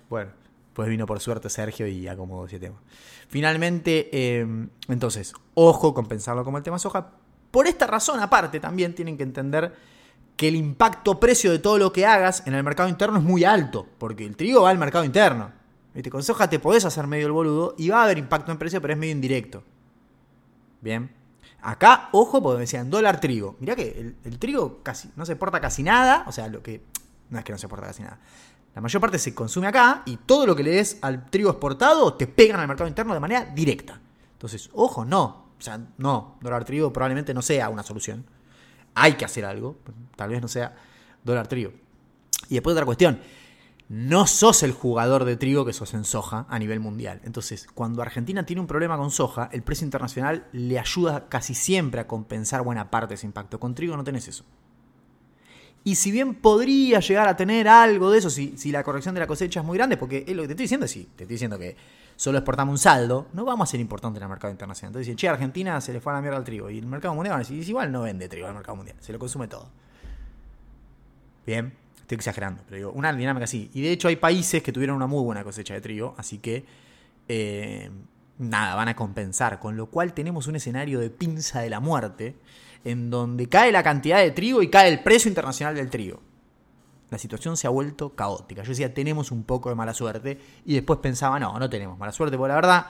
Bueno, 0.09 0.31
pues 0.73 0.89
vino 0.89 1.05
por 1.05 1.21
suerte 1.21 1.51
Sergio 1.51 1.87
y 1.87 2.09
acomodó 2.09 2.47
ese 2.47 2.59
tema. 2.59 2.81
Finalmente, 3.29 4.09
eh, 4.13 4.47
entonces, 4.89 5.35
ojo 5.53 5.93
con 5.93 6.07
pensarlo 6.07 6.43
como 6.43 6.57
el 6.57 6.65
tema 6.65 6.79
soja. 6.79 7.11
Por 7.51 7.67
esta 7.67 7.87
razón, 7.87 8.19
aparte, 8.21 8.61
también 8.61 8.95
tienen 8.95 9.19
que 9.19 9.25
entender 9.25 9.75
que 10.41 10.49
el 10.49 10.57
impacto 10.57 11.21
precio 11.21 11.53
de 11.53 11.59
todo 11.59 11.77
lo 11.77 11.93
que 11.93 12.07
hagas 12.07 12.45
en 12.47 12.55
el 12.55 12.65
mercado 12.65 12.89
interno 12.89 13.19
es 13.19 13.23
muy 13.23 13.45
alto, 13.45 13.87
porque 13.99 14.25
el 14.25 14.37
trigo 14.37 14.63
va 14.63 14.71
al 14.71 14.79
mercado 14.79 15.05
interno. 15.05 15.53
¿Viste? 15.93 16.09
Con 16.09 16.23
te 16.49 16.59
podés 16.59 16.87
hacer 16.87 17.07
medio 17.07 17.27
el 17.27 17.33
boludo 17.33 17.75
y 17.77 17.91
va 17.91 18.01
a 18.01 18.05
haber 18.05 18.17
impacto 18.17 18.51
en 18.51 18.57
precio, 18.57 18.81
pero 18.81 18.95
es 18.95 18.99
medio 18.99 19.13
indirecto. 19.13 19.63
Bien. 20.81 21.15
Acá, 21.61 22.09
ojo, 22.13 22.43
porque 22.43 22.61
decían 22.61 22.89
dólar 22.89 23.21
trigo. 23.21 23.57
Mirá 23.61 23.77
que 23.77 24.15
el, 24.25 24.39
trigo 24.39 24.83
casi 24.83 25.11
no 25.15 25.27
se 25.27 25.33
exporta 25.33 25.61
casi 25.61 25.83
nada. 25.83 26.25
O 26.27 26.33
sea, 26.33 26.49
lo 26.49 26.63
que. 26.63 26.87
No 27.29 27.39
es 27.39 27.45
que 27.45 27.53
no 27.53 27.59
se 27.59 27.67
exporta 27.67 27.89
casi 27.89 28.03
nada. 28.03 28.19
La 28.75 28.81
mayor 28.81 28.99
parte 28.99 29.19
se 29.19 29.35
consume 29.35 29.67
acá 29.67 30.05
y 30.07 30.17
todo 30.17 30.47
lo 30.47 30.57
que 30.57 30.63
le 30.63 30.71
des 30.71 31.01
al 31.03 31.29
trigo 31.29 31.51
exportado 31.51 32.15
te 32.15 32.27
pegan 32.27 32.61
al 32.61 32.67
mercado 32.67 32.89
interno 32.89 33.13
de 33.13 33.21
manera 33.21 33.45
directa. 33.45 34.01
Entonces, 34.33 34.71
ojo, 34.73 35.05
no. 35.05 35.51
O 35.59 35.61
sea, 35.61 35.79
no. 35.99 36.39
Dólar 36.41 36.65
trigo 36.65 36.91
probablemente 36.95 37.35
no 37.35 37.43
sea 37.43 37.69
una 37.69 37.83
solución. 37.83 38.25
Hay 38.95 39.15
que 39.15 39.25
hacer 39.25 39.45
algo. 39.45 39.79
Tal 40.17 40.31
vez 40.31 40.41
no 40.41 40.49
sea 40.49 40.77
dólar 41.25 41.47
trigo. 41.47 41.73
Y 42.49 42.55
después 42.55 42.75
otra 42.75 42.87
cuestión 42.87 43.21
no 43.91 44.29
sos 44.29 44.63
el 44.63 44.71
jugador 44.71 45.25
de 45.25 45.37
trigo 45.37 45.65
que 45.65 45.73
sos 45.73 45.95
en 45.95 46.05
soja 46.05 46.47
a 46.49 46.61
nivel 46.61 46.79
mundial. 46.79 47.21
Entonces, 47.25 47.67
cuando 47.75 48.03
Argentina 48.03 48.47
tiene 48.47 48.61
un 48.61 48.69
problema 48.69 48.97
con 48.97 49.11
soja, 49.11 49.51
el 49.53 49.65
precio 49.65 49.85
internacional 49.85 50.47
le 50.53 50.79
ayuda 50.79 51.29
casi 51.29 51.55
siempre 51.55 52.01
a 52.01 52.07
compensar 52.07 52.63
buena 52.63 52.89
parte 52.89 53.09
de 53.09 53.15
ese 53.17 53.27
impacto. 53.27 53.59
Con 53.59 53.75
trigo 53.75 53.97
no 53.97 54.05
tenés 54.05 54.29
eso. 54.29 54.45
Y 55.83 55.97
si 55.97 56.13
bien 56.13 56.37
podría 56.37 57.01
llegar 57.01 57.27
a 57.27 57.37
tener 57.37 57.67
algo 57.67 58.13
de 58.13 58.19
eso, 58.19 58.31
si, 58.31 58.57
si 58.57 58.71
la 58.71 58.85
corrección 58.85 59.13
de 59.17 59.23
la 59.23 59.27
cosecha 59.27 59.59
es 59.59 59.67
muy 59.67 59.77
grande, 59.77 59.97
porque 59.97 60.25
es 60.25 60.37
lo 60.37 60.43
que 60.43 60.49
te 60.49 60.53
estoy 60.53 60.65
diciendo, 60.65 60.87
sí, 60.87 61.09
te 61.17 61.25
estoy 61.25 61.35
diciendo 61.35 61.59
que 61.59 61.77
solo 62.21 62.37
exportamos 62.37 62.73
un 62.73 62.79
saldo, 62.79 63.29
no 63.33 63.47
vamos 63.47 63.67
a 63.67 63.71
ser 63.71 63.81
importantes 63.81 64.19
en 64.19 64.25
el 64.25 64.29
mercado 64.29 64.53
internacional. 64.53 64.91
Entonces 64.91 65.07
dicen, 65.07 65.17
che, 65.17 65.27
Argentina 65.27 65.81
se 65.81 65.91
le 65.95 66.03
fue 66.03 66.13
a 66.13 66.17
la 66.17 66.21
mierda 66.21 66.37
al 66.37 66.45
trigo. 66.45 66.69
Y 66.69 66.77
el 66.77 66.85
mercado 66.85 67.15
mundial 67.15 67.33
van 67.33 67.41
a 67.41 67.45
decir, 67.49 67.67
igual 67.67 67.91
no 67.91 68.03
vende 68.03 68.29
trigo 68.29 68.47
al 68.47 68.53
mercado 68.53 68.77
mundial, 68.77 68.99
se 69.01 69.11
lo 69.11 69.19
consume 69.19 69.49
todo. 69.49 69.71
Bien, 71.47 71.73
estoy 71.99 72.17
exagerando, 72.17 72.63
pero 72.67 72.77
digo, 72.77 72.93
una 72.93 73.11
dinámica 73.15 73.45
así. 73.45 73.71
Y 73.73 73.81
de 73.81 73.93
hecho 73.93 74.09
hay 74.09 74.17
países 74.17 74.63
que 74.63 74.71
tuvieron 74.71 74.97
una 74.97 75.07
muy 75.07 75.25
buena 75.25 75.43
cosecha 75.43 75.73
de 75.73 75.81
trigo, 75.81 76.15
así 76.19 76.41
que 76.41 76.67
eh, 77.27 77.91
nada, 78.37 78.75
van 78.75 78.89
a 78.89 78.97
compensar. 78.97 79.59
Con 79.59 79.79
lo 79.79 79.87
cual 79.87 80.13
tenemos 80.13 80.47
un 80.47 80.57
escenario 80.57 81.01
de 81.01 81.09
pinza 81.09 81.63
de 81.63 81.71
la 81.71 81.81
muerte, 81.81 82.37
en 82.85 83.09
donde 83.09 83.49
cae 83.49 83.73
la 83.73 83.83
cantidad 83.83 84.19
de 84.19 84.33
trigo 84.33 84.61
y 84.61 84.69
cae 84.69 84.91
el 84.91 85.03
precio 85.03 85.31
internacional 85.31 85.75
del 85.75 85.89
trigo. 85.89 86.21
La 87.11 87.19
situación 87.19 87.57
se 87.57 87.67
ha 87.67 87.71
vuelto 87.71 88.15
caótica. 88.15 88.63
Yo 88.63 88.71
decía, 88.71 88.95
tenemos 88.95 89.31
un 89.31 89.45
poco 89.45 89.69
de 89.69 89.75
mala 89.75 89.95
suerte, 89.95 90.41
y 90.65 90.75
después 90.75 91.01
pensaba, 91.01 91.39
no, 91.39 91.59
no 91.59 91.69
tenemos 91.69 91.99
mala 91.99 92.13
suerte, 92.13 92.37
porque 92.37 92.49
la 92.49 92.55
verdad... 92.55 92.87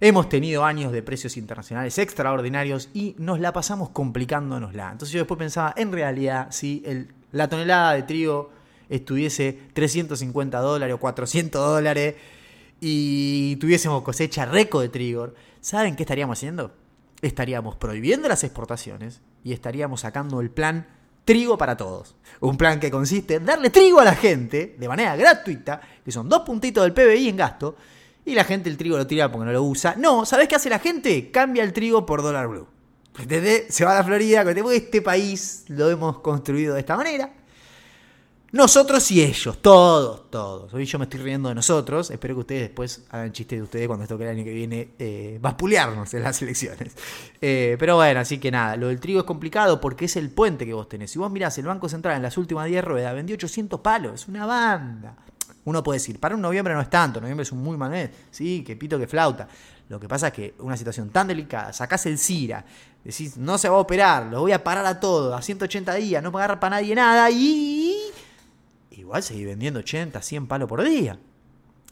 Hemos 0.00 0.28
tenido 0.28 0.64
años 0.64 0.92
de 0.92 1.02
precios 1.02 1.36
internacionales 1.36 1.96
extraordinarios 1.98 2.90
y 2.92 3.14
nos 3.16 3.38
la 3.38 3.52
pasamos 3.52 3.90
complicándonosla. 3.90 4.90
Entonces 4.90 5.12
yo 5.12 5.20
después 5.20 5.38
pensaba, 5.38 5.72
en 5.76 5.92
realidad, 5.92 6.48
si 6.50 6.84
la 7.32 7.48
tonelada 7.48 7.92
de 7.92 8.02
trigo 8.02 8.50
estuviese 8.88 9.58
350 9.72 10.58
dólares 10.58 10.94
o 10.94 10.98
400 10.98 11.64
dólares 11.64 12.16
y 12.80 13.56
tuviésemos 13.56 14.02
cosecha 14.02 14.44
récord 14.44 14.82
de 14.82 14.88
trigo, 14.88 15.32
¿saben 15.60 15.96
qué 15.96 16.02
estaríamos 16.02 16.38
haciendo? 16.38 16.74
Estaríamos 17.22 17.76
prohibiendo 17.76 18.28
las 18.28 18.44
exportaciones 18.44 19.22
y 19.44 19.52
estaríamos 19.52 20.00
sacando 20.00 20.40
el 20.40 20.50
plan 20.50 20.86
Trigo 21.24 21.56
para 21.56 21.76
Todos. 21.76 22.14
Un 22.40 22.56
plan 22.56 22.78
que 22.78 22.90
consiste 22.90 23.34
en 23.34 23.46
darle 23.46 23.70
trigo 23.70 24.00
a 24.00 24.04
la 24.04 24.14
gente 24.14 24.76
de 24.78 24.88
manera 24.88 25.16
gratuita, 25.16 25.80
que 26.04 26.12
son 26.12 26.28
dos 26.28 26.42
puntitos 26.42 26.84
del 26.84 26.92
PBI 26.92 27.28
en 27.28 27.36
gasto, 27.36 27.76
y 28.24 28.34
la 28.34 28.44
gente 28.44 28.68
el 28.68 28.76
trigo 28.76 28.96
lo 28.96 29.06
tira 29.06 29.30
porque 29.30 29.46
no 29.46 29.52
lo 29.52 29.62
usa. 29.62 29.94
No, 29.96 30.24
¿sabes 30.26 30.48
qué 30.48 30.56
hace 30.56 30.68
la 30.68 30.78
gente? 30.78 31.30
Cambia 31.30 31.62
el 31.62 31.72
trigo 31.72 32.04
por 32.04 32.22
dólar 32.22 32.48
blue. 32.48 32.66
¿Entendés? 33.18 33.66
Se 33.68 33.84
va 33.84 33.92
a 33.92 33.96
la 33.96 34.04
Florida, 34.04 34.44
este 34.72 35.00
país 35.00 35.64
lo 35.68 35.88
hemos 35.88 36.18
construido 36.18 36.74
de 36.74 36.80
esta 36.80 36.96
manera. 36.96 37.32
Nosotros 38.54 39.10
y 39.10 39.20
ellos, 39.20 39.58
todos, 39.60 40.30
todos. 40.30 40.72
Hoy 40.72 40.84
yo 40.84 40.96
me 41.00 41.06
estoy 41.06 41.18
riendo 41.18 41.48
de 41.48 41.56
nosotros. 41.56 42.12
Espero 42.12 42.36
que 42.36 42.40
ustedes 42.42 42.62
después 42.62 43.04
hagan 43.10 43.32
chiste 43.32 43.56
de 43.56 43.62
ustedes 43.62 43.88
cuando 43.88 44.04
esto 44.04 44.16
que 44.16 44.22
el 44.22 44.30
año 44.30 44.44
que 44.44 44.54
viene 44.54 44.90
eh, 44.96 45.38
vapulearnos 45.40 46.14
en 46.14 46.22
las 46.22 46.40
elecciones. 46.40 46.92
Eh, 47.40 47.74
pero 47.80 47.96
bueno, 47.96 48.20
así 48.20 48.38
que 48.38 48.52
nada, 48.52 48.76
lo 48.76 48.86
del 48.86 49.00
trigo 49.00 49.18
es 49.18 49.26
complicado 49.26 49.80
porque 49.80 50.04
es 50.04 50.14
el 50.14 50.30
puente 50.30 50.64
que 50.64 50.72
vos 50.72 50.88
tenés. 50.88 51.10
Si 51.10 51.18
vos 51.18 51.32
mirás, 51.32 51.58
el 51.58 51.66
Banco 51.66 51.88
Central 51.88 52.14
en 52.14 52.22
las 52.22 52.38
últimas 52.38 52.68
10 52.68 52.84
ruedas 52.84 53.12
vendió 53.12 53.34
800 53.34 53.80
palos, 53.80 54.22
es 54.22 54.28
una 54.28 54.46
banda. 54.46 55.16
Uno 55.64 55.82
puede 55.82 55.98
decir, 55.98 56.20
para 56.20 56.36
un 56.36 56.40
noviembre 56.40 56.74
no 56.74 56.80
es 56.80 56.88
tanto, 56.88 57.20
noviembre 57.20 57.42
es 57.42 57.50
un 57.50 57.60
muy 57.60 57.76
mal 57.76 57.90
mes, 57.90 58.10
sí, 58.30 58.62
que 58.62 58.76
pito 58.76 59.00
que 59.00 59.08
flauta. 59.08 59.48
Lo 59.88 59.98
que 59.98 60.06
pasa 60.06 60.28
es 60.28 60.32
que 60.32 60.54
una 60.60 60.76
situación 60.76 61.10
tan 61.10 61.26
delicada, 61.26 61.72
sacás 61.72 62.06
el 62.06 62.18
CIRA, 62.18 62.64
decís, 63.02 63.36
no 63.36 63.58
se 63.58 63.68
va 63.68 63.78
a 63.78 63.80
operar, 63.80 64.26
lo 64.26 64.42
voy 64.42 64.52
a 64.52 64.62
parar 64.62 64.86
a 64.86 65.00
todo, 65.00 65.34
a 65.34 65.42
180 65.42 65.92
días, 65.94 66.22
no 66.22 66.30
pagar 66.30 66.60
para 66.60 66.76
nadie 66.76 66.94
nada, 66.94 67.28
y 67.32 68.12
igual 69.00 69.22
seguís 69.22 69.46
vendiendo 69.46 69.80
80, 69.80 70.20
100 70.20 70.46
palos 70.46 70.68
por 70.68 70.82
día. 70.82 71.18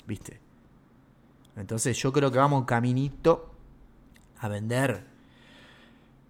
¿Viste? 0.07 0.41
Entonces 1.57 1.97
yo 1.99 2.13
creo 2.13 2.31
que 2.31 2.39
vamos 2.39 2.65
caminito 2.65 3.55
a 4.39 4.49
vender 4.49 5.05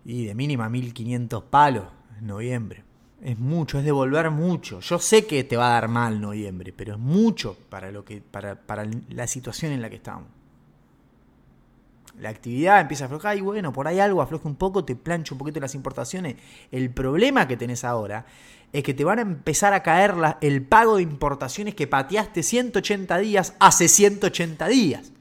y 0.04 0.26
de 0.26 0.34
mínima 0.34 0.68
1500 0.68 1.44
palos 1.44 1.84
en 2.18 2.26
noviembre. 2.26 2.84
Es 3.20 3.38
mucho, 3.38 3.78
es 3.78 3.84
devolver 3.84 4.30
mucho. 4.30 4.80
Yo 4.80 4.98
sé 4.98 5.26
que 5.26 5.44
te 5.44 5.56
va 5.56 5.68
a 5.68 5.74
dar 5.74 5.88
mal 5.88 6.20
noviembre, 6.20 6.72
pero 6.72 6.94
es 6.94 6.98
mucho 6.98 7.56
para 7.68 7.92
lo 7.92 8.04
que 8.04 8.20
para, 8.20 8.56
para 8.56 8.84
la 9.10 9.26
situación 9.28 9.72
en 9.72 9.80
la 9.80 9.90
que 9.90 9.96
estamos. 9.96 10.28
La 12.18 12.28
actividad 12.28 12.80
empieza 12.80 13.04
a 13.04 13.06
aflojar 13.06 13.36
y 13.36 13.40
bueno, 13.40 13.72
por 13.72 13.88
ahí 13.88 13.98
algo 13.98 14.20
afloja 14.22 14.48
un 14.48 14.56
poco, 14.56 14.84
te 14.84 14.94
plancha 14.96 15.34
un 15.34 15.38
poquito 15.38 15.60
las 15.60 15.74
importaciones. 15.74 16.36
El 16.70 16.90
problema 16.90 17.48
que 17.48 17.56
tenés 17.56 17.84
ahora 17.84 18.26
es 18.72 18.82
que 18.82 18.94
te 18.94 19.04
van 19.04 19.18
a 19.18 19.22
empezar 19.22 19.72
a 19.74 19.82
caer 19.82 20.16
la- 20.16 20.38
el 20.40 20.62
pago 20.62 20.96
de 20.96 21.02
importaciones 21.02 21.74
que 21.74 21.86
pateaste 21.86 22.42
180 22.42 23.18
días 23.18 23.54
hace 23.60 23.88
180 23.88 24.68
días. 24.68 25.12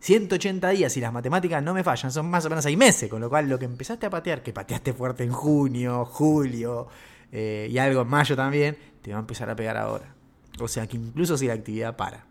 180 0.00 0.68
días, 0.70 0.94
y 0.96 1.00
las 1.00 1.12
matemáticas 1.12 1.62
no 1.62 1.72
me 1.72 1.82
fallan, 1.82 2.12
son 2.12 2.28
más 2.28 2.44
o 2.44 2.50
menos 2.50 2.64
6 2.64 2.76
meses, 2.76 3.08
con 3.08 3.20
lo 3.22 3.30
cual 3.30 3.48
lo 3.48 3.58
que 3.58 3.64
empezaste 3.64 4.04
a 4.06 4.10
patear, 4.10 4.42
que 4.42 4.52
pateaste 4.52 4.92
fuerte 4.92 5.24
en 5.24 5.32
junio, 5.32 6.04
julio 6.04 6.88
eh, 7.32 7.68
y 7.70 7.78
algo 7.78 8.02
en 8.02 8.08
mayo 8.08 8.36
también, 8.36 8.76
te 9.00 9.12
va 9.12 9.16
a 9.16 9.20
empezar 9.20 9.48
a 9.48 9.56
pegar 9.56 9.76
ahora. 9.78 10.14
O 10.60 10.68
sea 10.68 10.86
que 10.86 10.96
incluso 10.98 11.38
si 11.38 11.46
la 11.46 11.54
actividad 11.54 11.96
para, 11.96 12.26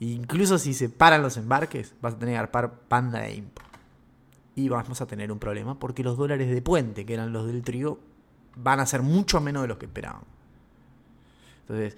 incluso 0.00 0.58
si 0.58 0.74
se 0.74 0.88
paran 0.88 1.22
los 1.22 1.36
embarques, 1.36 1.94
vas 2.00 2.14
a 2.14 2.18
tener 2.18 2.34
que 2.34 2.38
arpar 2.38 2.72
panda 2.88 3.20
de 3.20 3.34
import. 3.34 3.68
Y 4.54 4.68
vamos 4.68 5.00
a 5.00 5.06
tener 5.06 5.30
un 5.30 5.38
problema 5.38 5.78
porque 5.78 6.02
los 6.02 6.16
dólares 6.16 6.50
de 6.50 6.62
puente, 6.62 7.06
que 7.06 7.14
eran 7.14 7.32
los 7.32 7.46
del 7.46 7.62
trigo, 7.62 8.00
van 8.56 8.80
a 8.80 8.86
ser 8.86 9.02
mucho 9.02 9.40
menos 9.40 9.62
de 9.62 9.68
los 9.68 9.78
que 9.78 9.86
esperábamos. 9.86 10.26
Entonces, 11.62 11.96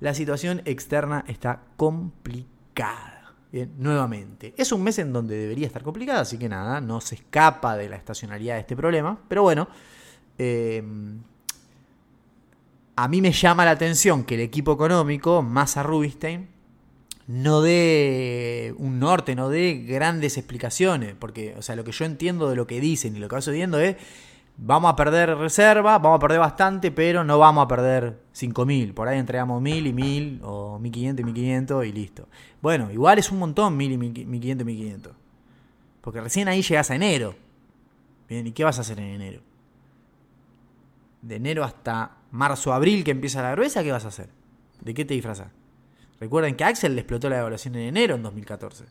la 0.00 0.14
situación 0.14 0.62
externa 0.64 1.24
está 1.26 1.62
complicada. 1.76 3.34
Bien, 3.50 3.72
nuevamente. 3.78 4.54
Es 4.56 4.72
un 4.72 4.82
mes 4.82 4.98
en 4.98 5.12
donde 5.12 5.36
debería 5.36 5.66
estar 5.66 5.82
complicada, 5.82 6.20
así 6.20 6.38
que 6.38 6.48
nada, 6.48 6.80
no 6.80 7.00
se 7.00 7.14
escapa 7.14 7.76
de 7.76 7.88
la 7.88 7.96
estacionalidad 7.96 8.54
de 8.54 8.60
este 8.60 8.76
problema. 8.76 9.18
Pero 9.26 9.42
bueno, 9.42 9.68
eh, 10.36 10.82
a 12.96 13.08
mí 13.08 13.22
me 13.22 13.32
llama 13.32 13.64
la 13.64 13.70
atención 13.72 14.24
que 14.24 14.34
el 14.34 14.40
equipo 14.42 14.72
económico, 14.72 15.42
Massa 15.42 15.82
Rubinstein, 15.82 16.48
no 17.28 17.60
dé 17.60 18.74
un 18.78 18.98
norte, 18.98 19.36
no 19.36 19.50
dé 19.50 19.84
grandes 19.86 20.36
explicaciones. 20.38 21.14
Porque, 21.16 21.54
o 21.56 21.62
sea, 21.62 21.76
lo 21.76 21.84
que 21.84 21.92
yo 21.92 22.04
entiendo 22.04 22.48
de 22.48 22.56
lo 22.56 22.66
que 22.66 22.80
dicen 22.80 23.14
y 23.14 23.20
lo 23.20 23.28
que 23.28 23.36
va 23.36 23.42
sucediendo 23.42 23.78
es 23.78 23.96
vamos 24.56 24.90
a 24.90 24.96
perder 24.96 25.36
reserva, 25.36 25.98
vamos 25.98 26.16
a 26.16 26.20
perder 26.20 26.40
bastante, 26.40 26.90
pero 26.90 27.22
no 27.24 27.38
vamos 27.38 27.64
a 27.64 27.68
perder 27.68 28.18
5.000. 28.34 28.94
Por 28.94 29.08
ahí 29.08 29.18
entregamos 29.18 29.62
1.000 29.62 29.86
y 29.86 29.92
1.000, 29.92 30.40
o 30.42 30.80
1.500 30.80 31.20
y 31.20 31.22
1.500 31.22 31.86
y 31.86 31.92
listo. 31.92 32.28
Bueno, 32.60 32.90
igual 32.90 33.18
es 33.18 33.30
un 33.30 33.38
montón 33.38 33.78
1.000 33.78 33.92
y 33.92 34.24
1.500 34.24 34.60
y 34.60 34.64
1.500. 34.64 35.10
Porque 36.00 36.20
recién 36.22 36.48
ahí 36.48 36.62
llegas 36.62 36.90
a 36.90 36.94
enero. 36.94 37.36
Bien, 38.28 38.46
¿y 38.46 38.52
qué 38.52 38.64
vas 38.64 38.78
a 38.78 38.80
hacer 38.80 38.98
en 39.00 39.06
enero? 39.06 39.42
De 41.20 41.36
enero 41.36 41.62
hasta 41.62 42.16
marzo, 42.30 42.72
abril, 42.72 43.04
que 43.04 43.10
empieza 43.10 43.42
la 43.42 43.52
gruesa, 43.52 43.82
¿qué 43.82 43.92
vas 43.92 44.06
a 44.06 44.08
hacer? 44.08 44.30
¿De 44.80 44.94
qué 44.94 45.04
te 45.04 45.12
disfrazas? 45.12 45.48
Recuerden 46.20 46.56
que 46.56 46.64
Axel 46.64 46.94
le 46.94 47.02
explotó 47.02 47.28
la 47.28 47.38
evaluación 47.38 47.76
en 47.76 47.88
enero 47.88 48.16
en 48.16 48.22
2014. 48.22 48.84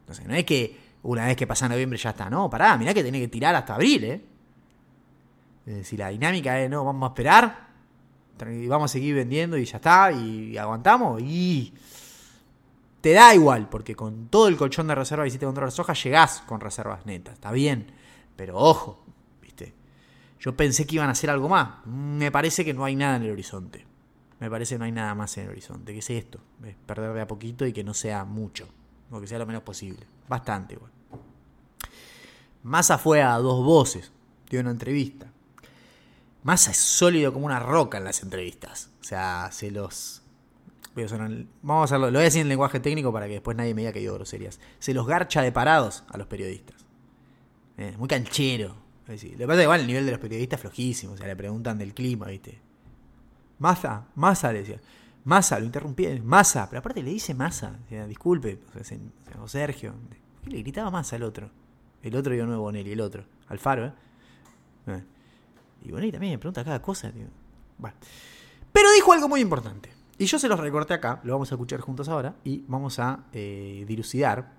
Entonces, 0.00 0.26
no 0.26 0.34
es 0.34 0.44
que 0.44 0.76
una 1.02 1.26
vez 1.26 1.36
que 1.36 1.46
pasa 1.46 1.68
noviembre 1.68 1.98
ya 1.98 2.10
está. 2.10 2.30
No, 2.30 2.48
pará, 2.48 2.76
mirá 2.78 2.94
que 2.94 3.02
tenés 3.02 3.20
que 3.20 3.28
tirar 3.28 3.54
hasta 3.54 3.74
abril, 3.74 4.04
¿eh? 4.04 4.24
Decir, 5.64 5.98
la 5.98 6.08
dinámica 6.08 6.58
es, 6.60 6.70
no, 6.70 6.82
vamos 6.82 7.08
a 7.08 7.12
esperar, 7.12 7.68
y 8.46 8.66
vamos 8.68 8.90
a 8.90 8.92
seguir 8.92 9.14
vendiendo 9.14 9.58
y 9.58 9.64
ya 9.64 9.76
está, 9.76 10.10
y 10.12 10.56
aguantamos, 10.56 11.20
y 11.20 11.74
te 13.02 13.12
da 13.12 13.34
igual, 13.34 13.68
porque 13.68 13.94
con 13.94 14.28
todo 14.28 14.48
el 14.48 14.56
colchón 14.56 14.86
de 14.86 14.94
reserva 14.94 15.24
que 15.24 15.28
hiciste 15.28 15.44
contra 15.44 15.66
la 15.66 15.70
soja, 15.70 15.92
llegás 15.92 16.40
con 16.46 16.60
reservas 16.60 17.04
netas, 17.04 17.34
está 17.34 17.52
bien, 17.52 17.92
pero 18.34 18.56
ojo, 18.56 19.04
¿viste? 19.42 19.74
Yo 20.40 20.56
pensé 20.56 20.86
que 20.86 20.94
iban 20.94 21.08
a 21.08 21.12
hacer 21.12 21.28
algo 21.28 21.50
más, 21.50 21.84
me 21.86 22.30
parece 22.30 22.64
que 22.64 22.72
no 22.72 22.84
hay 22.84 22.96
nada 22.96 23.16
en 23.16 23.24
el 23.24 23.32
horizonte, 23.32 23.84
me 24.40 24.50
parece 24.50 24.78
no 24.78 24.84
hay 24.84 24.92
nada 24.92 25.14
más 25.14 25.36
en 25.38 25.44
el 25.44 25.50
horizonte, 25.50 25.92
que 25.92 25.98
es 25.98 26.10
esto, 26.10 26.40
es 26.64 26.74
perder 26.86 27.12
de 27.12 27.20
a 27.20 27.26
poquito 27.26 27.66
y 27.66 27.72
que 27.72 27.84
no 27.84 27.94
sea 27.94 28.24
mucho, 28.24 28.68
o 29.10 29.20
que 29.20 29.26
sea 29.26 29.38
lo 29.38 29.46
menos 29.46 29.62
posible, 29.62 30.06
bastante 30.28 30.74
igual. 30.74 30.92
Massa 32.62 32.98
fue 32.98 33.22
a 33.22 33.36
dos 33.38 33.64
voces, 33.64 34.12
dio 34.50 34.60
una 34.60 34.70
entrevista. 34.70 35.32
Massa 36.42 36.70
es 36.70 36.76
sólido 36.76 37.32
como 37.32 37.46
una 37.46 37.58
roca 37.58 37.98
en 37.98 38.04
las 38.04 38.22
entrevistas. 38.22 38.90
O 39.00 39.04
sea, 39.04 39.50
se 39.52 39.70
los. 39.70 40.22
Vamos 41.62 41.82
a 41.82 41.84
hacerlo, 41.84 42.06
lo 42.06 42.18
voy 42.18 42.22
a 42.22 42.24
decir 42.24 42.42
en 42.42 42.48
lenguaje 42.48 42.80
técnico 42.80 43.12
para 43.12 43.26
que 43.26 43.34
después 43.34 43.56
nadie 43.56 43.72
me 43.72 43.82
diga 43.82 43.92
que 43.92 44.00
digo 44.00 44.14
groserías. 44.14 44.58
Se 44.80 44.92
los 44.94 45.06
garcha 45.06 45.42
de 45.42 45.52
parados 45.52 46.04
a 46.08 46.18
los 46.18 46.26
periodistas. 46.26 46.84
Eh, 47.76 47.94
muy 47.98 48.08
canchero. 48.08 48.76
Lo 49.06 49.14
que 49.14 49.46
pasa 49.46 49.52
es 49.52 49.58
que 49.58 49.62
igual 49.62 49.80
el 49.80 49.86
nivel 49.86 50.04
de 50.04 50.10
los 50.10 50.20
periodistas 50.20 50.58
es 50.58 50.60
flojísimo. 50.62 51.12
O 51.12 51.16
sea, 51.16 51.26
le 51.26 51.36
preguntan 51.36 51.78
del 51.78 51.94
clima, 51.94 52.26
¿viste? 52.26 52.60
Massa, 53.58 54.06
Massa 54.14 54.52
le 54.52 54.60
decía. 54.60 54.80
Massa, 55.24 55.58
lo 55.58 55.66
interrumpí. 55.66 56.06
Massa, 56.20 56.68
pero 56.68 56.80
aparte 56.80 57.02
le 57.02 57.10
dice 57.10 57.34
Massa. 57.34 57.76
O 57.84 57.88
sea, 57.88 58.06
disculpe, 58.06 58.60
o 58.70 58.72
sea, 58.72 58.84
se- 58.84 59.00
o 59.40 59.48
Sergio. 59.48 59.92
¿Por 60.40 60.50
qué 60.50 60.56
le 60.56 60.62
gritaba 60.62 60.90
Massa 60.90 61.16
al 61.16 61.22
otro? 61.24 61.50
El 62.02 62.14
otro 62.16 62.32
digo 62.32 62.46
nuevo 62.46 62.62
Bonelli, 62.62 62.92
el 62.92 63.00
otro. 63.00 63.24
Alfaro, 63.48 63.86
¿eh? 63.86 63.92
Eh. 64.86 65.02
Y 65.84 65.90
Bonelli 65.90 66.12
también 66.12 66.32
me 66.34 66.38
pregunta 66.38 66.64
cada 66.64 66.80
cosa, 66.80 67.10
tío. 67.12 67.26
Bueno. 67.76 67.96
Pero 68.72 68.90
dijo 68.92 69.12
algo 69.12 69.28
muy 69.28 69.40
importante. 69.40 69.90
Y 70.18 70.26
yo 70.26 70.38
se 70.38 70.48
los 70.48 70.58
recorté 70.58 70.94
acá, 70.94 71.20
lo 71.24 71.32
vamos 71.34 71.50
a 71.52 71.54
escuchar 71.54 71.80
juntos 71.80 72.08
ahora 72.08 72.34
y 72.44 72.64
vamos 72.66 72.98
a 72.98 73.24
eh, 73.32 73.84
dilucidar. 73.86 74.52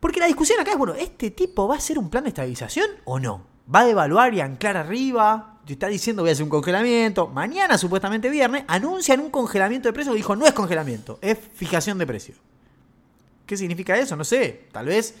Porque 0.00 0.18
la 0.20 0.26
discusión 0.26 0.58
acá 0.60 0.72
es, 0.72 0.78
bueno, 0.78 0.94
¿este 0.94 1.30
tipo 1.30 1.68
va 1.68 1.74
a 1.74 1.78
hacer 1.78 1.98
un 1.98 2.08
plan 2.10 2.24
de 2.24 2.28
estabilización 2.30 2.86
o 3.04 3.18
no? 3.20 3.44
¿Va 3.72 3.80
a 3.80 3.84
devaluar 3.84 4.32
y 4.34 4.40
anclar 4.40 4.76
arriba? 4.76 5.51
Te 5.66 5.74
está 5.74 5.86
diciendo 5.86 6.22
voy 6.22 6.30
a 6.30 6.32
hacer 6.32 6.44
un 6.44 6.50
congelamiento. 6.50 7.28
Mañana, 7.28 7.78
supuestamente 7.78 8.28
viernes, 8.30 8.64
anuncian 8.66 9.20
un 9.20 9.30
congelamiento 9.30 9.88
de 9.88 9.92
precios. 9.92 10.14
Dijo, 10.14 10.34
no 10.34 10.46
es 10.46 10.52
congelamiento, 10.52 11.18
es 11.22 11.38
fijación 11.38 11.98
de 11.98 12.06
precios. 12.06 12.38
¿Qué 13.46 13.56
significa 13.56 13.96
eso? 13.96 14.16
No 14.16 14.24
sé. 14.24 14.66
Tal 14.72 14.86
vez 14.86 15.14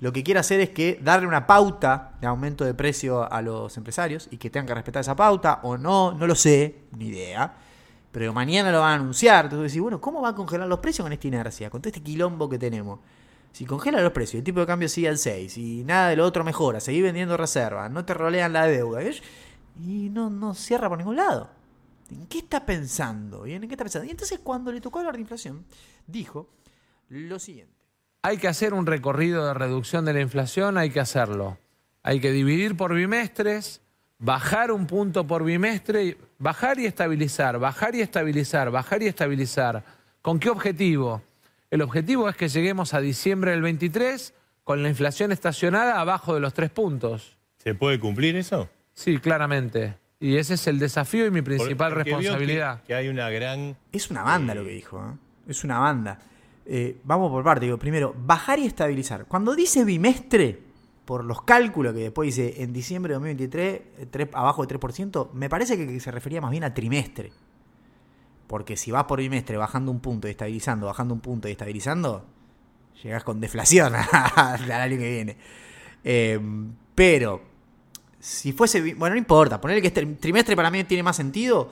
lo 0.00 0.12
que 0.12 0.22
quiere 0.22 0.40
hacer 0.40 0.60
es 0.60 0.70
que 0.70 0.98
darle 1.02 1.28
una 1.28 1.46
pauta 1.46 2.12
de 2.20 2.26
aumento 2.26 2.64
de 2.64 2.74
precio 2.74 3.30
a 3.30 3.42
los 3.42 3.76
empresarios 3.76 4.28
y 4.30 4.38
que 4.38 4.50
tengan 4.50 4.66
que 4.66 4.74
respetar 4.74 5.00
esa 5.00 5.14
pauta 5.14 5.60
o 5.62 5.76
no, 5.76 6.12
no 6.12 6.26
lo 6.26 6.34
sé, 6.34 6.76
ni 6.96 7.08
idea. 7.08 7.54
Pero 8.10 8.32
mañana 8.32 8.72
lo 8.72 8.80
van 8.80 8.90
a 8.90 8.94
anunciar. 8.94 9.44
Entonces 9.44 9.72
decís, 9.72 9.82
bueno, 9.82 10.00
¿cómo 10.00 10.20
va 10.20 10.30
a 10.30 10.34
congelar 10.34 10.68
los 10.68 10.80
precios 10.80 11.04
con 11.04 11.12
esta 11.12 11.28
inercia? 11.28 11.70
Con 11.70 11.82
todo 11.82 11.88
este 11.90 12.02
quilombo 12.02 12.48
que 12.48 12.58
tenemos. 12.58 13.00
Si 13.52 13.66
congela 13.66 14.00
los 14.00 14.12
precios, 14.12 14.38
el 14.38 14.44
tipo 14.44 14.60
de 14.60 14.66
cambio 14.66 14.88
sigue 14.88 15.08
al 15.08 15.18
6 15.18 15.58
y 15.58 15.84
nada 15.84 16.08
de 16.08 16.16
lo 16.16 16.24
otro 16.24 16.42
mejora, 16.42 16.80
seguís 16.80 17.02
vendiendo 17.02 17.36
reservas, 17.36 17.90
no 17.90 18.04
te 18.04 18.14
rolean 18.14 18.54
la 18.54 18.66
deuda 18.66 19.00
¿ves? 19.00 19.22
Y 19.80 20.08
no, 20.10 20.30
no 20.30 20.54
cierra 20.54 20.88
por 20.88 20.98
ningún 20.98 21.16
lado. 21.16 21.50
¿En 22.10 22.26
qué 22.26 22.38
está 22.38 22.64
pensando? 22.66 23.46
¿En 23.46 23.62
qué 23.62 23.74
está 23.74 23.84
pensando? 23.84 24.06
Y 24.06 24.10
entonces 24.10 24.40
cuando 24.40 24.70
le 24.70 24.80
tocó 24.80 24.98
hablar 24.98 25.14
de 25.14 25.22
inflación, 25.22 25.64
dijo 26.06 26.48
lo 27.08 27.38
siguiente. 27.38 27.72
Hay 28.22 28.38
que 28.38 28.48
hacer 28.48 28.74
un 28.74 28.86
recorrido 28.86 29.46
de 29.46 29.54
reducción 29.54 30.04
de 30.04 30.12
la 30.12 30.20
inflación, 30.20 30.78
hay 30.78 30.90
que 30.90 31.00
hacerlo. 31.00 31.58
Hay 32.02 32.20
que 32.20 32.30
dividir 32.32 32.76
por 32.76 32.94
bimestres, 32.94 33.80
bajar 34.18 34.70
un 34.70 34.86
punto 34.86 35.26
por 35.26 35.44
bimestre, 35.44 36.16
bajar 36.38 36.78
y 36.78 36.86
estabilizar, 36.86 37.58
bajar 37.58 37.94
y 37.94 38.00
estabilizar, 38.00 38.70
bajar 38.70 39.02
y 39.02 39.06
estabilizar. 39.06 39.84
¿Con 40.20 40.38
qué 40.38 40.50
objetivo? 40.50 41.22
El 41.70 41.82
objetivo 41.82 42.28
es 42.28 42.36
que 42.36 42.48
lleguemos 42.48 42.94
a 42.94 43.00
diciembre 43.00 43.52
del 43.52 43.62
23 43.62 44.34
con 44.62 44.82
la 44.82 44.88
inflación 44.88 45.32
estacionada 45.32 46.00
abajo 46.00 46.34
de 46.34 46.40
los 46.40 46.54
tres 46.54 46.70
puntos. 46.70 47.36
¿Se 47.56 47.74
puede 47.74 47.98
cumplir 47.98 48.36
eso? 48.36 48.68
Sí, 48.94 49.18
claramente. 49.18 49.96
Y 50.20 50.36
ese 50.36 50.54
es 50.54 50.66
el 50.68 50.78
desafío 50.78 51.26
y 51.26 51.30
mi 51.30 51.42
principal 51.42 51.92
Porque 51.94 52.10
veo 52.10 52.18
que- 52.18 52.24
responsabilidad. 52.24 52.82
Que, 52.84 52.94
hay 52.94 53.08
una 53.08 53.28
gran. 53.30 53.76
Es 53.90 54.10
una 54.10 54.22
banda 54.22 54.54
lo 54.54 54.64
que 54.64 54.70
dijo, 54.70 54.98
¿eh? 54.98 55.16
Es 55.48 55.64
una 55.64 55.78
banda. 55.78 56.18
Eh, 56.64 56.98
vamos 57.02 57.30
por 57.32 57.42
parte, 57.42 57.64
digo, 57.66 57.76
primero, 57.78 58.14
bajar 58.16 58.58
y 58.60 58.66
estabilizar. 58.66 59.24
Cuando 59.26 59.54
dice 59.56 59.84
bimestre, 59.84 60.60
por 61.04 61.24
los 61.24 61.42
cálculos 61.42 61.92
que 61.94 61.98
después 62.00 62.26
dice 62.36 62.62
en 62.62 62.72
diciembre 62.72 63.10
de 63.10 63.14
2023, 63.14 63.74
eh, 63.98 64.06
tres- 64.08 64.28
abajo 64.32 64.62
de 64.62 64.68
3%, 64.68 65.30
me 65.32 65.48
parece 65.48 65.76
que, 65.76 65.86
que 65.88 65.98
se 65.98 66.12
refería 66.12 66.40
más 66.40 66.52
bien 66.52 66.62
a 66.62 66.72
trimestre. 66.72 67.32
Porque 68.46 68.76
si 68.76 68.90
vas 68.92 69.04
por 69.04 69.18
bimestre 69.18 69.56
bajando 69.56 69.90
un 69.90 69.98
punto 70.00 70.28
y 70.28 70.30
estabilizando, 70.32 70.86
bajando 70.86 71.14
un 71.14 71.20
punto 71.20 71.48
y 71.48 71.52
estabilizando, 71.52 72.24
llegás 73.02 73.24
con 73.24 73.40
deflación 73.40 73.94
al 74.36 74.70
año 74.70 74.98
que 74.98 75.10
viene. 75.10 75.36
Eh, 76.04 76.38
pero, 76.94 77.42
si 78.22 78.52
fuese. 78.52 78.94
Bueno, 78.94 79.16
no 79.16 79.18
importa, 79.18 79.60
ponerle 79.60 79.82
que 79.82 79.88
este 79.88 80.06
trimestre 80.06 80.54
para 80.54 80.70
mí 80.70 80.84
tiene 80.84 81.02
más 81.02 81.16
sentido. 81.16 81.70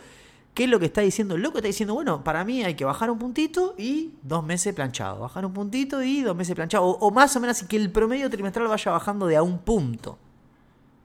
¿Qué 0.53 0.65
es 0.65 0.71
lo 0.71 0.81
que 0.81 0.87
está 0.87 1.01
diciendo? 1.01 1.37
El 1.37 1.43
loco 1.43 1.59
está 1.59 1.69
diciendo, 1.69 1.95
bueno, 1.95 2.25
para 2.25 2.45
mí 2.45 2.65
hay 2.65 2.75
que 2.75 2.85
bajar 2.85 3.09
un 3.09 3.21
puntito 3.21 3.77
y 3.79 4.15
dos 4.23 4.45
meses 4.45 4.75
planchado. 4.75 5.21
Bajar 5.21 5.47
un 5.47 5.53
puntito 5.53 6.03
y 6.03 6.23
dos 6.23 6.37
meses 6.37 6.57
planchado. 6.57 6.85
O, 6.85 7.11
más 7.13 7.37
o 7.37 7.41
menos 7.41 7.57
así 7.57 7.67
que 7.67 7.77
el 7.77 7.91
promedio 7.93 8.29
trimestral 8.29 8.67
vaya 8.67 8.91
bajando 8.91 9.29
de 9.29 9.37
a 9.37 9.45
un 9.45 9.59
punto. 9.59 10.19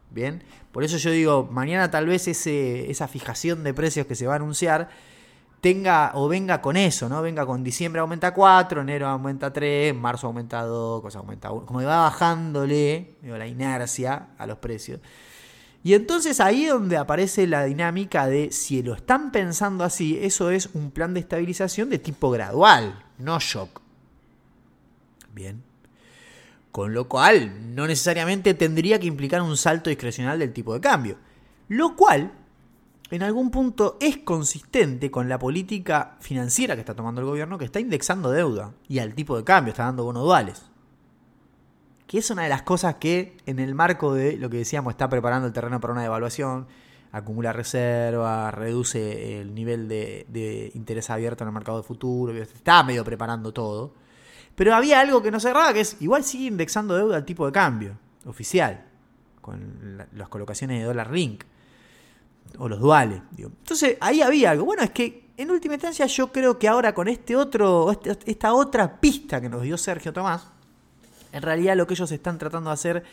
Bien, 0.09 0.43
por 0.71 0.83
eso 0.83 0.97
yo 0.97 1.11
digo, 1.11 1.47
mañana 1.51 1.91
tal 1.91 2.07
vez 2.07 2.27
ese, 2.27 2.89
esa 2.89 3.07
fijación 3.07 3.63
de 3.63 3.73
precios 3.75 4.07
que 4.07 4.15
se 4.15 4.25
va 4.25 4.33
a 4.33 4.37
anunciar 4.37 4.89
tenga 5.61 6.11
o 6.15 6.27
venga 6.27 6.59
con 6.59 6.75
eso, 6.75 7.07
¿no? 7.07 7.21
Venga 7.21 7.45
con 7.45 7.63
diciembre 7.63 8.01
aumenta 8.01 8.33
4, 8.33 8.81
enero 8.81 9.07
aumenta 9.07 9.53
3, 9.53 9.93
marzo 9.93 10.25
aumenta 10.25 10.63
2, 10.63 11.01
cosa 11.01 11.19
aumenta 11.19 11.51
1. 11.51 11.67
Como 11.67 11.79
que 11.79 11.85
va 11.85 12.01
bajándole 12.01 13.17
la 13.21 13.45
inercia 13.45 14.29
a 14.39 14.47
los 14.47 14.57
precios. 14.57 14.99
Y 15.85 15.93
entonces 15.93 16.39
ahí 16.39 16.65
es 16.65 16.71
donde 16.71 16.97
aparece 16.97 17.45
la 17.45 17.63
dinámica 17.63 18.25
de 18.25 18.51
si 18.51 18.81
lo 18.81 18.95
están 18.95 19.31
pensando 19.31 19.83
así, 19.83 20.17
eso 20.19 20.49
es 20.49 20.69
un 20.73 20.89
plan 20.89 21.13
de 21.13 21.19
estabilización 21.19 21.91
de 21.91 21.99
tipo 21.99 22.31
gradual, 22.31 23.05
no 23.19 23.39
shock. 23.39 23.81
Bien. 25.31 25.61
Con 26.71 26.95
lo 26.95 27.07
cual, 27.07 27.75
no 27.75 27.85
necesariamente 27.85 28.55
tendría 28.55 28.99
que 28.99 29.05
implicar 29.05 29.43
un 29.43 29.55
salto 29.57 29.91
discrecional 29.91 30.39
del 30.39 30.53
tipo 30.53 30.73
de 30.73 30.81
cambio. 30.81 31.17
Lo 31.67 31.95
cual, 31.95 32.31
en 33.11 33.21
algún 33.21 33.51
punto, 33.51 33.99
es 34.01 34.17
consistente 34.17 35.11
con 35.11 35.29
la 35.29 35.37
política 35.37 36.17
financiera 36.19 36.73
que 36.73 36.81
está 36.81 36.95
tomando 36.95 37.21
el 37.21 37.27
gobierno, 37.27 37.59
que 37.59 37.65
está 37.65 37.79
indexando 37.79 38.31
deuda 38.31 38.73
y 38.87 38.97
al 38.97 39.13
tipo 39.13 39.37
de 39.37 39.43
cambio, 39.43 39.69
está 39.69 39.83
dando 39.83 40.05
bonos 40.05 40.23
duales. 40.23 40.63
Que 42.15 42.19
es 42.19 42.29
una 42.31 42.43
de 42.43 42.49
las 42.49 42.61
cosas 42.61 42.95
que, 42.95 43.35
en 43.45 43.59
el 43.59 43.75
marco 43.75 44.13
de 44.13 44.37
lo 44.37 44.49
que 44.49 44.55
decíamos, 44.55 44.91
está 44.93 45.09
preparando 45.09 45.47
el 45.47 45.51
terreno 45.53 45.81
para 45.81 45.91
una 45.91 46.01
devaluación, 46.01 46.65
acumula 47.11 47.51
reservas, 47.51 48.53
reduce 48.53 49.41
el 49.41 49.53
nivel 49.53 49.89
de, 49.89 50.71
interés 50.75 51.09
abierto 51.09 51.43
en 51.43 51.49
el 51.49 51.53
mercado 51.53 51.79
de 51.79 51.83
futuro, 51.83 52.33
está 52.33 52.83
medio 52.83 53.03
preparando 53.03 53.51
todo. 53.51 53.93
Pero 54.55 54.73
había 54.73 55.01
algo 55.01 55.21
que 55.21 55.29
no 55.29 55.41
cerraba, 55.41 55.73
que 55.73 55.81
es 55.81 55.97
igual 55.99 56.23
sigue 56.23 56.45
indexando 56.47 56.95
deuda 56.95 57.17
al 57.17 57.25
tipo 57.25 57.45
de 57.45 57.51
cambio 57.51 57.97
oficial, 58.25 58.85
con 59.41 59.97
la- 59.97 60.07
las 60.13 60.29
colocaciones 60.29 60.79
de 60.79 60.85
dólar 60.85 61.11
link 61.11 61.43
o 62.57 62.69
los 62.69 62.79
duales. 62.79 63.21
digo. 63.31 63.49
Entonces 63.59 63.97
ahí 63.99 64.21
había 64.21 64.51
algo. 64.51 64.63
Bueno, 64.63 64.83
es 64.83 64.91
que 64.91 65.31
en 65.35 65.51
última 65.51 65.73
instancia 65.73 66.05
yo 66.05 66.31
creo 66.31 66.57
que 66.57 66.69
ahora 66.69 66.93
con 66.95 67.09
este 67.09 67.35
otro, 67.35 67.91
este- 67.91 68.17
esta 68.31 68.53
otra 68.53 69.01
pista 69.01 69.41
que 69.41 69.49
nos 69.49 69.63
dio 69.63 69.77
Sergio 69.77 70.13
Tomás, 70.13 70.53
en 71.35 71.41
realidad 71.41 71.75
lo 71.75 71.85
que 71.85 71.95
ellos 71.95 72.09
están 72.13 72.37
tratando 72.37 72.69
de 72.69 72.73
hacer, 72.73 73.03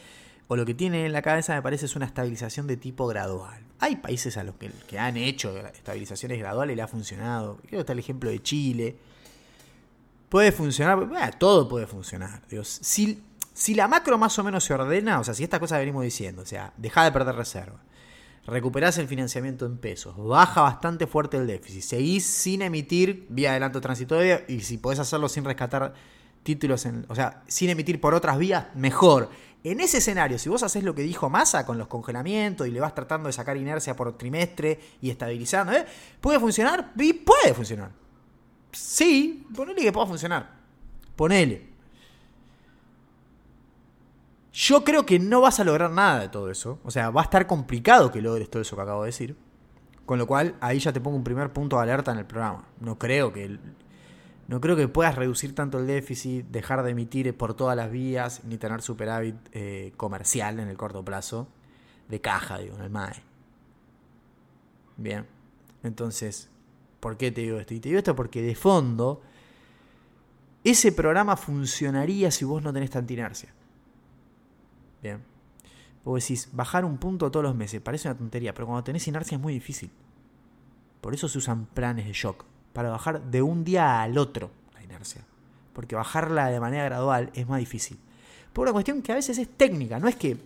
o 0.47 0.55
lo 0.55 0.64
que 0.64 0.75
tienen 0.75 1.07
en 1.07 1.12
la 1.12 1.23
cabeza 1.23 1.57
me 1.57 1.62
parece 1.62 1.87
es 1.87 1.97
una 1.97 2.07
estabilización 2.07 2.68
de 2.68 2.77
tipo 2.77 3.09
gradual. 3.09 3.64
Hay 3.81 3.97
países 3.97 4.37
a 4.37 4.45
los 4.45 4.55
que, 4.87 4.99
han 4.99 5.16
hecho 5.16 5.57
estabilizaciones 5.66 6.39
graduales 6.39 6.75
y 6.75 6.77
le 6.77 6.83
ha 6.83 6.87
funcionado. 6.87 7.57
Creo 7.57 7.70
que 7.70 7.79
está 7.79 7.95
el 7.95 7.99
ejemplo 7.99 8.31
de 8.31 8.41
Chile. 8.41 8.97
Puede 10.29 10.53
funcionar, 10.53 11.37
todo 11.37 11.68
puede 11.68 11.89
funcionar. 11.89 12.43
Si, 12.62 13.20
si 13.53 13.75
la 13.75 13.89
macro 13.89 14.16
más 14.18 14.39
o 14.39 14.45
menos 14.45 14.62
se 14.62 14.73
ordena, 14.73 15.18
o 15.18 15.25
sea, 15.25 15.35
si 15.35 15.43
estas 15.43 15.59
cosas 15.59 15.81
venimos 15.81 16.05
diciendo, 16.05 16.43
o 16.43 16.47
sea, 16.47 16.73
deja 16.77 17.03
de 17.03 17.11
perder 17.11 17.35
reserva, 17.35 17.83
recuperás 18.47 18.99
el 18.99 19.09
financiamiento 19.09 19.66
en 19.66 19.79
pesos, 19.79 20.14
baja 20.16 20.61
bastante 20.61 21.09
fuerte 21.09 21.39
el 21.39 21.49
déficit, 21.49 21.83
seguís 21.83 22.25
sin 22.25 22.62
emitir 22.62 23.27
vía 23.31 23.51
adelanto 23.51 23.81
transitorio 23.81 24.43
y 24.47 24.61
si 24.61 24.79
podés 24.79 25.01
hacerlo 25.01 25.29
sin 25.29 25.45
rescatar 25.45 25.93
títulos, 26.43 26.86
en, 26.86 27.07
o 27.09 27.14
sea, 27.14 27.43
sin 27.47 27.70
emitir 27.70 28.01
por 28.01 28.14
otras 28.14 28.38
vías, 28.38 28.66
mejor. 28.74 29.30
En 29.64 29.80
ese 29.80 29.99
escenario, 29.99 30.38
si 30.38 30.49
vos 30.49 30.62
haces 30.62 30.82
lo 30.82 30.95
que 30.95 31.03
dijo 31.03 31.30
Massa 31.30 31.64
con 31.64 31.78
los 31.78 31.86
congelamientos 31.86 32.66
y 32.66 32.70
le 32.70 32.80
vas 32.80 32.95
tratando 32.95 33.28
de 33.28 33.32
sacar 33.32 33.57
inercia 33.57 33.95
por 33.95 34.16
trimestre 34.18 34.80
y 35.01 35.11
estabilizando, 35.11 35.72
¿eh? 35.72 35.86
¿puede 36.20 36.40
funcionar? 36.40 36.93
Puede 37.24 37.55
funcionar. 37.55 37.93
Sí, 38.72 39.47
ponele 39.55 39.82
que 39.82 39.93
pueda 39.93 40.07
funcionar. 40.07 40.51
Ponele. 41.14 41.72
Yo 44.53 44.84
creo 44.84 45.07
que 45.07 45.18
no 45.18 45.40
vas 45.40 45.61
a 45.61 45.64
lograr 45.64 45.90
nada 45.90 46.20
de 46.20 46.28
todo 46.28 46.51
eso. 46.51 46.78
O 46.84 46.90
sea, 46.90 47.11
va 47.11 47.22
a 47.22 47.24
estar 47.24 47.47
complicado 47.47 48.12
que 48.12 48.20
logres 48.20 48.51
todo 48.51 48.62
eso 48.62 48.76
que 48.76 48.82
acabo 48.82 49.03
de 49.03 49.09
decir. 49.09 49.36
Con 50.05 50.18
lo 50.18 50.26
cual, 50.26 50.57
ahí 50.61 50.78
ya 50.78 50.93
te 50.93 51.01
pongo 51.01 51.16
un 51.16 51.24
primer 51.24 51.53
punto 51.53 51.76
de 51.76 51.82
alerta 51.82 52.12
en 52.12 52.18
el 52.18 52.26
programa. 52.26 52.66
No 52.80 52.99
creo 52.99 53.32
que. 53.32 53.59
No 54.53 54.61
creo 54.61 54.76
que 54.76 54.86
puedas 54.86 55.14
reducir 55.14 55.55
tanto 55.55 55.78
el 55.78 55.86
déficit, 55.86 56.44
dejar 56.48 56.82
de 56.82 56.90
emitir 56.90 57.34
por 57.34 57.55
todas 57.55 57.74
las 57.74 57.90
vías, 57.90 58.44
ni 58.44 58.59
tener 58.59 58.82
superávit 58.82 59.34
eh, 59.53 59.94
comercial 59.96 60.61
en 60.61 60.68
el 60.68 60.76
corto 60.76 61.03
plazo. 61.03 61.48
De 62.07 62.20
caja, 62.20 62.59
digo, 62.59 62.76
en 62.76 62.82
el 62.82 62.90
MAE. 62.90 63.22
Bien. 64.98 65.26
Entonces, 65.82 66.50
¿por 67.00 67.16
qué 67.16 67.32
te 67.32 67.40
digo 67.40 67.59
esto? 67.61 67.72
Y 67.72 67.80
te 67.80 67.88
digo 67.88 67.98
esto 67.98 68.14
porque 68.14 68.42
de 68.42 68.55
fondo, 68.55 69.22
ese 70.62 70.92
programa 70.92 71.38
funcionaría 71.38 72.30
si 72.30 72.44
vos 72.44 72.62
no 72.62 72.74
tenés 72.74 72.90
tanta 72.90 73.11
inercia. 73.11 73.55
Bien. 75.03 75.22
Vos 76.05 76.22
decís, 76.22 76.50
bajar 76.53 76.84
un 76.84 76.98
punto 76.98 77.30
todos 77.30 77.44
los 77.44 77.55
meses, 77.55 77.80
parece 77.80 78.07
una 78.09 78.18
tontería, 78.18 78.53
pero 78.53 78.66
cuando 78.66 78.84
tenés 78.84 79.09
inercia 79.09 79.36
es 79.36 79.40
muy 79.40 79.55
difícil. 79.55 79.90
Por 81.00 81.14
eso 81.14 81.26
se 81.26 81.38
usan 81.38 81.64
planes 81.64 82.05
de 82.05 82.12
shock, 82.12 82.44
para 82.73 82.91
bajar 82.91 83.23
de 83.23 83.43
un 83.43 83.64
día 83.64 84.03
al 84.03 84.18
otro 84.18 84.51
la 84.75 84.83
inercia. 84.83 85.25
Porque 85.73 85.95
bajarla 85.95 86.49
de 86.49 86.61
manera 86.61 86.85
gradual 86.85 87.31
es 87.35 87.49
más 87.49 87.59
difícil. 87.59 87.99
Por 88.53 88.64
una 88.64 88.73
cuestión 88.73 89.03
que 89.03 89.12
a 89.12 89.14
veces 89.14 89.39
es 89.39 89.49
técnica, 89.57 89.99
no 89.99 90.09
es 90.09 90.16
que 90.16 90.37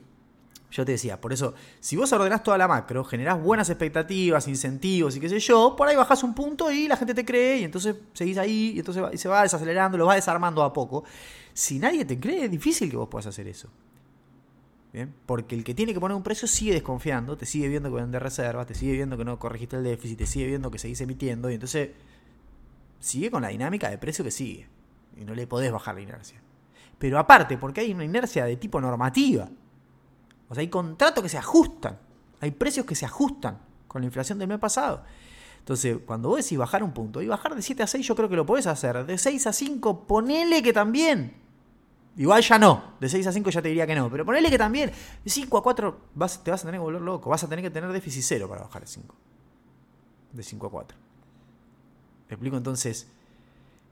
yo 0.71 0.85
te 0.85 0.93
decía, 0.93 1.21
por 1.21 1.33
eso, 1.33 1.55
si 1.81 1.97
vos 1.97 2.13
ordenás 2.13 2.43
toda 2.43 2.59
la 2.59 2.69
macro, 2.69 3.05
generás 3.05 3.41
buenas 3.41 3.71
expectativas, 3.71 4.49
incentivos 4.49 5.17
y 5.17 5.21
qué 5.21 5.29
sé 5.29 5.39
yo, 5.39 5.75
por 5.77 5.89
ahí 5.89 5.97
bajás 5.97 6.23
un 6.23 6.35
punto 6.35 6.71
y 6.71 6.89
la 6.89 6.97
gente 6.97 7.15
te 7.15 7.25
cree 7.25 7.59
y 7.59 7.65
entonces 7.65 7.97
seguís 8.13 8.37
ahí 8.39 8.73
y 8.75 8.79
entonces 8.81 9.21
se 9.21 9.29
va 9.29 9.43
desacelerando, 9.43 9.97
lo 9.97 10.07
va 10.07 10.17
desarmando 10.17 10.63
a 10.63 10.73
poco. 10.73 11.05
Si 11.55 11.79
nadie 11.79 12.05
te 12.05 12.19
cree, 12.19 12.45
es 12.45 12.51
difícil 12.51 12.91
que 12.91 12.97
vos 12.97 13.09
puedas 13.09 13.27
hacer 13.27 13.49
eso. 13.49 13.69
¿Bien? 14.93 15.15
Porque 15.27 15.55
el 15.55 15.63
que 15.63 15.75
tiene 15.75 15.93
que 15.93 16.01
poner 16.01 16.17
un 16.17 16.23
precio 16.23 16.49
sigue 16.49 16.73
desconfiando, 16.73 17.37
te 17.37 17.47
sigue 17.47 17.69
viendo 17.69 17.91
que 17.91 17.97
vender 17.97 18.23
reservas, 18.23 18.67
te 18.67 18.75
sigue 18.75 18.93
viendo 18.93 19.17
que 19.17 19.25
no 19.25 19.39
corregiste 19.39 19.77
el 19.77 19.85
déficit, 19.85 20.19
te 20.19 20.27
sigue 20.27 20.47
viendo 20.47 20.71
que 20.71 20.79
seguís 20.79 21.01
emitiendo 21.01 21.51
y 21.51 21.55
entonces 21.55 21.91
sigue 22.99 23.31
con 23.31 23.43
la 23.43 23.49
dinámica 23.49 23.91
de 23.91 23.99
precio 23.99 24.25
que 24.25 24.31
sigue. 24.31 24.69
Y 25.17 25.25
no 25.25 25.35
le 25.35 25.47
podés 25.47 25.73
bajar 25.73 25.95
la 25.95 26.03
inercia. 26.03 26.41
Pero 26.99 27.19
aparte, 27.19 27.59
porque 27.59 27.81
hay 27.81 27.93
una 27.93 28.05
inercia 28.05 28.45
de 28.45 28.57
tipo 28.57 28.81
normativa. 28.81 29.49
O 30.49 30.55
sea, 30.55 30.61
hay 30.61 30.69
contratos 30.69 31.23
que 31.23 31.29
se 31.29 31.39
ajustan. 31.39 31.99
Hay 32.41 32.51
precios 32.51 32.87
que 32.87 32.95
se 32.95 33.05
ajustan 33.05 33.59
con 33.89 34.03
la 34.03 34.07
inflación 34.07 34.39
del 34.39 34.49
mes 34.49 34.59
pasado. 34.59 35.03
Entonces, 35.59 35.99
cuando 36.07 36.29
vos 36.29 36.39
decís 36.39 36.57
bajar 36.57 36.83
un 36.83 36.93
punto, 36.93 37.21
y 37.21 37.27
bajar 37.27 37.55
de 37.55 37.63
7 37.63 37.83
a 37.83 37.87
6 37.87 38.07
yo 38.07 38.15
creo 38.15 38.29
que 38.29 38.37
lo 38.37 38.47
podés 38.47 38.67
hacer. 38.67 39.05
De 39.05 39.19
6 39.19 39.47
a 39.49 39.53
5, 39.53 40.07
ponele 40.07 40.63
que 40.63 40.73
también. 40.73 41.35
Igual 42.17 42.43
ya 42.43 42.59
no. 42.59 42.95
De 43.01 43.09
6 43.09 43.27
a 43.27 43.33
5 43.33 43.51
ya 43.51 43.63
te 43.63 43.69
diría 43.69 43.87
que 43.87 43.95
no. 43.95 44.11
Pero 44.11 44.25
ponele 44.25 44.49
que 44.49 44.59
también. 44.59 44.91
De 45.25 45.31
5 45.31 45.59
a 45.59 45.63
4 45.63 46.01
vas, 46.15 46.43
te 46.43 46.51
vas 46.51 46.63
a 46.63 46.67
tener 46.67 46.81
que 46.81 46.85
volver 46.85 47.03
loco. 47.03 47.31
Vas 47.31 47.43
a 47.45 47.49
tener 47.49 47.65
que 47.65 47.71
tener 47.71 47.93
déficit 47.93 48.23
cero 48.23 48.49
para 48.49 48.63
bajar 48.63 48.83
de 48.83 48.89
5. 48.89 49.15
De 50.33 50.43
5 50.43 50.67
a 50.67 50.71
4. 50.71 51.06
¿Me 52.29 52.35
explico? 52.35 52.57
Entonces, 52.57 53.07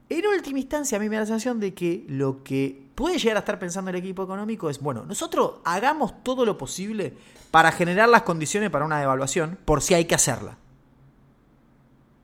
en 0.09 0.27
última 0.27 0.59
instancia, 0.59 0.99
a 0.99 1.01
mí 1.01 1.09
me 1.09 1.17
da 1.17 1.21
la 1.21 1.27
sensación 1.27 1.61
de 1.61 1.73
que 1.75 2.05
lo 2.09 2.43
que 2.43 2.89
puede 2.95 3.19
llegar 3.19 3.37
a 3.37 3.41
estar 3.41 3.59
pensando 3.59 3.91
el 3.91 3.97
equipo 3.97 4.23
económico 4.23 4.69
es, 4.71 4.81
bueno, 4.81 5.05
nosotros 5.05 5.55
hagamos 5.65 6.23
todo 6.23 6.45
lo 6.45 6.59
posible 6.59 7.15
para 7.51 7.73
generar 7.73 8.09
las 8.09 8.23
condiciones 8.23 8.71
para 8.71 8.85
una 8.85 8.99
devaluación, 8.99 9.59
por 9.65 9.81
si 9.83 9.95
hay 9.95 10.05
que 10.05 10.15
hacerla. 10.15 10.57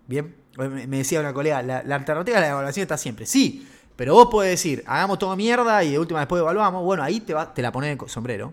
Bien, 0.07 0.35
me 0.59 0.69
me 0.87 0.97
decía 0.99 1.21
una 1.21 1.33
colega, 1.33 1.63
la, 1.63 1.83
la 1.83 1.95
alternativa 1.95 2.39
a 2.39 2.41
la 2.41 2.47
devaluación 2.49 2.83
está 2.83 2.97
siempre. 2.99 3.27
Sí, 3.27 3.67
pero 3.97 4.15
vos 4.15 4.29
podés 4.31 4.51
decir, 4.51 4.83
hagamos 4.87 5.19
todo 5.19 5.37
mierda 5.37 5.83
y 5.85 5.93
de 5.93 5.99
última 5.99 6.21
después 6.21 6.41
devaluamos. 6.41 6.83
Bueno, 6.85 7.03
ahí 7.03 7.21
te, 7.21 7.33
la 7.35 7.73
pones 7.73 7.97
de 7.99 8.09
sombrero. 8.09 8.53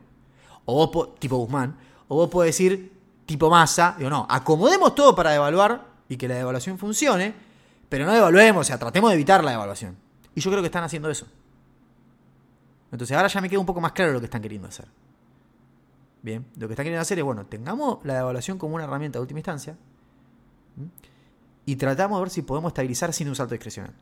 O 0.66 0.76
vos, 0.76 0.90
po- 0.90 1.08
tipo 1.20 1.38
Guzmán. 1.38 1.76
O 2.08 2.16
vos 2.18 2.30
podés 2.30 2.50
decir, 2.56 2.92
tipo 3.26 3.50
Massa, 3.50 3.96
digo, 3.98 4.10
no, 4.10 4.28
acomodemos 4.30 4.94
todo 4.94 5.16
para 5.16 5.32
devaluar 5.32 5.86
y 6.08 6.16
que 6.18 6.28
la 6.28 6.36
devaluación 6.36 6.78
funcione, 6.78 7.34
pero 7.90 8.06
no 8.06 8.14
devaluemos, 8.14 8.62
o 8.62 8.64
sea, 8.64 8.78
tratemos 8.78 9.10
de 9.10 9.16
evitar 9.16 9.44
la 9.44 9.52
devaluación. 9.52 9.98
Y 10.36 10.42
yo 10.42 10.52
creo 10.52 10.62
que 10.62 10.68
están 10.68 10.84
haciendo 10.84 11.10
eso. 11.10 11.28
Entonces 12.92 13.16
ahora 13.16 13.28
ya 13.28 13.42
me 13.42 13.50
queda 13.50 13.60
un 13.60 13.66
poco 13.66 13.82
más 13.82 13.92
claro 13.92 14.14
lo 14.14 14.20
que 14.20 14.26
están 14.26 14.42
queriendo 14.42 14.68
hacer. 14.68 14.88
Bien, 16.22 16.46
lo 16.58 16.68
que 16.68 16.74
están 16.74 16.84
queriendo 16.84 17.02
hacer 17.02 17.18
es, 17.18 17.24
bueno, 17.24 17.46
tengamos 17.46 18.00
la 18.04 18.16
devaluación 18.16 18.58
como 18.58 18.76
una 18.76 18.84
herramienta 18.86 19.20
de 19.20 19.22
última 19.22 19.40
instancia 19.40 19.78
y 21.66 21.76
tratamos 21.76 22.18
de 22.18 22.22
ver 22.24 22.30
si 22.30 22.42
podemos 22.42 22.70
estabilizar 22.70 23.14
sin 23.14 23.30
un 23.30 23.36
salto 23.36 23.54
discrecional. 23.54 23.94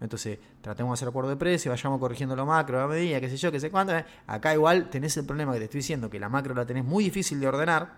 Entonces, 0.00 0.38
tratemos 0.60 0.90
de 0.90 0.94
hacer 0.94 1.08
acuerdo 1.08 1.30
de 1.30 1.36
precio, 1.36 1.70
vayamos 1.70 2.00
corrigiendo 2.00 2.34
lo 2.34 2.44
macro 2.44 2.80
a 2.80 2.88
medida, 2.88 3.20
qué 3.20 3.28
sé 3.28 3.36
yo, 3.36 3.52
qué 3.52 3.60
sé 3.60 3.70
cuánto. 3.70 3.96
¿eh? 3.96 4.04
Acá 4.26 4.52
igual 4.52 4.90
tenés 4.90 5.16
el 5.16 5.24
problema 5.24 5.52
que 5.52 5.60
te 5.60 5.64
estoy 5.66 5.78
diciendo, 5.78 6.10
que 6.10 6.18
la 6.18 6.28
macro 6.28 6.54
la 6.54 6.66
tenés 6.66 6.84
muy 6.84 7.04
difícil 7.04 7.38
de 7.38 7.46
ordenar, 7.46 7.94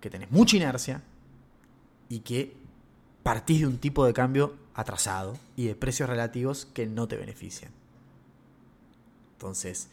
que 0.00 0.10
tenés 0.10 0.30
mucha 0.30 0.56
inercia 0.56 1.02
y 2.08 2.20
que 2.20 2.56
partís 3.24 3.60
de 3.62 3.66
un 3.66 3.78
tipo 3.78 4.06
de 4.06 4.12
cambio 4.12 4.54
atrasado 4.74 5.36
y 5.56 5.64
de 5.64 5.74
precios 5.74 6.08
relativos 6.08 6.66
que 6.66 6.86
no 6.86 7.08
te 7.08 7.16
benefician. 7.16 7.72
Entonces, 9.32 9.88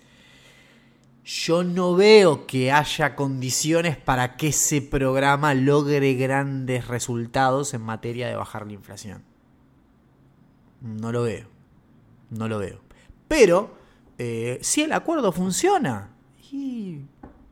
yo 1.24 1.64
no 1.64 1.96
veo 1.96 2.46
que 2.46 2.72
haya 2.72 3.16
condiciones 3.16 3.98
para 3.98 4.38
que 4.38 4.50
ese 4.50 4.82
programa 4.82 5.54
logre 5.54 6.14
grandes 6.14 6.88
resultados 6.88 7.74
en 7.74 7.82
materia 7.82 8.28
de 8.28 8.36
bajar 8.36 8.68
la 8.68 8.74
inflación. 8.74 9.24
No 10.82 11.12
lo 11.12 11.24
veo. 11.24 11.48
No 12.30 12.48
lo 12.48 12.60
veo. 12.60 12.80
Pero, 13.28 13.76
eh, 14.18 14.60
si 14.62 14.82
el 14.82 14.94
acuerdo 14.94 15.32
funciona, 15.32 16.10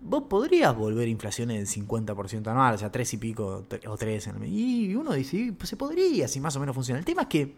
vos 0.01 0.23
podrías 0.29 0.75
volver 0.75 1.07
a 1.07 1.11
inflaciones 1.11 1.57
del 1.57 1.67
50% 1.85 2.47
anual, 2.47 2.75
o 2.75 2.77
sea, 2.77 2.91
3 2.91 3.13
y 3.13 3.17
pico 3.17 3.65
o 3.87 3.97
3. 3.97 4.27
en 4.27 4.43
el- 4.43 4.47
Y 4.53 4.95
uno 4.95 5.13
dice, 5.13 5.53
pues 5.57 5.69
se 5.69 5.77
podría, 5.77 6.27
si 6.27 6.39
más 6.39 6.55
o 6.55 6.59
menos 6.59 6.75
funciona. 6.75 6.99
El 6.99 7.05
tema 7.05 7.23
es 7.23 7.27
que 7.27 7.55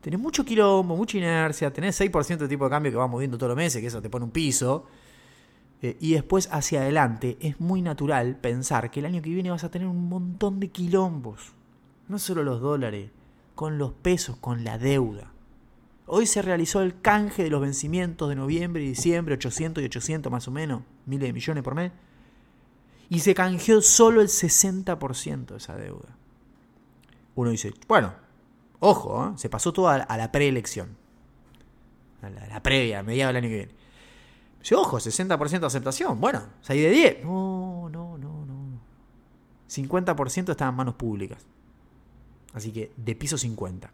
tenés 0.00 0.18
mucho 0.20 0.44
quilombo, 0.44 0.96
mucha 0.96 1.16
inercia, 1.18 1.72
tenés 1.72 1.94
6% 1.96 2.44
de 2.44 2.48
tipo 2.48 2.64
de 2.64 2.70
cambio 2.70 2.90
que 2.92 2.98
va 2.98 3.06
moviendo 3.06 3.38
todos 3.38 3.50
los 3.50 3.56
meses, 3.56 3.80
que 3.80 3.86
eso 3.86 4.02
te 4.02 4.10
pone 4.10 4.24
un 4.24 4.30
piso. 4.32 4.86
Eh, 5.82 5.96
y 6.00 6.12
después 6.12 6.48
hacia 6.52 6.80
adelante 6.82 7.36
es 7.40 7.58
muy 7.60 7.82
natural 7.82 8.36
pensar 8.36 8.90
que 8.92 9.00
el 9.00 9.06
año 9.06 9.20
que 9.20 9.30
viene 9.30 9.50
vas 9.50 9.64
a 9.64 9.70
tener 9.70 9.88
un 9.88 10.08
montón 10.08 10.60
de 10.60 10.68
quilombos. 10.68 11.52
No 12.08 12.18
solo 12.20 12.44
los 12.44 12.60
dólares, 12.60 13.10
con 13.56 13.78
los 13.78 13.92
pesos, 13.92 14.36
con 14.36 14.62
la 14.64 14.78
deuda. 14.78 15.31
Hoy 16.14 16.26
se 16.26 16.42
realizó 16.42 16.82
el 16.82 17.00
canje 17.00 17.42
de 17.42 17.48
los 17.48 17.62
vencimientos 17.62 18.28
de 18.28 18.34
noviembre 18.34 18.82
y 18.82 18.88
diciembre, 18.88 19.32
800 19.32 19.82
y 19.82 19.86
800 19.86 20.30
más 20.30 20.46
o 20.46 20.50
menos, 20.50 20.82
miles 21.06 21.26
de 21.26 21.32
millones 21.32 21.64
por 21.64 21.74
mes. 21.74 21.90
Y 23.08 23.20
se 23.20 23.32
canjeó 23.34 23.80
solo 23.80 24.20
el 24.20 24.28
60% 24.28 25.46
de 25.46 25.56
esa 25.56 25.74
deuda. 25.74 26.14
Uno 27.34 27.48
dice, 27.48 27.72
bueno, 27.88 28.12
ojo, 28.80 29.26
¿eh? 29.26 29.38
se 29.38 29.48
pasó 29.48 29.72
todo 29.72 29.88
a, 29.88 30.04
la 30.06 30.30
preelección. 30.30 30.98
A 32.20 32.28
la, 32.28 32.42
a 32.42 32.46
la 32.46 32.62
previa, 32.62 32.98
a 32.98 33.02
mediados 33.02 33.30
del 33.30 33.44
año 33.44 33.48
que 33.50 33.56
viene. 33.56 33.74
Dice, 34.60 34.74
ojo, 34.74 34.98
60% 34.98 35.60
de 35.60 35.66
aceptación. 35.66 36.20
Bueno, 36.20 36.42
6 36.60 36.82
de 36.82 36.90
10. 36.90 37.24
No, 37.24 37.88
no, 37.90 38.18
no, 38.18 38.44
no. 38.44 38.80
50% 39.66 40.50
está 40.50 40.68
en 40.68 40.74
manos 40.74 40.96
públicas. 40.96 41.46
Así 42.52 42.70
que 42.70 42.92
de 42.98 43.14
piso 43.16 43.38
50. 43.38 43.90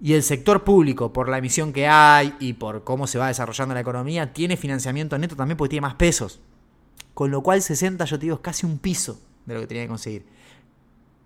Y 0.00 0.12
el 0.12 0.22
sector 0.22 0.62
público, 0.62 1.12
por 1.12 1.28
la 1.28 1.38
emisión 1.38 1.72
que 1.72 1.88
hay 1.88 2.34
y 2.38 2.52
por 2.52 2.84
cómo 2.84 3.06
se 3.06 3.18
va 3.18 3.28
desarrollando 3.28 3.74
la 3.74 3.80
economía, 3.80 4.32
tiene 4.32 4.56
financiamiento 4.56 5.16
neto 5.16 5.36
también 5.36 5.56
porque 5.56 5.70
tiene 5.70 5.86
más 5.86 5.94
pesos. 5.94 6.40
Con 7.14 7.30
lo 7.30 7.42
cual 7.42 7.62
60, 7.62 8.04
yo 8.04 8.18
te 8.18 8.26
digo, 8.26 8.36
es 8.36 8.42
casi 8.42 8.66
un 8.66 8.78
piso 8.78 9.18
de 9.46 9.54
lo 9.54 9.60
que 9.60 9.66
tenía 9.66 9.84
que 9.84 9.88
conseguir. 9.88 10.26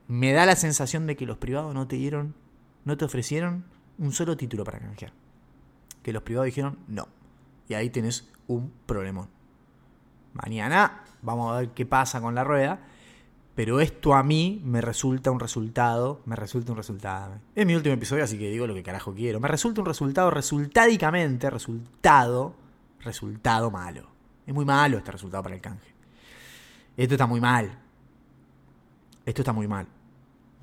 Me 0.07 0.33
da 0.33 0.47
la 0.47 0.55
sensación 0.55 1.07
de 1.07 1.17
que 1.17 1.27
los 1.27 1.39
privados 1.39 1.75
no 1.75 1.89
te 1.89 1.97
dieron, 1.97 2.35
no 2.85 2.97
te 2.97 3.05
ofrecieron 3.05 3.65
un 3.99 4.13
solo 4.13 4.37
título 4.37 4.65
para 4.65 4.79
canjear. 4.79 5.13
Que 6.03 6.13
los 6.13 6.23
privados 6.23 6.47
dijeron 6.47 6.79
no. 6.87 7.09
Y 7.69 7.75
ahí 7.75 7.91
tenés 7.91 8.29
un 8.47 8.73
problemón. 8.87 9.29
Mañana 10.33 11.05
vamos 11.23 11.53
a 11.53 11.61
ver 11.61 11.71
qué 11.71 11.87
pasa 11.87 12.21
con 12.21 12.35
la 12.35 12.45
rueda. 12.45 12.81
Pero 13.61 13.79
esto 13.79 14.15
a 14.15 14.23
mí 14.23 14.63
me 14.65 14.81
resulta 14.81 15.31
un 15.31 15.39
resultado. 15.39 16.23
Me 16.25 16.35
resulta 16.35 16.73
un 16.73 16.79
resultado. 16.79 17.35
Es 17.55 17.67
mi 17.67 17.75
último 17.75 17.95
episodio, 17.95 18.25
así 18.25 18.39
que 18.39 18.49
digo 18.49 18.67
lo 18.67 18.73
que 18.73 18.83
carajo 18.83 19.13
quiero. 19.13 19.39
Me 19.39 19.49
resulta 19.49 19.83
un 19.83 19.87
resultado 19.87 20.31
resultádicamente. 20.31 21.51
Resultado. 21.51 22.55
Resultado 23.01 23.71
malo. 23.71 24.09
Es 24.47 24.55
muy 24.55 24.65
malo 24.65 24.97
este 24.97 25.13
resultado 25.13 25.43
para 25.43 25.55
el 25.55 25.61
canje. 25.61 25.93
Esto 26.97 27.17
está 27.17 27.27
muy 27.27 27.39
mal. 27.43 27.79
Esto 29.27 29.43
está 29.43 29.53
muy 29.53 29.69
mal. 29.69 29.87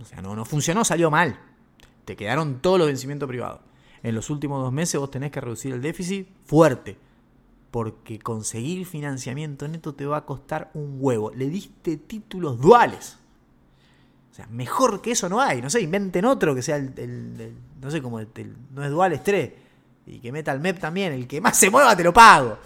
O 0.01 0.03
sea, 0.03 0.19
no, 0.23 0.35
no 0.35 0.43
funcionó, 0.43 0.83
salió 0.83 1.11
mal. 1.11 1.39
Te 2.03 2.15
quedaron 2.15 2.61
todos 2.61 2.79
los 2.79 2.87
vencimientos 2.87 3.29
privados. 3.29 3.59
En 4.01 4.15
los 4.15 4.31
últimos 4.31 4.59
dos 4.63 4.73
meses 4.73 4.99
vos 4.99 5.11
tenés 5.11 5.29
que 5.29 5.39
reducir 5.39 5.71
el 5.71 5.83
déficit 5.83 6.29
fuerte. 6.45 6.97
Porque 7.71 8.17
conseguir 8.19 8.85
financiamiento 8.85 9.67
neto 9.67 9.93
te 9.93 10.05
va 10.05 10.17
a 10.17 10.25
costar 10.25 10.71
un 10.73 10.97
huevo. 10.99 11.31
Le 11.35 11.49
diste 11.49 11.97
títulos 11.97 12.59
duales. 12.59 13.17
O 14.31 14.35
sea, 14.35 14.47
mejor 14.47 15.01
que 15.01 15.11
eso 15.11 15.27
no 15.29 15.41
hay. 15.41 15.61
No 15.61 15.69
sé, 15.69 15.81
inventen 15.81 16.25
otro 16.25 16.55
que 16.55 16.61
sea 16.61 16.77
el. 16.77 17.53
no 17.81 17.91
sé 17.91 18.01
cómo. 18.01 18.19
el- 18.19 18.29
el- 18.35 18.55
no 18.73 18.83
es 18.83 18.91
duales 18.91 19.23
3. 19.23 19.51
Y 20.05 20.19
que 20.19 20.31
meta 20.31 20.51
el 20.53 20.59
MEP 20.61 20.79
también. 20.79 21.11
El 21.11 21.27
que 21.27 21.41
más 21.41 21.57
se 21.57 21.69
mueva 21.69 21.95
te 21.95 22.03
lo 22.03 22.13
pago. 22.13 22.57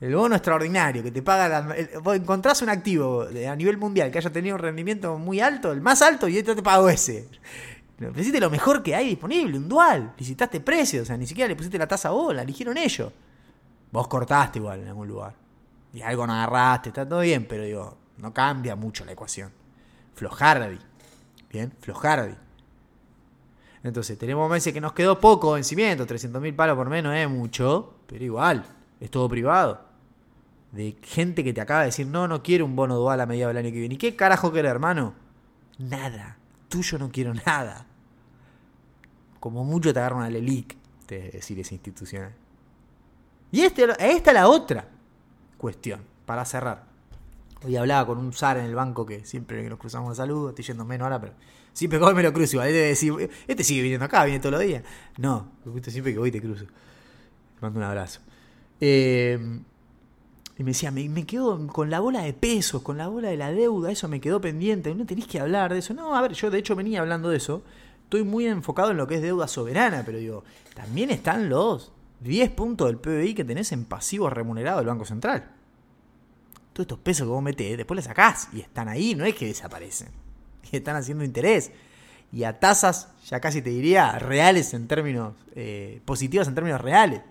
El 0.00 0.14
bono 0.14 0.34
extraordinario 0.34 1.02
que 1.02 1.10
te 1.10 1.20
paga. 1.20 1.48
la- 1.60 1.76
vos 2.00 2.16
encontrás 2.16 2.62
un 2.62 2.70
activo 2.70 3.22
a 3.24 3.54
nivel 3.56 3.76
mundial 3.76 4.10
que 4.10 4.16
haya 4.18 4.30
tenido 4.32 4.54
un 4.56 4.62
rendimiento 4.62 5.18
muy 5.18 5.40
alto, 5.40 5.72
el 5.72 5.82
más 5.82 6.00
alto, 6.00 6.26
y 6.26 6.42
yo 6.42 6.54
te 6.56 6.62
pago 6.62 6.88
ese. 6.88 7.28
Le 7.98 8.08
ofreciste 8.08 8.40
lo 8.40 8.48
mejor 8.48 8.82
que 8.82 8.94
hay 8.94 9.08
disponible, 9.10 9.58
un 9.58 9.68
dual. 9.68 10.14
Licitaste 10.16 10.60
precios, 10.60 11.02
o 11.02 11.06
sea, 11.06 11.18
ni 11.18 11.26
siquiera 11.26 11.48
le 11.48 11.54
pusiste 11.56 11.76
la 11.76 11.86
tasa 11.86 12.08
a 12.08 12.12
vos, 12.12 12.34
la 12.34 12.40
eligieron 12.42 12.78
ellos. 12.78 13.12
Vos 13.92 14.08
cortaste 14.08 14.58
igual 14.58 14.80
en 14.80 14.88
algún 14.88 15.08
lugar. 15.08 15.34
Y 15.92 16.02
algo 16.02 16.26
no 16.26 16.32
agarraste, 16.32 16.90
está 16.90 17.08
todo 17.08 17.20
bien, 17.20 17.46
pero 17.48 17.64
digo, 17.64 17.96
no 18.18 18.32
cambia 18.32 18.76
mucho 18.76 19.04
la 19.04 19.12
ecuación. 19.12 19.52
Flojardi. 20.14 20.78
Bien, 21.50 21.72
Flojardi. 21.80 22.34
Entonces, 23.82 24.18
tenemos 24.18 24.48
meses 24.50 24.72
que 24.72 24.80
nos 24.80 24.92
quedó 24.92 25.18
poco 25.18 25.52
vencimiento, 25.52 26.06
300 26.06 26.40
mil 26.40 26.54
palos 26.54 26.76
por 26.76 26.88
menos 26.88 27.14
es 27.14 27.28
mucho, 27.28 27.94
pero 28.06 28.22
igual, 28.22 28.64
es 29.00 29.10
todo 29.10 29.28
privado. 29.28 29.80
De 30.70 30.96
gente 31.02 31.42
que 31.42 31.52
te 31.52 31.60
acaba 31.60 31.80
de 31.80 31.86
decir, 31.86 32.06
no, 32.06 32.28
no 32.28 32.42
quiero 32.42 32.66
un 32.66 32.76
bono 32.76 32.96
dual 32.96 33.20
a 33.20 33.26
mediados 33.26 33.54
del 33.54 33.64
año 33.64 33.72
que 33.72 33.80
viene. 33.80 33.94
¿Y 33.94 33.98
qué 33.98 34.14
carajo 34.14 34.52
querés, 34.52 34.70
hermano? 34.70 35.14
Nada. 35.78 36.36
Tuyo 36.68 36.98
no 36.98 37.10
quiero 37.10 37.34
nada. 37.34 37.86
Como 39.40 39.64
mucho 39.64 39.92
te 39.92 39.98
agarra 39.98 40.16
una 40.16 40.30
LELIC, 40.30 40.76
te 41.06 41.30
decir 41.30 41.58
esa 41.58 41.74
institucional. 41.74 42.34
Y 43.52 43.62
este, 43.62 43.84
esta 43.84 44.30
es 44.30 44.34
la 44.34 44.48
otra 44.48 44.88
cuestión, 45.56 46.00
para 46.26 46.44
cerrar. 46.44 46.84
Hoy 47.64 47.76
hablaba 47.76 48.06
con 48.06 48.18
un 48.18 48.32
zar 48.32 48.56
en 48.56 48.64
el 48.64 48.74
banco 48.74 49.04
que 49.04 49.24
siempre 49.24 49.62
que 49.62 49.68
nos 49.68 49.78
cruzamos 49.78 50.10
de 50.10 50.16
saludo, 50.16 50.50
estoy 50.50 50.64
yendo 50.64 50.84
menos 50.84 51.04
ahora, 51.04 51.20
pero 51.20 51.34
siempre 51.72 51.98
que 51.98 52.04
voy 52.04 52.14
me 52.14 52.22
lo 52.22 52.32
cruzo 52.32 52.56
igual. 52.56 52.68
Debe 52.68 52.88
decir, 52.88 53.30
este 53.46 53.64
sigue 53.64 53.82
viniendo 53.82 54.06
acá, 54.06 54.24
viene 54.24 54.40
todos 54.40 54.52
los 54.52 54.62
días. 54.62 54.82
No, 55.18 55.50
siempre 55.82 56.12
que 56.12 56.18
voy 56.18 56.30
te 56.30 56.40
cruzo. 56.40 56.64
Te 56.64 57.60
mando 57.60 57.78
un 57.78 57.84
abrazo. 57.84 58.20
Eh, 58.80 59.38
y 60.56 60.62
me 60.62 60.70
decía, 60.70 60.90
me, 60.90 61.08
me 61.08 61.26
quedo 61.26 61.66
con 61.66 61.90
la 61.90 62.00
bola 62.00 62.22
de 62.22 62.32
pesos, 62.32 62.82
con 62.82 62.96
la 62.96 63.08
bola 63.08 63.28
de 63.28 63.36
la 63.36 63.50
deuda, 63.50 63.90
eso 63.90 64.08
me 64.08 64.20
quedó 64.20 64.40
pendiente. 64.40 64.94
No 64.94 65.04
tenés 65.04 65.26
que 65.26 65.40
hablar 65.40 65.72
de 65.72 65.80
eso. 65.80 65.92
No, 65.92 66.14
a 66.14 66.22
ver, 66.22 66.32
yo 66.32 66.50
de 66.50 66.58
hecho 66.58 66.76
venía 66.76 67.00
hablando 67.00 67.28
de 67.28 67.36
eso. 67.36 67.62
Estoy 68.04 68.24
muy 68.24 68.46
enfocado 68.46 68.90
en 68.90 68.96
lo 68.96 69.06
que 69.06 69.16
es 69.16 69.22
deuda 69.22 69.48
soberana, 69.48 70.02
pero 70.04 70.18
digo, 70.18 70.44
también 70.74 71.10
están 71.10 71.48
los 71.48 71.92
10 72.20 72.50
puntos 72.50 72.86
del 72.86 72.98
PBI 72.98 73.34
que 73.34 73.44
tenés 73.44 73.72
en 73.72 73.84
pasivo 73.84 74.30
remunerado 74.30 74.78
del 74.78 74.86
Banco 74.86 75.04
Central. 75.04 75.50
Todos 76.72 76.84
estos 76.84 76.98
pesos 76.98 77.26
que 77.26 77.30
vos 77.30 77.42
metés, 77.42 77.76
después 77.76 77.96
los 77.96 78.04
sacás 78.04 78.48
y 78.52 78.60
están 78.60 78.88
ahí, 78.88 79.14
no 79.14 79.24
es 79.24 79.34
que 79.34 79.46
desaparecen. 79.46 80.08
Y 80.70 80.76
están 80.76 80.94
haciendo 80.94 81.24
interés. 81.24 81.72
Y 82.32 82.44
a 82.44 82.60
tasas, 82.60 83.08
ya 83.26 83.40
casi 83.40 83.60
te 83.60 83.70
diría, 83.70 84.18
reales 84.18 84.72
en 84.74 84.86
términos, 84.86 85.34
eh, 85.56 86.00
positivas 86.04 86.46
en 86.46 86.54
términos 86.54 86.80
reales. 86.80 87.22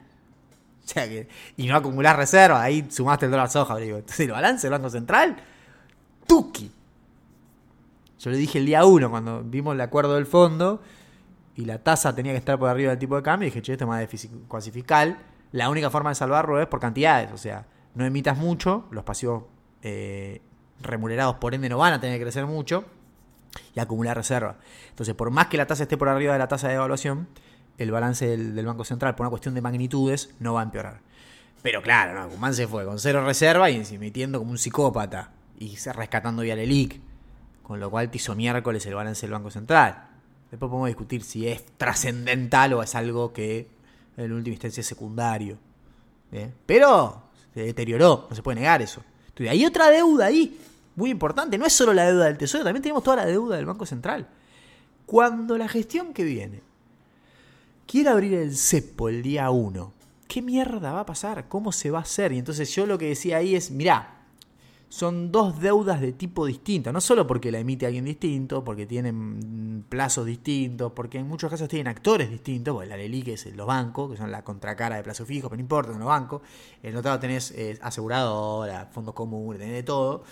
O 0.83 0.87
sea 0.91 1.07
que, 1.07 1.27
y 1.55 1.67
no 1.67 1.75
acumular 1.75 2.17
reservas, 2.17 2.61
ahí 2.61 2.85
sumaste 2.89 3.25
el 3.25 3.31
dólar 3.31 3.49
soja, 3.49 3.77
digo. 3.77 3.97
Entonces 3.97 4.21
el 4.21 4.31
balance 4.31 4.67
del 4.67 4.71
Banco 4.71 4.89
Central, 4.89 5.37
tuki. 6.25 6.71
Yo 8.19 8.29
le 8.31 8.37
dije 8.37 8.57
el 8.57 8.65
día 8.65 8.83
uno 8.83 9.09
cuando 9.09 9.43
vimos 9.43 9.75
el 9.75 9.81
acuerdo 9.81 10.15
del 10.15 10.25
fondo 10.25 10.81
y 11.59 11.65
la 11.65 11.77
tasa 11.77 12.15
tenía 12.15 12.31
que 12.31 12.37
estar 12.37 12.57
por 12.57 12.69
arriba 12.69 12.91
del 12.91 12.99
tipo 12.99 13.17
de 13.17 13.21
cambio, 13.21 13.45
dije, 13.45 13.61
che, 13.61 13.73
esto 13.73 13.83
es 13.83 13.87
más 13.89 13.99
déficit 13.99 14.31
cuasi 14.47 14.71
fiscal. 14.71 15.19
La 15.51 15.69
única 15.69 15.89
forma 15.89 16.09
de 16.09 16.15
salvarlo 16.15 16.61
es 16.61 16.67
por 16.67 16.79
cantidades, 16.79 17.33
o 17.33 17.37
sea, 17.37 17.65
no 17.95 18.05
emitas 18.05 18.37
mucho, 18.37 18.87
los 18.91 19.03
pasivos 19.03 19.43
eh, 19.81 20.41
remunerados 20.81 21.35
por 21.35 21.53
ende 21.53 21.67
no 21.67 21.77
van 21.77 21.91
a 21.91 21.99
tener 21.99 22.17
que 22.17 22.23
crecer 22.23 22.45
mucho 22.45 22.85
y 23.75 23.81
acumular 23.81 24.15
reserva. 24.15 24.55
Entonces, 24.87 25.15
por 25.15 25.31
más 25.31 25.47
que 25.47 25.57
la 25.57 25.67
tasa 25.67 25.83
esté 25.83 25.97
por 25.97 26.07
arriba 26.07 26.31
de 26.31 26.39
la 26.39 26.47
tasa 26.47 26.69
de 26.69 26.75
evaluación, 26.75 27.27
el 27.77 27.91
balance 27.91 28.25
del, 28.25 28.65
Banco 28.65 28.85
Central, 28.85 29.15
por 29.15 29.25
una 29.25 29.31
cuestión 29.31 29.53
de 29.53 29.59
magnitudes, 29.59 30.33
no 30.39 30.53
va 30.53 30.61
a 30.61 30.63
empeorar. 30.63 31.01
Pero 31.61 31.81
claro, 31.81 32.17
no, 32.17 32.29
Guzmán 32.29 32.53
se 32.53 32.67
fue 32.67 32.85
con 32.85 32.99
cero 32.99 33.25
reserva 33.25 33.69
y 33.69 33.83
emitiendo 33.91 34.39
como 34.39 34.51
un 34.51 34.57
psicópata 34.57 35.33
y 35.57 35.75
rescatando 35.75 36.41
vía 36.41 36.55
LELIC, 36.55 37.01
con 37.63 37.81
lo 37.81 37.91
cual 37.91 38.09
te 38.09 38.15
hizo 38.15 38.33
miércoles 38.33 38.85
el 38.85 38.95
balance 38.95 39.25
del 39.25 39.33
Banco 39.33 39.51
Central. 39.51 40.08
Después 40.51 40.69
podemos 40.69 40.87
discutir 40.87 41.23
si 41.23 41.47
es 41.47 41.63
trascendental 41.77 42.73
o 42.73 42.83
es 42.83 42.95
algo 42.95 43.31
que 43.31 43.67
en 44.17 44.31
última 44.31 44.53
instancia 44.53 44.81
es 44.81 44.87
secundario. 44.87 45.57
¿Bien? 46.31 46.53
Pero 46.65 47.23
se 47.53 47.61
deterioró, 47.61 48.27
no 48.29 48.35
se 48.35 48.41
puede 48.41 48.59
negar 48.59 48.81
eso. 48.81 49.03
Entonces, 49.27 49.51
hay 49.51 49.65
otra 49.65 49.89
deuda 49.89 50.25
ahí, 50.25 50.59
muy 50.95 51.11
importante. 51.11 51.57
No 51.57 51.65
es 51.65 51.73
solo 51.73 51.93
la 51.93 52.05
deuda 52.05 52.25
del 52.25 52.37
Tesoro, 52.37 52.63
también 52.63 52.81
tenemos 52.81 53.03
toda 53.03 53.17
la 53.17 53.25
deuda 53.25 53.55
del 53.55 53.65
Banco 53.65 53.85
Central. 53.85 54.27
Cuando 55.05 55.57
la 55.57 55.67
gestión 55.67 56.13
que 56.13 56.23
viene 56.23 56.61
quiere 57.87 58.09
abrir 58.09 58.33
el 58.33 58.55
cepo 58.55 59.09
el 59.09 59.23
día 59.23 59.49
1, 59.49 59.93
¿qué 60.27 60.41
mierda 60.41 60.93
va 60.93 61.01
a 61.01 61.05
pasar? 61.05 61.47
¿Cómo 61.47 61.71
se 61.71 61.89
va 61.89 61.99
a 61.99 62.03
hacer? 62.03 62.31
Y 62.31 62.39
entonces 62.39 62.73
yo 62.75 62.85
lo 62.85 62.97
que 62.97 63.09
decía 63.09 63.37
ahí 63.37 63.55
es, 63.55 63.71
mirá, 63.71 64.18
son 64.89 65.31
dos 65.31 65.59
deudas 65.61 66.01
de 66.01 66.13
tipo 66.13 66.47
distinto. 66.47 66.91
No 66.91 66.99
solo 66.99 67.27
porque 67.27 67.51
la 67.51 67.59
emite 67.59 67.85
alguien 67.85 68.05
distinto, 68.05 68.63
porque 68.63 68.87
tienen 68.87 69.85
plazos 69.87 70.25
distintos, 70.25 70.91
porque 70.93 71.19
en 71.19 71.27
muchos 71.27 71.49
casos 71.49 71.69
tienen 71.69 71.87
actores 71.87 72.29
distintos, 72.29 72.73
porque 72.73 72.89
la 72.89 72.97
LELIC 72.97 73.29
es 73.29 73.55
los 73.55 73.67
bancos, 73.67 74.11
que 74.11 74.17
son 74.17 74.31
la 74.31 74.43
contracara 74.43 74.97
de 74.97 75.03
plazo 75.03 75.25
fijo, 75.27 75.47
pero 75.47 75.57
no 75.57 75.61
importa, 75.61 75.91
son 75.91 75.99
los 75.99 76.07
bancos. 76.07 76.41
El 76.81 76.95
notado 76.95 77.19
tenés 77.19 77.51
eh, 77.51 77.77
aseguradora, 77.81 78.89
fondos 78.91 79.13
comunes, 79.13 79.59
tenés 79.59 79.75
de 79.75 79.83
todo. 79.83 80.23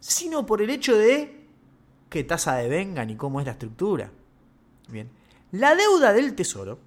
Sino 0.00 0.46
por 0.46 0.62
el 0.62 0.70
hecho 0.70 0.96
de 0.96 1.46
qué 2.08 2.24
tasa 2.24 2.56
de 2.56 2.68
vengan 2.68 3.10
y 3.10 3.16
cómo 3.16 3.40
es 3.40 3.46
la 3.46 3.52
estructura. 3.52 4.10
Bien. 4.88 5.10
La 5.52 5.74
deuda 5.74 6.14
del 6.14 6.34
tesoro, 6.34 6.78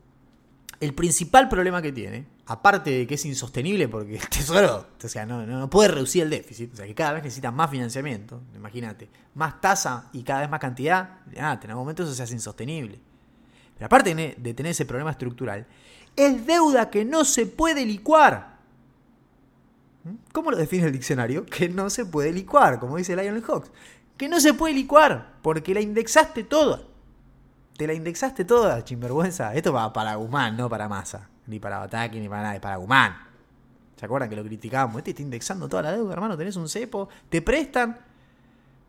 el 0.80 0.95
principal 0.95 1.49
problema 1.49 1.84
que 1.84 1.91
tiene, 1.91 2.26
aparte 2.49 2.89
de 2.89 3.07
que 3.07 3.13
es 3.13 3.26
insostenible 3.26 3.88
porque 3.88 4.15
el 4.15 4.27
tesoro, 4.27 4.88
o 5.03 5.07
sea, 5.07 5.26
no, 5.26 5.69
puede 5.69 5.89
reducir 5.89 6.23
el 6.23 6.31
déficit, 6.31 6.73
o 6.73 6.77
sea, 6.77 6.88
que 6.88 6.95
cada 6.95 7.13
vez 7.13 7.23
necesita 7.23 7.51
más 7.51 7.69
financiamiento, 7.69 8.41
imagínate, 8.55 9.07
más 9.35 9.61
tasa 9.61 10.09
y 10.13 10.23
cada 10.23 10.41
vez 10.41 10.49
más 10.49 10.59
cantidad, 10.59 11.19
ah, 11.39 11.59
en 11.61 11.69
algún 11.69 11.84
momento 11.84 12.03
eso 12.03 12.13
se 12.13 12.23
hace 12.23 12.34
insostenible. 12.34 12.99
Pero 13.76 13.85
aparte 13.85 14.15
de 14.15 14.35
de 14.35 14.53
tener 14.55 14.71
ese 14.71 14.85
problema 14.85 15.11
estructural, 15.11 15.67
es 16.15 16.45
deuda 16.47 16.89
que 16.89 17.05
no 17.05 17.23
se 17.23 17.45
puede 17.45 17.85
licuar. 17.85 18.57
¿Mm? 20.03 20.15
¿Cómo 20.31 20.49
lo 20.49 20.57
define 20.57 20.88
el 20.88 20.91
diccionario? 20.91 21.45
Que 21.45 21.69
no 21.69 21.91
se 21.91 22.05
puede 22.05 22.34
licuar, 22.34 22.80
como 22.80 22.97
dice 22.97 23.15
Lionel 23.15 23.43
Hawks. 23.43 23.69
Que 24.17 24.27
no 24.27 24.39
se 24.39 24.55
puede 24.55 24.73
licuar, 24.73 25.35
porque 25.43 25.73
la 25.73 25.81
indexaste 25.81 26.43
toda. 26.43 26.81
Te 27.77 27.85
la 27.85 27.93
indexaste 27.93 28.43
toda, 28.43 28.84
chimvergüenza. 28.84 29.53
Esto 29.53 29.71
va 29.71 29.93
para 29.93 30.15
Guzmán, 30.15 30.57
no 30.57 30.67
para 30.67 30.89
Massa. 30.89 31.30
Ni 31.49 31.59
para 31.59 31.80
Bataki, 31.80 32.19
ni 32.19 32.30
para 32.30 32.43
nada, 32.43 32.55
es 32.55 32.61
para 32.61 32.77
Guzmán. 32.77 33.17
¿Se 33.95 34.05
acuerdan 34.05 34.30
que 34.30 34.35
lo 34.35 34.43
criticábamos? 34.43 34.97
Este 34.99 35.09
está 35.09 35.23
indexando 35.23 35.67
toda 35.67 35.84
la 35.84 35.91
deuda, 35.91 36.13
hermano. 36.13 36.38
Tenés 36.38 36.55
un 36.55 36.69
cepo, 36.69 37.09
te 37.27 37.41
prestan. 37.41 37.97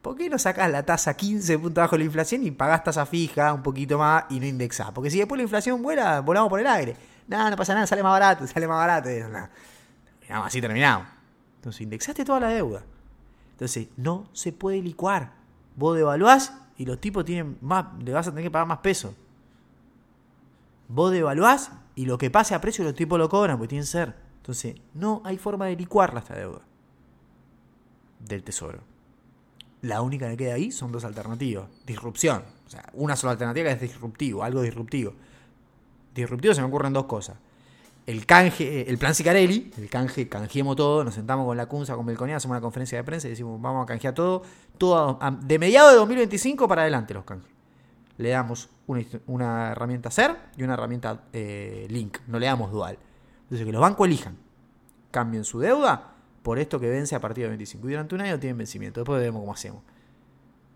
¿Por 0.02 0.16
qué 0.16 0.30
no 0.30 0.38
sacás 0.38 0.70
la 0.70 0.84
tasa 0.84 1.14
15 1.14 1.58
puntos 1.58 1.82
bajo 1.82 1.96
la 1.96 2.04
inflación 2.04 2.44
y 2.44 2.50
pagás 2.52 2.84
tasa 2.84 3.04
fija 3.06 3.52
un 3.52 3.62
poquito 3.62 3.98
más 3.98 4.24
y 4.30 4.38
no 4.38 4.46
indexás? 4.46 4.92
Porque 4.92 5.10
si 5.10 5.18
después 5.18 5.36
la 5.38 5.42
inflación 5.42 5.82
vuela, 5.82 6.20
volamos 6.20 6.48
por 6.48 6.60
el 6.60 6.66
aire. 6.66 6.96
Nada, 7.26 7.50
no 7.50 7.56
pasa 7.56 7.74
nada, 7.74 7.86
sale 7.86 8.02
más 8.02 8.12
barato, 8.12 8.46
sale 8.46 8.68
más 8.68 8.76
barato. 8.76 9.08
Terminamos 9.08 10.46
así, 10.46 10.60
terminamos. 10.60 11.08
Entonces, 11.56 11.80
indexaste 11.80 12.24
toda 12.24 12.40
la 12.40 12.48
deuda. 12.48 12.82
Entonces, 13.52 13.88
no 13.96 14.28
se 14.32 14.52
puede 14.52 14.80
licuar. 14.80 15.32
Vos 15.76 15.96
devaluás 15.96 16.52
y 16.76 16.84
los 16.84 17.00
tipos 17.00 17.24
tienen 17.24 17.58
más, 17.60 17.86
le 18.02 18.12
vas 18.12 18.26
a 18.26 18.30
tener 18.30 18.44
que 18.44 18.50
pagar 18.50 18.68
más 18.68 18.78
peso. 18.78 19.14
Vos 20.88 21.10
devaluás 21.10 21.70
y 21.94 22.06
lo 22.06 22.18
que 22.18 22.30
pase 22.30 22.54
a 22.54 22.60
precio 22.60 22.84
los 22.84 22.94
tipos 22.94 23.18
lo 23.18 23.28
cobran, 23.28 23.56
porque 23.58 23.68
tienen 23.70 23.86
ser. 23.86 24.14
Entonces, 24.38 24.76
no 24.94 25.20
hay 25.24 25.36
forma 25.38 25.66
de 25.66 25.76
licuarla 25.76 26.20
esta 26.20 26.34
deuda 26.34 26.60
del 28.20 28.42
tesoro. 28.42 28.80
La 29.82 30.02
única 30.02 30.28
que 30.28 30.36
queda 30.36 30.54
ahí 30.54 30.70
son 30.72 30.92
dos 30.92 31.04
alternativas. 31.04 31.68
Disrupción. 31.86 32.42
O 32.66 32.70
sea, 32.70 32.84
una 32.94 33.16
sola 33.16 33.32
alternativa 33.32 33.68
que 33.68 33.74
es 33.74 33.80
disruptivo, 33.80 34.42
algo 34.44 34.62
disruptivo. 34.62 35.14
Disruptivo 36.14 36.54
se 36.54 36.60
me 36.60 36.66
ocurren 36.68 36.92
dos 36.92 37.06
cosas. 37.06 37.36
El 38.06 38.26
canje, 38.26 38.88
el 38.90 38.98
plan 38.98 39.14
Sicarelli, 39.14 39.72
el 39.78 39.88
canje, 39.88 40.28
canjeemos 40.28 40.74
todo, 40.76 41.04
nos 41.04 41.14
sentamos 41.14 41.46
con 41.46 41.56
la 41.56 41.66
CUNSA, 41.66 41.94
con 41.94 42.06
Belconía, 42.06 42.36
hacemos 42.36 42.54
una 42.54 42.60
conferencia 42.60 42.98
de 42.98 43.04
prensa 43.04 43.26
y 43.28 43.30
decimos, 43.30 43.60
vamos 43.60 43.84
a 43.84 43.86
canjear 43.86 44.14
todo, 44.14 44.42
todo 44.78 45.18
a- 45.20 45.30
de 45.30 45.58
mediados 45.58 45.92
de 45.92 45.98
2025 45.98 46.66
para 46.66 46.82
adelante 46.82 47.14
los 47.14 47.24
canjes. 47.24 47.50
Le 48.20 48.30
damos 48.30 48.68
una, 48.86 49.72
herramienta 49.72 50.10
SER 50.10 50.36
y 50.56 50.62
una 50.62 50.74
herramienta 50.74 51.24
eh, 51.32 51.86
Link, 51.88 52.18
no 52.26 52.38
le 52.38 52.46
damos 52.46 52.70
dual. 52.70 52.98
Entonces 53.44 53.64
que 53.64 53.72
los 53.72 53.80
bancos 53.80 54.06
elijan, 54.06 54.36
cambien 55.10 55.44
su 55.44 55.58
deuda 55.58 56.12
por 56.42 56.58
esto 56.58 56.78
que 56.78 56.90
vence 56.90 57.14
a 57.14 57.20
partir 57.20 57.44
de 57.44 57.48
25. 57.48 57.88
Y 57.88 57.92
durante 57.92 58.14
un 58.14 58.20
año 58.20 58.38
tienen 58.38 58.58
vencimiento, 58.58 59.00
después 59.00 59.20
vemos 59.22 59.40
cómo 59.40 59.54
hacemos. 59.54 59.82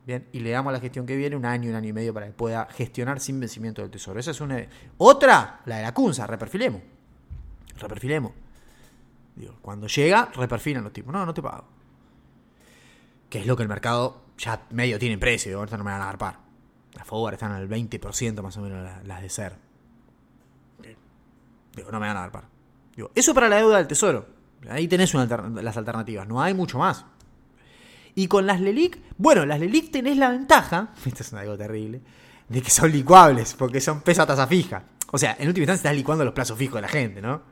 Bien, 0.07 0.27
y 0.33 0.41
le 0.41 0.51
damos 0.51 0.71
a 0.71 0.73
la 0.73 0.81
gestión 0.81 1.05
que 1.05 1.17
viene 1.17 1.37
un 1.37 1.45
año, 1.45 1.69
un 1.69 1.77
año 1.77 1.89
y 1.89 1.93
medio 1.93 2.15
para 2.15 2.27
que 2.27 2.33
pueda 2.33 2.67
gestionar 2.71 3.21
sin 3.21 3.39
vencimiento 3.39 3.83
del 3.83 3.91
tesoro. 3.91 4.19
Esa 4.19 4.31
es 4.31 4.41
una. 4.41 4.67
Otra, 4.97 5.61
la 5.67 5.77
de 5.77 5.83
la 5.83 5.93
CUNSA, 5.93 6.27
reperfilemos. 6.27 6.81
Reperfilemos. 7.79 8.33
Digo, 9.37 9.59
cuando 9.61 9.87
llega, 9.87 10.31
reperfilan 10.35 10.83
los 10.83 10.93
tipos. 10.95 11.13
No, 11.13 11.27
no 11.27 11.35
te 11.35 11.43
pago. 11.43 11.65
Que 13.29 13.41
es 13.41 13.47
lo 13.47 13.55
que 13.55 13.63
el 13.63 13.69
mercado 13.69 14.23
ya 14.39 14.67
medio 14.71 14.99
tiene 14.99 15.19
precio. 15.19 15.59
Ahorita 15.59 15.77
no 15.77 15.85
me 15.85 15.91
van 15.91 16.01
a 16.01 16.07
dar 16.07 16.44
Las 16.95 17.07
forward 17.07 17.35
están 17.35 17.53
al 17.53 17.69
20% 17.69 18.43
más 18.43 18.57
o 18.57 18.61
menos 18.63 18.83
la- 18.83 19.03
las 19.05 19.23
de 19.23 19.29
ser. 19.29 19.55
Bien. 20.81 20.97
Digo, 21.75 21.91
no 21.91 22.01
me 22.01 22.07
van 22.07 22.17
a 22.17 22.21
dar 22.21 22.33
par. 22.33 22.45
Digo, 22.95 23.11
eso 23.15 23.35
para 23.35 23.49
la 23.49 23.57
deuda 23.57 23.79
del 23.79 23.87
tesoro. 23.87 24.27
Ahí 24.71 24.89
tenés 24.89 25.13
las 25.15 25.77
alternativas. 25.77 26.27
No 26.29 26.41
hay 26.43 26.55
mucho 26.55 26.79
más. 26.79 27.05
Y 28.15 28.29
con 28.29 28.47
las 28.47 28.61
LELIC, 28.61 28.99
bueno, 29.19 29.45
las 29.45 29.59
LELIC 29.59 29.91
tenés 29.91 30.17
la 30.17 30.31
ventaja, 30.31 30.95
esto 31.05 31.23
es 31.23 31.35
algo 31.35 31.57
terrible, 31.59 32.01
de 32.49 32.63
que 32.63 32.71
son 32.71 32.93
licuables, 32.93 33.55
porque 33.55 33.81
son 33.81 34.01
peso 34.03 34.23
a 34.23 34.27
tasa 34.27 34.47
fija. 34.47 34.85
O 35.11 35.19
sea, 35.19 35.37
en 35.39 35.49
última 35.49 35.63
instancia 35.65 35.91
estás 35.91 35.97
licuando 35.97 36.25
los 36.25 36.33
plazos 36.35 36.57
fijos 36.57 36.77
de 36.77 36.83
la 36.83 36.89
gente, 36.89 37.21
¿no? 37.21 37.43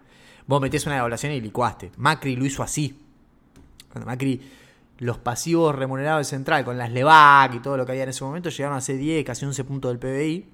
Vos 0.47 0.60
metés 0.60 0.85
una 0.86 0.97
devaluación 0.97 1.32
y 1.32 1.40
licuaste. 1.40 1.93
Macri 1.97 2.36
lo 2.36 2.44
hizo 2.44 2.62
así. 2.62 2.98
Cuando 3.90 4.06
Macri, 4.06 4.40
los 5.02 5.18
pasivos 5.18 5.74
remunerados 5.74 6.20
del 6.20 6.38
central, 6.38 6.64
con 6.64 6.78
las 6.78 6.92
LEVAC 6.92 7.56
y 7.56 7.58
todo 7.58 7.76
lo 7.76 7.84
que 7.84 7.90
había 7.90 8.04
en 8.04 8.10
ese 8.10 8.22
momento, 8.22 8.50
llegaron 8.50 8.78
a 8.78 8.80
ser 8.80 8.98
10, 8.98 9.24
casi 9.24 9.44
11 9.44 9.64
puntos 9.64 9.90
del 9.90 9.98
PBI, 9.98 10.48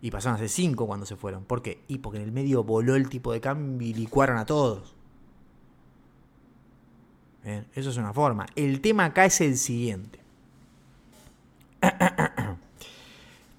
y 0.00 0.10
pasaron 0.12 0.36
a 0.36 0.38
ser 0.38 0.48
5 0.48 0.86
cuando 0.86 1.04
se 1.04 1.16
fueron. 1.16 1.42
¿Por 1.44 1.62
qué? 1.62 1.82
Y 1.88 1.98
porque 1.98 2.18
en 2.18 2.24
el 2.24 2.30
medio 2.30 2.62
voló 2.62 2.94
el 2.94 3.08
tipo 3.08 3.32
de 3.32 3.40
cambio 3.40 3.88
y 3.88 3.94
licuaron 3.94 4.38
a 4.38 4.46
todos. 4.46 4.94
Bien, 7.42 7.66
eso 7.74 7.90
es 7.90 7.96
una 7.96 8.12
forma. 8.12 8.46
El 8.54 8.80
tema 8.80 9.06
acá 9.06 9.24
es 9.24 9.40
el 9.40 9.56
siguiente. 9.56 10.20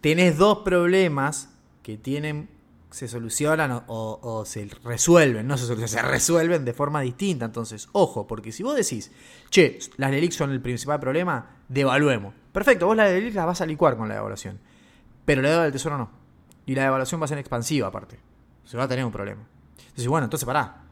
Tenés 0.02 0.38
dos 0.38 0.60
problemas 0.60 1.50
que 1.84 1.98
tienen, 1.98 2.48
se 2.92 3.08
solucionan 3.08 3.84
o, 3.88 4.44
se 4.46 4.70
resuelven, 4.84 5.48
no 5.48 5.58
se 5.58 5.66
solucionan, 5.66 5.90
se 5.90 6.02
resuelven 6.02 6.66
de 6.66 6.74
forma 6.74 7.02
distinta. 7.02 7.46
Entonces, 7.46 7.88
ojo, 7.92 8.26
porque 8.26 8.52
si 8.52 8.64
vos 8.64 8.76
decís, 8.76 9.12
che, 9.50 9.80
las 9.98 10.12
LELIC 10.12 10.32
son 10.32 10.52
el 10.52 10.62
principal 10.62 11.00
problema, 11.00 11.58
devaluemos. 11.68 12.34
Perfecto, 12.52 12.88
vos 12.88 12.98
las 12.98 13.12
LELIC 13.12 13.36
las 13.36 13.46
vas 13.46 13.62
a 13.62 13.66
licuar 13.66 13.96
con 13.96 14.08
la 14.08 14.16
devaluación. 14.16 14.60
Pero 15.26 15.42
la 15.42 15.50
deuda 15.50 15.64
del 15.64 15.72
tesoro 15.72 15.98
no. 15.98 16.10
Y 16.66 16.76
la 16.76 16.84
devaluación 16.84 17.22
va 17.22 17.26
a 17.26 17.28
ser 17.28 17.38
expansiva 17.38 17.88
aparte. 17.88 18.20
Se 18.64 18.78
va 18.78 18.84
a 18.84 18.88
tener 18.88 19.06
un 19.06 19.12
problema. 19.12 19.42
Entonces, 19.80 20.08
bueno, 20.08 20.26
entonces 20.26 20.46
pará. 20.46 20.84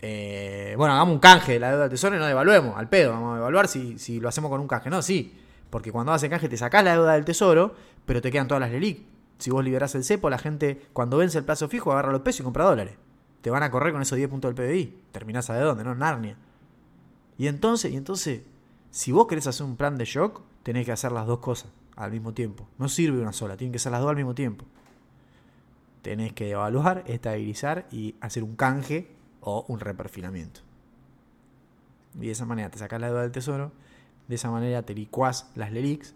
Eh, 0.00 0.74
bueno, 0.76 0.94
hagamos 0.94 1.14
un 1.14 1.20
canje 1.20 1.54
de 1.54 1.60
la 1.60 1.68
deuda 1.70 1.82
del 1.82 1.90
tesoro 1.90 2.16
y 2.16 2.18
no 2.18 2.26
devaluemos, 2.26 2.76
al 2.76 2.88
pedo. 2.88 3.12
Vamos 3.12 3.36
a 3.36 3.38
evaluar 3.38 3.68
si, 3.68 3.98
si 3.98 4.20
lo 4.20 4.28
hacemos 4.28 4.50
con 4.50 4.60
un 4.60 4.66
canje. 4.66 4.90
No, 4.90 5.02
sí. 5.02 5.36
Porque 5.70 5.92
cuando 5.92 6.12
haces 6.12 6.30
canje 6.30 6.48
te 6.48 6.56
sacás 6.56 6.82
la 6.82 6.92
deuda 6.92 7.12
del 7.12 7.24
tesoro, 7.24 7.74
pero 8.06 8.20
te 8.20 8.32
quedan 8.32 8.48
todas 8.48 8.60
las 8.60 8.70
LELIC. 8.70 9.17
Si 9.38 9.50
vos 9.50 9.64
liberás 9.64 9.94
el 9.94 10.04
cepo, 10.04 10.28
la 10.30 10.38
gente, 10.38 10.88
cuando 10.92 11.16
vence 11.16 11.38
el 11.38 11.44
plazo 11.44 11.68
fijo, 11.68 11.92
agarra 11.92 12.12
los 12.12 12.22
pesos 12.22 12.40
y 12.40 12.44
compra 12.44 12.64
dólares. 12.64 12.96
Te 13.40 13.50
van 13.50 13.62
a 13.62 13.70
correr 13.70 13.92
con 13.92 14.02
esos 14.02 14.16
10 14.16 14.28
puntos 14.28 14.54
del 14.54 14.66
PBI. 14.66 15.02
Terminás 15.12 15.46
de 15.46 15.60
dónde, 15.60 15.84
¿no? 15.84 15.94
Narnia. 15.94 16.36
Y 17.38 17.46
entonces, 17.46 17.92
y 17.92 17.96
entonces, 17.96 18.42
si 18.90 19.12
vos 19.12 19.28
querés 19.28 19.46
hacer 19.46 19.64
un 19.64 19.76
plan 19.76 19.96
de 19.96 20.04
shock, 20.04 20.42
tenés 20.64 20.84
que 20.84 20.92
hacer 20.92 21.12
las 21.12 21.26
dos 21.26 21.38
cosas 21.38 21.70
al 21.94 22.10
mismo 22.10 22.34
tiempo. 22.34 22.68
No 22.78 22.88
sirve 22.88 23.20
una 23.20 23.32
sola, 23.32 23.56
tienen 23.56 23.72
que 23.72 23.78
ser 23.78 23.92
las 23.92 24.00
dos 24.00 24.10
al 24.10 24.16
mismo 24.16 24.34
tiempo. 24.34 24.64
Tenés 26.02 26.32
que 26.32 26.50
evaluar, 26.50 27.04
estabilizar 27.06 27.86
y 27.92 28.16
hacer 28.20 28.42
un 28.42 28.56
canje 28.56 29.08
o 29.40 29.64
un 29.68 29.78
reperfilamiento. 29.78 30.60
Y 32.16 32.26
de 32.26 32.32
esa 32.32 32.44
manera 32.44 32.70
te 32.70 32.78
sacás 32.78 33.00
la 33.00 33.08
deuda 33.08 33.22
del 33.22 33.32
tesoro, 33.32 33.72
de 34.26 34.34
esa 34.34 34.50
manera 34.50 34.82
te 34.82 34.94
licuás 34.94 35.50
las 35.54 35.72
LELIX 35.72 36.14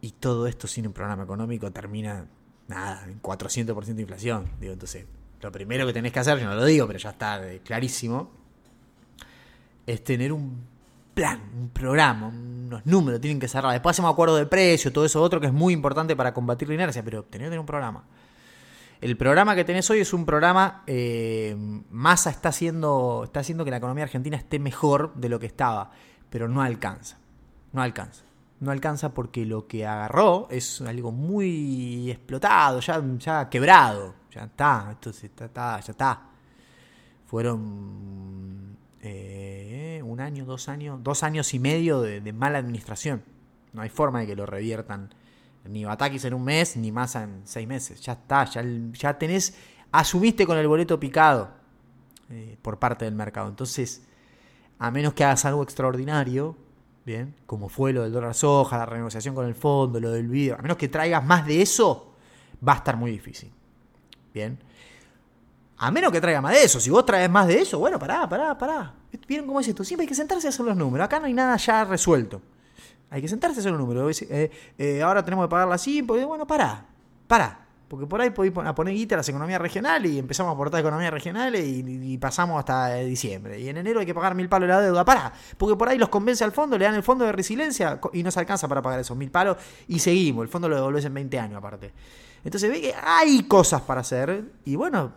y 0.00 0.12
todo 0.12 0.46
esto 0.46 0.66
sin 0.66 0.86
un 0.86 0.92
programa 0.92 1.24
económico 1.24 1.70
termina, 1.72 2.26
nada, 2.68 3.04
en 3.04 3.20
400% 3.20 3.94
de 3.94 4.02
inflación. 4.02 4.50
Digo, 4.60 4.72
entonces, 4.72 5.06
lo 5.40 5.52
primero 5.52 5.86
que 5.86 5.92
tenés 5.92 6.12
que 6.12 6.20
hacer, 6.20 6.38
yo 6.38 6.46
no 6.46 6.54
lo 6.54 6.64
digo, 6.64 6.86
pero 6.86 6.98
ya 6.98 7.10
está 7.10 7.50
eh, 7.50 7.60
clarísimo, 7.64 8.30
es 9.86 10.04
tener 10.04 10.32
un 10.32 10.66
plan, 11.14 11.40
un 11.56 11.70
programa, 11.70 12.28
unos 12.28 12.86
números, 12.86 13.20
tienen 13.20 13.40
que 13.40 13.48
cerrar. 13.48 13.72
Después 13.72 13.94
hacemos 13.94 14.12
acuerdo 14.12 14.36
de 14.36 14.46
precio, 14.46 14.92
todo 14.92 15.04
eso 15.04 15.20
otro 15.20 15.40
que 15.40 15.48
es 15.48 15.52
muy 15.52 15.72
importante 15.72 16.14
para 16.14 16.32
combatir 16.32 16.68
la 16.68 16.74
inercia, 16.74 17.02
pero 17.02 17.24
tenés 17.24 17.46
que 17.46 17.50
tener 17.50 17.60
un 17.60 17.66
programa. 17.66 18.04
El 19.00 19.16
programa 19.16 19.54
que 19.54 19.64
tenés 19.64 19.88
hoy 19.90 20.00
es 20.00 20.12
un 20.12 20.26
programa, 20.26 20.82
eh, 20.86 21.56
Massa 21.90 22.30
está 22.30 22.48
haciendo, 22.48 23.22
está 23.24 23.40
haciendo 23.40 23.64
que 23.64 23.70
la 23.70 23.76
economía 23.76 24.04
argentina 24.04 24.36
esté 24.36 24.58
mejor 24.58 25.14
de 25.14 25.28
lo 25.28 25.38
que 25.38 25.46
estaba, 25.46 25.92
pero 26.30 26.48
no 26.48 26.62
alcanza, 26.62 27.16
no 27.72 27.80
alcanza. 27.80 28.27
No 28.60 28.70
alcanza 28.72 29.14
porque 29.14 29.44
lo 29.46 29.66
que 29.68 29.86
agarró 29.86 30.48
es 30.50 30.80
algo 30.80 31.12
muy 31.12 32.10
explotado, 32.10 32.80
ya, 32.80 33.00
ya 33.18 33.48
quebrado, 33.48 34.14
ya 34.32 34.44
está, 34.44 34.88
esto 34.92 35.12
se- 35.12 35.26
está, 35.26 35.44
está- 35.44 35.80
ya 35.80 35.90
está. 35.92 36.22
Fueron 37.26 38.76
eh, 39.00 40.00
un 40.04 40.20
año, 40.20 40.44
dos 40.44 40.68
años, 40.68 40.98
dos 41.02 41.22
años 41.22 41.52
y 41.54 41.58
medio 41.58 42.00
de, 42.00 42.32
mala 42.32 42.58
administración. 42.58 43.22
No 43.72 43.82
hay 43.82 43.90
forma 43.90 44.20
de 44.20 44.26
que 44.28 44.36
lo 44.36 44.46
reviertan 44.46 45.14
ni 45.64 45.84
Batakis 45.84 46.24
en 46.24 46.34
un 46.34 46.44
mes, 46.44 46.76
ni 46.76 46.90
más 46.90 47.14
en 47.14 47.42
seis 47.44 47.68
meses. 47.68 48.00
Ya 48.00 48.14
está, 48.14 48.44
ya, 48.46 48.64
ya 48.92 49.18
tenés, 49.18 49.56
asumiste 49.92 50.46
con 50.46 50.56
el 50.58 50.66
boleto 50.66 50.98
picado 50.98 51.50
eh, 52.30 52.56
por 52.62 52.78
parte 52.78 53.04
del 53.04 53.14
mercado. 53.14 53.48
Entonces, 53.48 54.02
a 54.78 54.90
menos 54.90 55.12
que 55.12 55.24
hagas 55.24 55.44
algo 55.44 55.62
extraordinario, 55.62 56.56
bien, 57.08 57.34
como 57.46 57.70
fue 57.70 57.94
lo 57.94 58.02
del 58.02 58.12
dólar 58.12 58.34
soja, 58.34 58.76
la 58.76 58.84
renegociación 58.84 59.34
con 59.34 59.46
el 59.46 59.54
fondo, 59.54 59.98
lo 59.98 60.10
del 60.10 60.28
video, 60.28 60.56
a 60.56 60.62
menos 60.62 60.76
que 60.76 60.88
traigas 60.88 61.24
más 61.24 61.46
de 61.46 61.62
eso, 61.62 62.12
va 62.66 62.74
a 62.74 62.76
estar 62.76 62.98
muy 62.98 63.10
difícil. 63.10 63.50
Bien. 64.34 64.58
A 65.78 65.90
menos 65.90 66.12
que 66.12 66.20
traiga 66.20 66.42
más 66.42 66.52
de 66.52 66.64
eso. 66.64 66.78
Si 66.78 66.90
vos 66.90 67.06
traes 67.06 67.30
más 67.30 67.46
de 67.48 67.62
eso, 67.62 67.78
bueno, 67.78 67.98
pará, 67.98 68.28
pará, 68.28 68.58
pará. 68.58 68.94
¿Vieron 69.26 69.46
cómo 69.46 69.58
es 69.58 69.68
esto? 69.68 69.84
Siempre 69.84 70.02
hay 70.02 70.08
que 70.08 70.14
sentarse 70.14 70.48
a 70.48 70.50
hacer 70.50 70.66
los 70.66 70.76
números. 70.76 71.06
Acá 71.06 71.18
no 71.18 71.26
hay 71.26 71.32
nada 71.32 71.56
ya 71.56 71.84
resuelto. 71.84 72.42
Hay 73.08 73.22
que 73.22 73.28
sentarse 73.28 73.58
a 73.58 73.60
hacer 73.60 73.72
los 73.72 73.80
números. 73.80 74.20
Eh, 74.22 74.50
eh, 74.76 75.02
ahora 75.02 75.24
tenemos 75.24 75.46
que 75.46 75.50
pagarla 75.50 75.76
así. 75.76 76.02
Porque, 76.02 76.26
bueno, 76.26 76.46
pará, 76.46 76.84
pará. 77.26 77.67
Porque 77.88 78.06
por 78.06 78.20
ahí 78.20 78.30
podéis 78.30 78.52
poner 78.52 78.94
guita 78.94 79.14
a 79.14 79.18
las 79.18 79.28
economías 79.30 79.60
regionales 79.60 80.12
y 80.12 80.18
empezamos 80.18 80.50
a 80.50 80.54
aportar 80.54 80.80
economías 80.80 81.10
regionales 81.10 81.66
y, 81.66 82.18
pasamos 82.18 82.58
hasta 82.58 83.00
eh, 83.00 83.06
diciembre. 83.06 83.58
Y 83.58 83.68
en 83.68 83.78
enero 83.78 84.00
hay 84.00 84.06
que 84.06 84.14
pagar 84.14 84.34
mil 84.34 84.48
palos 84.48 84.68
de 84.68 84.74
la 84.74 84.80
deuda. 84.82 85.04
Pará, 85.04 85.32
porque 85.56 85.74
por 85.74 85.88
ahí 85.88 85.96
los 85.96 86.10
convence 86.10 86.44
al 86.44 86.52
fondo, 86.52 86.76
le 86.76 86.84
dan 86.84 86.94
el 86.94 87.02
fondo 87.02 87.24
de 87.24 87.32
resiliencia 87.32 87.98
y 88.12 88.22
no 88.22 88.30
se 88.30 88.40
alcanza 88.40 88.68
para 88.68 88.82
pagar 88.82 89.00
esos 89.00 89.16
mil 89.16 89.30
palos 89.30 89.56
y 89.88 89.98
seguimos. 90.00 90.42
El 90.42 90.48
fondo 90.48 90.68
lo 90.68 90.76
devolvés 90.76 91.06
en 91.06 91.14
20 91.14 91.38
años 91.38 91.56
aparte. 91.56 91.92
Entonces 92.44 92.70
ve 92.70 92.80
que 92.80 92.94
hay 93.02 93.44
cosas 93.44 93.80
para 93.80 94.02
hacer 94.02 94.44
y 94.66 94.76
bueno, 94.76 95.12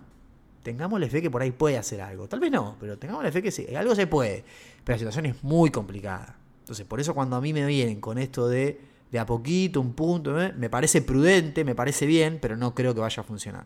tengámosle 0.64 1.10
fe 1.10 1.22
que 1.22 1.30
por 1.30 1.42
ahí 1.42 1.52
puede 1.52 1.78
hacer 1.78 2.02
algo. 2.02 2.30
Tal 2.30 2.40
vez 2.40 2.52
no, 2.52 2.78
pero 2.80 2.98
tengámosle 2.98 3.34
fe 3.34 3.42
que 3.42 3.52
sí, 3.52 3.68
algo 3.76 3.96
se 3.96 4.08
puede. 4.08 4.46
Pero 4.84 4.96
la 4.96 5.00
situación 5.00 5.26
es 5.26 5.44
muy 5.44 5.72
complicada. 5.72 6.38
Entonces, 6.60 6.86
por 6.86 7.02
eso 7.02 7.14
cuando 7.14 7.36
a 7.36 7.42
mí 7.42 7.52
me 7.52 7.66
vienen 7.66 8.00
con 8.00 8.18
esto 8.18 8.48
de 8.48 8.91
de 9.12 9.20
a 9.20 9.26
poquito, 9.26 9.82
un 9.82 9.94
punto, 9.94 10.42
¿eh? 10.42 10.54
me 10.58 10.70
parece 10.70 11.02
prudente, 11.02 11.66
me 11.66 11.76
parece 11.76 12.06
bien, 12.06 12.40
pero 12.42 12.56
no 12.56 12.74
creo 12.74 12.94
que 12.94 13.02
vaya 13.02 13.22
a 13.22 13.26
funcionar. 13.26 13.66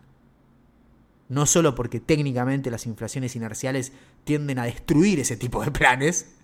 No 1.29 1.45
solo 1.45 1.75
porque 1.75 1.99
técnicamente 1.99 2.71
las 2.71 2.85
inflaciones 2.85 3.35
inerciales 3.35 3.93
tienden 4.23 4.59
a 4.59 4.65
destruir 4.65 5.19
ese 5.19 5.37
tipo 5.37 5.63
de 5.63 5.71
planes, 5.71 6.35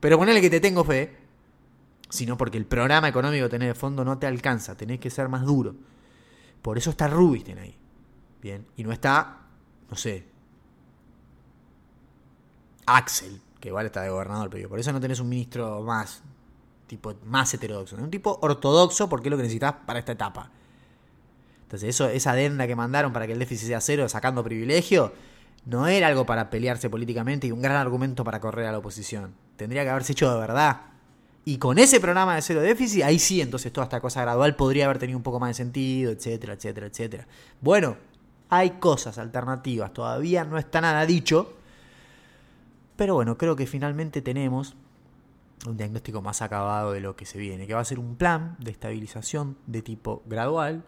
pero 0.00 0.18
ponele 0.18 0.40
que 0.40 0.50
te 0.50 0.60
tengo 0.60 0.84
fe, 0.84 1.16
sino 2.10 2.36
porque 2.36 2.58
el 2.58 2.66
programa 2.66 3.08
económico 3.08 3.46
que 3.46 3.50
tenés 3.50 3.68
de 3.68 3.74
fondo 3.74 4.04
no 4.04 4.18
te 4.18 4.26
alcanza, 4.26 4.76
tenés 4.76 5.00
que 5.00 5.10
ser 5.10 5.28
más 5.28 5.44
duro. 5.44 5.74
Por 6.62 6.78
eso 6.78 6.90
está 6.90 7.08
Rubinstein 7.08 7.58
ahí. 7.58 7.76
Bien, 8.42 8.66
y 8.76 8.84
no 8.84 8.92
está, 8.92 9.46
no 9.90 9.96
sé, 9.96 10.26
Axel, 12.86 13.40
que 13.60 13.68
igual 13.68 13.86
está 13.86 14.02
de 14.02 14.10
gobernador, 14.10 14.48
pero 14.50 14.68
por 14.68 14.78
eso 14.78 14.92
no 14.92 15.00
tenés 15.00 15.20
un 15.20 15.28
ministro 15.28 15.82
más, 15.82 16.22
tipo, 16.88 17.14
más 17.24 17.54
heterodoxo. 17.54 17.96
Un 17.96 18.10
tipo 18.10 18.38
ortodoxo 18.42 19.08
porque 19.08 19.28
es 19.28 19.30
lo 19.30 19.36
que 19.36 19.44
necesitas 19.44 19.74
para 19.86 20.00
esta 20.00 20.12
etapa. 20.12 20.50
Entonces, 21.62 21.90
eso, 21.90 22.08
esa 22.08 22.32
adenda 22.32 22.66
que 22.66 22.74
mandaron 22.74 23.12
para 23.12 23.26
que 23.26 23.34
el 23.34 23.38
déficit 23.38 23.68
sea 23.68 23.80
cero, 23.80 24.08
sacando 24.08 24.42
privilegio, 24.42 25.12
no 25.66 25.86
era 25.86 26.06
algo 26.06 26.24
para 26.24 26.50
pelearse 26.50 26.88
políticamente 26.88 27.46
y 27.46 27.52
un 27.52 27.60
gran 27.60 27.76
argumento 27.76 28.24
para 28.24 28.40
correr 28.40 28.66
a 28.66 28.72
la 28.72 28.78
oposición. 28.78 29.34
Tendría 29.56 29.84
que 29.84 29.90
haberse 29.90 30.12
hecho 30.12 30.32
de 30.32 30.40
verdad. 30.40 30.80
Y 31.44 31.58
con 31.58 31.78
ese 31.78 32.00
programa 32.00 32.34
de 32.34 32.42
cero 32.42 32.60
déficit, 32.60 33.04
ahí 33.04 33.18
sí, 33.18 33.40
entonces 33.40 33.72
toda 33.72 33.84
esta 33.84 34.00
cosa 34.00 34.22
gradual 34.22 34.56
podría 34.56 34.86
haber 34.86 34.98
tenido 34.98 35.18
un 35.18 35.22
poco 35.22 35.38
más 35.38 35.50
de 35.50 35.54
sentido, 35.54 36.10
etcétera, 36.10 36.54
etcétera, 36.54 36.86
etcétera. 36.86 37.26
Bueno, 37.60 37.96
hay 38.48 38.70
cosas 38.72 39.18
alternativas, 39.18 39.92
todavía 39.92 40.44
no 40.44 40.58
está 40.58 40.80
nada 40.80 41.04
dicho, 41.04 41.54
pero 42.96 43.14
bueno, 43.14 43.36
creo 43.38 43.56
que 43.56 43.66
finalmente 43.66 44.22
tenemos 44.22 44.74
un 45.66 45.76
diagnóstico 45.76 46.22
más 46.22 46.42
acabado 46.42 46.92
de 46.92 47.00
lo 47.00 47.16
que 47.16 47.26
se 47.26 47.38
viene, 47.38 47.66
que 47.66 47.74
va 47.74 47.80
a 47.80 47.84
ser 47.84 47.98
un 47.98 48.16
plan 48.16 48.56
de 48.60 48.70
estabilización 48.70 49.56
de 49.66 49.82
tipo 49.82 50.22
gradual, 50.26 50.84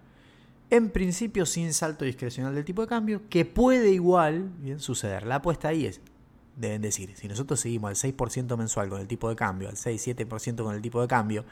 en 0.70 0.90
principio 0.90 1.46
sin 1.46 1.72
salto 1.72 2.04
discrecional 2.04 2.54
del 2.54 2.64
tipo 2.64 2.82
de 2.82 2.88
cambio, 2.88 3.22
que 3.28 3.44
puede 3.44 3.90
igual 3.90 4.50
bien, 4.58 4.78
suceder. 4.78 5.26
La 5.26 5.36
apuesta 5.36 5.68
ahí 5.68 5.86
es, 5.86 6.00
deben 6.56 6.82
decir, 6.82 7.16
si 7.16 7.26
nosotros 7.26 7.58
seguimos 7.58 7.90
al 7.90 8.12
6% 8.12 8.56
mensual 8.56 8.88
con 8.88 9.00
el 9.00 9.08
tipo 9.08 9.28
de 9.28 9.36
cambio, 9.36 9.68
al 9.68 9.76
6-7% 9.76 10.62
con 10.62 10.74
el 10.74 10.80
tipo 10.80 11.00
de 11.00 11.08
cambio, 11.08 11.44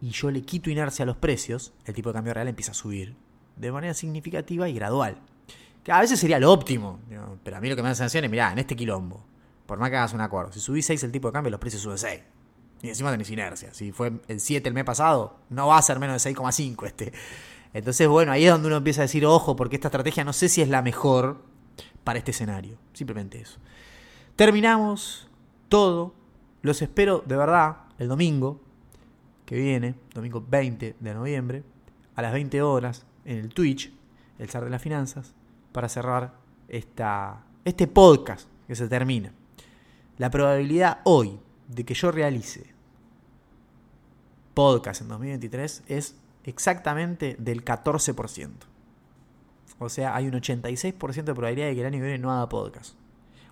y 0.00 0.10
yo 0.10 0.30
le 0.30 0.42
quito 0.42 0.68
inercia 0.68 1.04
a 1.04 1.06
los 1.06 1.16
precios, 1.16 1.72
el 1.84 1.94
tipo 1.94 2.08
de 2.10 2.14
cambio 2.14 2.34
real 2.34 2.48
empieza 2.48 2.72
a 2.72 2.74
subir 2.74 3.14
de 3.54 3.72
manera 3.72 3.94
significativa 3.94 4.68
y 4.68 4.74
gradual. 4.74 5.22
Que 5.82 5.92
a 5.92 6.00
veces 6.00 6.18
sería 6.18 6.40
lo 6.40 6.52
óptimo, 6.52 6.98
pero 7.44 7.56
a 7.56 7.60
mí 7.60 7.68
lo 7.68 7.76
que 7.76 7.82
me 7.82 7.88
da 7.88 7.94
sensación 7.94 8.24
es, 8.24 8.30
mirá, 8.30 8.52
en 8.52 8.58
este 8.58 8.74
quilombo, 8.74 9.24
por 9.66 9.78
más 9.78 9.90
que 9.90 9.96
hagas 9.96 10.12
un 10.12 10.20
acuerdo, 10.20 10.52
si 10.52 10.60
subís 10.60 10.84
6 10.86 11.04
el 11.04 11.12
tipo 11.12 11.28
de 11.28 11.32
cambio, 11.32 11.50
los 11.50 11.60
precios 11.60 11.82
suben 11.82 11.98
6. 11.98 12.20
Y 12.82 12.88
encima 12.88 13.10
tenés 13.10 13.30
inercia. 13.30 13.72
Si 13.72 13.92
fue 13.92 14.12
el 14.28 14.40
7 14.40 14.68
el 14.68 14.74
mes 14.74 14.84
pasado, 14.84 15.38
no 15.50 15.68
va 15.68 15.78
a 15.78 15.82
ser 15.82 15.98
menos 15.98 16.22
de 16.22 16.34
6,5 16.34 16.86
este. 16.86 17.12
Entonces, 17.72 18.08
bueno, 18.08 18.32
ahí 18.32 18.44
es 18.44 18.50
donde 18.50 18.68
uno 18.68 18.76
empieza 18.76 19.02
a 19.02 19.04
decir, 19.04 19.26
ojo, 19.26 19.56
porque 19.56 19.76
esta 19.76 19.88
estrategia 19.88 20.24
no 20.24 20.32
sé 20.32 20.48
si 20.48 20.62
es 20.62 20.68
la 20.68 20.82
mejor 20.82 21.42
para 22.04 22.18
este 22.18 22.30
escenario. 22.30 22.78
Simplemente 22.92 23.40
eso. 23.40 23.58
Terminamos 24.36 25.28
todo. 25.68 26.14
Los 26.62 26.82
espero 26.82 27.22
de 27.26 27.36
verdad 27.36 27.76
el 27.98 28.08
domingo 28.08 28.60
que 29.44 29.56
viene, 29.56 29.94
domingo 30.12 30.44
20 30.46 30.96
de 30.98 31.14
noviembre, 31.14 31.62
a 32.14 32.22
las 32.22 32.32
20 32.32 32.60
horas, 32.62 33.06
en 33.24 33.38
el 33.38 33.54
Twitch, 33.54 33.92
el 34.38 34.48
zar 34.50 34.64
de 34.64 34.70
las 34.70 34.82
finanzas, 34.82 35.34
para 35.72 35.88
cerrar 35.88 36.34
esta, 36.68 37.44
este 37.64 37.86
podcast 37.86 38.48
que 38.66 38.74
se 38.74 38.88
termina. 38.88 39.32
La 40.18 40.30
probabilidad 40.30 41.00
hoy 41.04 41.38
de 41.68 41.84
que 41.84 41.94
yo 41.94 42.10
realice 42.10 42.74
podcast 44.54 45.02
en 45.02 45.08
2023 45.08 45.84
es 45.86 46.16
exactamente 46.44 47.36
del 47.38 47.64
14%. 47.64 48.50
O 49.78 49.88
sea, 49.88 50.16
hay 50.16 50.26
un 50.26 50.32
86% 50.32 51.24
de 51.24 51.34
probabilidad 51.34 51.66
de 51.66 51.74
que 51.74 51.80
el 51.80 51.86
año 51.86 51.98
que 51.98 52.06
viene 52.06 52.18
no 52.18 52.32
haga 52.32 52.48
podcast. 52.48 52.94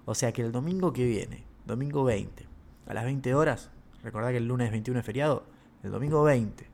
O 0.06 0.14
sea 0.14 0.32
que 0.32 0.42
el 0.42 0.52
domingo 0.52 0.92
que 0.92 1.04
viene, 1.04 1.44
domingo 1.66 2.04
20, 2.04 2.46
a 2.86 2.94
las 2.94 3.04
20 3.04 3.34
horas, 3.34 3.70
recordad 4.02 4.30
que 4.30 4.38
el 4.38 4.48
lunes 4.48 4.70
21 4.70 5.00
es 5.00 5.06
feriado, 5.06 5.44
el 5.82 5.90
domingo 5.90 6.22
20, 6.22 6.66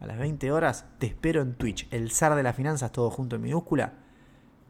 a 0.00 0.06
las 0.06 0.18
20 0.18 0.52
horas, 0.52 0.86
te 0.98 1.06
espero 1.06 1.42
en 1.42 1.54
Twitch, 1.54 1.86
el 1.90 2.10
zar 2.10 2.34
de 2.34 2.42
las 2.42 2.56
finanzas, 2.56 2.92
todo 2.92 3.10
junto 3.10 3.36
en 3.36 3.42
minúscula, 3.42 3.94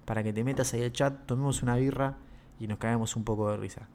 para 0.04 0.22
que 0.22 0.32
te 0.32 0.44
metas 0.44 0.74
ahí 0.74 0.82
al 0.82 0.92
chat, 0.92 1.26
tomemos 1.26 1.62
una 1.62 1.76
birra 1.76 2.18
y 2.58 2.66
nos 2.66 2.78
caemos 2.78 3.16
un 3.16 3.24
poco 3.24 3.50
de 3.50 3.56
risa. 3.56 3.88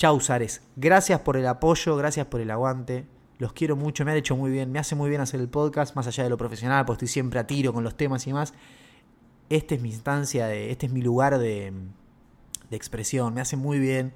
Chau, 0.00 0.18
Zares. 0.18 0.62
Gracias 0.76 1.20
por 1.20 1.36
el 1.36 1.46
apoyo, 1.46 1.94
gracias 1.94 2.26
por 2.26 2.40
el 2.40 2.50
aguante. 2.50 3.04
Los 3.36 3.52
quiero 3.52 3.76
mucho, 3.76 4.02
me 4.06 4.12
ha 4.12 4.16
hecho 4.16 4.34
muy 4.34 4.50
bien, 4.50 4.72
me 4.72 4.78
hace 4.78 4.94
muy 4.94 5.10
bien 5.10 5.20
hacer 5.20 5.40
el 5.40 5.50
podcast, 5.50 5.94
más 5.94 6.06
allá 6.06 6.24
de 6.24 6.30
lo 6.30 6.38
profesional, 6.38 6.86
porque 6.86 7.04
estoy 7.04 7.12
siempre 7.12 7.38
a 7.38 7.46
tiro 7.46 7.74
con 7.74 7.84
los 7.84 7.98
temas 7.98 8.26
y 8.26 8.32
más. 8.32 8.54
Esta 9.50 9.74
es 9.74 9.82
mi 9.82 9.90
instancia, 9.90 10.46
de, 10.46 10.70
este 10.70 10.86
es 10.86 10.92
mi 10.92 11.02
lugar 11.02 11.36
de, 11.36 11.74
de 12.70 12.76
expresión, 12.76 13.34
me 13.34 13.42
hace 13.42 13.58
muy 13.58 13.78
bien. 13.78 14.14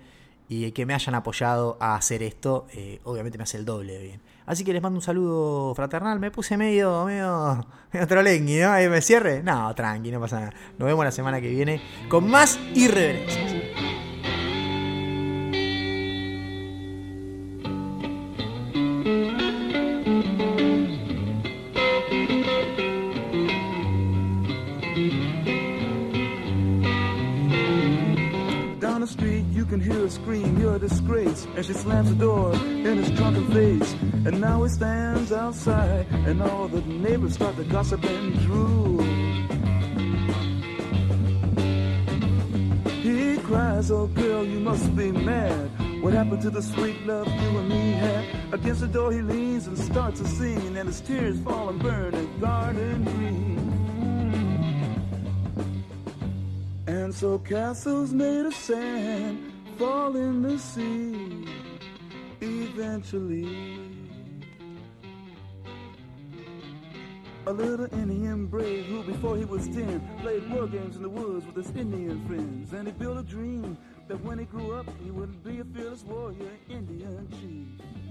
Y 0.49 0.73
que 0.73 0.87
me 0.87 0.95
hayan 0.95 1.15
apoyado 1.15 1.77
a 1.81 1.97
hacer 1.97 2.23
esto, 2.23 2.67
eh, 2.73 3.01
obviamente 3.05 3.37
me 3.37 3.45
hace 3.45 3.59
el 3.59 3.67
doble 3.67 3.93
de 3.93 4.03
bien. 4.05 4.23
Así 4.47 4.65
que 4.65 4.73
les 4.73 4.81
mando 4.81 4.97
un 4.97 5.03
saludo 5.03 5.75
fraternal. 5.75 6.19
Me 6.19 6.31
puse 6.31 6.57
medio, 6.57 7.05
medio, 7.05 7.67
medio 7.93 8.07
trolengui, 8.07 8.57
¿no? 8.57 8.71
Ahí 8.71 8.89
me 8.89 9.03
cierre. 9.03 9.43
No, 9.43 9.75
tranqui, 9.75 10.11
no 10.11 10.21
pasa 10.21 10.41
nada. 10.41 10.55
Nos 10.79 10.87
vemos 10.87 11.05
la 11.05 11.13
semana 11.13 11.43
que 11.43 11.51
viene 11.51 11.83
con 12.09 12.29
más 12.31 12.59
irreverencias. 12.75 13.94
And 31.57 31.65
she 31.65 31.73
slams 31.73 32.09
the 32.11 32.17
door 32.17 32.53
in 32.55 32.99
his 32.99 33.11
drunken 33.13 33.47
face. 33.53 33.93
And 34.27 34.41
now 34.41 34.63
he 34.65 34.69
stands 34.69 35.33
outside, 35.33 36.07
and 36.11 36.43
all 36.43 36.69
the 36.69 36.81
neighbors 36.83 37.35
start 37.35 37.57
to 37.57 37.65
gossip 37.65 38.03
and 38.05 38.35
drool. 38.41 39.03
He 43.03 43.39
cries, 43.39 43.91
oh 43.91 44.07
girl, 44.09 44.45
you 44.45 44.61
must 44.61 44.97
be 44.97 45.13
mad. 45.13 45.71
What 46.03 46.13
happened 46.13 46.43
to 46.43 46.51
the 46.51 46.63
sweet 46.63 47.07
love 47.07 47.29
you 47.29 47.59
and 47.59 47.69
me 47.69 47.93
had? 47.93 48.25
Against 48.53 48.81
the 48.81 48.89
door 48.89 49.13
he 49.13 49.23
leans 49.23 49.67
and 49.67 49.79
starts 49.79 50.21
to 50.21 50.27
sing, 50.27 50.77
and 50.77 50.89
his 50.89 51.01
tears 51.01 51.39
fall 51.41 51.69
and 51.69 51.81
burn 51.81 52.15
a 52.15 52.25
garden 52.41 53.05
green. 53.05 53.55
And 56.87 57.15
so 57.15 57.39
castles 57.39 58.13
made 58.13 58.47
of 58.47 58.55
sand 58.55 59.54
fall 59.79 60.17
in 60.17 60.43
the 60.43 60.59
sea 60.59 61.47
eventually. 62.41 63.81
A 67.47 67.53
little 67.53 67.87
Indian 67.93 68.47
brave 68.47 68.87
who, 68.87 69.03
before 69.03 69.37
he 69.37 69.45
was 69.45 69.67
ten, 69.69 70.01
played 70.23 70.51
war 70.51 70.67
games 70.67 70.97
in 70.97 71.03
the 71.03 71.09
woods 71.09 71.45
with 71.47 71.57
his 71.57 71.77
Indian 71.77 72.27
friends. 72.27 72.73
And 72.73 72.87
he 72.87 72.93
built 72.93 73.19
a 73.19 73.23
dream 73.23 73.77
that 74.09 74.23
when 74.25 74.39
he 74.39 74.47
grew 74.47 74.73
up, 74.73 74.87
he 75.03 75.11
would 75.11 75.45
be 75.45 75.61
a 75.61 75.65
fearless 75.65 76.03
warrior, 76.05 76.53
Indian 76.71 77.29
chief. 77.41 78.04